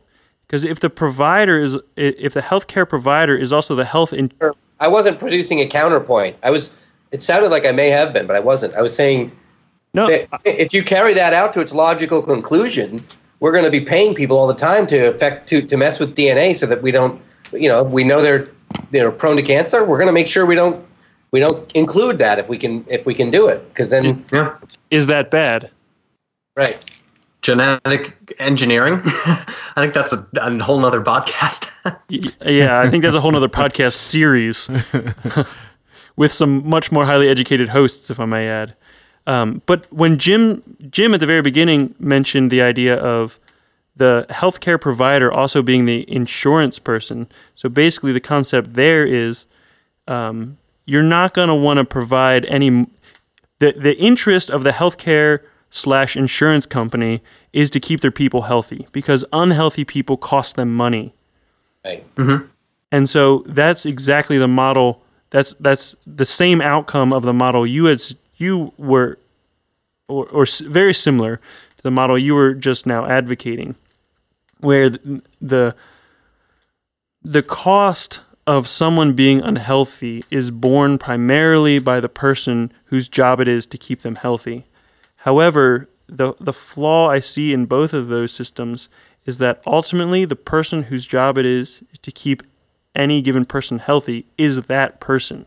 Because 0.47 0.63
if 0.63 0.79
the 0.79 0.89
provider 0.89 1.59
is 1.59 1.77
if 1.95 2.33
the 2.33 2.41
healthcare 2.41 2.89
provider 2.89 3.37
is 3.37 3.53
also 3.53 3.75
the 3.75 3.85
health 3.85 4.13
in, 4.13 4.31
I 4.79 4.87
wasn't 4.87 5.19
producing 5.19 5.59
a 5.59 5.67
counterpoint. 5.67 6.35
I 6.41 6.49
was. 6.49 6.75
It 7.11 7.21
sounded 7.21 7.49
like 7.49 7.67
I 7.67 7.71
may 7.71 7.89
have 7.89 8.13
been, 8.13 8.25
but 8.25 8.35
I 8.35 8.39
wasn't. 8.39 8.73
I 8.73 8.81
was 8.81 8.95
saying 8.95 9.31
no 9.93 10.07
if 10.43 10.73
you 10.73 10.83
carry 10.83 11.13
that 11.13 11.33
out 11.33 11.53
to 11.53 11.61
its 11.61 11.71
logical 11.71 12.19
conclusion, 12.23 13.05
we're 13.41 13.51
going 13.51 13.65
to 13.65 13.69
be 13.69 13.81
paying 13.81 14.15
people 14.15 14.39
all 14.39 14.47
the 14.47 14.55
time 14.55 14.87
to 14.87 15.09
affect 15.09 15.47
to 15.49 15.61
to 15.61 15.77
mess 15.77 15.99
with 15.99 16.15
DNA 16.15 16.55
so 16.55 16.65
that 16.65 16.81
we 16.81 16.89
don't, 16.89 17.21
you 17.51 17.69
know, 17.69 17.83
we 17.83 18.03
know 18.03 18.23
they're 18.23 18.47
they're 18.89 19.11
prone 19.11 19.35
to 19.35 19.43
cancer. 19.43 19.85
We're 19.85 19.99
going 19.99 20.07
to 20.07 20.13
make 20.13 20.27
sure 20.27 20.47
we 20.47 20.55
don't 20.55 20.83
we 21.29 21.39
don't 21.39 21.71
include 21.73 22.17
that 22.17 22.39
if 22.39 22.49
we 22.49 22.57
can 22.57 22.83
if 22.87 23.05
we 23.05 23.13
can 23.13 23.29
do 23.29 23.47
it 23.47 23.69
because 23.69 23.91
then 23.91 24.25
yeah, 24.31 24.57
is 24.89 25.05
that 25.05 25.29
bad? 25.29 25.69
right. 26.55 26.92
Genetic 27.43 28.33
engineering. 28.39 29.01
I 29.05 29.75
think 29.77 29.93
that's 29.93 30.13
a, 30.13 30.27
a 30.37 30.63
whole 30.63 30.79
nother 30.79 31.01
podcast. 31.01 31.69
Yeah, 32.09 32.79
I 32.79 32.89
think 32.89 33.03
that's 33.03 33.15
a 33.15 33.19
whole 33.19 33.31
nother 33.31 33.49
podcast 33.49 33.93
series 33.93 34.69
with 36.15 36.31
some 36.31 36.67
much 36.67 36.91
more 36.91 37.05
highly 37.05 37.27
educated 37.27 37.69
hosts, 37.69 38.09
if 38.09 38.19
I 38.19 38.25
may 38.25 38.47
add. 38.47 38.75
Um, 39.27 39.61
but 39.65 39.91
when 39.91 40.17
Jim 40.17 40.77
Jim 40.89 41.13
at 41.13 41.19
the 41.19 41.25
very 41.25 41.41
beginning 41.41 41.95
mentioned 41.99 42.51
the 42.51 42.61
idea 42.61 42.95
of 42.95 43.39
the 43.95 44.25
healthcare 44.29 44.79
provider 44.79 45.31
also 45.31 45.61
being 45.61 45.85
the 45.85 46.09
insurance 46.09 46.79
person, 46.79 47.27
so 47.55 47.67
basically 47.67 48.13
the 48.13 48.21
concept 48.21 48.75
there 48.75 49.05
is 49.05 49.45
um, 50.07 50.57
you're 50.85 51.03
not 51.03 51.33
going 51.33 51.49
to 51.49 51.55
want 51.55 51.77
to 51.77 51.85
provide 51.85 52.45
any 52.45 52.87
the 53.59 53.73
the 53.73 53.97
interest 53.97 54.49
of 54.49 54.63
the 54.63 54.71
healthcare 54.71 55.39
slash 55.75 56.15
insurance 56.15 56.67
company 56.67 57.19
is 57.51 57.71
to 57.71 57.79
keep 57.79 58.01
their 58.01 58.11
people 58.11 58.43
healthy 58.43 58.87
because 58.91 59.25
unhealthy 59.33 59.83
people 59.83 60.17
cost 60.17 60.55
them 60.55 60.71
money. 60.71 61.13
Right. 61.83 62.15
Mhm. 62.15 62.47
And 62.91 63.09
so 63.09 63.39
that's 63.47 63.83
exactly 63.83 64.37
the 64.37 64.47
model. 64.47 65.01
That's 65.31 65.53
that's 65.59 65.95
the 66.05 66.27
same 66.27 66.61
outcome 66.61 67.11
of 67.11 67.23
the 67.23 67.33
model 67.33 67.65
you 67.65 67.85
had 67.85 67.99
you 68.37 68.71
were, 68.77 69.17
or, 70.07 70.27
or 70.27 70.45
very 70.65 70.93
similar 70.93 71.37
to 71.77 71.83
the 71.83 71.91
model 71.91 72.19
you 72.19 72.35
were 72.35 72.53
just 72.53 72.85
now 72.85 73.07
advocating, 73.07 73.75
where 74.59 74.89
the 74.91 75.23
the, 75.41 75.75
the 77.23 77.41
cost 77.41 78.21
of 78.45 78.67
someone 78.67 79.13
being 79.13 79.41
unhealthy 79.41 80.23
is 80.29 80.51
borne 80.51 80.99
primarily 80.99 81.79
by 81.79 81.99
the 81.99 82.09
person 82.09 82.71
whose 82.85 83.07
job 83.07 83.39
it 83.39 83.47
is 83.47 83.65
to 83.65 83.77
keep 83.77 84.01
them 84.01 84.15
healthy. 84.15 84.65
However, 85.23 85.87
the 86.07 86.33
the 86.39 86.51
flaw 86.51 87.09
I 87.09 87.21
see 87.21 87.53
in 87.53 87.65
both 87.65 87.93
of 87.93 88.09
those 88.09 88.33
systems 88.33 88.89
is 89.25 89.37
that 89.37 89.63
ultimately 89.65 90.25
the 90.25 90.35
person 90.35 90.83
whose 90.83 91.05
job 91.05 91.37
it 91.37 91.45
is 91.45 91.81
to 92.01 92.11
keep 92.11 92.43
any 92.93 93.21
given 93.21 93.45
person 93.45 93.79
healthy 93.79 94.25
is 94.37 94.63
that 94.63 94.99
person. 94.99 95.45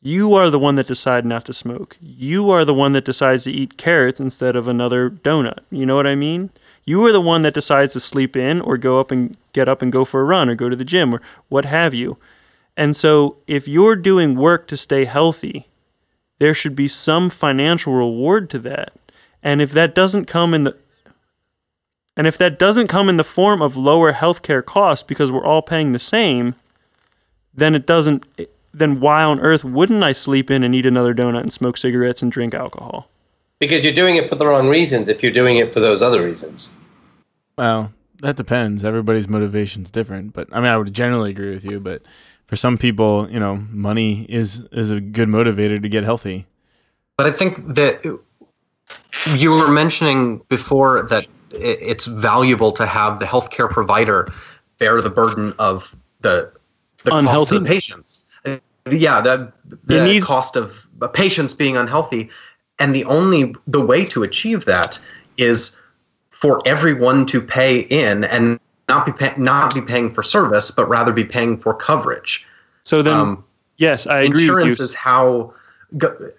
You 0.00 0.32
are 0.32 0.48
the 0.48 0.58
one 0.58 0.76
that 0.76 0.86
decide 0.86 1.26
not 1.26 1.44
to 1.44 1.52
smoke. 1.52 1.98
You 2.00 2.48
are 2.48 2.64
the 2.64 2.72
one 2.72 2.92
that 2.92 3.04
decides 3.04 3.44
to 3.44 3.52
eat 3.52 3.76
carrots 3.76 4.20
instead 4.20 4.56
of 4.56 4.66
another 4.66 5.10
donut. 5.10 5.58
You 5.70 5.84
know 5.84 5.96
what 5.96 6.06
I 6.06 6.14
mean? 6.14 6.48
You 6.86 7.04
are 7.04 7.12
the 7.12 7.20
one 7.20 7.42
that 7.42 7.52
decides 7.52 7.92
to 7.92 8.00
sleep 8.00 8.36
in 8.36 8.58
or 8.62 8.78
go 8.78 9.00
up 9.00 9.10
and 9.10 9.36
get 9.52 9.68
up 9.68 9.82
and 9.82 9.92
go 9.92 10.06
for 10.06 10.22
a 10.22 10.24
run 10.24 10.48
or 10.48 10.54
go 10.54 10.70
to 10.70 10.76
the 10.76 10.84
gym 10.84 11.14
or 11.14 11.20
what 11.50 11.66
have 11.66 11.92
you. 11.92 12.16
And 12.74 12.96
so 12.96 13.36
if 13.46 13.68
you're 13.68 13.96
doing 13.96 14.34
work 14.34 14.66
to 14.68 14.78
stay 14.78 15.04
healthy, 15.04 15.67
there 16.38 16.54
should 16.54 16.74
be 16.74 16.88
some 16.88 17.30
financial 17.30 17.92
reward 17.92 18.50
to 18.50 18.58
that. 18.60 18.92
And 19.42 19.60
if 19.60 19.72
that 19.72 19.94
doesn't 19.94 20.26
come 20.26 20.54
in 20.54 20.64
the 20.64 20.76
and 22.16 22.26
if 22.26 22.36
that 22.38 22.58
doesn't 22.58 22.88
come 22.88 23.08
in 23.08 23.16
the 23.16 23.24
form 23.24 23.62
of 23.62 23.76
lower 23.76 24.12
healthcare 24.12 24.64
costs 24.64 25.04
because 25.04 25.30
we're 25.30 25.44
all 25.44 25.62
paying 25.62 25.92
the 25.92 26.00
same, 26.00 26.56
then 27.54 27.74
it 27.74 27.86
doesn't 27.86 28.26
then 28.72 29.00
why 29.00 29.22
on 29.22 29.40
earth 29.40 29.64
wouldn't 29.64 30.02
I 30.02 30.12
sleep 30.12 30.50
in 30.50 30.62
and 30.62 30.74
eat 30.74 30.86
another 30.86 31.14
donut 31.14 31.40
and 31.40 31.52
smoke 31.52 31.76
cigarettes 31.76 32.22
and 32.22 32.30
drink 32.30 32.54
alcohol? 32.54 33.08
Because 33.60 33.84
you're 33.84 33.94
doing 33.94 34.16
it 34.16 34.28
for 34.28 34.36
the 34.36 34.46
wrong 34.46 34.68
reasons. 34.68 35.08
If 35.08 35.22
you're 35.22 35.32
doing 35.32 35.56
it 35.56 35.72
for 35.72 35.80
those 35.80 36.02
other 36.02 36.22
reasons, 36.22 36.70
Well, 37.56 37.92
that 38.20 38.36
depends. 38.36 38.84
Everybody's 38.84 39.28
motivation's 39.28 39.90
different, 39.90 40.32
but 40.32 40.48
I 40.52 40.56
mean, 40.56 40.68
I 40.68 40.76
would 40.76 40.92
generally 40.92 41.30
agree 41.30 41.50
with 41.50 41.64
you. 41.64 41.80
But 41.80 42.02
for 42.48 42.56
some 42.56 42.78
people, 42.78 43.30
you 43.30 43.38
know, 43.38 43.56
money 43.70 44.24
is 44.28 44.60
is 44.72 44.90
a 44.90 45.00
good 45.00 45.28
motivator 45.28 45.80
to 45.80 45.88
get 45.88 46.02
healthy. 46.02 46.46
But 47.16 47.26
I 47.26 47.32
think 47.32 47.74
that 47.74 48.04
you 49.36 49.50
were 49.52 49.70
mentioning 49.70 50.38
before 50.48 51.02
that 51.10 51.26
it's 51.50 52.06
valuable 52.06 52.72
to 52.72 52.86
have 52.86 53.20
the 53.20 53.26
healthcare 53.26 53.68
provider 53.70 54.28
bear 54.78 55.00
the 55.02 55.10
burden 55.10 55.52
of 55.58 55.94
the 56.22 56.50
the 57.04 57.10
cost 57.10 57.20
Unhealthy. 57.20 57.56
of 57.56 57.62
the 57.62 57.68
patients. 57.68 58.24
Yeah, 58.90 59.20
the, 59.20 59.52
the 59.84 60.02
needs- 60.02 60.24
cost 60.24 60.56
of 60.56 60.88
patients 61.12 61.52
being 61.52 61.76
unhealthy, 61.76 62.30
and 62.78 62.94
the 62.94 63.04
only 63.04 63.54
the 63.66 63.82
way 63.82 64.06
to 64.06 64.22
achieve 64.22 64.64
that 64.64 64.98
is 65.36 65.76
for 66.30 66.62
everyone 66.64 67.26
to 67.26 67.42
pay 67.42 67.80
in 67.80 68.24
and 68.24 68.58
not 68.88 69.06
be 69.06 69.12
pay, 69.12 69.34
not 69.36 69.74
be 69.74 69.82
paying 69.82 70.12
for 70.12 70.22
service, 70.22 70.70
but 70.70 70.88
rather 70.88 71.12
be 71.12 71.24
paying 71.24 71.56
for 71.56 71.74
coverage. 71.74 72.46
So 72.82 73.02
then 73.02 73.14
Um, 73.14 73.44
yes, 73.76 74.06
I 74.06 74.20
agree 74.20 74.42
insurance 74.42 74.80
is 74.80 74.94
how 74.94 75.52
go, 75.96 76.30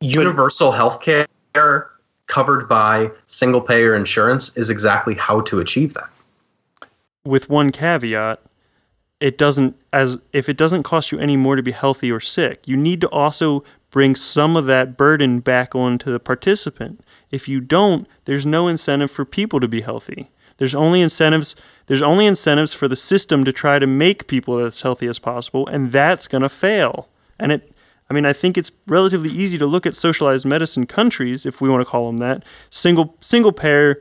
universal 0.00 0.72
health 0.72 1.00
care 1.00 1.90
covered 2.26 2.68
by 2.68 3.10
single 3.26 3.60
payer 3.60 3.94
insurance 3.94 4.56
is 4.56 4.68
exactly 4.68 5.14
how 5.14 5.40
to 5.42 5.60
achieve 5.60 5.94
that. 5.94 6.10
with 7.24 7.48
one 7.48 7.72
caveat 7.72 8.40
it 9.20 9.38
doesn't 9.38 9.76
as 9.92 10.18
if 10.32 10.48
it 10.48 10.56
doesn't 10.56 10.82
cost 10.82 11.10
you 11.10 11.18
any 11.18 11.36
more 11.36 11.56
to 11.56 11.62
be 11.62 11.72
healthy 11.72 12.12
or 12.12 12.20
sick. 12.20 12.62
You 12.66 12.76
need 12.76 13.00
to 13.00 13.08
also 13.08 13.64
bring 13.90 14.14
some 14.14 14.56
of 14.56 14.66
that 14.66 14.96
burden 14.96 15.40
back 15.40 15.74
onto 15.74 16.12
the 16.12 16.20
participant. 16.20 17.02
If 17.30 17.48
you 17.48 17.60
don't, 17.60 18.06
there's 18.26 18.44
no 18.44 18.68
incentive 18.68 19.10
for 19.10 19.24
people 19.24 19.58
to 19.60 19.68
be 19.68 19.80
healthy. 19.80 20.30
There's 20.58 20.74
only 20.74 21.00
incentives 21.00 21.54
there's 21.86 22.02
only 22.02 22.26
incentives 22.26 22.74
for 22.74 22.88
the 22.88 22.96
system 22.96 23.44
to 23.44 23.52
try 23.52 23.78
to 23.78 23.86
make 23.86 24.26
people 24.26 24.58
as 24.58 24.82
healthy 24.82 25.06
as 25.06 25.18
possible 25.18 25.66
and 25.68 25.92
that's 25.92 26.26
going 26.26 26.42
to 26.42 26.48
fail. 26.48 27.08
And 27.38 27.52
it 27.52 27.72
I 28.08 28.14
mean, 28.14 28.24
I 28.24 28.32
think 28.32 28.56
it's 28.56 28.70
relatively 28.86 29.30
easy 29.30 29.58
to 29.58 29.66
look 29.66 29.84
at 29.84 29.96
socialized 29.96 30.46
medicine 30.46 30.86
countries, 30.86 31.44
if 31.44 31.60
we 31.60 31.68
want 31.68 31.80
to 31.80 31.84
call 31.84 32.06
them 32.06 32.18
that, 32.18 32.44
single 32.70 33.16
single 33.20 33.52
payer, 33.52 34.00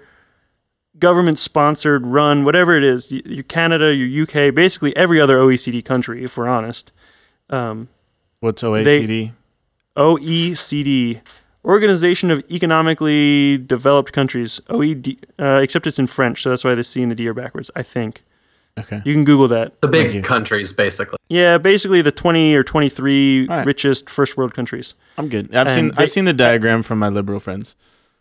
government 0.99 1.40
sponsored, 1.40 2.06
run, 2.06 2.44
whatever 2.45 2.77
it 2.77 2.84
is, 2.84 3.11
your 3.11 3.44
Canada, 3.44 3.94
your 3.94 4.23
UK, 4.23 4.53
basically 4.53 4.95
every 4.95 5.19
other 5.19 5.38
OECD 5.38 5.84
country, 5.84 6.23
if 6.23 6.38
we're 6.38 6.48
honest. 6.48 6.91
Um, 7.49 7.90
What's 8.40 8.61
OECD? 8.64 9.32
OECD, 9.98 11.22
Organization 11.66 12.32
of 12.32 12.44
Economically 12.52 13.58
Developed 13.58 14.14
Countries, 14.14 14.62
OED, 14.70 15.18
uh, 15.40 15.60
except 15.64 15.88
it's 15.88 16.00
in 16.00 16.08
French, 16.08 16.42
so 16.42 16.50
that's 16.50 16.64
why 16.64 16.76
the 16.76 16.84
C 16.84 17.02
and 17.02 17.12
the 17.12 17.16
D 17.16 17.28
are 17.28 17.34
backwards, 17.34 17.72
I 17.76 17.82
think. 17.84 18.24
okay. 18.80 19.02
You 19.06 19.14
can 19.14 19.24
Google 19.24 19.48
that. 19.50 19.82
The 19.82 19.88
big 19.88 20.24
countries, 20.24 20.72
basically. 20.74 21.18
Yeah, 21.30 21.58
basically 21.58 22.02
the 22.02 22.12
20 22.12 22.54
or 22.56 22.62
23 22.64 23.48
All 23.48 23.58
right. 23.58 23.66
richest 23.66 24.10
first 24.10 24.38
world 24.38 24.54
countries. 24.54 24.94
I'm 25.18 25.28
good. 25.30 25.56
I've 25.56 25.68
And 25.68 25.70
seen 25.76 25.88
they- 25.96 26.04
I've 26.04 26.12
seen 26.12 26.26
the 26.26 26.34
diagram 26.34 26.84
from 26.84 27.00
my 27.00 27.10
liberal 27.10 27.40
friends. 27.40 27.76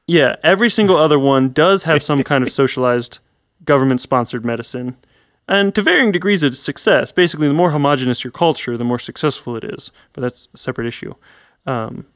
Yeah, 0.07 0.37
every 0.43 0.71
single 0.71 0.97
other 0.97 1.19
one 1.19 1.51
does 1.51 1.83
have 1.85 2.03
some 2.03 2.23
kind 2.31 2.43
of 2.45 2.51
socialized 2.51 3.19
government 3.65 4.01
sponsored 4.01 4.45
medicine. 4.45 4.97
And 5.47 5.75
to 5.75 5.83
varying 5.83 6.13
degrees 6.13 6.43
of 6.43 6.55
success. 6.57 7.13
Basically, 7.13 7.49
the 7.49 7.53
more 7.55 7.71
homogenous 7.73 8.25
your 8.25 8.31
culture, 8.31 8.79
the 8.79 8.85
more 8.85 8.99
successful 8.99 9.57
it 9.57 9.65
is. 9.65 9.91
But 10.15 10.23
that's 10.23 10.49
a 10.55 10.57
separate 10.59 10.87
issue. 10.87 11.15
Um, 11.67 12.07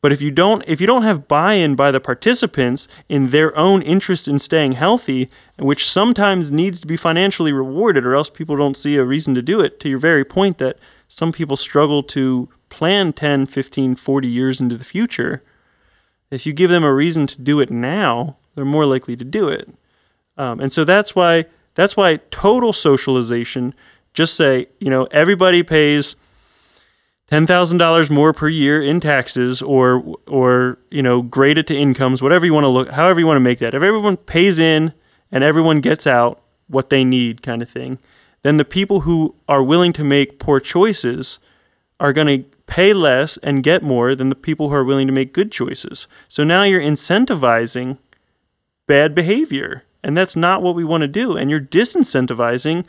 but 0.00 0.12
if 0.12 0.22
you 0.22 0.30
don't 0.30 0.62
if 0.66 0.80
you 0.80 0.86
don't 0.86 1.02
have 1.02 1.28
buy-in 1.28 1.74
by 1.74 1.90
the 1.90 2.00
participants 2.00 2.86
in 3.08 3.28
their 3.28 3.56
own 3.56 3.82
interest 3.82 4.28
in 4.28 4.38
staying 4.38 4.72
healthy, 4.72 5.28
which 5.58 5.88
sometimes 5.88 6.50
needs 6.50 6.80
to 6.80 6.86
be 6.86 6.96
financially 6.96 7.52
rewarded 7.52 8.04
or 8.04 8.14
else 8.14 8.30
people 8.30 8.56
don't 8.56 8.76
see 8.76 8.96
a 8.96 9.04
reason 9.04 9.34
to 9.34 9.42
do 9.42 9.60
it, 9.60 9.80
to 9.80 9.88
your 9.88 9.98
very 9.98 10.24
point 10.24 10.58
that 10.58 10.78
some 11.08 11.32
people 11.32 11.56
struggle 11.56 12.02
to 12.02 12.48
plan 12.68 13.12
10, 13.12 13.46
15, 13.46 13.96
40 13.96 14.28
years 14.28 14.60
into 14.60 14.76
the 14.76 14.84
future, 14.84 15.42
if 16.30 16.46
you 16.46 16.52
give 16.52 16.70
them 16.70 16.84
a 16.84 16.92
reason 16.92 17.26
to 17.26 17.40
do 17.40 17.60
it 17.60 17.70
now, 17.70 18.36
they're 18.54 18.64
more 18.64 18.86
likely 18.86 19.16
to 19.16 19.24
do 19.24 19.48
it. 19.48 19.68
Um, 20.36 20.60
and 20.60 20.72
so 20.72 20.84
that's 20.84 21.16
why 21.16 21.46
that's 21.74 21.96
why 21.96 22.16
total 22.30 22.72
socialization. 22.72 23.74
Just 24.12 24.36
say 24.36 24.66
you 24.78 24.90
know 24.90 25.04
everybody 25.10 25.62
pays 25.62 26.14
ten 27.30 27.46
thousand 27.46 27.78
dollars 27.78 28.10
more 28.10 28.32
per 28.32 28.48
year 28.48 28.82
in 28.82 29.00
taxes, 29.00 29.62
or 29.62 30.16
or 30.26 30.78
you 30.90 31.02
know 31.02 31.22
grade 31.22 31.58
it 31.58 31.66
to 31.68 31.76
incomes, 31.76 32.22
whatever 32.22 32.46
you 32.46 32.54
want 32.54 32.64
to 32.64 32.68
look, 32.68 32.90
however 32.90 33.20
you 33.20 33.26
want 33.26 33.36
to 33.36 33.40
make 33.40 33.58
that. 33.58 33.74
If 33.74 33.82
everyone 33.82 34.16
pays 34.16 34.58
in 34.58 34.92
and 35.30 35.44
everyone 35.44 35.80
gets 35.80 36.06
out 36.06 36.42
what 36.68 36.90
they 36.90 37.04
need, 37.04 37.42
kind 37.42 37.62
of 37.62 37.68
thing, 37.70 37.98
then 38.42 38.56
the 38.56 38.64
people 38.64 39.00
who 39.00 39.34
are 39.48 39.62
willing 39.62 39.92
to 39.94 40.04
make 40.04 40.38
poor 40.38 40.60
choices 40.60 41.38
are 42.00 42.12
going 42.12 42.26
to 42.26 42.48
pay 42.66 42.92
less 42.92 43.36
and 43.38 43.62
get 43.62 43.82
more 43.82 44.14
than 44.14 44.28
the 44.28 44.34
people 44.34 44.68
who 44.68 44.74
are 44.74 44.84
willing 44.84 45.06
to 45.06 45.12
make 45.12 45.32
good 45.32 45.50
choices. 45.50 46.06
So 46.28 46.44
now 46.44 46.62
you're 46.62 46.80
incentivizing 46.80 47.98
bad 48.86 49.14
behavior. 49.14 49.84
And 50.04 50.16
that's 50.16 50.36
not 50.36 50.62
what 50.62 50.74
we 50.74 50.84
want 50.84 51.02
to 51.02 51.08
do. 51.08 51.36
And 51.36 51.50
you're 51.50 51.60
disincentivizing 51.60 52.84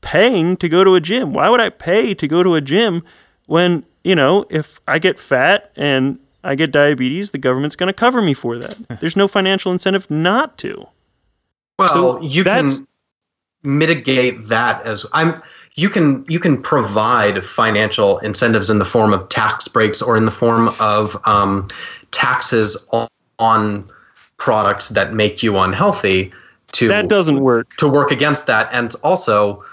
paying 0.00 0.56
to 0.58 0.68
go 0.68 0.84
to 0.84 0.94
a 0.94 1.00
gym. 1.00 1.32
Why 1.32 1.48
would 1.48 1.60
I 1.60 1.70
pay 1.70 2.14
to 2.14 2.28
go 2.28 2.42
to 2.42 2.54
a 2.54 2.60
gym 2.60 3.02
when, 3.50 3.84
you 4.04 4.14
know, 4.14 4.44
if 4.48 4.80
I 4.86 5.00
get 5.00 5.18
fat 5.18 5.72
and 5.74 6.20
I 6.44 6.54
get 6.54 6.70
diabetes, 6.70 7.30
the 7.30 7.38
government's 7.38 7.74
going 7.74 7.88
to 7.88 7.92
cover 7.92 8.22
me 8.22 8.32
for 8.32 8.56
that? 8.58 8.76
There's 9.00 9.16
no 9.16 9.26
financial 9.26 9.72
incentive 9.72 10.08
not 10.08 10.56
to. 10.58 10.86
Well, 11.76 11.88
So 11.88 12.20
you 12.22 12.44
can 12.44 12.68
mitigate 13.64 14.46
that 14.46 14.80
as 14.86 15.04
I'm. 15.12 15.42
You 15.74 15.88
can 15.88 16.24
you 16.28 16.38
can 16.38 16.62
provide 16.62 17.44
financial 17.44 18.18
incentives 18.18 18.70
in 18.70 18.78
the 18.78 18.84
form 18.84 19.12
of 19.12 19.28
tax 19.30 19.66
breaks 19.66 20.00
or 20.00 20.16
in 20.16 20.26
the 20.26 20.30
form 20.30 20.68
of 20.78 21.20
um, 21.26 21.66
taxes 22.12 22.76
on, 22.92 23.08
on 23.40 23.90
products 24.36 24.90
that 24.90 25.12
make 25.12 25.42
you 25.42 25.58
unhealthy 25.58 26.32
to 26.72 26.86
That 26.86 27.08
doesn't 27.08 27.40
work. 27.40 27.74
to 27.78 27.88
work 27.88 28.12
against 28.12 28.46
that. 28.46 28.68
And 28.70 28.94
also, 29.02 29.64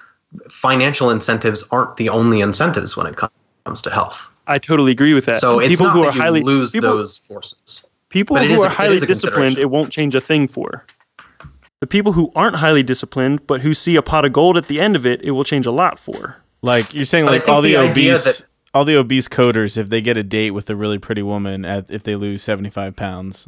financial 0.49 1.11
incentives 1.11 1.63
aren't 1.69 1.97
the 1.97 2.09
only 2.09 2.41
incentives 2.41 2.97
when 2.97 3.05
it 3.05 3.17
comes 3.17 3.31
to 3.75 3.89
health. 3.91 4.29
I 4.47 4.57
totally 4.59 4.91
agree 4.91 5.13
with 5.13 5.25
that. 5.25 5.37
So 5.37 5.59
And 5.59 5.71
it's 5.71 5.79
people 5.79 5.87
not 5.87 5.95
who 5.95 6.01
that 6.03 6.09
are 6.09 6.13
you 6.15 6.21
highly 6.21 6.41
lose 6.41 6.71
people, 6.71 6.89
those 6.97 7.17
forces. 7.17 7.83
People 8.09 8.35
But 8.35 8.43
it 8.45 8.47
who 8.49 8.53
is 8.55 8.59
a- 8.63 8.67
are 8.67 8.71
it 8.71 8.75
highly 8.75 8.99
disciplined, 8.99 9.57
it 9.57 9.69
won't 9.69 9.91
change 9.91 10.15
a 10.15 10.21
thing 10.21 10.47
for. 10.47 10.85
The 11.81 11.87
people 11.87 12.13
who 12.13 12.31
aren't 12.35 12.55
highly 12.55 12.81
disciplined, 12.81 13.45
but 13.45 13.61
who 13.61 13.73
see 13.73 13.95
a 13.97 14.01
pot 14.01 14.25
of 14.25 14.33
gold 14.33 14.57
at 14.57 14.67
the 14.67 14.79
end 14.81 14.95
of 14.95 15.05
it, 15.05 15.21
it 15.21 15.31
will 15.31 15.43
change 15.43 15.65
a 15.65 15.71
lot 15.71 15.99
for. 15.99 16.37
Like 16.61 16.93
you're 16.93 17.05
saying, 17.05 17.25
like 17.25 17.47
all 17.47 17.61
the, 17.61 17.73
the 17.75 17.89
obese, 17.91 18.23
that- 18.23 18.45
all 18.73 18.83
the 18.85 18.95
obese 18.95 19.27
coders, 19.27 19.77
if 19.77 19.89
they 19.89 20.01
get 20.01 20.17
a 20.17 20.23
date 20.23 20.51
with 20.51 20.69
a 20.69 20.75
really 20.75 20.97
pretty 20.97 21.21
woman, 21.21 21.65
at, 21.65 21.91
if 21.91 22.03
they 22.03 22.15
lose 22.15 22.41
seventy 22.41 22.69
five 22.69 22.95
pounds, 22.95 23.47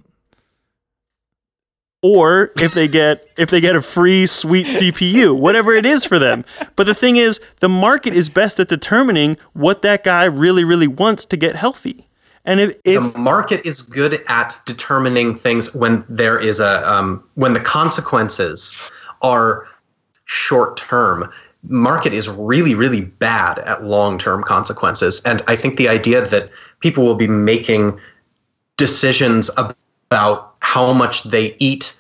Or 2.02 2.52
if 2.58 2.74
they 2.74 2.88
get 2.88 3.26
if 3.38 3.50
they 3.50 3.60
get 3.60 3.76
a 3.76 3.82
free 3.82 4.26
sweet 4.26 4.68
CPU, 4.68 5.38
whatever 5.38 5.74
it 5.74 5.86
is 5.86 6.06
for 6.06 6.18
them. 6.18 6.46
But 6.78 6.86
the 6.86 6.94
thing 6.94 7.18
is, 7.18 7.42
the 7.60 7.68
market 7.68 8.14
is 8.14 8.30
best 8.30 8.60
at 8.60 8.70
determining 8.70 9.38
what 9.54 9.82
that 9.82 10.06
guy 10.06 10.24
really, 10.24 10.64
really 10.64 10.88
wants 10.88 11.26
to 11.26 11.36
get 11.36 11.58
healthy. 11.58 12.08
And 12.46 12.62
if, 12.62 12.78
if 12.86 13.14
the 13.14 13.20
market 13.20 13.66
is 13.66 13.82
good 13.82 14.24
at 14.28 14.58
determining 14.66 15.38
things 15.38 15.76
when 15.76 16.06
there 16.08 16.40
is 16.40 16.62
a 16.62 16.90
um, 16.90 17.24
when 17.36 17.54
the 17.54 17.60
consequences 17.60 18.82
are 19.22 19.68
short 20.26 20.78
term 20.78 21.30
market 21.64 22.14
is 22.14 22.30
really 22.30 22.74
really 22.74 23.02
bad 23.02 23.60
at 23.60 23.84
long 23.84 24.18
term 24.18 24.42
consequences 24.42 25.22
and 25.26 25.42
i 25.48 25.56
think 25.56 25.76
the 25.76 25.90
idea 25.90 26.26
that 26.26 26.50
people 26.80 27.04
will 27.04 27.16
be 27.16 27.28
making 27.28 28.00
decisions 28.78 29.50
about 29.58 30.49
how 30.60 30.94
much 30.94 31.24
they 31.24 31.56
eat 31.60 31.96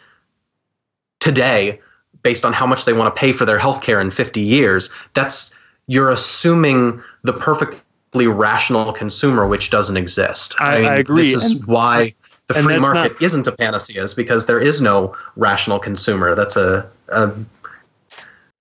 today 1.19 1.79
based 2.23 2.45
on 2.45 2.53
how 2.53 2.65
much 2.65 2.85
they 2.85 2.93
want 2.93 3.13
to 3.13 3.19
pay 3.19 3.31
for 3.31 3.45
their 3.45 3.59
health 3.59 3.81
care 3.81 3.99
in 3.99 4.09
50 4.09 4.41
years 4.41 4.89
that's 5.13 5.53
you're 5.87 6.09
assuming 6.09 7.01
the 7.23 7.33
perfectly 7.33 8.27
rational 8.27 8.93
consumer 8.93 9.47
which 9.47 9.69
doesn't 9.69 9.97
exist 9.97 10.55
I- 10.59 10.83
I 10.85 10.95
agree. 10.97 11.33
this 11.33 11.43
is 11.45 11.51
And- 11.53 11.65
why 11.65 12.13
the 12.47 12.55
free 12.55 12.79
market 12.79 13.13
not- 13.13 13.21
isn't 13.21 13.47
a 13.47 13.51
panacea 13.51 14.03
is 14.03 14.13
because 14.13 14.45
there 14.47 14.59
is 14.59 14.81
no 14.81 15.15
rational 15.35 15.79
consumer 15.79 16.35
that's 16.35 16.57
a, 16.57 16.85
a 17.09 17.31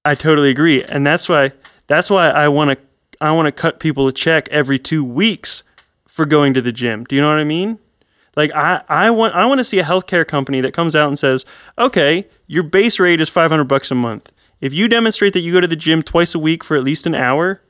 I 0.05 0.15
totally 0.15 0.49
agree, 0.51 0.83
and 0.85 1.07
that's 1.07 1.29
why 1.29 1.53
that's 1.87 2.09
why 2.09 2.31
I 2.31 2.49
want 2.49 2.71
to 2.71 2.79
I 3.21 3.31
want 3.33 3.47
to 3.47 3.53
cut 3.53 3.79
people 3.81 4.07
a 4.09 4.13
check 4.13 4.49
every 4.51 4.79
two 4.79 5.05
weeks 5.05 5.63
for 6.07 6.25
going 6.25 6.55
to 6.55 6.63
the 6.63 6.73
gym. 6.73 7.05
Do 7.05 7.15
you 7.17 7.21
know 7.21 7.29
what 7.29 7.39
I 7.39 7.45
mean? 7.45 7.79
Like 8.39 8.53
I, 8.55 8.83
I 8.89 9.11
want 9.11 9.35
I 9.35 9.47
want 9.47 9.59
to 9.59 9.65
see 9.65 9.81
a 9.81 9.83
healthcare 9.83 10.27
company 10.27 10.61
that 10.61 10.73
comes 10.73 10.95
out 10.95 11.09
and 11.09 11.19
says, 11.19 11.45
okay, 11.77 12.25
your 12.47 12.63
base 12.63 13.01
rate 13.01 13.21
is 13.21 13.29
five 13.29 13.51
hundred 13.51 13.65
bucks 13.65 13.91
a 13.91 13.97
month. 13.97 14.31
If 14.61 14.73
you 14.73 14.87
demonstrate 14.87 15.33
that 15.33 15.41
you 15.41 15.53
go 15.53 15.61
to 15.61 15.67
the 15.67 15.75
gym 15.75 16.05
twice 16.05 16.37
a 16.37 16.39
week 16.39 16.63
for 16.63 16.77
at 16.77 16.85
least 16.85 17.05
an 17.05 17.17
hour, 17.17 17.61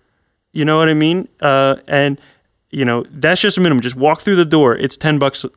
you 0.53 0.67
know 0.67 0.77
what 0.77 0.91
I 0.91 0.95
mean? 0.95 1.27
Uh, 1.41 1.77
and 1.89 2.21
you 2.71 2.85
know 2.85 3.03
that's 3.09 3.41
just 3.41 3.57
a 3.57 3.63
minimum. 3.63 3.81
Just 3.81 3.97
walk 3.97 4.21
through 4.21 4.37
the 4.37 4.45
door. 4.45 4.77
It's 4.77 4.99
ten 4.99 5.19
bucks 5.19 5.43
a 5.43 5.51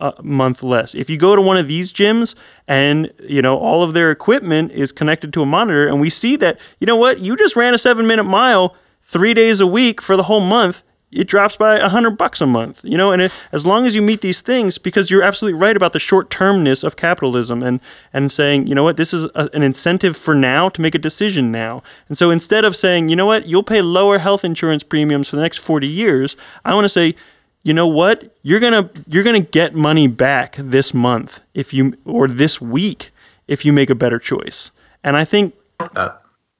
a 0.00 0.20
month 0.20 0.64
less. 0.64 0.96
If 0.96 1.08
you 1.08 1.16
go 1.16 1.36
to 1.36 1.42
one 1.42 1.58
of 1.58 1.68
these 1.68 1.92
gyms 1.92 2.34
and 2.66 3.12
you 3.22 3.42
know 3.42 3.56
all 3.56 3.84
of 3.84 3.94
their 3.94 4.10
equipment 4.10 4.72
is 4.72 4.90
connected 4.90 5.32
to 5.34 5.42
a 5.42 5.46
monitor, 5.46 5.86
and 5.86 6.00
we 6.00 6.10
see 6.10 6.34
that 6.36 6.58
you 6.80 6.88
know 6.88 6.96
what 6.96 7.20
you 7.20 7.36
just 7.36 7.54
ran 7.54 7.72
a 7.72 7.78
seven 7.78 8.04
minute 8.04 8.24
mile 8.24 8.74
three 9.00 9.32
days 9.32 9.60
a 9.60 9.66
week 9.66 10.02
for 10.02 10.16
the 10.16 10.24
whole 10.24 10.40
month. 10.40 10.82
It 11.16 11.26
drops 11.28 11.56
by 11.56 11.78
a 11.78 11.88
hundred 11.88 12.18
bucks 12.18 12.40
a 12.40 12.46
month, 12.46 12.80
you 12.84 12.96
know, 12.96 13.10
and 13.12 13.22
it, 13.22 13.32
as 13.52 13.66
long 13.66 13.86
as 13.86 13.94
you 13.94 14.02
meet 14.02 14.20
these 14.20 14.40
things, 14.40 14.78
because 14.78 15.10
you're 15.10 15.22
absolutely 15.22 15.58
right 15.58 15.76
about 15.76 15.92
the 15.92 15.98
short 15.98 16.30
termness 16.30 16.84
of 16.84 16.96
capitalism, 16.96 17.62
and 17.62 17.80
and 18.12 18.30
saying, 18.30 18.66
you 18.66 18.74
know 18.74 18.82
what, 18.82 18.96
this 18.96 19.12
is 19.14 19.24
a, 19.34 19.48
an 19.52 19.62
incentive 19.62 20.16
for 20.16 20.34
now 20.34 20.68
to 20.68 20.80
make 20.80 20.94
a 20.94 20.98
decision 20.98 21.50
now, 21.50 21.82
and 22.08 22.18
so 22.18 22.30
instead 22.30 22.64
of 22.64 22.76
saying, 22.76 23.08
you 23.08 23.16
know 23.16 23.26
what, 23.26 23.46
you'll 23.46 23.62
pay 23.62 23.80
lower 23.82 24.18
health 24.18 24.44
insurance 24.44 24.82
premiums 24.82 25.28
for 25.28 25.36
the 25.36 25.42
next 25.42 25.58
forty 25.58 25.88
years, 25.88 26.36
I 26.64 26.74
want 26.74 26.84
to 26.84 26.88
say, 26.90 27.14
you 27.62 27.72
know 27.74 27.86
what, 27.88 28.36
you're 28.42 28.60
gonna 28.60 28.90
you're 29.08 29.24
gonna 29.24 29.40
get 29.40 29.74
money 29.74 30.06
back 30.06 30.56
this 30.58 30.92
month 30.94 31.40
if 31.54 31.72
you 31.74 31.96
or 32.04 32.28
this 32.28 32.60
week 32.60 33.10
if 33.48 33.64
you 33.64 33.72
make 33.72 33.90
a 33.90 33.94
better 33.94 34.18
choice, 34.18 34.70
and 35.02 35.16
I 35.16 35.24
think 35.24 35.54
uh, 35.80 36.10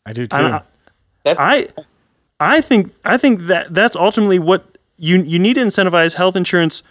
I 0.07 0.13
do 0.13 0.27
too. 0.27 0.37
I, 0.37 0.61
That- 1.25 1.37
I 1.41 1.69
I 2.41 2.61
think 2.61 2.93
I 3.05 3.17
think 3.17 3.43
that 3.43 3.75
that's 3.75 3.97
ultimately 3.97 4.39
what 4.39 4.79
you 4.97 5.23
you 5.23 5.39
need 5.39 5.55
to 5.55 5.63
incentivize 5.63 6.15
health 6.15 6.37
insurance 6.37 6.83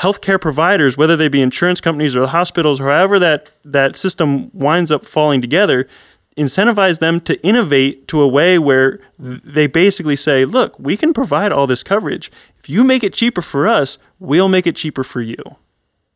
healthcare 0.00 0.40
providers, 0.40 0.96
whether 0.96 1.16
they 1.16 1.28
be 1.28 1.42
insurance 1.42 1.80
companies 1.80 2.14
or 2.14 2.20
the 2.20 2.28
hospitals, 2.28 2.80
or 2.80 2.88
however 2.88 3.18
that 3.18 3.50
that 3.64 3.96
system 3.96 4.50
winds 4.52 4.90
up 4.90 5.04
falling 5.04 5.40
together. 5.40 5.88
incentivize 6.36 7.00
them 7.00 7.20
to 7.20 7.34
innovate 7.44 8.06
to 8.06 8.20
a 8.20 8.28
way 8.28 8.60
where 8.60 9.00
th- 9.20 9.40
they 9.42 9.66
basically 9.66 10.14
say, 10.14 10.44
look, 10.44 10.78
we 10.78 10.96
can 10.96 11.12
provide 11.12 11.50
all 11.50 11.66
this 11.66 11.82
coverage. 11.82 12.30
If 12.60 12.70
you 12.70 12.84
make 12.84 13.02
it 13.02 13.12
cheaper 13.12 13.42
for 13.42 13.66
us, 13.66 13.98
we'll 14.20 14.48
make 14.48 14.64
it 14.64 14.76
cheaper 14.76 15.02
for 15.02 15.20
you. 15.20 15.34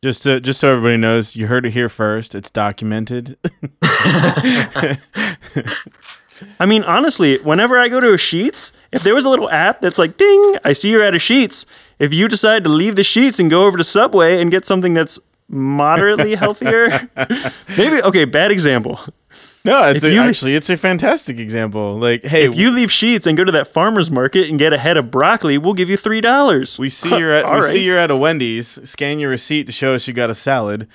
Just 0.01 0.23
to, 0.23 0.39
just 0.39 0.61
so 0.61 0.71
everybody 0.71 0.95
knows, 0.95 1.35
you 1.35 1.47
heard 1.47 1.65
it 1.65 1.71
here 1.71 1.89
first. 1.89 2.35
It's 2.35 2.49
documented. 2.49 3.35
I 6.59 6.65
mean, 6.65 6.83
honestly, 6.83 7.37
whenever 7.39 7.77
I 7.79 7.87
go 7.89 7.99
to 7.99 8.09
a 8.13 8.17
Sheetz, 8.17 8.71
if 8.91 9.03
there 9.03 9.15
was 9.15 9.25
a 9.25 9.29
little 9.29 9.49
app 9.49 9.81
that's 9.81 9.97
like, 9.97 10.17
ding, 10.17 10.57
I 10.63 10.73
see 10.73 10.91
you're 10.91 11.03
at 11.03 11.13
a 11.15 11.19
Sheetz. 11.19 11.65
If 11.99 12.13
you 12.13 12.27
decide 12.27 12.63
to 12.65 12.69
leave 12.69 12.95
the 12.95 13.01
Sheetz 13.01 13.39
and 13.39 13.49
go 13.49 13.65
over 13.65 13.77
to 13.77 13.83
Subway 13.83 14.41
and 14.41 14.51
get 14.51 14.65
something 14.65 14.93
that's 14.93 15.19
moderately 15.47 16.35
healthier, 16.43 17.09
maybe, 17.77 18.01
okay, 18.03 18.25
bad 18.25 18.51
example. 18.51 18.99
no, 19.63 19.83
it's 19.89 20.03
a, 20.03 20.17
actually 20.17 20.55
it's 20.55 20.69
a 20.69 20.77
fantastic 20.77 21.39
example. 21.39 21.97
Like, 21.97 22.23
hey, 22.23 22.45
If 22.45 22.55
you 22.57 22.71
leave 22.71 22.89
Sheetz 22.89 23.25
and 23.27 23.37
go 23.37 23.43
to 23.43 23.51
that 23.53 23.67
farmer's 23.67 24.11
market 24.11 24.49
and 24.49 24.59
get 24.59 24.73
a 24.73 24.77
head 24.77 24.97
of 24.97 25.11
broccoli, 25.11 25.57
we'll 25.57 25.73
give 25.73 25.89
you 25.89 25.97
$3. 25.97 26.79
we 26.79 26.89
see 26.89 27.09
you're 27.17 27.31
at 27.31 27.45
we 27.45 27.51
right. 27.51 27.63
see 27.63 27.83
you're 27.83 27.97
at 27.97 28.11
a 28.11 28.17
Wendy's. 28.17 28.79
Scan 28.89 29.19
your 29.19 29.29
receipt 29.29 29.65
to 29.67 29.71
show 29.71 29.93
us 29.95 30.07
you 30.07 30.13
got 30.13 30.29
a 30.29 30.35
salad. 30.35 30.87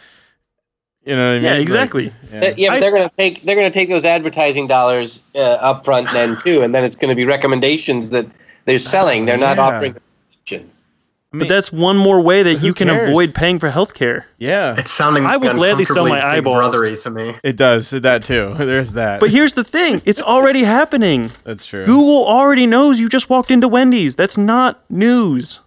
You 1.08 1.16
know 1.16 1.26
what 1.28 1.30
I 1.30 1.34
mean? 1.36 1.42
Yeah, 1.44 1.50
Like, 1.52 1.60
exactly. 1.62 2.12
yeah. 2.32 2.38
Uh, 2.40 2.54
yeah, 2.56 2.68
but 2.68 2.76
I- 2.76 2.80
they're 2.80 2.90
gonna 2.92 3.10
take 3.16 3.42
they're 3.42 3.56
gonna 3.56 3.70
take 3.70 3.88
those 3.88 4.04
advertising 4.04 4.66
dollars 4.66 5.22
uh, 5.34 5.40
up 5.40 5.84
front 5.84 6.10
then 6.12 6.36
too, 6.36 6.60
and 6.62 6.74
then 6.74 6.84
it's 6.84 6.96
gonna 6.96 7.14
be 7.14 7.24
recommendations 7.24 8.10
that 8.10 8.26
they're 8.66 8.78
selling. 8.78 9.24
They're 9.24 9.38
not 9.38 9.56
yeah. 9.56 9.62
offering 9.62 9.94
recommendations. 9.94 10.84
I 11.32 11.36
mean, 11.36 11.40
But 11.40 11.48
that's 11.54 11.70
one 11.72 11.96
more 11.98 12.20
way 12.22 12.42
that 12.42 12.62
you 12.62 12.72
can 12.72 12.88
cares? 12.88 13.08
avoid 13.08 13.34
paying 13.34 13.58
for 13.58 13.70
healthcare. 13.70 14.24
yeah, 14.38 14.74
It's 14.78 14.90
sounding 14.90 15.26
I 15.26 15.36
would 15.36 15.54
gladly 15.54 15.84
sell 15.84 16.06
my 16.08 16.16
uncomfortably 16.16 16.20
Big 16.20 16.38
eyeballs. 16.38 16.74
Brothery 16.76 17.02
to 17.02 17.10
me. 17.10 17.34
it 17.42 17.56
does 17.56 17.90
that 17.90 18.24
too. 18.24 18.54
There's 18.58 18.92
that. 18.92 19.20
But 19.20 19.30
here's 19.30 19.52
the 19.54 19.64
thing 19.64 20.00
it's 20.06 20.20
already 20.22 20.64
happening. 20.64 21.30
that's 21.44 21.66
true. 21.66 21.84
Google 21.84 22.26
already 22.26 22.66
knows 22.66 22.98
you 23.00 23.08
just 23.10 23.28
walked 23.30 23.50
into 23.50 23.68
Wendy's. 23.68 24.16
That's 24.16 24.36
not 24.38 24.82
news. 24.90 25.60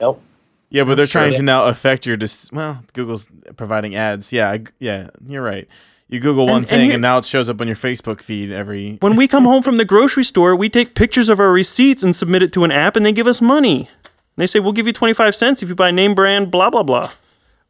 Nope. 0.00 0.22
Yeah, 0.70 0.84
but 0.84 0.94
they're 0.96 1.06
trying 1.06 1.30
true. 1.32 1.38
to 1.38 1.42
now 1.42 1.64
affect 1.66 2.06
your 2.06 2.16
dis. 2.16 2.50
Well, 2.52 2.82
Google's 2.92 3.28
providing 3.56 3.96
ads. 3.96 4.32
Yeah, 4.32 4.50
I- 4.50 4.64
yeah, 4.78 5.08
you're 5.26 5.42
right. 5.42 5.66
You 6.08 6.18
Google 6.20 6.46
one 6.46 6.56
And- 6.56 6.62
and 6.64 6.68
thing, 6.68 6.80
and, 6.80 6.90
here- 6.92 6.98
now 6.98 7.18
it 7.18 7.24
shows 7.24 7.48
up 7.48 7.60
on 7.60 7.66
your 7.66 7.76
Facebook 7.76 8.20
feed 8.22 8.50
every. 8.52 8.96
When 9.00 9.16
we 9.16 9.28
come 9.28 9.44
home 9.44 9.62
from 9.62 9.76
the 9.78 9.84
grocery 9.84 10.24
store, 10.24 10.54
we 10.56 10.68
take 10.68 10.94
pictures 10.94 11.28
of 11.28 11.38
our 11.40 11.52
receipts 11.52 12.02
and 12.02 12.14
submit 12.14 12.42
it 12.42 12.52
to 12.54 12.64
an 12.64 12.70
app, 12.72 12.96
and 12.96 13.04
they 13.04 13.12
give 13.12 13.26
us 13.26 13.40
money. 13.40 13.80
And 14.04 14.36
they 14.36 14.46
say, 14.46 14.58
We'll 14.60 14.72
give 14.72 14.86
you 14.86 14.92
25 14.92 15.34
cents 15.34 15.62
if 15.62 15.68
you 15.68 15.74
buy 15.74 15.90
name 15.90 16.14
brand, 16.14 16.50
blah, 16.50 16.70
blah, 16.70 16.82
blah. 16.84 17.10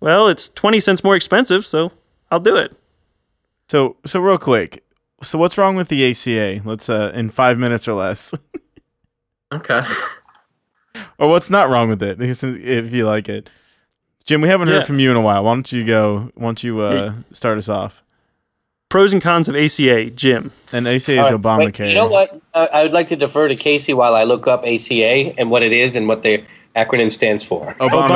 Well, 0.00 0.28
it's 0.28 0.48
20 0.50 0.80
cents 0.80 1.02
more 1.04 1.16
expensive, 1.16 1.64
so 1.66 1.92
I'll 2.30 2.40
do 2.40 2.56
it. 2.56 2.74
So, 3.68 3.96
so 4.06 4.20
real 4.20 4.38
quick. 4.38 4.84
So, 5.22 5.38
what's 5.38 5.58
wrong 5.58 5.76
with 5.76 5.88
the 5.88 6.10
ACA? 6.10 6.62
Let's 6.64 6.88
uh, 6.88 7.12
in 7.14 7.28
five 7.28 7.58
minutes 7.58 7.86
or 7.88 7.92
less, 7.94 8.32
Okay. 9.52 9.82
Or 11.18 11.28
what's 11.28 11.50
not 11.50 11.68
wrong 11.70 11.88
with 11.88 12.02
it? 12.02 12.18
If 12.20 12.92
you 12.94 13.06
like 13.06 13.28
it, 13.28 13.48
Jim, 14.24 14.40
we 14.40 14.48
haven't 14.48 14.68
Yeah. 14.68 14.74
heard 14.76 14.86
from 14.86 14.98
you 14.98 15.10
in 15.10 15.16
a 15.16 15.20
while. 15.20 15.44
Why 15.44 15.54
don't 15.54 15.70
you 15.72 15.84
go? 15.84 16.30
Why 16.34 16.46
don't 16.46 16.62
you 16.64 16.80
uh, 16.80 17.12
start 17.32 17.58
us 17.58 17.68
off? 17.68 18.02
Pros 18.88 19.12
and 19.12 19.22
cons 19.22 19.48
of 19.48 19.54
ACA, 19.54 20.10
Jim. 20.10 20.50
And 20.72 20.86
ACA 20.88 20.94
is 20.94 21.08
All 21.18 21.24
right, 21.24 21.32
Obamacare. 21.34 21.80
wait, 21.80 21.88
you 21.90 21.94
know 21.94 22.08
what? 22.08 22.40
Uh, 22.54 22.66
I 22.72 22.82
would 22.82 22.92
like 22.92 23.06
to 23.08 23.16
defer 23.16 23.46
to 23.46 23.54
Casey 23.54 23.94
while 23.94 24.14
I 24.16 24.24
look 24.24 24.48
up 24.48 24.64
ACA 24.66 25.32
and 25.38 25.48
what 25.50 25.62
it 25.62 25.72
is 25.72 25.94
and 25.94 26.08
what 26.08 26.24
the 26.24 26.42
acronym 26.74 27.12
stands 27.12 27.44
for. 27.44 27.72
Obamacare, 27.78 28.08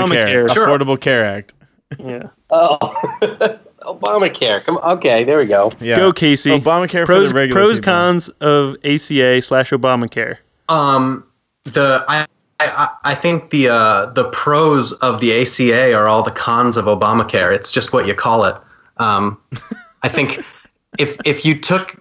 Obamacare. 0.47 0.53
Sure. 0.53 0.67
Affordable 0.67 1.01
Care 1.01 1.25
Act. 1.25 1.55
Yeah. 1.99 2.29
Oh, 2.51 2.79
Obamacare. 3.83 4.65
Come 4.65 4.79
okay, 4.97 5.25
there 5.25 5.37
we 5.39 5.47
go. 5.47 5.73
Yeah. 5.81 5.97
Go, 5.97 6.13
Casey. 6.13 6.51
Obamacare 6.51 7.05
pros, 7.05 7.29
for 7.29 7.35
the 7.35 7.41
regular 7.41 7.61
Pros, 7.63 7.77
people. 7.79 7.93
cons 7.93 8.29
of 8.41 8.77
ACA 8.85 9.43
slash 9.43 9.71
Obamacare. 9.71 10.37
Um, 10.69 11.25
the 11.65 12.05
I, 12.09 12.27
I 12.67 13.13
I 13.13 13.15
think 13.15 13.51
the 13.51 13.69
uh, 13.69 14.07
the 14.07 14.25
pros 14.31 14.93
of 14.95 15.21
the 15.21 15.41
ACA 15.43 15.93
are 15.95 16.09
all 16.09 16.23
the 16.23 16.31
cons 16.31 16.77
of 16.77 16.87
Obamacare. 16.87 17.55
It's 17.55 17.73
just 17.73 17.93
what 17.93 18.07
you 18.07 18.15
call 18.15 18.45
it. 18.45 18.57
Um, 18.99 19.41
I 20.03 20.09
think 20.09 20.41
if 20.99 21.17
if 21.25 21.45
you 21.45 21.59
took 21.61 21.97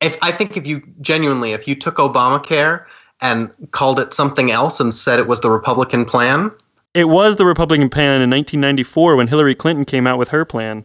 if 0.00 0.16
I 0.22 0.32
think 0.32 0.56
if 0.56 0.66
you 0.66 0.82
genuinely 1.00 1.52
if 1.52 1.66
you 1.66 1.74
took 1.74 1.96
Obamacare 1.96 2.84
and 3.20 3.50
called 3.70 3.98
it 3.98 4.12
something 4.12 4.50
else 4.50 4.80
and 4.80 4.92
said 4.92 5.18
it 5.18 5.26
was 5.26 5.40
the 5.40 5.50
Republican 5.50 6.04
plan, 6.04 6.50
It 6.94 7.08
was 7.08 7.36
the 7.36 7.46
Republican 7.46 7.88
plan 7.88 8.20
in 8.20 8.30
1994 8.30 9.16
when 9.16 9.28
Hillary 9.28 9.54
Clinton 9.54 9.84
came 9.84 10.06
out 10.06 10.18
with 10.18 10.28
her 10.28 10.44
plan. 10.44 10.84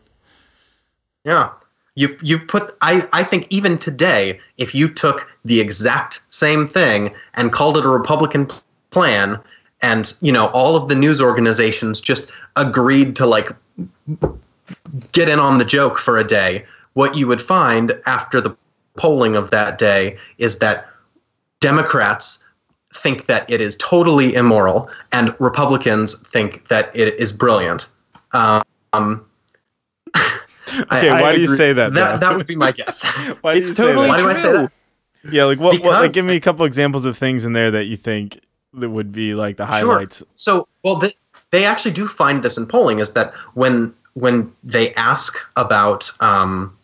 Yeah. 1.24 1.50
You 1.96 2.18
you 2.22 2.40
put 2.40 2.78
I, 2.82 3.08
I 3.12 3.24
think 3.24 3.48
even 3.50 3.78
today, 3.78 4.40
if 4.58 4.74
you 4.74 4.88
took 4.88 5.28
the 5.44 5.60
exact 5.60 6.22
same 6.30 6.68
thing 6.68 7.14
and 7.34 7.52
called 7.52 7.78
it 7.78 7.86
a 7.86 7.90
Republican 7.90 8.48
plan 8.92 9.40
and 9.82 10.14
you 10.22 10.32
know 10.32 10.48
all 10.48 10.76
of 10.76 10.90
the 10.90 10.96
news 10.96 11.22
organizations 11.22 12.02
just 12.02 12.28
agreed 12.56 13.16
to 13.16 13.26
like 13.26 13.52
get 15.12 15.30
in 15.30 15.40
on 15.40 15.58
the 15.58 15.66
joke 15.66 15.98
for 15.98 16.18
a 16.18 16.24
day, 16.24 16.66
what 16.94 17.16
you 17.16 17.28
would 17.28 17.42
find 17.42 18.00
after 18.06 18.42
the 18.42 18.56
polling 18.96 19.36
of 19.36 19.52
that 19.52 19.78
day 19.78 20.18
is 20.38 20.60
that 20.60 20.88
Democrats 21.60 22.44
think 22.94 23.28
that 23.28 23.50
it 23.50 23.62
is 23.62 23.76
totally 23.78 24.34
immoral 24.34 24.90
and 25.12 25.34
Republicans 25.40 26.20
think 26.30 26.68
that 26.68 26.94
it 26.96 27.16
is 27.20 27.32
brilliant. 27.32 27.88
Um, 28.32 28.64
Okay, 30.92 31.10
why 31.10 31.34
do 31.34 31.42
you 31.42 31.48
say 31.48 31.74
that, 31.74 31.96
That, 31.96 32.20
that 32.20 32.38
would 32.38 32.46
be 32.46 32.56
my 32.56 32.72
guess. 32.72 33.04
Why 33.42 33.56
do 33.56 33.60
It's 33.60 33.72
you 33.72 33.76
say 33.76 33.84
totally 33.84 34.06
that? 34.06 34.12
Why 34.12 34.18
do 34.20 34.30
I 34.30 34.34
say 34.36 34.52
that? 34.52 34.72
Yeah, 35.32 35.46
like 35.46 35.60
what, 35.60 35.82
what? 35.84 36.02
Like, 36.02 36.14
give 36.14 36.26
me 36.26 36.36
a 36.36 36.40
couple 36.40 36.64
examples 36.64 37.06
of 37.06 37.18
things 37.18 37.44
in 37.44 37.54
there 37.54 37.72
that 37.72 37.86
you 37.86 37.98
think 37.98 38.40
that 38.74 38.90
would 38.90 39.12
be 39.12 39.34
like 39.34 39.58
the 39.58 39.66
highlights. 39.66 40.20
Sure. 40.20 40.28
So, 40.36 40.68
well, 40.84 40.96
they, 40.96 41.14
they 41.52 41.66
actually 41.66 41.92
do 41.92 42.08
find 42.08 42.44
this 42.44 42.58
in 42.58 42.66
polling 42.66 43.00
is 43.00 43.12
that 43.14 43.34
when 43.54 43.94
when 44.14 44.52
they 44.64 44.94
ask 44.96 45.38
about 45.56 46.12
um, 46.22 46.76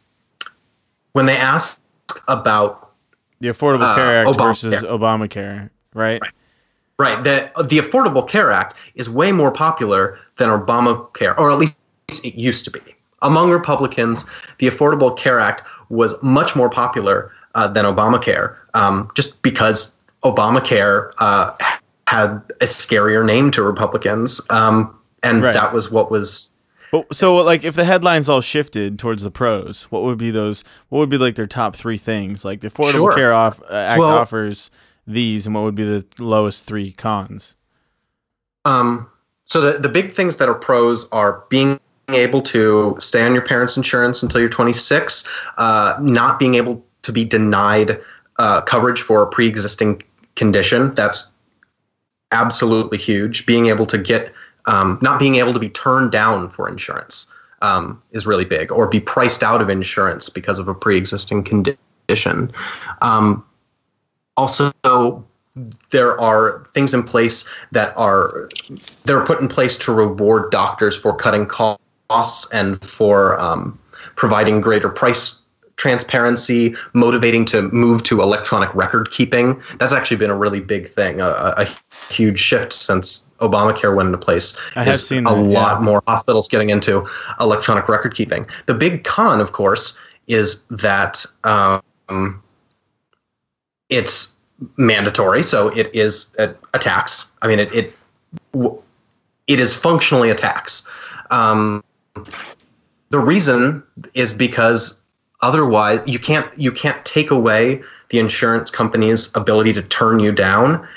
when 1.13 1.25
they 1.25 1.37
ask 1.37 1.79
about 2.27 2.91
The 3.39 3.49
Affordable 3.49 3.91
Uh, 3.91 3.95
Care 3.95 4.25
Act 4.25 4.29
Obamacare. 4.29 4.47
versus 4.47 4.83
Obamacare, 4.83 5.69
right? 5.93 6.21
right 6.97 7.23
that 7.23 7.53
the 7.55 7.79
Affordable 7.79 8.27
Care 8.27 8.51
Act 8.51 8.75
is 8.95 9.09
way 9.09 9.31
more 9.31 9.51
popular 9.51 10.17
than 10.37 10.49
Obamacare, 10.49 11.37
or 11.37 11.51
at 11.51 11.57
least 11.57 11.75
it 12.23 12.35
used 12.35 12.65
to 12.65 12.71
be 12.71 12.81
among 13.21 13.51
Republicans. 13.51 14.25
The 14.59 14.67
Affordable 14.67 15.17
Care 15.17 15.39
Act 15.39 15.63
was 15.89 16.15
much 16.21 16.55
more 16.55 16.69
popular 16.69 17.31
uh, 17.55 17.67
than 17.67 17.85
Obamacare, 17.85 18.55
um, 18.73 19.09
just 19.15 19.41
because 19.41 19.94
Obamacare 20.25 21.11
uh, 21.19 21.51
had 22.07 22.41
a 22.61 22.65
scarier 22.65 23.23
name 23.25 23.51
to 23.51 23.61
Republicans, 23.63 24.41
um, 24.49 24.93
and 25.23 25.41
Right. 25.43 25.53
that 25.53 25.71
was 25.73 25.91
what 25.91 26.11
was 26.11 26.51
But 26.91 27.13
so 27.15 27.35
like 27.37 27.63
if 27.63 27.75
the 27.75 27.85
headlines 27.85 28.27
all 28.27 28.41
shifted 28.41 28.97
towards 28.99 29.23
the 29.23 29.31
pros, 29.31 29.83
what 29.85 30.03
would 30.03 30.17
be 30.17 30.31
those? 30.31 30.63
What 30.89 30.99
would 30.99 31.09
be 31.09 31.17
like 31.17 31.35
their 31.35 31.47
top 31.47 31.75
three 31.75 31.97
things? 31.97 32.43
Like 32.43 32.61
the 32.61 32.69
Affordable 32.69 32.91
Sure. 32.91 33.13
Care 33.13 33.33
off, 33.33 33.61
uh, 33.69 33.73
Act 33.73 33.99
Well- 33.99 34.09
offers 34.09 34.71
these, 35.07 35.45
and 35.45 35.53
what 35.55 35.63
would 35.63 35.75
be 35.75 35.83
the 35.83 36.05
lowest 36.19 36.63
three 36.63 36.91
cons? 36.91 37.55
Um, 38.65 39.07
so 39.45 39.61
the 39.61 39.77
the 39.79 39.89
big 39.89 40.15
things 40.15 40.37
that 40.37 40.49
are 40.49 40.55
pros 40.55 41.07
are 41.11 41.43
being 41.49 41.79
able 42.09 42.41
to 42.41 42.95
stay 42.99 43.23
on 43.23 43.33
your 43.33 43.41
parents' 43.43 43.77
insurance 43.77 44.21
until 44.23 44.39
you're 44.39 44.49
26, 44.49 45.27
uh, 45.57 45.95
not 46.01 46.37
being 46.39 46.53
able 46.55 46.83
to 47.01 47.11
be 47.11 47.23
denied 47.23 47.99
uh, 48.37 48.61
coverage 48.61 49.01
for 49.01 49.21
a 49.23 49.27
pre-existing 49.27 50.01
condition. 50.35 50.93
That's 50.95 51.31
absolutely 52.31 52.97
huge. 52.97 53.45
Being 53.45 53.67
able 53.67 53.85
to 53.87 53.97
get, 53.97 54.33
um, 54.65 54.99
not 55.01 55.19
being 55.19 55.35
able 55.35 55.53
to 55.53 55.59
be 55.59 55.69
turned 55.69 56.11
down 56.11 56.49
for 56.49 56.67
insurance 56.67 57.27
um, 57.61 58.01
is 58.11 58.25
really 58.25 58.45
big, 58.45 58.71
or 58.71 58.87
be 58.87 58.99
priced 58.99 59.43
out 59.43 59.61
of 59.61 59.69
insurance 59.69 60.29
because 60.29 60.59
of 60.59 60.67
a 60.67 60.73
pre-existing 60.73 61.43
condition. 61.43 62.51
Um, 63.01 63.45
also, 64.37 64.71
there 65.91 66.19
are 66.19 66.65
things 66.73 66.93
in 66.93 67.03
place 67.03 67.45
that 67.71 67.95
are 67.97 68.49
they're 69.05 69.25
put 69.25 69.39
in 69.39 69.47
place 69.47 69.77
to 69.77 69.93
reward 69.93 70.51
doctors 70.51 70.97
for 70.97 71.15
cutting 71.15 71.45
costs 71.45 72.51
and 72.51 72.83
for 72.83 73.39
um, 73.39 73.79
providing 74.15 74.59
greater 74.59 74.89
price 74.89 75.41
transparency, 75.77 76.75
motivating 76.93 77.45
to 77.45 77.63
move 77.69 78.03
to 78.03 78.21
electronic 78.21 78.73
record 78.73 79.11
keeping. 79.11 79.61
That's 79.79 79.93
actually 79.93 80.17
been 80.17 80.29
a 80.31 80.35
really 80.37 80.59
big 80.59 80.87
thing, 80.87 81.19
a, 81.21 81.53
a 81.57 81.67
huge 82.11 82.39
shift 82.39 82.73
since 82.73 83.29
Obamacare 83.39 83.95
went 83.95 84.07
into 84.07 84.17
place. 84.17 84.57
I 84.75 84.83
have 84.83 84.97
seen 84.97 85.25
a 85.25 85.33
lot 85.33 85.79
yeah. 85.79 85.85
more 85.85 86.01
hospitals 86.07 86.47
getting 86.47 86.69
into 86.69 87.05
electronic 87.39 87.89
record 87.89 88.15
keeping. 88.15 88.47
The 88.65 88.73
big 88.73 89.03
con, 89.03 89.41
of 89.41 89.51
course, 89.51 89.97
is 90.27 90.63
that 90.69 91.25
um, 91.43 92.41
it's 93.89 94.37
mandatory, 94.77 95.43
so 95.43 95.67
it 95.69 95.93
is 95.93 96.33
a, 96.39 96.55
a 96.73 96.79
tax. 96.79 97.31
I 97.41 97.47
mean, 97.47 97.59
it 97.59 97.73
it 97.73 97.93
it 99.47 99.59
is 99.59 99.75
functionally 99.75 100.29
a 100.29 100.35
tax. 100.35 100.87
Um, 101.31 101.83
the 103.09 103.19
reason 103.19 103.83
is 104.13 104.33
because 104.33 105.01
otherwise 105.41 105.99
you 106.05 106.19
can't 106.19 106.47
you 106.57 106.71
can't 106.71 107.03
take 107.05 107.31
away 107.31 107.81
the 108.09 108.19
insurance 108.19 108.69
company's 108.69 109.35
ability 109.35 109.73
to 109.73 109.81
turn 109.81 110.19
you 110.19 110.31
down 110.31 110.87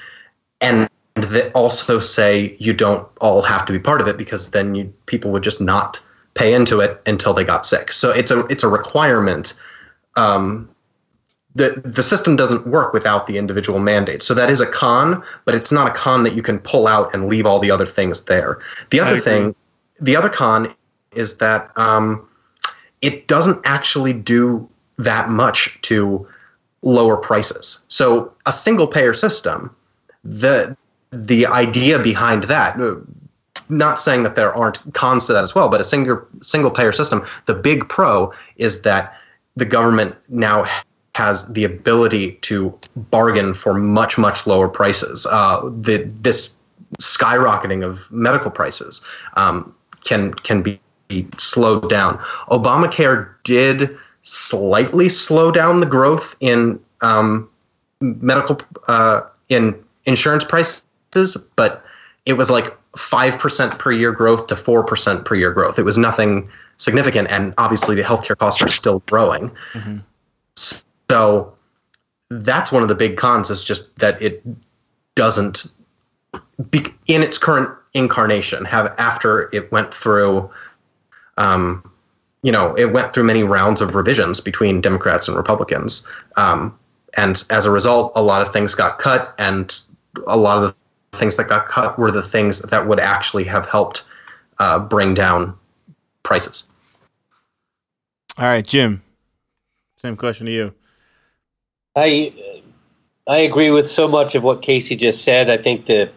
and 0.60 0.88
that 1.22 1.52
also 1.52 1.98
say 1.98 2.56
you 2.58 2.72
don't 2.72 3.06
all 3.20 3.42
have 3.42 3.66
to 3.66 3.72
be 3.72 3.78
part 3.78 4.00
of 4.00 4.08
it 4.08 4.16
because 4.16 4.50
then 4.50 4.74
you 4.74 4.92
people 5.06 5.30
would 5.30 5.42
just 5.42 5.60
not 5.60 6.00
pay 6.34 6.54
into 6.54 6.80
it 6.80 7.02
until 7.06 7.34
they 7.34 7.44
got 7.44 7.66
sick. 7.66 7.92
So 7.92 8.10
it's 8.10 8.30
a 8.30 8.46
it's 8.46 8.62
a 8.62 8.68
requirement. 8.68 9.54
Um, 10.16 10.68
the 11.54 11.82
the 11.84 12.02
system 12.02 12.36
doesn't 12.36 12.66
work 12.66 12.92
without 12.92 13.26
the 13.26 13.38
individual 13.38 13.78
mandate. 13.80 14.22
So 14.22 14.34
that 14.34 14.50
is 14.50 14.60
a 14.60 14.66
con, 14.66 15.22
but 15.44 15.54
it's 15.54 15.72
not 15.72 15.88
a 15.88 15.94
con 15.94 16.22
that 16.22 16.34
you 16.34 16.42
can 16.42 16.58
pull 16.60 16.86
out 16.86 17.12
and 17.12 17.28
leave 17.28 17.46
all 17.46 17.58
the 17.58 17.70
other 17.70 17.86
things 17.86 18.22
there. 18.24 18.60
The 18.90 19.00
other 19.00 19.18
thing, 19.18 19.54
the 20.00 20.14
other 20.14 20.28
con 20.28 20.74
is 21.14 21.38
that 21.38 21.70
um, 21.76 22.27
it 23.02 23.28
doesn't 23.28 23.60
actually 23.64 24.12
do 24.12 24.68
that 24.98 25.28
much 25.28 25.78
to 25.82 26.26
lower 26.82 27.16
prices. 27.16 27.84
So 27.88 28.32
a 28.46 28.52
single 28.52 28.86
payer 28.86 29.14
system, 29.14 29.74
the 30.24 30.76
the 31.10 31.46
idea 31.46 31.98
behind 31.98 32.44
that 32.44 32.76
not 33.68 33.98
saying 33.98 34.22
that 34.22 34.34
there 34.34 34.54
aren't 34.54 34.80
cons 34.94 35.26
to 35.26 35.32
that 35.32 35.44
as 35.44 35.54
well, 35.54 35.68
but 35.68 35.80
a 35.80 35.84
single 35.84 36.20
single 36.42 36.70
payer 36.70 36.92
system, 36.92 37.24
the 37.46 37.54
big 37.54 37.88
pro 37.88 38.32
is 38.56 38.82
that 38.82 39.14
the 39.56 39.64
government 39.64 40.14
now 40.28 40.66
has 41.14 41.46
the 41.52 41.64
ability 41.64 42.32
to 42.32 42.78
bargain 43.10 43.52
for 43.54 43.74
much 43.74 44.18
much 44.18 44.46
lower 44.46 44.68
prices. 44.68 45.26
Uh, 45.30 45.68
the 45.80 46.08
this 46.20 46.58
skyrocketing 47.00 47.84
of 47.84 48.10
medical 48.10 48.50
prices 48.50 49.02
um, 49.34 49.74
can 50.04 50.32
can 50.34 50.62
be 50.62 50.80
slowed 51.38 51.88
down. 51.88 52.18
Obamacare 52.50 53.28
did 53.44 53.96
slightly 54.22 55.08
slow 55.08 55.50
down 55.50 55.80
the 55.80 55.86
growth 55.86 56.36
in 56.40 56.78
um, 57.00 57.48
medical 58.00 58.58
uh, 58.88 59.22
in 59.48 59.74
insurance 60.04 60.44
prices, 60.44 60.82
but 61.56 61.84
it 62.26 62.34
was 62.34 62.50
like 62.50 62.76
5% 62.96 63.78
per 63.78 63.92
year 63.92 64.12
growth 64.12 64.46
to 64.48 64.54
4% 64.54 65.24
per 65.24 65.34
year 65.34 65.52
growth. 65.52 65.78
It 65.78 65.84
was 65.84 65.98
nothing 65.98 66.48
significant. 66.76 67.28
And 67.30 67.54
obviously, 67.58 67.94
the 67.94 68.02
healthcare 68.02 68.36
costs 68.36 68.62
are 68.62 68.68
still 68.68 69.00
growing. 69.00 69.50
Mm-hmm. 69.72 69.98
So 71.10 71.54
that's 72.30 72.72
one 72.72 72.82
of 72.82 72.88
the 72.88 72.94
big 72.94 73.16
cons 73.16 73.50
is 73.50 73.62
just 73.64 73.98
that 73.98 74.20
it 74.20 74.42
doesn't, 75.14 75.66
be, 76.70 76.84
in 77.06 77.22
its 77.22 77.38
current 77.38 77.70
incarnation, 77.94 78.64
have 78.64 78.94
after 78.98 79.48
it 79.54 79.70
went 79.72 79.92
through. 79.94 80.50
Um, 81.38 81.90
you 82.42 82.52
know, 82.52 82.74
it 82.76 82.92
went 82.92 83.14
through 83.14 83.24
many 83.24 83.42
rounds 83.42 83.80
of 83.80 83.94
revisions 83.94 84.40
between 84.40 84.80
Democrats 84.80 85.26
and 85.26 85.36
Republicans. 85.36 86.06
Um, 86.36 86.78
and 87.16 87.42
as 87.50 87.64
a 87.64 87.70
result, 87.70 88.12
a 88.14 88.22
lot 88.22 88.42
of 88.42 88.52
things 88.52 88.74
got 88.74 88.98
cut, 88.98 89.34
and 89.38 89.76
a 90.26 90.36
lot 90.36 90.62
of 90.62 90.74
the 91.12 91.18
things 91.18 91.36
that 91.36 91.48
got 91.48 91.66
cut 91.66 91.98
were 91.98 92.10
the 92.10 92.22
things 92.22 92.60
that 92.60 92.86
would 92.86 93.00
actually 93.00 93.44
have 93.44 93.66
helped 93.66 94.04
uh, 94.58 94.78
bring 94.78 95.14
down 95.14 95.56
prices. 96.22 96.68
All 98.38 98.44
right, 98.44 98.66
Jim. 98.66 99.02
Same 99.96 100.16
question 100.16 100.46
to 100.46 100.52
you. 100.52 100.74
I 101.96 102.32
I 103.26 103.38
agree 103.38 103.70
with 103.70 103.90
so 103.90 104.06
much 104.06 104.34
of 104.34 104.42
what 104.44 104.62
Casey 104.62 104.94
just 104.94 105.24
said. 105.24 105.50
I 105.50 105.56
think 105.56 105.86
the 105.86 106.10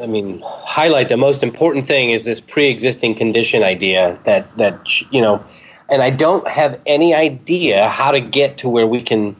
I 0.00 0.06
mean, 0.06 0.42
highlight 0.44 1.08
the 1.08 1.16
most 1.16 1.42
important 1.42 1.86
thing 1.86 2.10
is 2.10 2.24
this 2.24 2.40
pre-existing 2.40 3.14
condition 3.14 3.62
idea 3.62 4.18
that 4.24 4.54
that 4.58 5.00
you 5.10 5.22
know, 5.22 5.42
and 5.90 6.02
I 6.02 6.10
don't 6.10 6.46
have 6.46 6.78
any 6.84 7.14
idea 7.14 7.88
how 7.88 8.10
to 8.10 8.20
get 8.20 8.58
to 8.58 8.68
where 8.68 8.86
we 8.86 9.00
can 9.00 9.34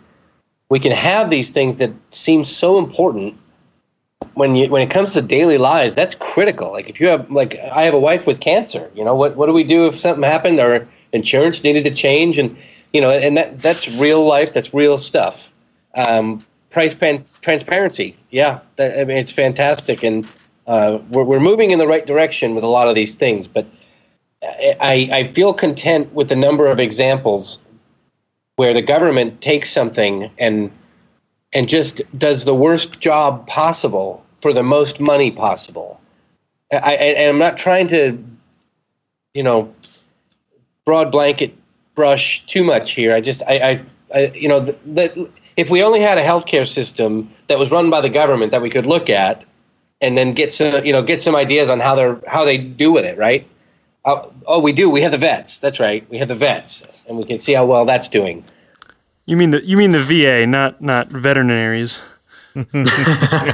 we 0.71 0.81
can 0.81 0.93
have 0.93 1.29
these 1.29 1.51
things 1.51 1.77
that 1.77 1.93
seem 2.11 2.43
so 2.43 2.79
important 2.79 3.39
when 4.33 4.57
you 4.57 4.71
when 4.71 4.81
it 4.81 4.91
comes 4.91 5.13
to 5.13 5.21
daily 5.21 5.59
lives, 5.59 5.95
that's 5.95 6.15
critical. 6.15 6.73
Like 6.73 6.89
if 6.89 7.01
you 7.03 7.09
have 7.09 7.31
like 7.31 7.57
I 7.59 7.83
have 7.83 7.95
a 7.95 7.99
wife 7.99 8.27
with 8.27 8.41
cancer, 8.41 8.91
you 8.95 9.05
know, 9.05 9.15
what 9.15 9.37
what 9.37 9.47
do 9.47 9.53
we 9.53 9.65
do 9.65 9.87
if 9.87 9.99
something 9.99 10.25
happened 10.25 10.59
or 10.59 10.89
insurance 11.13 11.63
needed 11.63 11.85
to 11.85 11.91
change 11.95 12.39
and 12.39 12.57
you 12.95 13.03
know, 13.03 13.11
and 13.11 13.37
that 13.37 13.59
that's 13.59 14.01
real 14.01 14.25
life, 14.27 14.55
that's 14.55 14.73
real 14.73 14.97
stuff. 14.97 15.53
Um, 15.97 16.45
price 16.71 16.95
pan- 16.95 17.25
transparency, 17.43 18.17
yeah, 18.31 18.61
that, 18.77 18.99
I 18.99 19.05
mean 19.05 19.19
it's 19.19 19.33
fantastic, 19.33 20.03
and 20.03 20.27
uh, 20.67 20.99
we're 21.11 21.25
we're 21.25 21.41
moving 21.41 21.71
in 21.71 21.79
the 21.79 21.87
right 21.87 22.07
direction 22.07 22.55
with 22.55 22.65
a 22.65 22.69
lot 22.69 22.89
of 22.89 22.95
these 22.95 23.15
things. 23.15 23.49
But 23.49 23.67
I 24.43 25.09
I 25.13 25.25
feel 25.33 25.53
content 25.53 26.13
with 26.13 26.29
the 26.29 26.37
number 26.37 26.67
of 26.67 26.81
examples 26.81 27.63
where 28.57 28.73
the 28.73 28.83
government 28.83 29.41
takes 29.41 29.71
something 29.71 30.31
and 30.39 30.71
and 31.53 31.69
just 31.69 32.03
does 32.19 32.45
the 32.45 32.55
worst 32.55 33.01
job 33.01 33.47
possible 33.47 34.25
for 34.39 34.53
the 34.53 34.63
most 34.63 35.01
money 35.01 35.31
possible. 35.31 36.01
I, 36.73 36.95
and 36.95 37.29
I'm 37.29 37.39
not 37.39 37.57
trying 37.57 37.87
to, 37.89 38.23
you 39.35 39.43
know, 39.43 39.73
broad 40.85 41.11
blanket 41.13 41.55
brush 41.95 42.45
too 42.47 42.65
much 42.65 42.93
here. 42.93 43.15
I 43.15 43.21
just, 43.21 43.43
I, 43.47 43.71
I, 43.71 43.83
I 44.15 44.27
you 44.35 44.49
know, 44.49 44.61
that 44.61 45.17
if 45.57 45.71
we 45.71 45.83
only 45.83 46.01
had 46.01 46.19
a 46.19 46.23
healthcare 46.23 46.67
system 46.67 47.31
that 47.47 47.59
was 47.59 47.71
run 47.71 47.89
by 47.89 48.01
the 48.01 48.11
government 48.11 48.51
that 48.53 48.63
we 48.63 48.69
could 48.69 48.87
look 48.87 49.09
at, 49.09 49.45
and 50.01 50.17
then 50.17 50.33
get 50.33 50.53
some, 50.53 50.85
you 50.85 50.93
know, 50.93 51.03
get 51.03 51.23
some 51.23 51.35
ideas 51.35 51.71
on 51.71 51.81
how 51.81 51.95
they're 51.95 52.21
how 52.27 52.45
they 52.45 52.59
do 52.59 52.93
with 52.93 53.05
it, 53.05 53.19
right? 53.19 53.47
Uh, 54.05 54.29
oh, 54.47 54.61
we 54.61 54.73
do. 54.73 54.89
We 54.89 55.01
have 55.03 55.13
the 55.13 55.19
vets. 55.19 55.59
That's 55.59 55.81
right. 55.81 56.09
We 56.11 56.19
have 56.19 56.29
the 56.29 56.35
vets, 56.35 57.05
and 57.07 57.19
we 57.19 57.25
can 57.25 57.39
see 57.39 57.53
how 57.53 57.67
well 57.67 57.85
that's 57.85 58.09
doing. 58.09 58.45
You 59.25 59.37
mean 59.37 59.51
the 59.51 59.65
you 59.65 59.77
mean 59.77 59.91
the 59.91 60.03
VA, 60.03 60.47
not 60.47 60.81
not 60.81 61.09
veterinaries. 61.09 62.03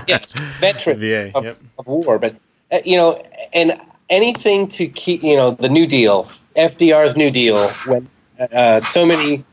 yes, 0.06 0.34
veteran 0.60 1.00
VA, 1.00 1.32
of, 1.34 1.44
yep. 1.44 1.56
of 1.78 1.88
war, 1.88 2.18
but 2.18 2.36
uh, 2.70 2.80
you 2.84 2.96
know, 2.96 3.24
and 3.52 3.80
anything 4.10 4.68
to 4.68 4.86
keep 4.86 5.22
you 5.22 5.34
know 5.34 5.52
the 5.52 5.68
New 5.68 5.86
Deal, 5.86 6.24
FDR's 6.56 7.16
New 7.16 7.30
Deal, 7.30 7.68
when 7.86 8.08
uh, 8.38 8.78
so 8.80 9.06
many, 9.06 9.44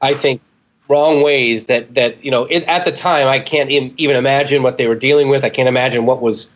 I 0.00 0.14
think, 0.14 0.40
wrong 0.88 1.22
ways 1.22 1.66
that 1.66 1.94
that 1.94 2.22
you 2.24 2.30
know 2.30 2.44
it, 2.44 2.64
at 2.64 2.84
the 2.84 2.92
time 2.92 3.26
I 3.26 3.38
can't 3.38 3.70
even 3.70 4.16
imagine 4.16 4.62
what 4.62 4.76
they 4.76 4.88
were 4.88 4.94
dealing 4.94 5.28
with. 5.28 5.44
I 5.44 5.50
can't 5.50 5.68
imagine 5.68 6.06
what 6.06 6.20
was, 6.20 6.52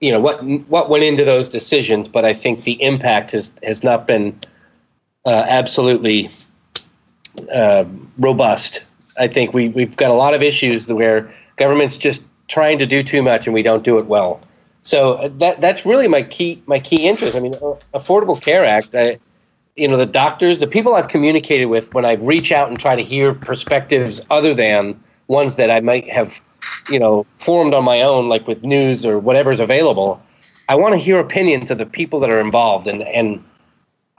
you 0.00 0.10
know, 0.10 0.20
what 0.20 0.42
what 0.68 0.88
went 0.88 1.04
into 1.04 1.24
those 1.24 1.48
decisions. 1.48 2.08
But 2.08 2.24
I 2.24 2.34
think 2.34 2.62
the 2.62 2.80
impact 2.82 3.32
has 3.32 3.52
has 3.62 3.82
not 3.84 4.06
been 4.06 4.38
uh, 5.24 5.44
absolutely 5.48 6.30
uh, 7.52 7.84
robust. 8.18 8.82
I 9.18 9.28
think 9.28 9.52
we 9.52 9.68
we've 9.70 9.96
got 9.96 10.10
a 10.10 10.14
lot 10.14 10.34
of 10.34 10.42
issues 10.42 10.92
where 10.92 11.30
government's 11.56 11.98
just 11.98 12.28
trying 12.48 12.78
to 12.78 12.86
do 12.86 13.02
too 13.02 13.22
much 13.22 13.46
and 13.46 13.54
we 13.54 13.62
don't 13.62 13.82
do 13.82 13.98
it 13.98 14.06
well. 14.06 14.40
So 14.82 15.14
uh, 15.14 15.28
that 15.38 15.60
that's 15.60 15.84
really 15.84 16.08
my 16.08 16.22
key 16.22 16.62
my 16.66 16.78
key 16.78 17.06
interest. 17.06 17.36
I 17.36 17.40
mean, 17.40 17.54
uh, 17.54 17.74
Affordable 17.92 18.40
Care 18.40 18.64
Act. 18.64 18.94
I, 18.94 19.18
you 19.76 19.86
know, 19.86 19.96
the 19.96 20.06
doctors, 20.06 20.60
the 20.60 20.66
people 20.66 20.94
I've 20.94 21.08
communicated 21.08 21.66
with 21.66 21.92
when 21.94 22.04
I 22.04 22.14
reach 22.14 22.50
out 22.50 22.68
and 22.68 22.78
try 22.78 22.96
to 22.96 23.02
hear 23.02 23.34
perspectives 23.34 24.20
other 24.30 24.54
than 24.54 24.98
ones 25.28 25.56
that 25.56 25.70
I 25.70 25.80
might 25.80 26.08
have, 26.10 26.40
you 26.90 26.98
know, 26.98 27.26
formed 27.38 27.74
on 27.74 27.84
my 27.84 28.00
own, 28.00 28.28
like 28.28 28.46
with 28.46 28.62
news 28.64 29.04
or 29.04 29.18
whatever's 29.18 29.60
available. 29.60 30.20
I 30.68 30.74
want 30.74 30.94
to 30.94 30.98
hear 30.98 31.20
opinions 31.20 31.70
of 31.70 31.78
the 31.78 31.86
people 31.86 32.20
that 32.20 32.30
are 32.30 32.40
involved 32.40 32.88
and 32.88 33.02
and 33.02 33.44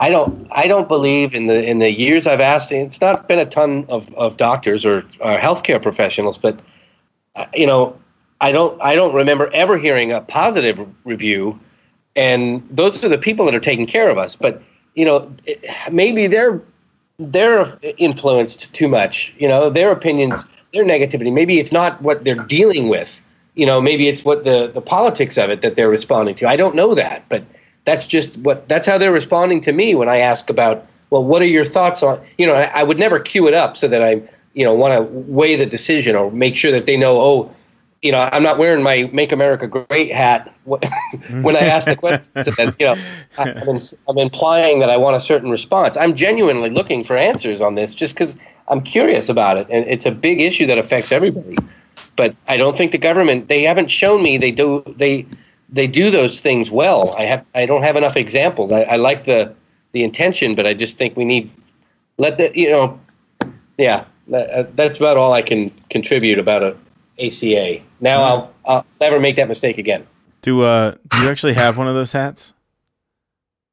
I 0.00 0.10
don't 0.10 0.46
I 0.52 0.68
don't 0.68 0.86
believe 0.86 1.34
in 1.34 1.46
the 1.46 1.68
in 1.68 1.78
the 1.78 1.90
years 1.90 2.26
I've 2.26 2.40
asked. 2.40 2.70
It's 2.70 3.00
not 3.00 3.26
been 3.26 3.40
a 3.40 3.46
ton 3.46 3.84
of, 3.88 4.14
of 4.14 4.36
doctors 4.36 4.86
or 4.86 4.98
uh, 5.20 5.38
healthcare 5.38 5.82
professionals, 5.82 6.38
but 6.38 6.60
uh, 7.34 7.46
you 7.52 7.66
know 7.66 7.98
I 8.40 8.52
don't 8.52 8.80
I 8.80 8.94
don't 8.94 9.12
remember 9.12 9.50
ever 9.52 9.76
hearing 9.76 10.12
a 10.12 10.20
positive 10.20 10.88
review, 11.04 11.58
and 12.14 12.66
those 12.70 13.04
are 13.04 13.08
the 13.08 13.18
people 13.18 13.44
that 13.46 13.56
are 13.56 13.60
taking 13.60 13.86
care 13.86 14.08
of 14.08 14.18
us. 14.18 14.36
But 14.36 14.62
you 14.98 15.04
know 15.04 15.32
maybe 15.92 16.26
they're 16.26 16.60
they're 17.18 17.66
influenced 17.98 18.74
too 18.74 18.88
much. 18.88 19.32
You 19.38 19.46
know 19.46 19.70
their 19.70 19.92
opinions, 19.92 20.48
their 20.74 20.84
negativity. 20.84 21.32
Maybe 21.32 21.60
it's 21.60 21.72
not 21.72 22.02
what 22.02 22.24
they're 22.24 22.34
dealing 22.34 22.88
with. 22.88 23.20
You 23.54 23.64
know 23.64 23.80
maybe 23.80 24.08
it's 24.08 24.24
what 24.24 24.42
the 24.42 24.66
the 24.66 24.80
politics 24.80 25.38
of 25.38 25.50
it 25.50 25.62
that 25.62 25.76
they're 25.76 25.88
responding 25.88 26.34
to. 26.36 26.48
I 26.48 26.56
don't 26.56 26.74
know 26.74 26.96
that, 26.96 27.28
but 27.28 27.44
that's 27.84 28.08
just 28.08 28.38
what 28.38 28.68
that's 28.68 28.86
how 28.86 28.98
they're 28.98 29.12
responding 29.12 29.60
to 29.62 29.72
me 29.72 29.94
when 29.94 30.08
I 30.08 30.18
ask 30.18 30.50
about 30.50 30.84
well 31.10 31.24
what 31.24 31.42
are 31.42 31.52
your 31.58 31.64
thoughts 31.64 32.02
on 32.02 32.20
you 32.36 32.46
know 32.46 32.54
I, 32.54 32.64
I 32.80 32.82
would 32.82 32.98
never 32.98 33.20
cue 33.20 33.46
it 33.46 33.54
up 33.54 33.76
so 33.76 33.86
that 33.86 34.02
I 34.02 34.20
you 34.54 34.64
know 34.64 34.74
want 34.74 34.94
to 34.94 35.02
weigh 35.02 35.54
the 35.54 35.66
decision 35.66 36.16
or 36.16 36.32
make 36.32 36.56
sure 36.56 36.72
that 36.72 36.86
they 36.86 36.96
know 36.96 37.20
oh 37.20 37.54
you 38.02 38.12
know 38.12 38.28
I'm 38.32 38.42
not 38.42 38.58
wearing 38.58 38.82
my 38.82 39.10
make 39.12 39.32
America 39.32 39.66
great 39.66 40.12
hat 40.12 40.54
when 40.64 41.56
I 41.56 41.60
ask 41.60 41.86
the 41.86 41.96
question 42.34 42.74
you 42.78 42.86
know 42.86 42.96
I, 43.38 43.50
am 43.50 43.80
I'm 44.08 44.18
implying 44.18 44.78
that 44.80 44.90
I 44.90 44.96
want 44.96 45.16
a 45.16 45.20
certain 45.20 45.50
response 45.50 45.96
I'm 45.96 46.14
genuinely 46.14 46.70
looking 46.70 47.02
for 47.02 47.16
answers 47.16 47.60
on 47.60 47.74
this 47.74 47.94
just 47.94 48.14
because 48.14 48.38
I'm 48.68 48.82
curious 48.82 49.28
about 49.28 49.56
it 49.56 49.66
and 49.70 49.84
it's 49.86 50.06
a 50.06 50.12
big 50.12 50.40
issue 50.40 50.66
that 50.66 50.78
affects 50.78 51.12
everybody 51.12 51.56
but 52.16 52.34
I 52.46 52.56
don't 52.56 52.76
think 52.76 52.92
the 52.92 52.98
government 52.98 53.48
they 53.48 53.62
haven't 53.62 53.90
shown 53.90 54.22
me 54.22 54.38
they 54.38 54.52
do 54.52 54.82
they 54.96 55.26
they 55.68 55.86
do 55.86 56.10
those 56.10 56.40
things 56.40 56.70
well. 56.70 57.14
I 57.16 57.22
have 57.22 57.44
I 57.54 57.66
don't 57.66 57.82
have 57.82 57.96
enough 57.96 58.16
examples. 58.16 58.72
I, 58.72 58.82
I 58.82 58.96
like 58.96 59.24
the 59.24 59.54
the 59.92 60.02
intention, 60.02 60.54
but 60.54 60.66
I 60.66 60.74
just 60.74 60.96
think 60.96 61.16
we 61.16 61.24
need 61.24 61.50
let 62.18 62.38
the 62.38 62.50
you 62.54 62.70
know, 62.70 62.98
yeah, 63.76 64.04
that, 64.28 64.50
uh, 64.50 64.70
that's 64.74 64.98
about 64.98 65.16
all 65.16 65.32
I 65.32 65.42
can 65.42 65.70
contribute 65.90 66.38
about 66.38 66.62
a 66.62 66.76
ACA. 67.24 67.82
Now 68.00 68.22
I'll 68.22 68.54
I'll 68.64 68.86
never 69.00 69.20
make 69.20 69.36
that 69.36 69.48
mistake 69.48 69.78
again. 69.78 70.06
Do 70.42 70.62
uh 70.62 70.94
do 71.08 71.22
you 71.22 71.28
actually 71.28 71.54
have 71.54 71.78
one 71.78 71.88
of 71.88 71.94
those 71.94 72.12
hats? 72.12 72.54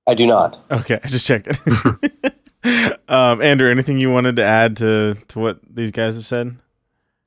I 0.07 0.13
do 0.13 0.27
not. 0.27 0.59
Okay, 0.69 0.99
I 1.03 1.07
just 1.07 1.25
checked 1.25 1.47
it. 1.47 2.99
um, 3.09 3.41
Andrew, 3.41 3.69
anything 3.69 3.97
you 3.97 4.11
wanted 4.11 4.35
to 4.37 4.43
add 4.43 4.77
to 4.77 5.17
to 5.29 5.39
what 5.39 5.59
these 5.67 5.91
guys 5.91 6.15
have 6.15 6.25
said? 6.25 6.57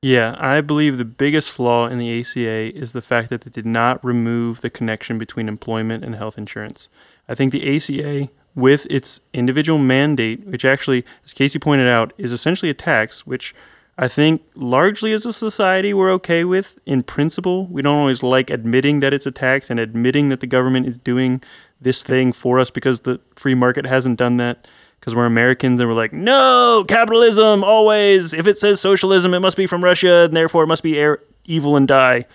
Yeah, 0.00 0.36
I 0.38 0.60
believe 0.60 0.96
the 0.96 1.04
biggest 1.04 1.50
flaw 1.50 1.88
in 1.88 1.98
the 1.98 2.20
ACA 2.20 2.76
is 2.76 2.92
the 2.92 3.02
fact 3.02 3.30
that 3.30 3.44
it 3.44 3.52
did 3.52 3.66
not 3.66 4.04
remove 4.04 4.60
the 4.60 4.70
connection 4.70 5.18
between 5.18 5.48
employment 5.48 6.04
and 6.04 6.14
health 6.14 6.38
insurance. 6.38 6.88
I 7.28 7.34
think 7.34 7.50
the 7.50 7.76
ACA, 7.76 8.30
with 8.54 8.86
its 8.90 9.20
individual 9.32 9.78
mandate, 9.78 10.46
which 10.46 10.64
actually, 10.64 11.04
as 11.24 11.34
Casey 11.34 11.58
pointed 11.58 11.88
out, 11.88 12.12
is 12.16 12.30
essentially 12.30 12.70
a 12.70 12.74
tax, 12.74 13.26
which 13.26 13.56
I 14.00 14.06
think 14.06 14.42
largely 14.54 15.12
as 15.12 15.26
a 15.26 15.32
society 15.32 15.92
we're 15.92 16.12
okay 16.12 16.44
with 16.44 16.78
in 16.86 17.02
principle. 17.02 17.66
We 17.66 17.82
don't 17.82 17.98
always 17.98 18.22
like 18.22 18.48
admitting 18.48 19.00
that 19.00 19.12
it's 19.12 19.26
a 19.26 19.32
tax 19.32 19.70
and 19.70 19.80
admitting 19.80 20.28
that 20.28 20.38
the 20.38 20.46
government 20.46 20.86
is 20.86 20.96
doing 20.96 21.42
this 21.80 22.00
thing 22.02 22.32
for 22.32 22.60
us 22.60 22.70
because 22.70 23.00
the 23.00 23.20
free 23.34 23.54
market 23.54 23.86
hasn't 23.86 24.16
done 24.16 24.36
that 24.36 24.68
because 25.00 25.16
we're 25.16 25.26
Americans 25.26 25.80
and 25.80 25.88
we're 25.88 25.96
like, 25.96 26.12
no, 26.12 26.84
capitalism 26.86 27.64
always. 27.64 28.32
If 28.32 28.46
it 28.46 28.58
says 28.58 28.80
socialism, 28.80 29.34
it 29.34 29.40
must 29.40 29.56
be 29.56 29.66
from 29.66 29.82
Russia 29.82 30.24
and 30.26 30.36
therefore 30.36 30.62
it 30.62 30.68
must 30.68 30.84
be 30.84 30.96
air, 30.96 31.18
evil 31.44 31.74
and 31.74 31.88
die. 31.88 32.26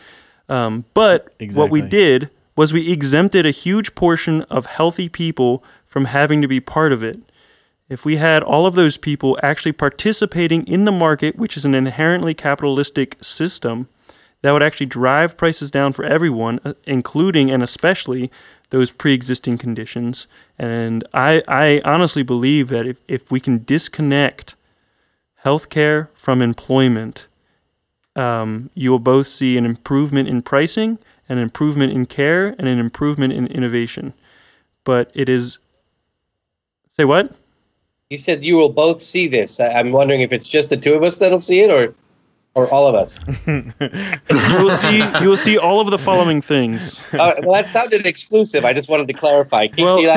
Um, 0.50 0.84
but 0.94 1.34
what 1.54 1.70
we 1.70 1.82
did 1.82 2.30
was 2.58 2.74
we 2.74 2.92
exempted 2.92 3.46
a 3.46 3.52
huge 3.52 3.96
portion 3.96 4.42
of 4.44 4.66
healthy 4.66 5.08
people 5.08 5.64
from 5.86 6.06
having 6.06 6.42
to 6.42 6.48
be 6.48 6.60
part 6.60 6.92
of 6.92 7.04
it. 7.04 7.20
If 7.90 8.06
we 8.06 8.16
had 8.16 8.44
all 8.44 8.66
of 8.66 8.76
those 8.76 8.98
people 8.98 9.38
actually 9.44 9.74
participating 9.74 10.66
in 10.66 10.86
the 10.86 10.92
market, 10.92 11.36
which 11.36 11.58
is 11.58 11.66
an 11.66 11.76
inherently 11.76 12.34
capitalistic 12.34 13.18
system, 13.22 13.88
that 14.42 14.52
would 14.52 14.64
actually 14.64 14.88
drive 14.88 15.38
prices 15.38 15.72
down 15.72 15.94
for 15.94 16.04
everyone, 16.04 16.60
uh, 16.66 16.74
including 16.86 17.50
and 17.50 17.64
especially 17.64 18.30
those 18.70 18.92
pre-existing 18.92 19.58
conditions. 19.58 20.28
And 20.60 21.04
I, 21.14 21.44
I 21.48 21.82
honestly 21.86 22.24
believe 22.24 22.68
that 22.70 22.86
if, 22.86 22.98
if 23.08 23.32
we 23.32 23.40
can 23.40 23.64
disconnect 23.64 24.56
healthcare 25.46 26.10
from 26.16 26.42
employment, 26.42 27.28
um, 28.16 28.70
you 28.74 28.92
will 28.92 29.00
both 29.00 29.28
see 29.28 29.58
an 29.58 29.66
improvement 29.66 30.28
in 30.28 30.42
pricing, 30.42 31.00
an 31.30 31.38
improvement 31.38 31.94
in 31.94 32.06
care, 32.06 32.48
and 32.58 32.68
an 32.68 32.80
improvement 32.80 33.34
in 33.34 33.48
innovation. 33.48 34.14
But 34.84 35.10
it 35.14 35.30
is. 35.30 35.58
Say 36.90 37.06
what? 37.06 37.34
You 38.10 38.18
said 38.18 38.44
you 38.44 38.58
will 38.58 38.70
both 38.70 39.02
see 39.02 39.28
this. 39.28 39.60
I, 39.60 39.70
I'm 39.70 39.92
wondering 39.92 40.22
if 40.22 40.32
it's 40.32 40.48
just 40.48 40.70
the 40.70 40.78
two 40.78 40.94
of 40.94 41.04
us 41.04 41.18
that'll 41.18 41.40
see 41.40 41.62
it, 41.62 41.72
or 41.72 41.96
or 42.56 42.72
all 42.72 42.88
of 42.88 42.96
us. 42.96 43.20
You 43.48 44.64
will 44.64 44.72
see. 44.72 44.98
You 45.22 45.30
will 45.30 45.38
see 45.38 45.58
all 45.58 45.80
of 45.80 45.90
the 45.90 45.98
following 45.98 46.42
things. 46.42 47.06
Uh, 47.14 47.34
well, 47.44 47.62
that 47.62 47.72
sounded 47.72 48.06
exclusive. 48.06 48.66
I 48.66 48.74
just 48.74 48.90
wanted 48.90 49.08
to 49.08 49.14
clarify. 49.14 49.68
Casey 49.68 49.84
Well- 49.84 50.10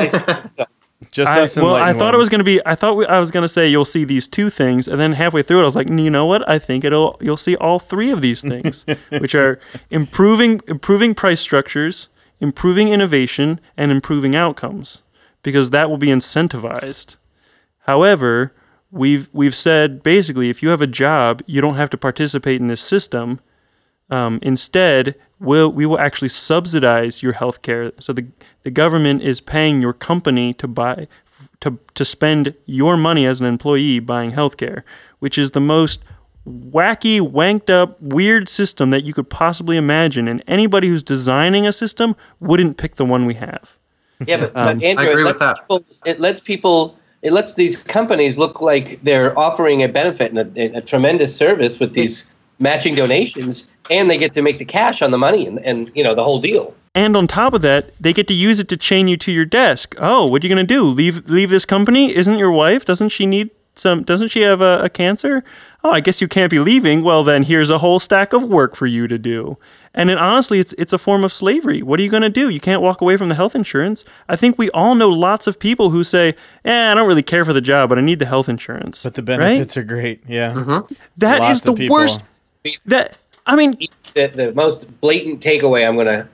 I, 0.59 0.65
Just 1.11 1.31
I, 1.31 1.41
us 1.41 1.55
well, 1.55 1.67
I 1.67 1.77
enlightened 1.77 1.99
thought 1.99 2.15
it 2.15 2.17
was 2.17 2.27
going 2.29 2.39
to 2.39 2.43
be. 2.43 2.59
I 2.65 2.73
thought 2.73 2.97
we, 2.97 3.05
I 3.05 3.19
was 3.19 3.29
going 3.29 3.43
to 3.43 3.47
say 3.47 3.67
you'll 3.67 3.85
see 3.85 4.03
these 4.03 4.27
two 4.27 4.49
things, 4.49 4.87
and 4.87 4.99
then 4.99 5.13
halfway 5.13 5.43
through 5.43 5.59
it, 5.59 5.61
I 5.61 5.65
was 5.65 5.75
like, 5.75 5.87
you 5.89 6.09
know 6.09 6.25
what? 6.25 6.47
I 6.49 6.57
think 6.57 6.83
it'll. 6.83 7.17
You'll 7.21 7.37
see 7.37 7.55
all 7.55 7.77
three 7.77 8.09
of 8.09 8.21
these 8.21 8.41
things, 8.41 8.83
which 9.09 9.35
are 9.35 9.59
improving 9.91 10.59
improving 10.67 11.13
price 11.13 11.39
structures, 11.39 12.09
improving 12.39 12.89
innovation, 12.89 13.59
and 13.77 13.91
improving 13.91 14.35
outcomes, 14.35 15.03
because 15.43 15.69
that 15.69 15.87
will 15.89 15.97
be 15.97 16.07
incentivized. 16.07 17.15
However, 17.87 18.53
we've 18.91 19.29
we've 19.33 19.55
said 19.55 20.03
basically, 20.03 20.49
if 20.49 20.61
you 20.61 20.69
have 20.69 20.81
a 20.81 20.87
job, 20.87 21.41
you 21.45 21.61
don't 21.61 21.75
have 21.75 21.89
to 21.91 21.97
participate 21.97 22.61
in 22.61 22.67
this 22.67 22.81
system. 22.81 23.39
Um, 24.09 24.39
instead, 24.41 25.15
we'll, 25.39 25.69
we 25.69 25.85
will 25.85 25.99
actually 25.99 26.29
subsidize 26.29 27.21
your 27.21 27.33
health 27.33 27.61
care. 27.61 27.91
So 27.99 28.13
the, 28.13 28.25
the 28.63 28.71
government 28.71 29.21
is 29.21 29.41
paying 29.41 29.81
your 29.81 29.91
company 29.91 30.53
to 30.53 30.67
buy 30.67 31.07
f- 31.25 31.49
to, 31.59 31.77
to 31.93 32.05
spend 32.05 32.55
your 32.65 32.95
money 32.95 33.25
as 33.25 33.41
an 33.41 33.45
employee 33.45 33.99
buying 33.99 34.31
health 34.31 34.55
care, 34.55 34.85
which 35.19 35.37
is 35.37 35.51
the 35.51 35.59
most 35.59 36.03
wacky, 36.47 37.19
wanked 37.19 37.69
up, 37.69 38.01
weird 38.01 38.47
system 38.47 38.91
that 38.91 39.03
you 39.03 39.13
could 39.13 39.29
possibly 39.29 39.75
imagine. 39.75 40.29
And 40.29 40.41
anybody 40.47 40.87
who's 40.87 41.03
designing 41.03 41.67
a 41.67 41.73
system 41.73 42.15
wouldn't 42.39 42.77
pick 42.77 42.95
the 42.95 43.03
one 43.05 43.25
we 43.25 43.33
have. 43.33 43.77
yeah, 44.25 44.37
but, 44.37 44.55
Um, 44.55 44.77
but 44.77 44.83
Andrew, 44.85 45.05
I 45.05 45.09
agree 45.09 45.23
it 45.23 45.25
with 45.25 45.25
lets 45.25 45.39
that. 45.39 45.59
People, 45.59 45.85
it 46.05 46.19
lets 46.21 46.39
people. 46.39 46.96
It 47.21 47.33
lets 47.33 47.55
these 47.55 47.83
companies 47.83 48.37
look 48.37 48.61
like 48.61 48.99
they're 49.03 49.37
offering 49.37 49.83
a 49.83 49.87
benefit 49.87 50.31
and 50.31 50.57
a, 50.57 50.77
a 50.77 50.81
tremendous 50.81 51.35
service 51.35 51.79
with 51.79 51.93
these 51.93 52.33
matching 52.59 52.95
donations, 52.95 53.71
and 53.89 54.09
they 54.09 54.17
get 54.17 54.33
to 54.33 54.41
make 54.41 54.59
the 54.59 54.65
cash 54.65 55.01
on 55.01 55.11
the 55.11 55.17
money 55.17 55.47
and, 55.47 55.59
and 55.59 55.91
you 55.95 56.03
know 56.03 56.15
the 56.15 56.23
whole 56.23 56.39
deal. 56.39 56.73
And 56.95 57.15
on 57.15 57.27
top 57.27 57.53
of 57.53 57.61
that, 57.61 57.95
they 57.99 58.11
get 58.11 58.27
to 58.27 58.33
use 58.33 58.59
it 58.59 58.67
to 58.69 58.77
chain 58.77 59.07
you 59.07 59.17
to 59.17 59.31
your 59.31 59.45
desk. 59.45 59.93
Oh, 59.99 60.25
what 60.25 60.43
are 60.43 60.47
you 60.47 60.53
going 60.53 60.65
to 60.65 60.73
do? 60.73 60.83
Leave 60.83 61.29
leave 61.29 61.49
this 61.49 61.65
company? 61.65 62.15
Isn't 62.15 62.39
your 62.39 62.51
wife? 62.51 62.85
Doesn't 62.85 63.09
she 63.09 63.25
need 63.25 63.51
some 63.77 64.03
doesn't 64.03 64.29
she 64.29 64.41
have 64.41 64.61
a, 64.61 64.79
a 64.83 64.89
cancer? 64.89 65.43
Oh, 65.83 65.91
I 65.91 65.99
guess 65.99 66.19
you 66.21 66.27
can't 66.27 66.49
be 66.51 66.59
leaving. 66.59 67.03
Well, 67.03 67.23
then 67.23 67.43
here's 67.43 67.69
a 67.69 67.77
whole 67.77 67.99
stack 67.99 68.33
of 68.33 68.43
work 68.43 68.75
for 68.75 68.85
you 68.87 69.07
to 69.07 69.17
do. 69.17 69.57
And 69.93 70.09
it, 70.09 70.17
honestly, 70.17 70.59
it's 70.59 70.73
it's 70.73 70.93
a 70.93 70.97
form 70.97 71.23
of 71.23 71.31
slavery. 71.31 71.81
What 71.81 71.99
are 71.99 72.03
you 72.03 72.09
going 72.09 72.23
to 72.23 72.29
do? 72.29 72.49
You 72.49 72.59
can't 72.59 72.81
walk 72.81 73.01
away 73.01 73.17
from 73.17 73.29
the 73.29 73.35
health 73.35 73.55
insurance. 73.55 74.03
I 74.29 74.35
think 74.35 74.57
we 74.57 74.69
all 74.71 74.95
know 74.95 75.09
lots 75.09 75.47
of 75.47 75.57
people 75.59 75.89
who 75.89 76.03
say, 76.03 76.35
"Eh, 76.65 76.91
I 76.91 76.93
don't 76.93 77.07
really 77.07 77.23
care 77.23 77.43
for 77.45 77.53
the 77.53 77.61
job, 77.61 77.89
but 77.89 77.97
I 77.97 78.01
need 78.01 78.19
the 78.19 78.25
health 78.25 78.49
insurance." 78.49 79.03
But 79.03 79.13
the 79.15 79.21
Right? 79.23 79.37
benefits 79.37 79.75
are 79.77 79.83
great. 79.83 80.21
Yeah. 80.27 80.81
That 81.17 81.39
Lots 81.41 81.53
is 81.53 81.61
the 81.61 81.73
people. 81.73 81.95
worst. 81.95 82.21
That 82.85 83.17
I 83.45 83.55
mean, 83.55 83.77
The, 84.13 84.27
the 84.27 84.53
most 84.53 84.99
blatant 85.01 85.41
takeaway 85.41 85.87
I'm 85.87 85.95
gonna, 85.95 86.27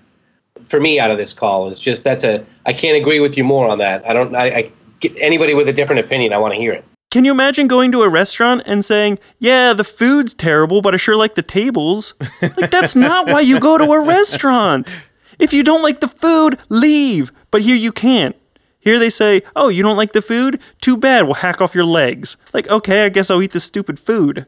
for 0.66 0.80
me, 0.80 1.00
out 1.00 1.12
of 1.12 1.18
this 1.18 1.32
call 1.32 1.70
is 1.70 1.80
just 1.80 2.04
that's 2.04 2.24
a. 2.24 2.44
I 2.66 2.74
can't 2.74 2.98
agree 2.98 3.20
with 3.20 3.38
you 3.38 3.44
more 3.44 3.68
on 3.70 3.78
that. 3.78 4.08
I 4.10 4.14
don't. 4.14 4.36
I, 4.36 4.46
I 4.48 4.72
get 5.00 5.14
anybody 5.20 5.54
with 5.54 5.68
a 5.70 5.74
different 5.74 6.00
opinion. 6.04 6.34
I 6.34 6.38
want 6.38 6.54
to 6.54 6.60
hear 6.60 6.74
it. 6.74 6.84
Can 7.14 7.26
you 7.26 7.32
imagine 7.32 7.68
going 7.68 7.92
to 7.92 8.02
a 8.02 8.10
restaurant 8.10 8.64
and 8.66 8.84
saying, 8.84 9.20
"Yeah, 9.38 9.74
the 9.74 9.84
food's 9.84 10.34
terrible, 10.34 10.82
but 10.82 10.96
I 10.96 10.98
sure 10.98 11.16
like 11.16 11.36
the 11.36 11.44
tables"? 11.44 12.16
Like 12.42 12.72
that's 12.72 12.96
not 12.96 13.28
why 13.28 13.42
you 13.42 13.60
go 13.60 13.78
to 13.78 13.84
a 13.84 14.04
restaurant. 14.04 14.98
If 15.38 15.54
you 15.54 15.64
don't 15.64 15.84
like 15.84 16.00
the 16.00 16.08
food, 16.08 16.58
leave. 16.70 17.32
But 17.52 17.62
here 17.62 17.76
you 17.76 17.92
can't. 17.92 18.36
Here 18.80 18.98
they 18.98 19.12
say, 19.12 19.44
"Oh, 19.56 19.70
you 19.70 19.84
don't 19.84 19.96
like 19.96 20.14
the 20.14 20.24
food? 20.24 20.60
Too 20.82 20.98
bad. 20.98 21.26
We'll 21.26 21.36
hack 21.36 21.62
off 21.62 21.76
your 21.76 21.86
legs." 21.86 22.36
Like, 22.52 22.68
okay, 22.68 23.06
I 23.06 23.10
guess 23.10 23.30
I'll 23.30 23.44
eat 23.44 23.52
this 23.52 23.64
stupid 23.64 24.00
food. 24.00 24.48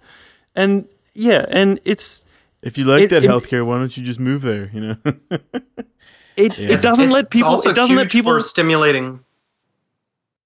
And 0.55 0.87
yeah, 1.13 1.45
and 1.49 1.79
it's 1.85 2.25
If 2.63 2.79
you 2.79 2.85
like 2.85 3.03
It- 3.03 3.09
that 3.11 3.23
it- 3.23 3.29
healthcare, 3.29 3.63
why 3.63 3.77
don't 3.77 3.95
you 3.95 4.01
just 4.01 4.19
move 4.19 4.41
there? 4.41 4.71
You 4.73 4.81
know. 4.81 4.95
it, 6.35 6.57
Yeah. 6.57 6.69
it 6.73 6.81
doesn't 6.81 7.11
let 7.11 7.25
It's 7.25 7.29
people 7.29 7.49
also 7.49 7.69
it 7.69 7.75
doesn't 7.75 7.95
let 7.95 8.09
people 8.09 8.31
for 8.33 8.41
stimulating. 8.41 9.19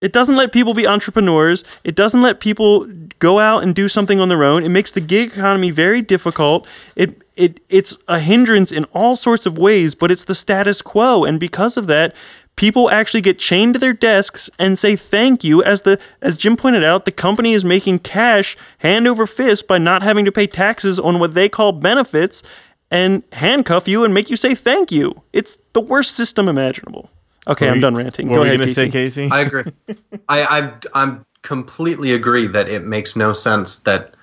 It 0.02 0.14
doesn't 0.14 0.38
let 0.38 0.54
people 0.54 0.74
be 0.74 0.88
entrepreneurs. 0.88 1.64
It 1.84 1.94
doesn't 1.94 2.22
let 2.22 2.40
people 2.40 2.88
go 3.20 3.40
out 3.40 3.64
and 3.64 3.76
do 3.76 3.90
something 3.90 4.20
on 4.22 4.30
their 4.30 4.46
own. 4.46 4.64
It 4.64 4.70
makes 4.70 4.94
the 4.94 5.02
gig 5.02 5.34
economy 5.34 5.72
very 5.72 6.02
difficult. 6.02 6.66
It 6.96 7.22
it 7.36 7.60
it's 7.68 7.98
a 8.08 8.20
hindrance 8.20 8.72
in 8.72 8.86
all 8.86 9.18
sorts 9.18 9.46
of 9.46 9.58
ways, 9.58 9.96
but 9.96 10.10
it's 10.10 10.24
the 10.24 10.36
status 10.36 10.82
quo 10.82 11.26
and 11.26 11.38
because 11.38 11.76
of 11.76 11.88
that, 11.88 12.16
people 12.56 12.90
actually 12.90 13.22
get 13.22 13.40
chained 13.40 13.74
to 13.74 13.80
their 13.80 13.92
desks 13.92 14.50
and 14.58 14.80
say 14.80 14.96
thank 14.96 15.44
you 15.44 15.62
as 15.64 15.82
the 15.82 16.00
as 16.22 16.38
Jim 16.38 16.56
pointed 16.56 16.84
out, 16.84 17.04
the 17.04 17.12
company 17.12 17.52
is 17.52 17.66
making 17.66 18.00
cash 18.00 18.56
hand 18.78 19.06
over 19.06 19.28
fist 19.28 19.68
by 19.68 19.78
not 19.78 20.02
having 20.02 20.24
to 20.24 20.32
pay 20.32 20.48
taxes 20.48 20.98
on 20.98 21.20
what 21.20 21.34
they 21.34 21.50
call 21.50 21.74
benefits 21.74 22.42
and 22.90 23.24
handcuff 23.34 23.86
you 23.88 24.06
and 24.06 24.14
make 24.14 24.30
you 24.30 24.38
say 24.38 24.56
thank 24.56 24.94
you. 24.94 25.24
It's 25.34 25.60
the 25.74 25.82
worst 25.82 26.16
system 26.16 26.48
imaginable. 26.48 27.10
Okay, 27.48 27.66
What 27.66 27.72
I'm 27.72 27.78
were 27.78 27.82
done 27.82 27.96
ranting. 27.96 28.28
What 28.28 28.36
Go 28.36 28.40
were 28.42 28.46
you 28.48 28.54
ahead, 28.54 28.60
gonna 28.60 28.68
Casey. 28.68 28.82
say, 28.82 28.90
Casey? 28.90 29.30
I 29.32 29.42
agree. 29.42 29.64
I, 30.30 30.44
I 30.60 30.74
I'm 30.94 31.26
completely 31.42 32.14
agree 32.14 32.48
that 32.48 32.70
it 32.70 32.84
makes 32.86 33.16
no 33.16 33.34
sense 33.34 33.78
that 33.80 34.14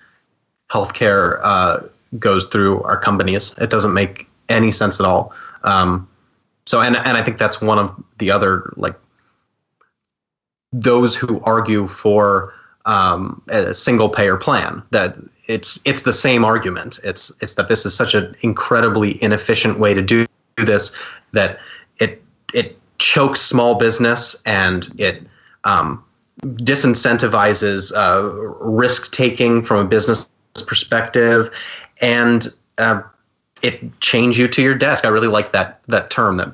healthcare 0.70 1.40
uh, 1.42 1.80
goes 2.18 2.46
through 2.46 2.82
our 2.82 2.98
companies. 2.98 3.54
It 3.58 3.70
doesn't 3.70 3.94
make 3.94 4.28
any 4.48 4.70
sense 4.70 5.00
at 5.00 5.06
all. 5.06 5.32
Um, 5.64 6.08
so 6.66 6.80
and 6.80 6.96
and 6.96 7.16
I 7.16 7.22
think 7.22 7.38
that's 7.38 7.60
one 7.60 7.78
of 7.78 7.94
the 8.18 8.30
other 8.30 8.72
like 8.76 8.94
those 10.72 11.16
who 11.16 11.40
argue 11.44 11.86
for 11.86 12.52
um, 12.84 13.42
a 13.48 13.72
single 13.74 14.08
payer 14.08 14.36
plan 14.36 14.82
that 14.90 15.16
it's 15.46 15.80
it's 15.84 16.02
the 16.02 16.12
same 16.12 16.44
argument. 16.44 16.98
It's 17.04 17.32
it's 17.40 17.54
that 17.54 17.68
this 17.68 17.86
is 17.86 17.94
such 17.96 18.14
an 18.14 18.34
incredibly 18.42 19.22
inefficient 19.22 19.78
way 19.78 19.94
to 19.94 20.02
do 20.02 20.26
this 20.58 20.94
that 21.32 21.58
it 21.98 22.22
it 22.52 22.78
chokes 22.98 23.40
small 23.40 23.74
business 23.74 24.40
and 24.46 24.88
it 24.98 25.22
um, 25.64 26.02
disincentivizes 26.42 27.92
uh, 27.96 28.28
risk 28.64 29.12
taking 29.12 29.62
from 29.62 29.78
a 29.78 29.88
business 29.88 30.28
perspective 30.66 31.50
and 32.00 32.48
uh, 32.78 33.02
it 33.62 34.00
chains 34.00 34.38
you 34.38 34.48
to 34.48 34.62
your 34.62 34.74
desk. 34.74 35.04
I 35.04 35.08
really 35.08 35.28
like 35.28 35.52
that 35.52 35.80
that 35.88 36.10
term. 36.10 36.36
That 36.36 36.52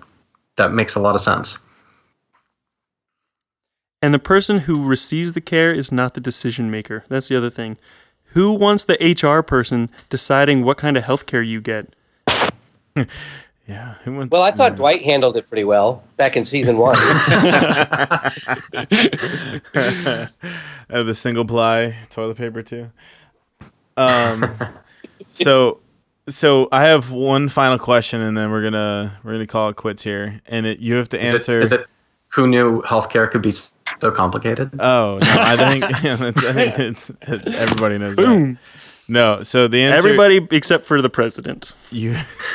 that 0.56 0.73
makes 0.73 0.94
a 0.94 1.01
lot 1.01 1.14
of 1.14 1.20
sense. 1.20 1.59
And 4.01 4.12
the 4.12 4.19
person 4.19 4.60
who 4.60 4.85
receives 4.85 5.32
the 5.32 5.40
care 5.40 5.73
is 5.73 5.93
not 5.93 6.14
the 6.14 6.20
decision 6.20 6.70
maker. 6.70 7.05
That's 7.09 7.28
the 7.28 7.36
other 7.36 7.51
thing. 7.51 7.77
Who 8.35 8.52
wants 8.52 8.85
the 8.85 8.97
HR 8.98 9.43
person 9.43 9.90
deciding 10.09 10.64
what 10.64 10.78
kind 10.78 10.97
of 10.97 11.05
health 11.05 11.27
care 11.27 11.43
you 11.43 11.60
get? 11.60 11.94
Yeah. 13.68 13.94
Who 14.05 14.14
wants, 14.14 14.32
Well, 14.32 14.43
I 14.43 14.51
thought 14.51 14.76
Dwight 14.76 15.02
handled 15.02 15.36
it 15.36 15.48
pretty 15.48 15.64
well 15.64 16.02
back 16.16 16.36
in 16.36 16.44
season 16.44 16.78
one. 16.78 16.97
uh, 16.98 18.30
the 20.89 21.14
single 21.14 21.44
ply 21.44 21.94
toilet 22.10 22.36
paper 22.36 22.62
too. 22.62 22.90
Um, 23.97 24.52
so 25.28 25.78
so 26.28 26.68
I 26.72 26.86
have 26.86 27.10
one 27.10 27.48
final 27.48 27.78
question, 27.78 28.20
and 28.20 28.36
then 28.36 28.51
we're 28.51 28.62
gonna 28.62 29.18
we're 29.22 29.32
gonna 29.32 29.47
call 29.47 29.68
it 29.68 29.76
quits 29.76 30.02
here. 30.02 30.40
And 30.47 30.66
it 30.66 30.78
you 30.78 30.94
have 30.94 31.09
to 31.10 31.20
Is 31.20 31.34
answer. 31.34 31.59
is 31.59 31.72
it 31.72 31.86
who 32.28 32.47
knew 32.47 32.82
healthcare 32.82 33.30
could 33.30 33.43
be 33.43 33.52
so 33.52 34.10
complicated? 34.10 34.70
Oh 34.80 35.18
no, 35.22 35.26
I 35.39 35.56
think 35.56 35.82
yeah, 36.02 36.16
I 36.20 36.32
think 36.32 36.78
it's 36.78 37.10
everybody 37.22 37.98
knows 37.98 38.16
that. 38.16 38.56
Boom. 39.07 39.15
No, 39.15 39.43
so 39.43 39.69
the 39.69 39.83
answer 39.83 39.97
Everybody 40.09 40.47
except 40.53 40.85
for 40.85 41.03
the 41.03 41.11
president. 41.11 41.73
you 41.91 42.16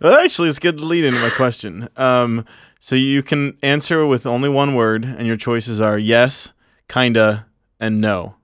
well 0.00 0.18
actually 0.24 0.48
it's 0.48 0.58
good 0.58 0.78
to 0.78 0.84
lead 0.84 1.04
into 1.04 1.20
my 1.20 1.30
question 1.30 1.88
um 1.96 2.44
so 2.80 2.94
you 2.94 3.22
can 3.22 3.56
answer 3.62 4.06
with 4.06 4.26
only 4.26 4.48
one 4.48 4.74
word 4.74 5.04
and 5.04 5.26
your 5.26 5.36
choices 5.36 5.80
are 5.80 5.98
yes 5.98 6.52
kinda 6.88 7.46
and 7.80 8.00
no 8.00 8.36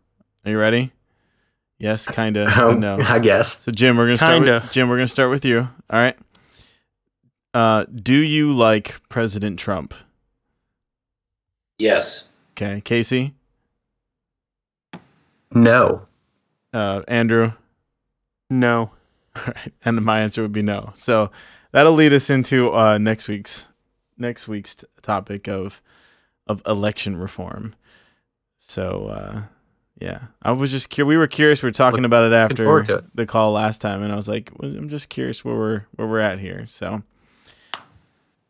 are 0.45 0.51
you 0.51 0.59
ready 0.59 0.93
yes 1.79 2.09
kinda 2.09 2.47
and 2.57 2.81
no 2.81 2.99
I 3.01 3.19
guess. 3.21 3.59
so 3.63 3.71
jim 3.73 3.97
we're 3.97 4.07
gonna 4.07 4.17
start 4.19 4.33
Kinda. 4.43 4.61
with 4.65 4.73
jim 4.73 4.89
we're 4.89 4.97
gonna 4.97 5.09
start 5.09 5.31
with 5.31 5.45
you 5.45 5.61
all 5.89 5.99
right 6.01 6.19
uh 7.55 7.85
do 7.85 8.17
you 8.17 8.53
like 8.53 8.97
president 9.09 9.59
trump 9.59 9.95
yes. 11.79 12.29
okay 12.53 12.81
casey 12.81 13.35
No. 15.53 16.07
Uh 16.75 17.03
andrew 17.09 17.53
No. 18.51 18.91
All 19.37 19.43
right, 19.47 19.73
and 19.85 20.01
my 20.05 20.21
answer 20.21 20.43
would 20.43 20.53
be 20.53 20.63
no. 20.63 20.93
So 20.95 21.31
that'll 21.73 21.93
lead 21.95 22.13
us 22.13 22.29
into 22.31 22.73
uh, 22.73 22.99
next 22.99 23.27
week's 23.29 23.69
next 24.17 24.47
week's 24.47 24.77
t- 24.77 24.87
topic 25.03 25.49
of 25.49 25.81
of 26.47 26.63
election 26.67 27.17
reform. 27.17 27.75
So 28.59 29.09
uh, 29.09 29.43
yeah, 30.01 30.27
I 30.43 30.53
was 30.53 30.71
just 30.71 30.89
curious. 30.89 31.09
We 31.09 31.17
were 31.17 31.27
curious. 31.27 31.63
We 31.65 31.67
were 31.67 31.73
talking 31.73 32.03
Look- 32.03 32.07
about 32.07 32.27
it 32.27 32.33
after 32.33 32.79
it. 32.81 33.05
the 33.17 33.27
call 33.27 33.51
last 33.53 33.81
time, 33.81 34.03
and 34.05 34.13
I 34.13 34.17
was 34.17 34.29
like, 34.29 34.53
I'm 34.63 34.89
just 34.89 35.09
curious 35.09 35.45
where 35.45 35.57
we're 35.57 35.87
where 35.97 36.07
we're 36.07 36.21
at 36.21 36.39
here. 36.39 36.67
So, 36.69 37.03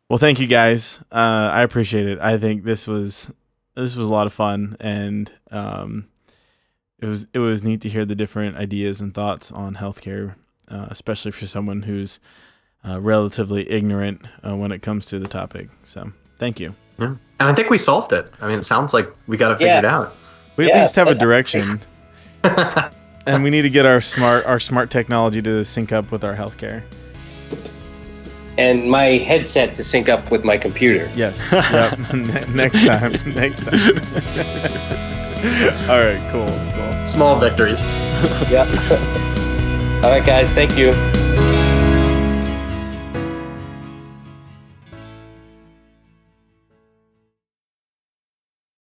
well, 0.09 0.19
thank 0.19 0.39
you 0.39 0.47
guys. 0.47 0.99
Uh, 1.11 1.49
I 1.51 1.63
appreciate 1.63 2.05
it. 2.05 2.19
I 2.19 2.37
think 2.37 2.63
this 2.63 2.85
was 2.87 3.31
this 3.75 3.95
was 3.95 4.07
a 4.07 4.11
lot 4.11 4.27
of 4.27 4.33
fun, 4.33 4.77
and 4.79 5.31
um, 5.49 6.07
it 6.99 7.05
was 7.05 7.27
it 7.33 7.39
was 7.39 7.63
neat 7.63 7.81
to 7.81 7.89
hear 7.89 8.05
the 8.05 8.15
different 8.15 8.55
ideas 8.57 9.01
and 9.01 9.13
thoughts 9.13 9.51
on 9.51 9.75
healthcare, 9.75 10.35
uh, 10.69 10.87
especially 10.89 11.31
for 11.31 11.45
someone 11.47 11.83
who's 11.83 12.19
uh, 12.87 12.99
relatively 13.01 13.69
ignorant 13.69 14.21
uh, 14.47 14.55
when 14.55 14.71
it 14.71 14.81
comes 14.81 15.05
to 15.07 15.19
the 15.19 15.25
topic. 15.27 15.69
So, 15.83 16.11
thank 16.37 16.59
you. 16.59 16.75
Yeah. 16.99 17.15
And 17.39 17.49
I 17.49 17.53
think 17.53 17.69
we 17.69 17.77
solved 17.77 18.13
it. 18.13 18.31
I 18.41 18.47
mean, 18.47 18.59
it 18.59 18.65
sounds 18.65 18.93
like 18.93 19.11
we 19.27 19.35
got 19.37 19.51
it 19.51 19.59
Yeah. 19.61 19.75
figured 19.77 19.91
out. 19.91 20.15
We 20.55 20.71
at 20.71 20.79
least 20.79 20.95
have 20.95 21.09
a 21.09 21.15
direction, 21.25 21.81
and 23.25 23.43
we 23.43 23.49
need 23.49 23.63
to 23.63 23.69
get 23.69 23.85
our 23.85 23.99
smart 23.99 24.45
our 24.45 24.59
smart 24.59 24.89
technology 24.89 25.41
to 25.41 25.65
sync 25.65 25.91
up 25.91 26.11
with 26.11 26.23
our 26.23 26.35
healthcare. 26.35 26.83
And 28.57 28.89
my 28.89 29.03
headset 29.17 29.75
to 29.75 29.83
sync 29.83 30.07
up 30.07 30.31
with 30.31 30.45
my 30.45 30.57
computer. 30.57 31.11
Yes. 31.13 31.51
yep. 31.51 31.99
Ne- 32.13 32.45
next 32.53 32.85
time. 32.85 33.11
Next 33.35 33.65
time. 33.65 35.21
All 35.89 35.99
right. 35.99 36.21
Cool. 36.31 36.47
Cool. 36.73 37.05
Small 37.05 37.39
victories. 37.39 37.83
Yeah. 38.49 38.65
All 40.03 40.11
right, 40.11 40.25
guys. 40.25 40.51
Thank 40.51 40.77
you. 40.77 40.93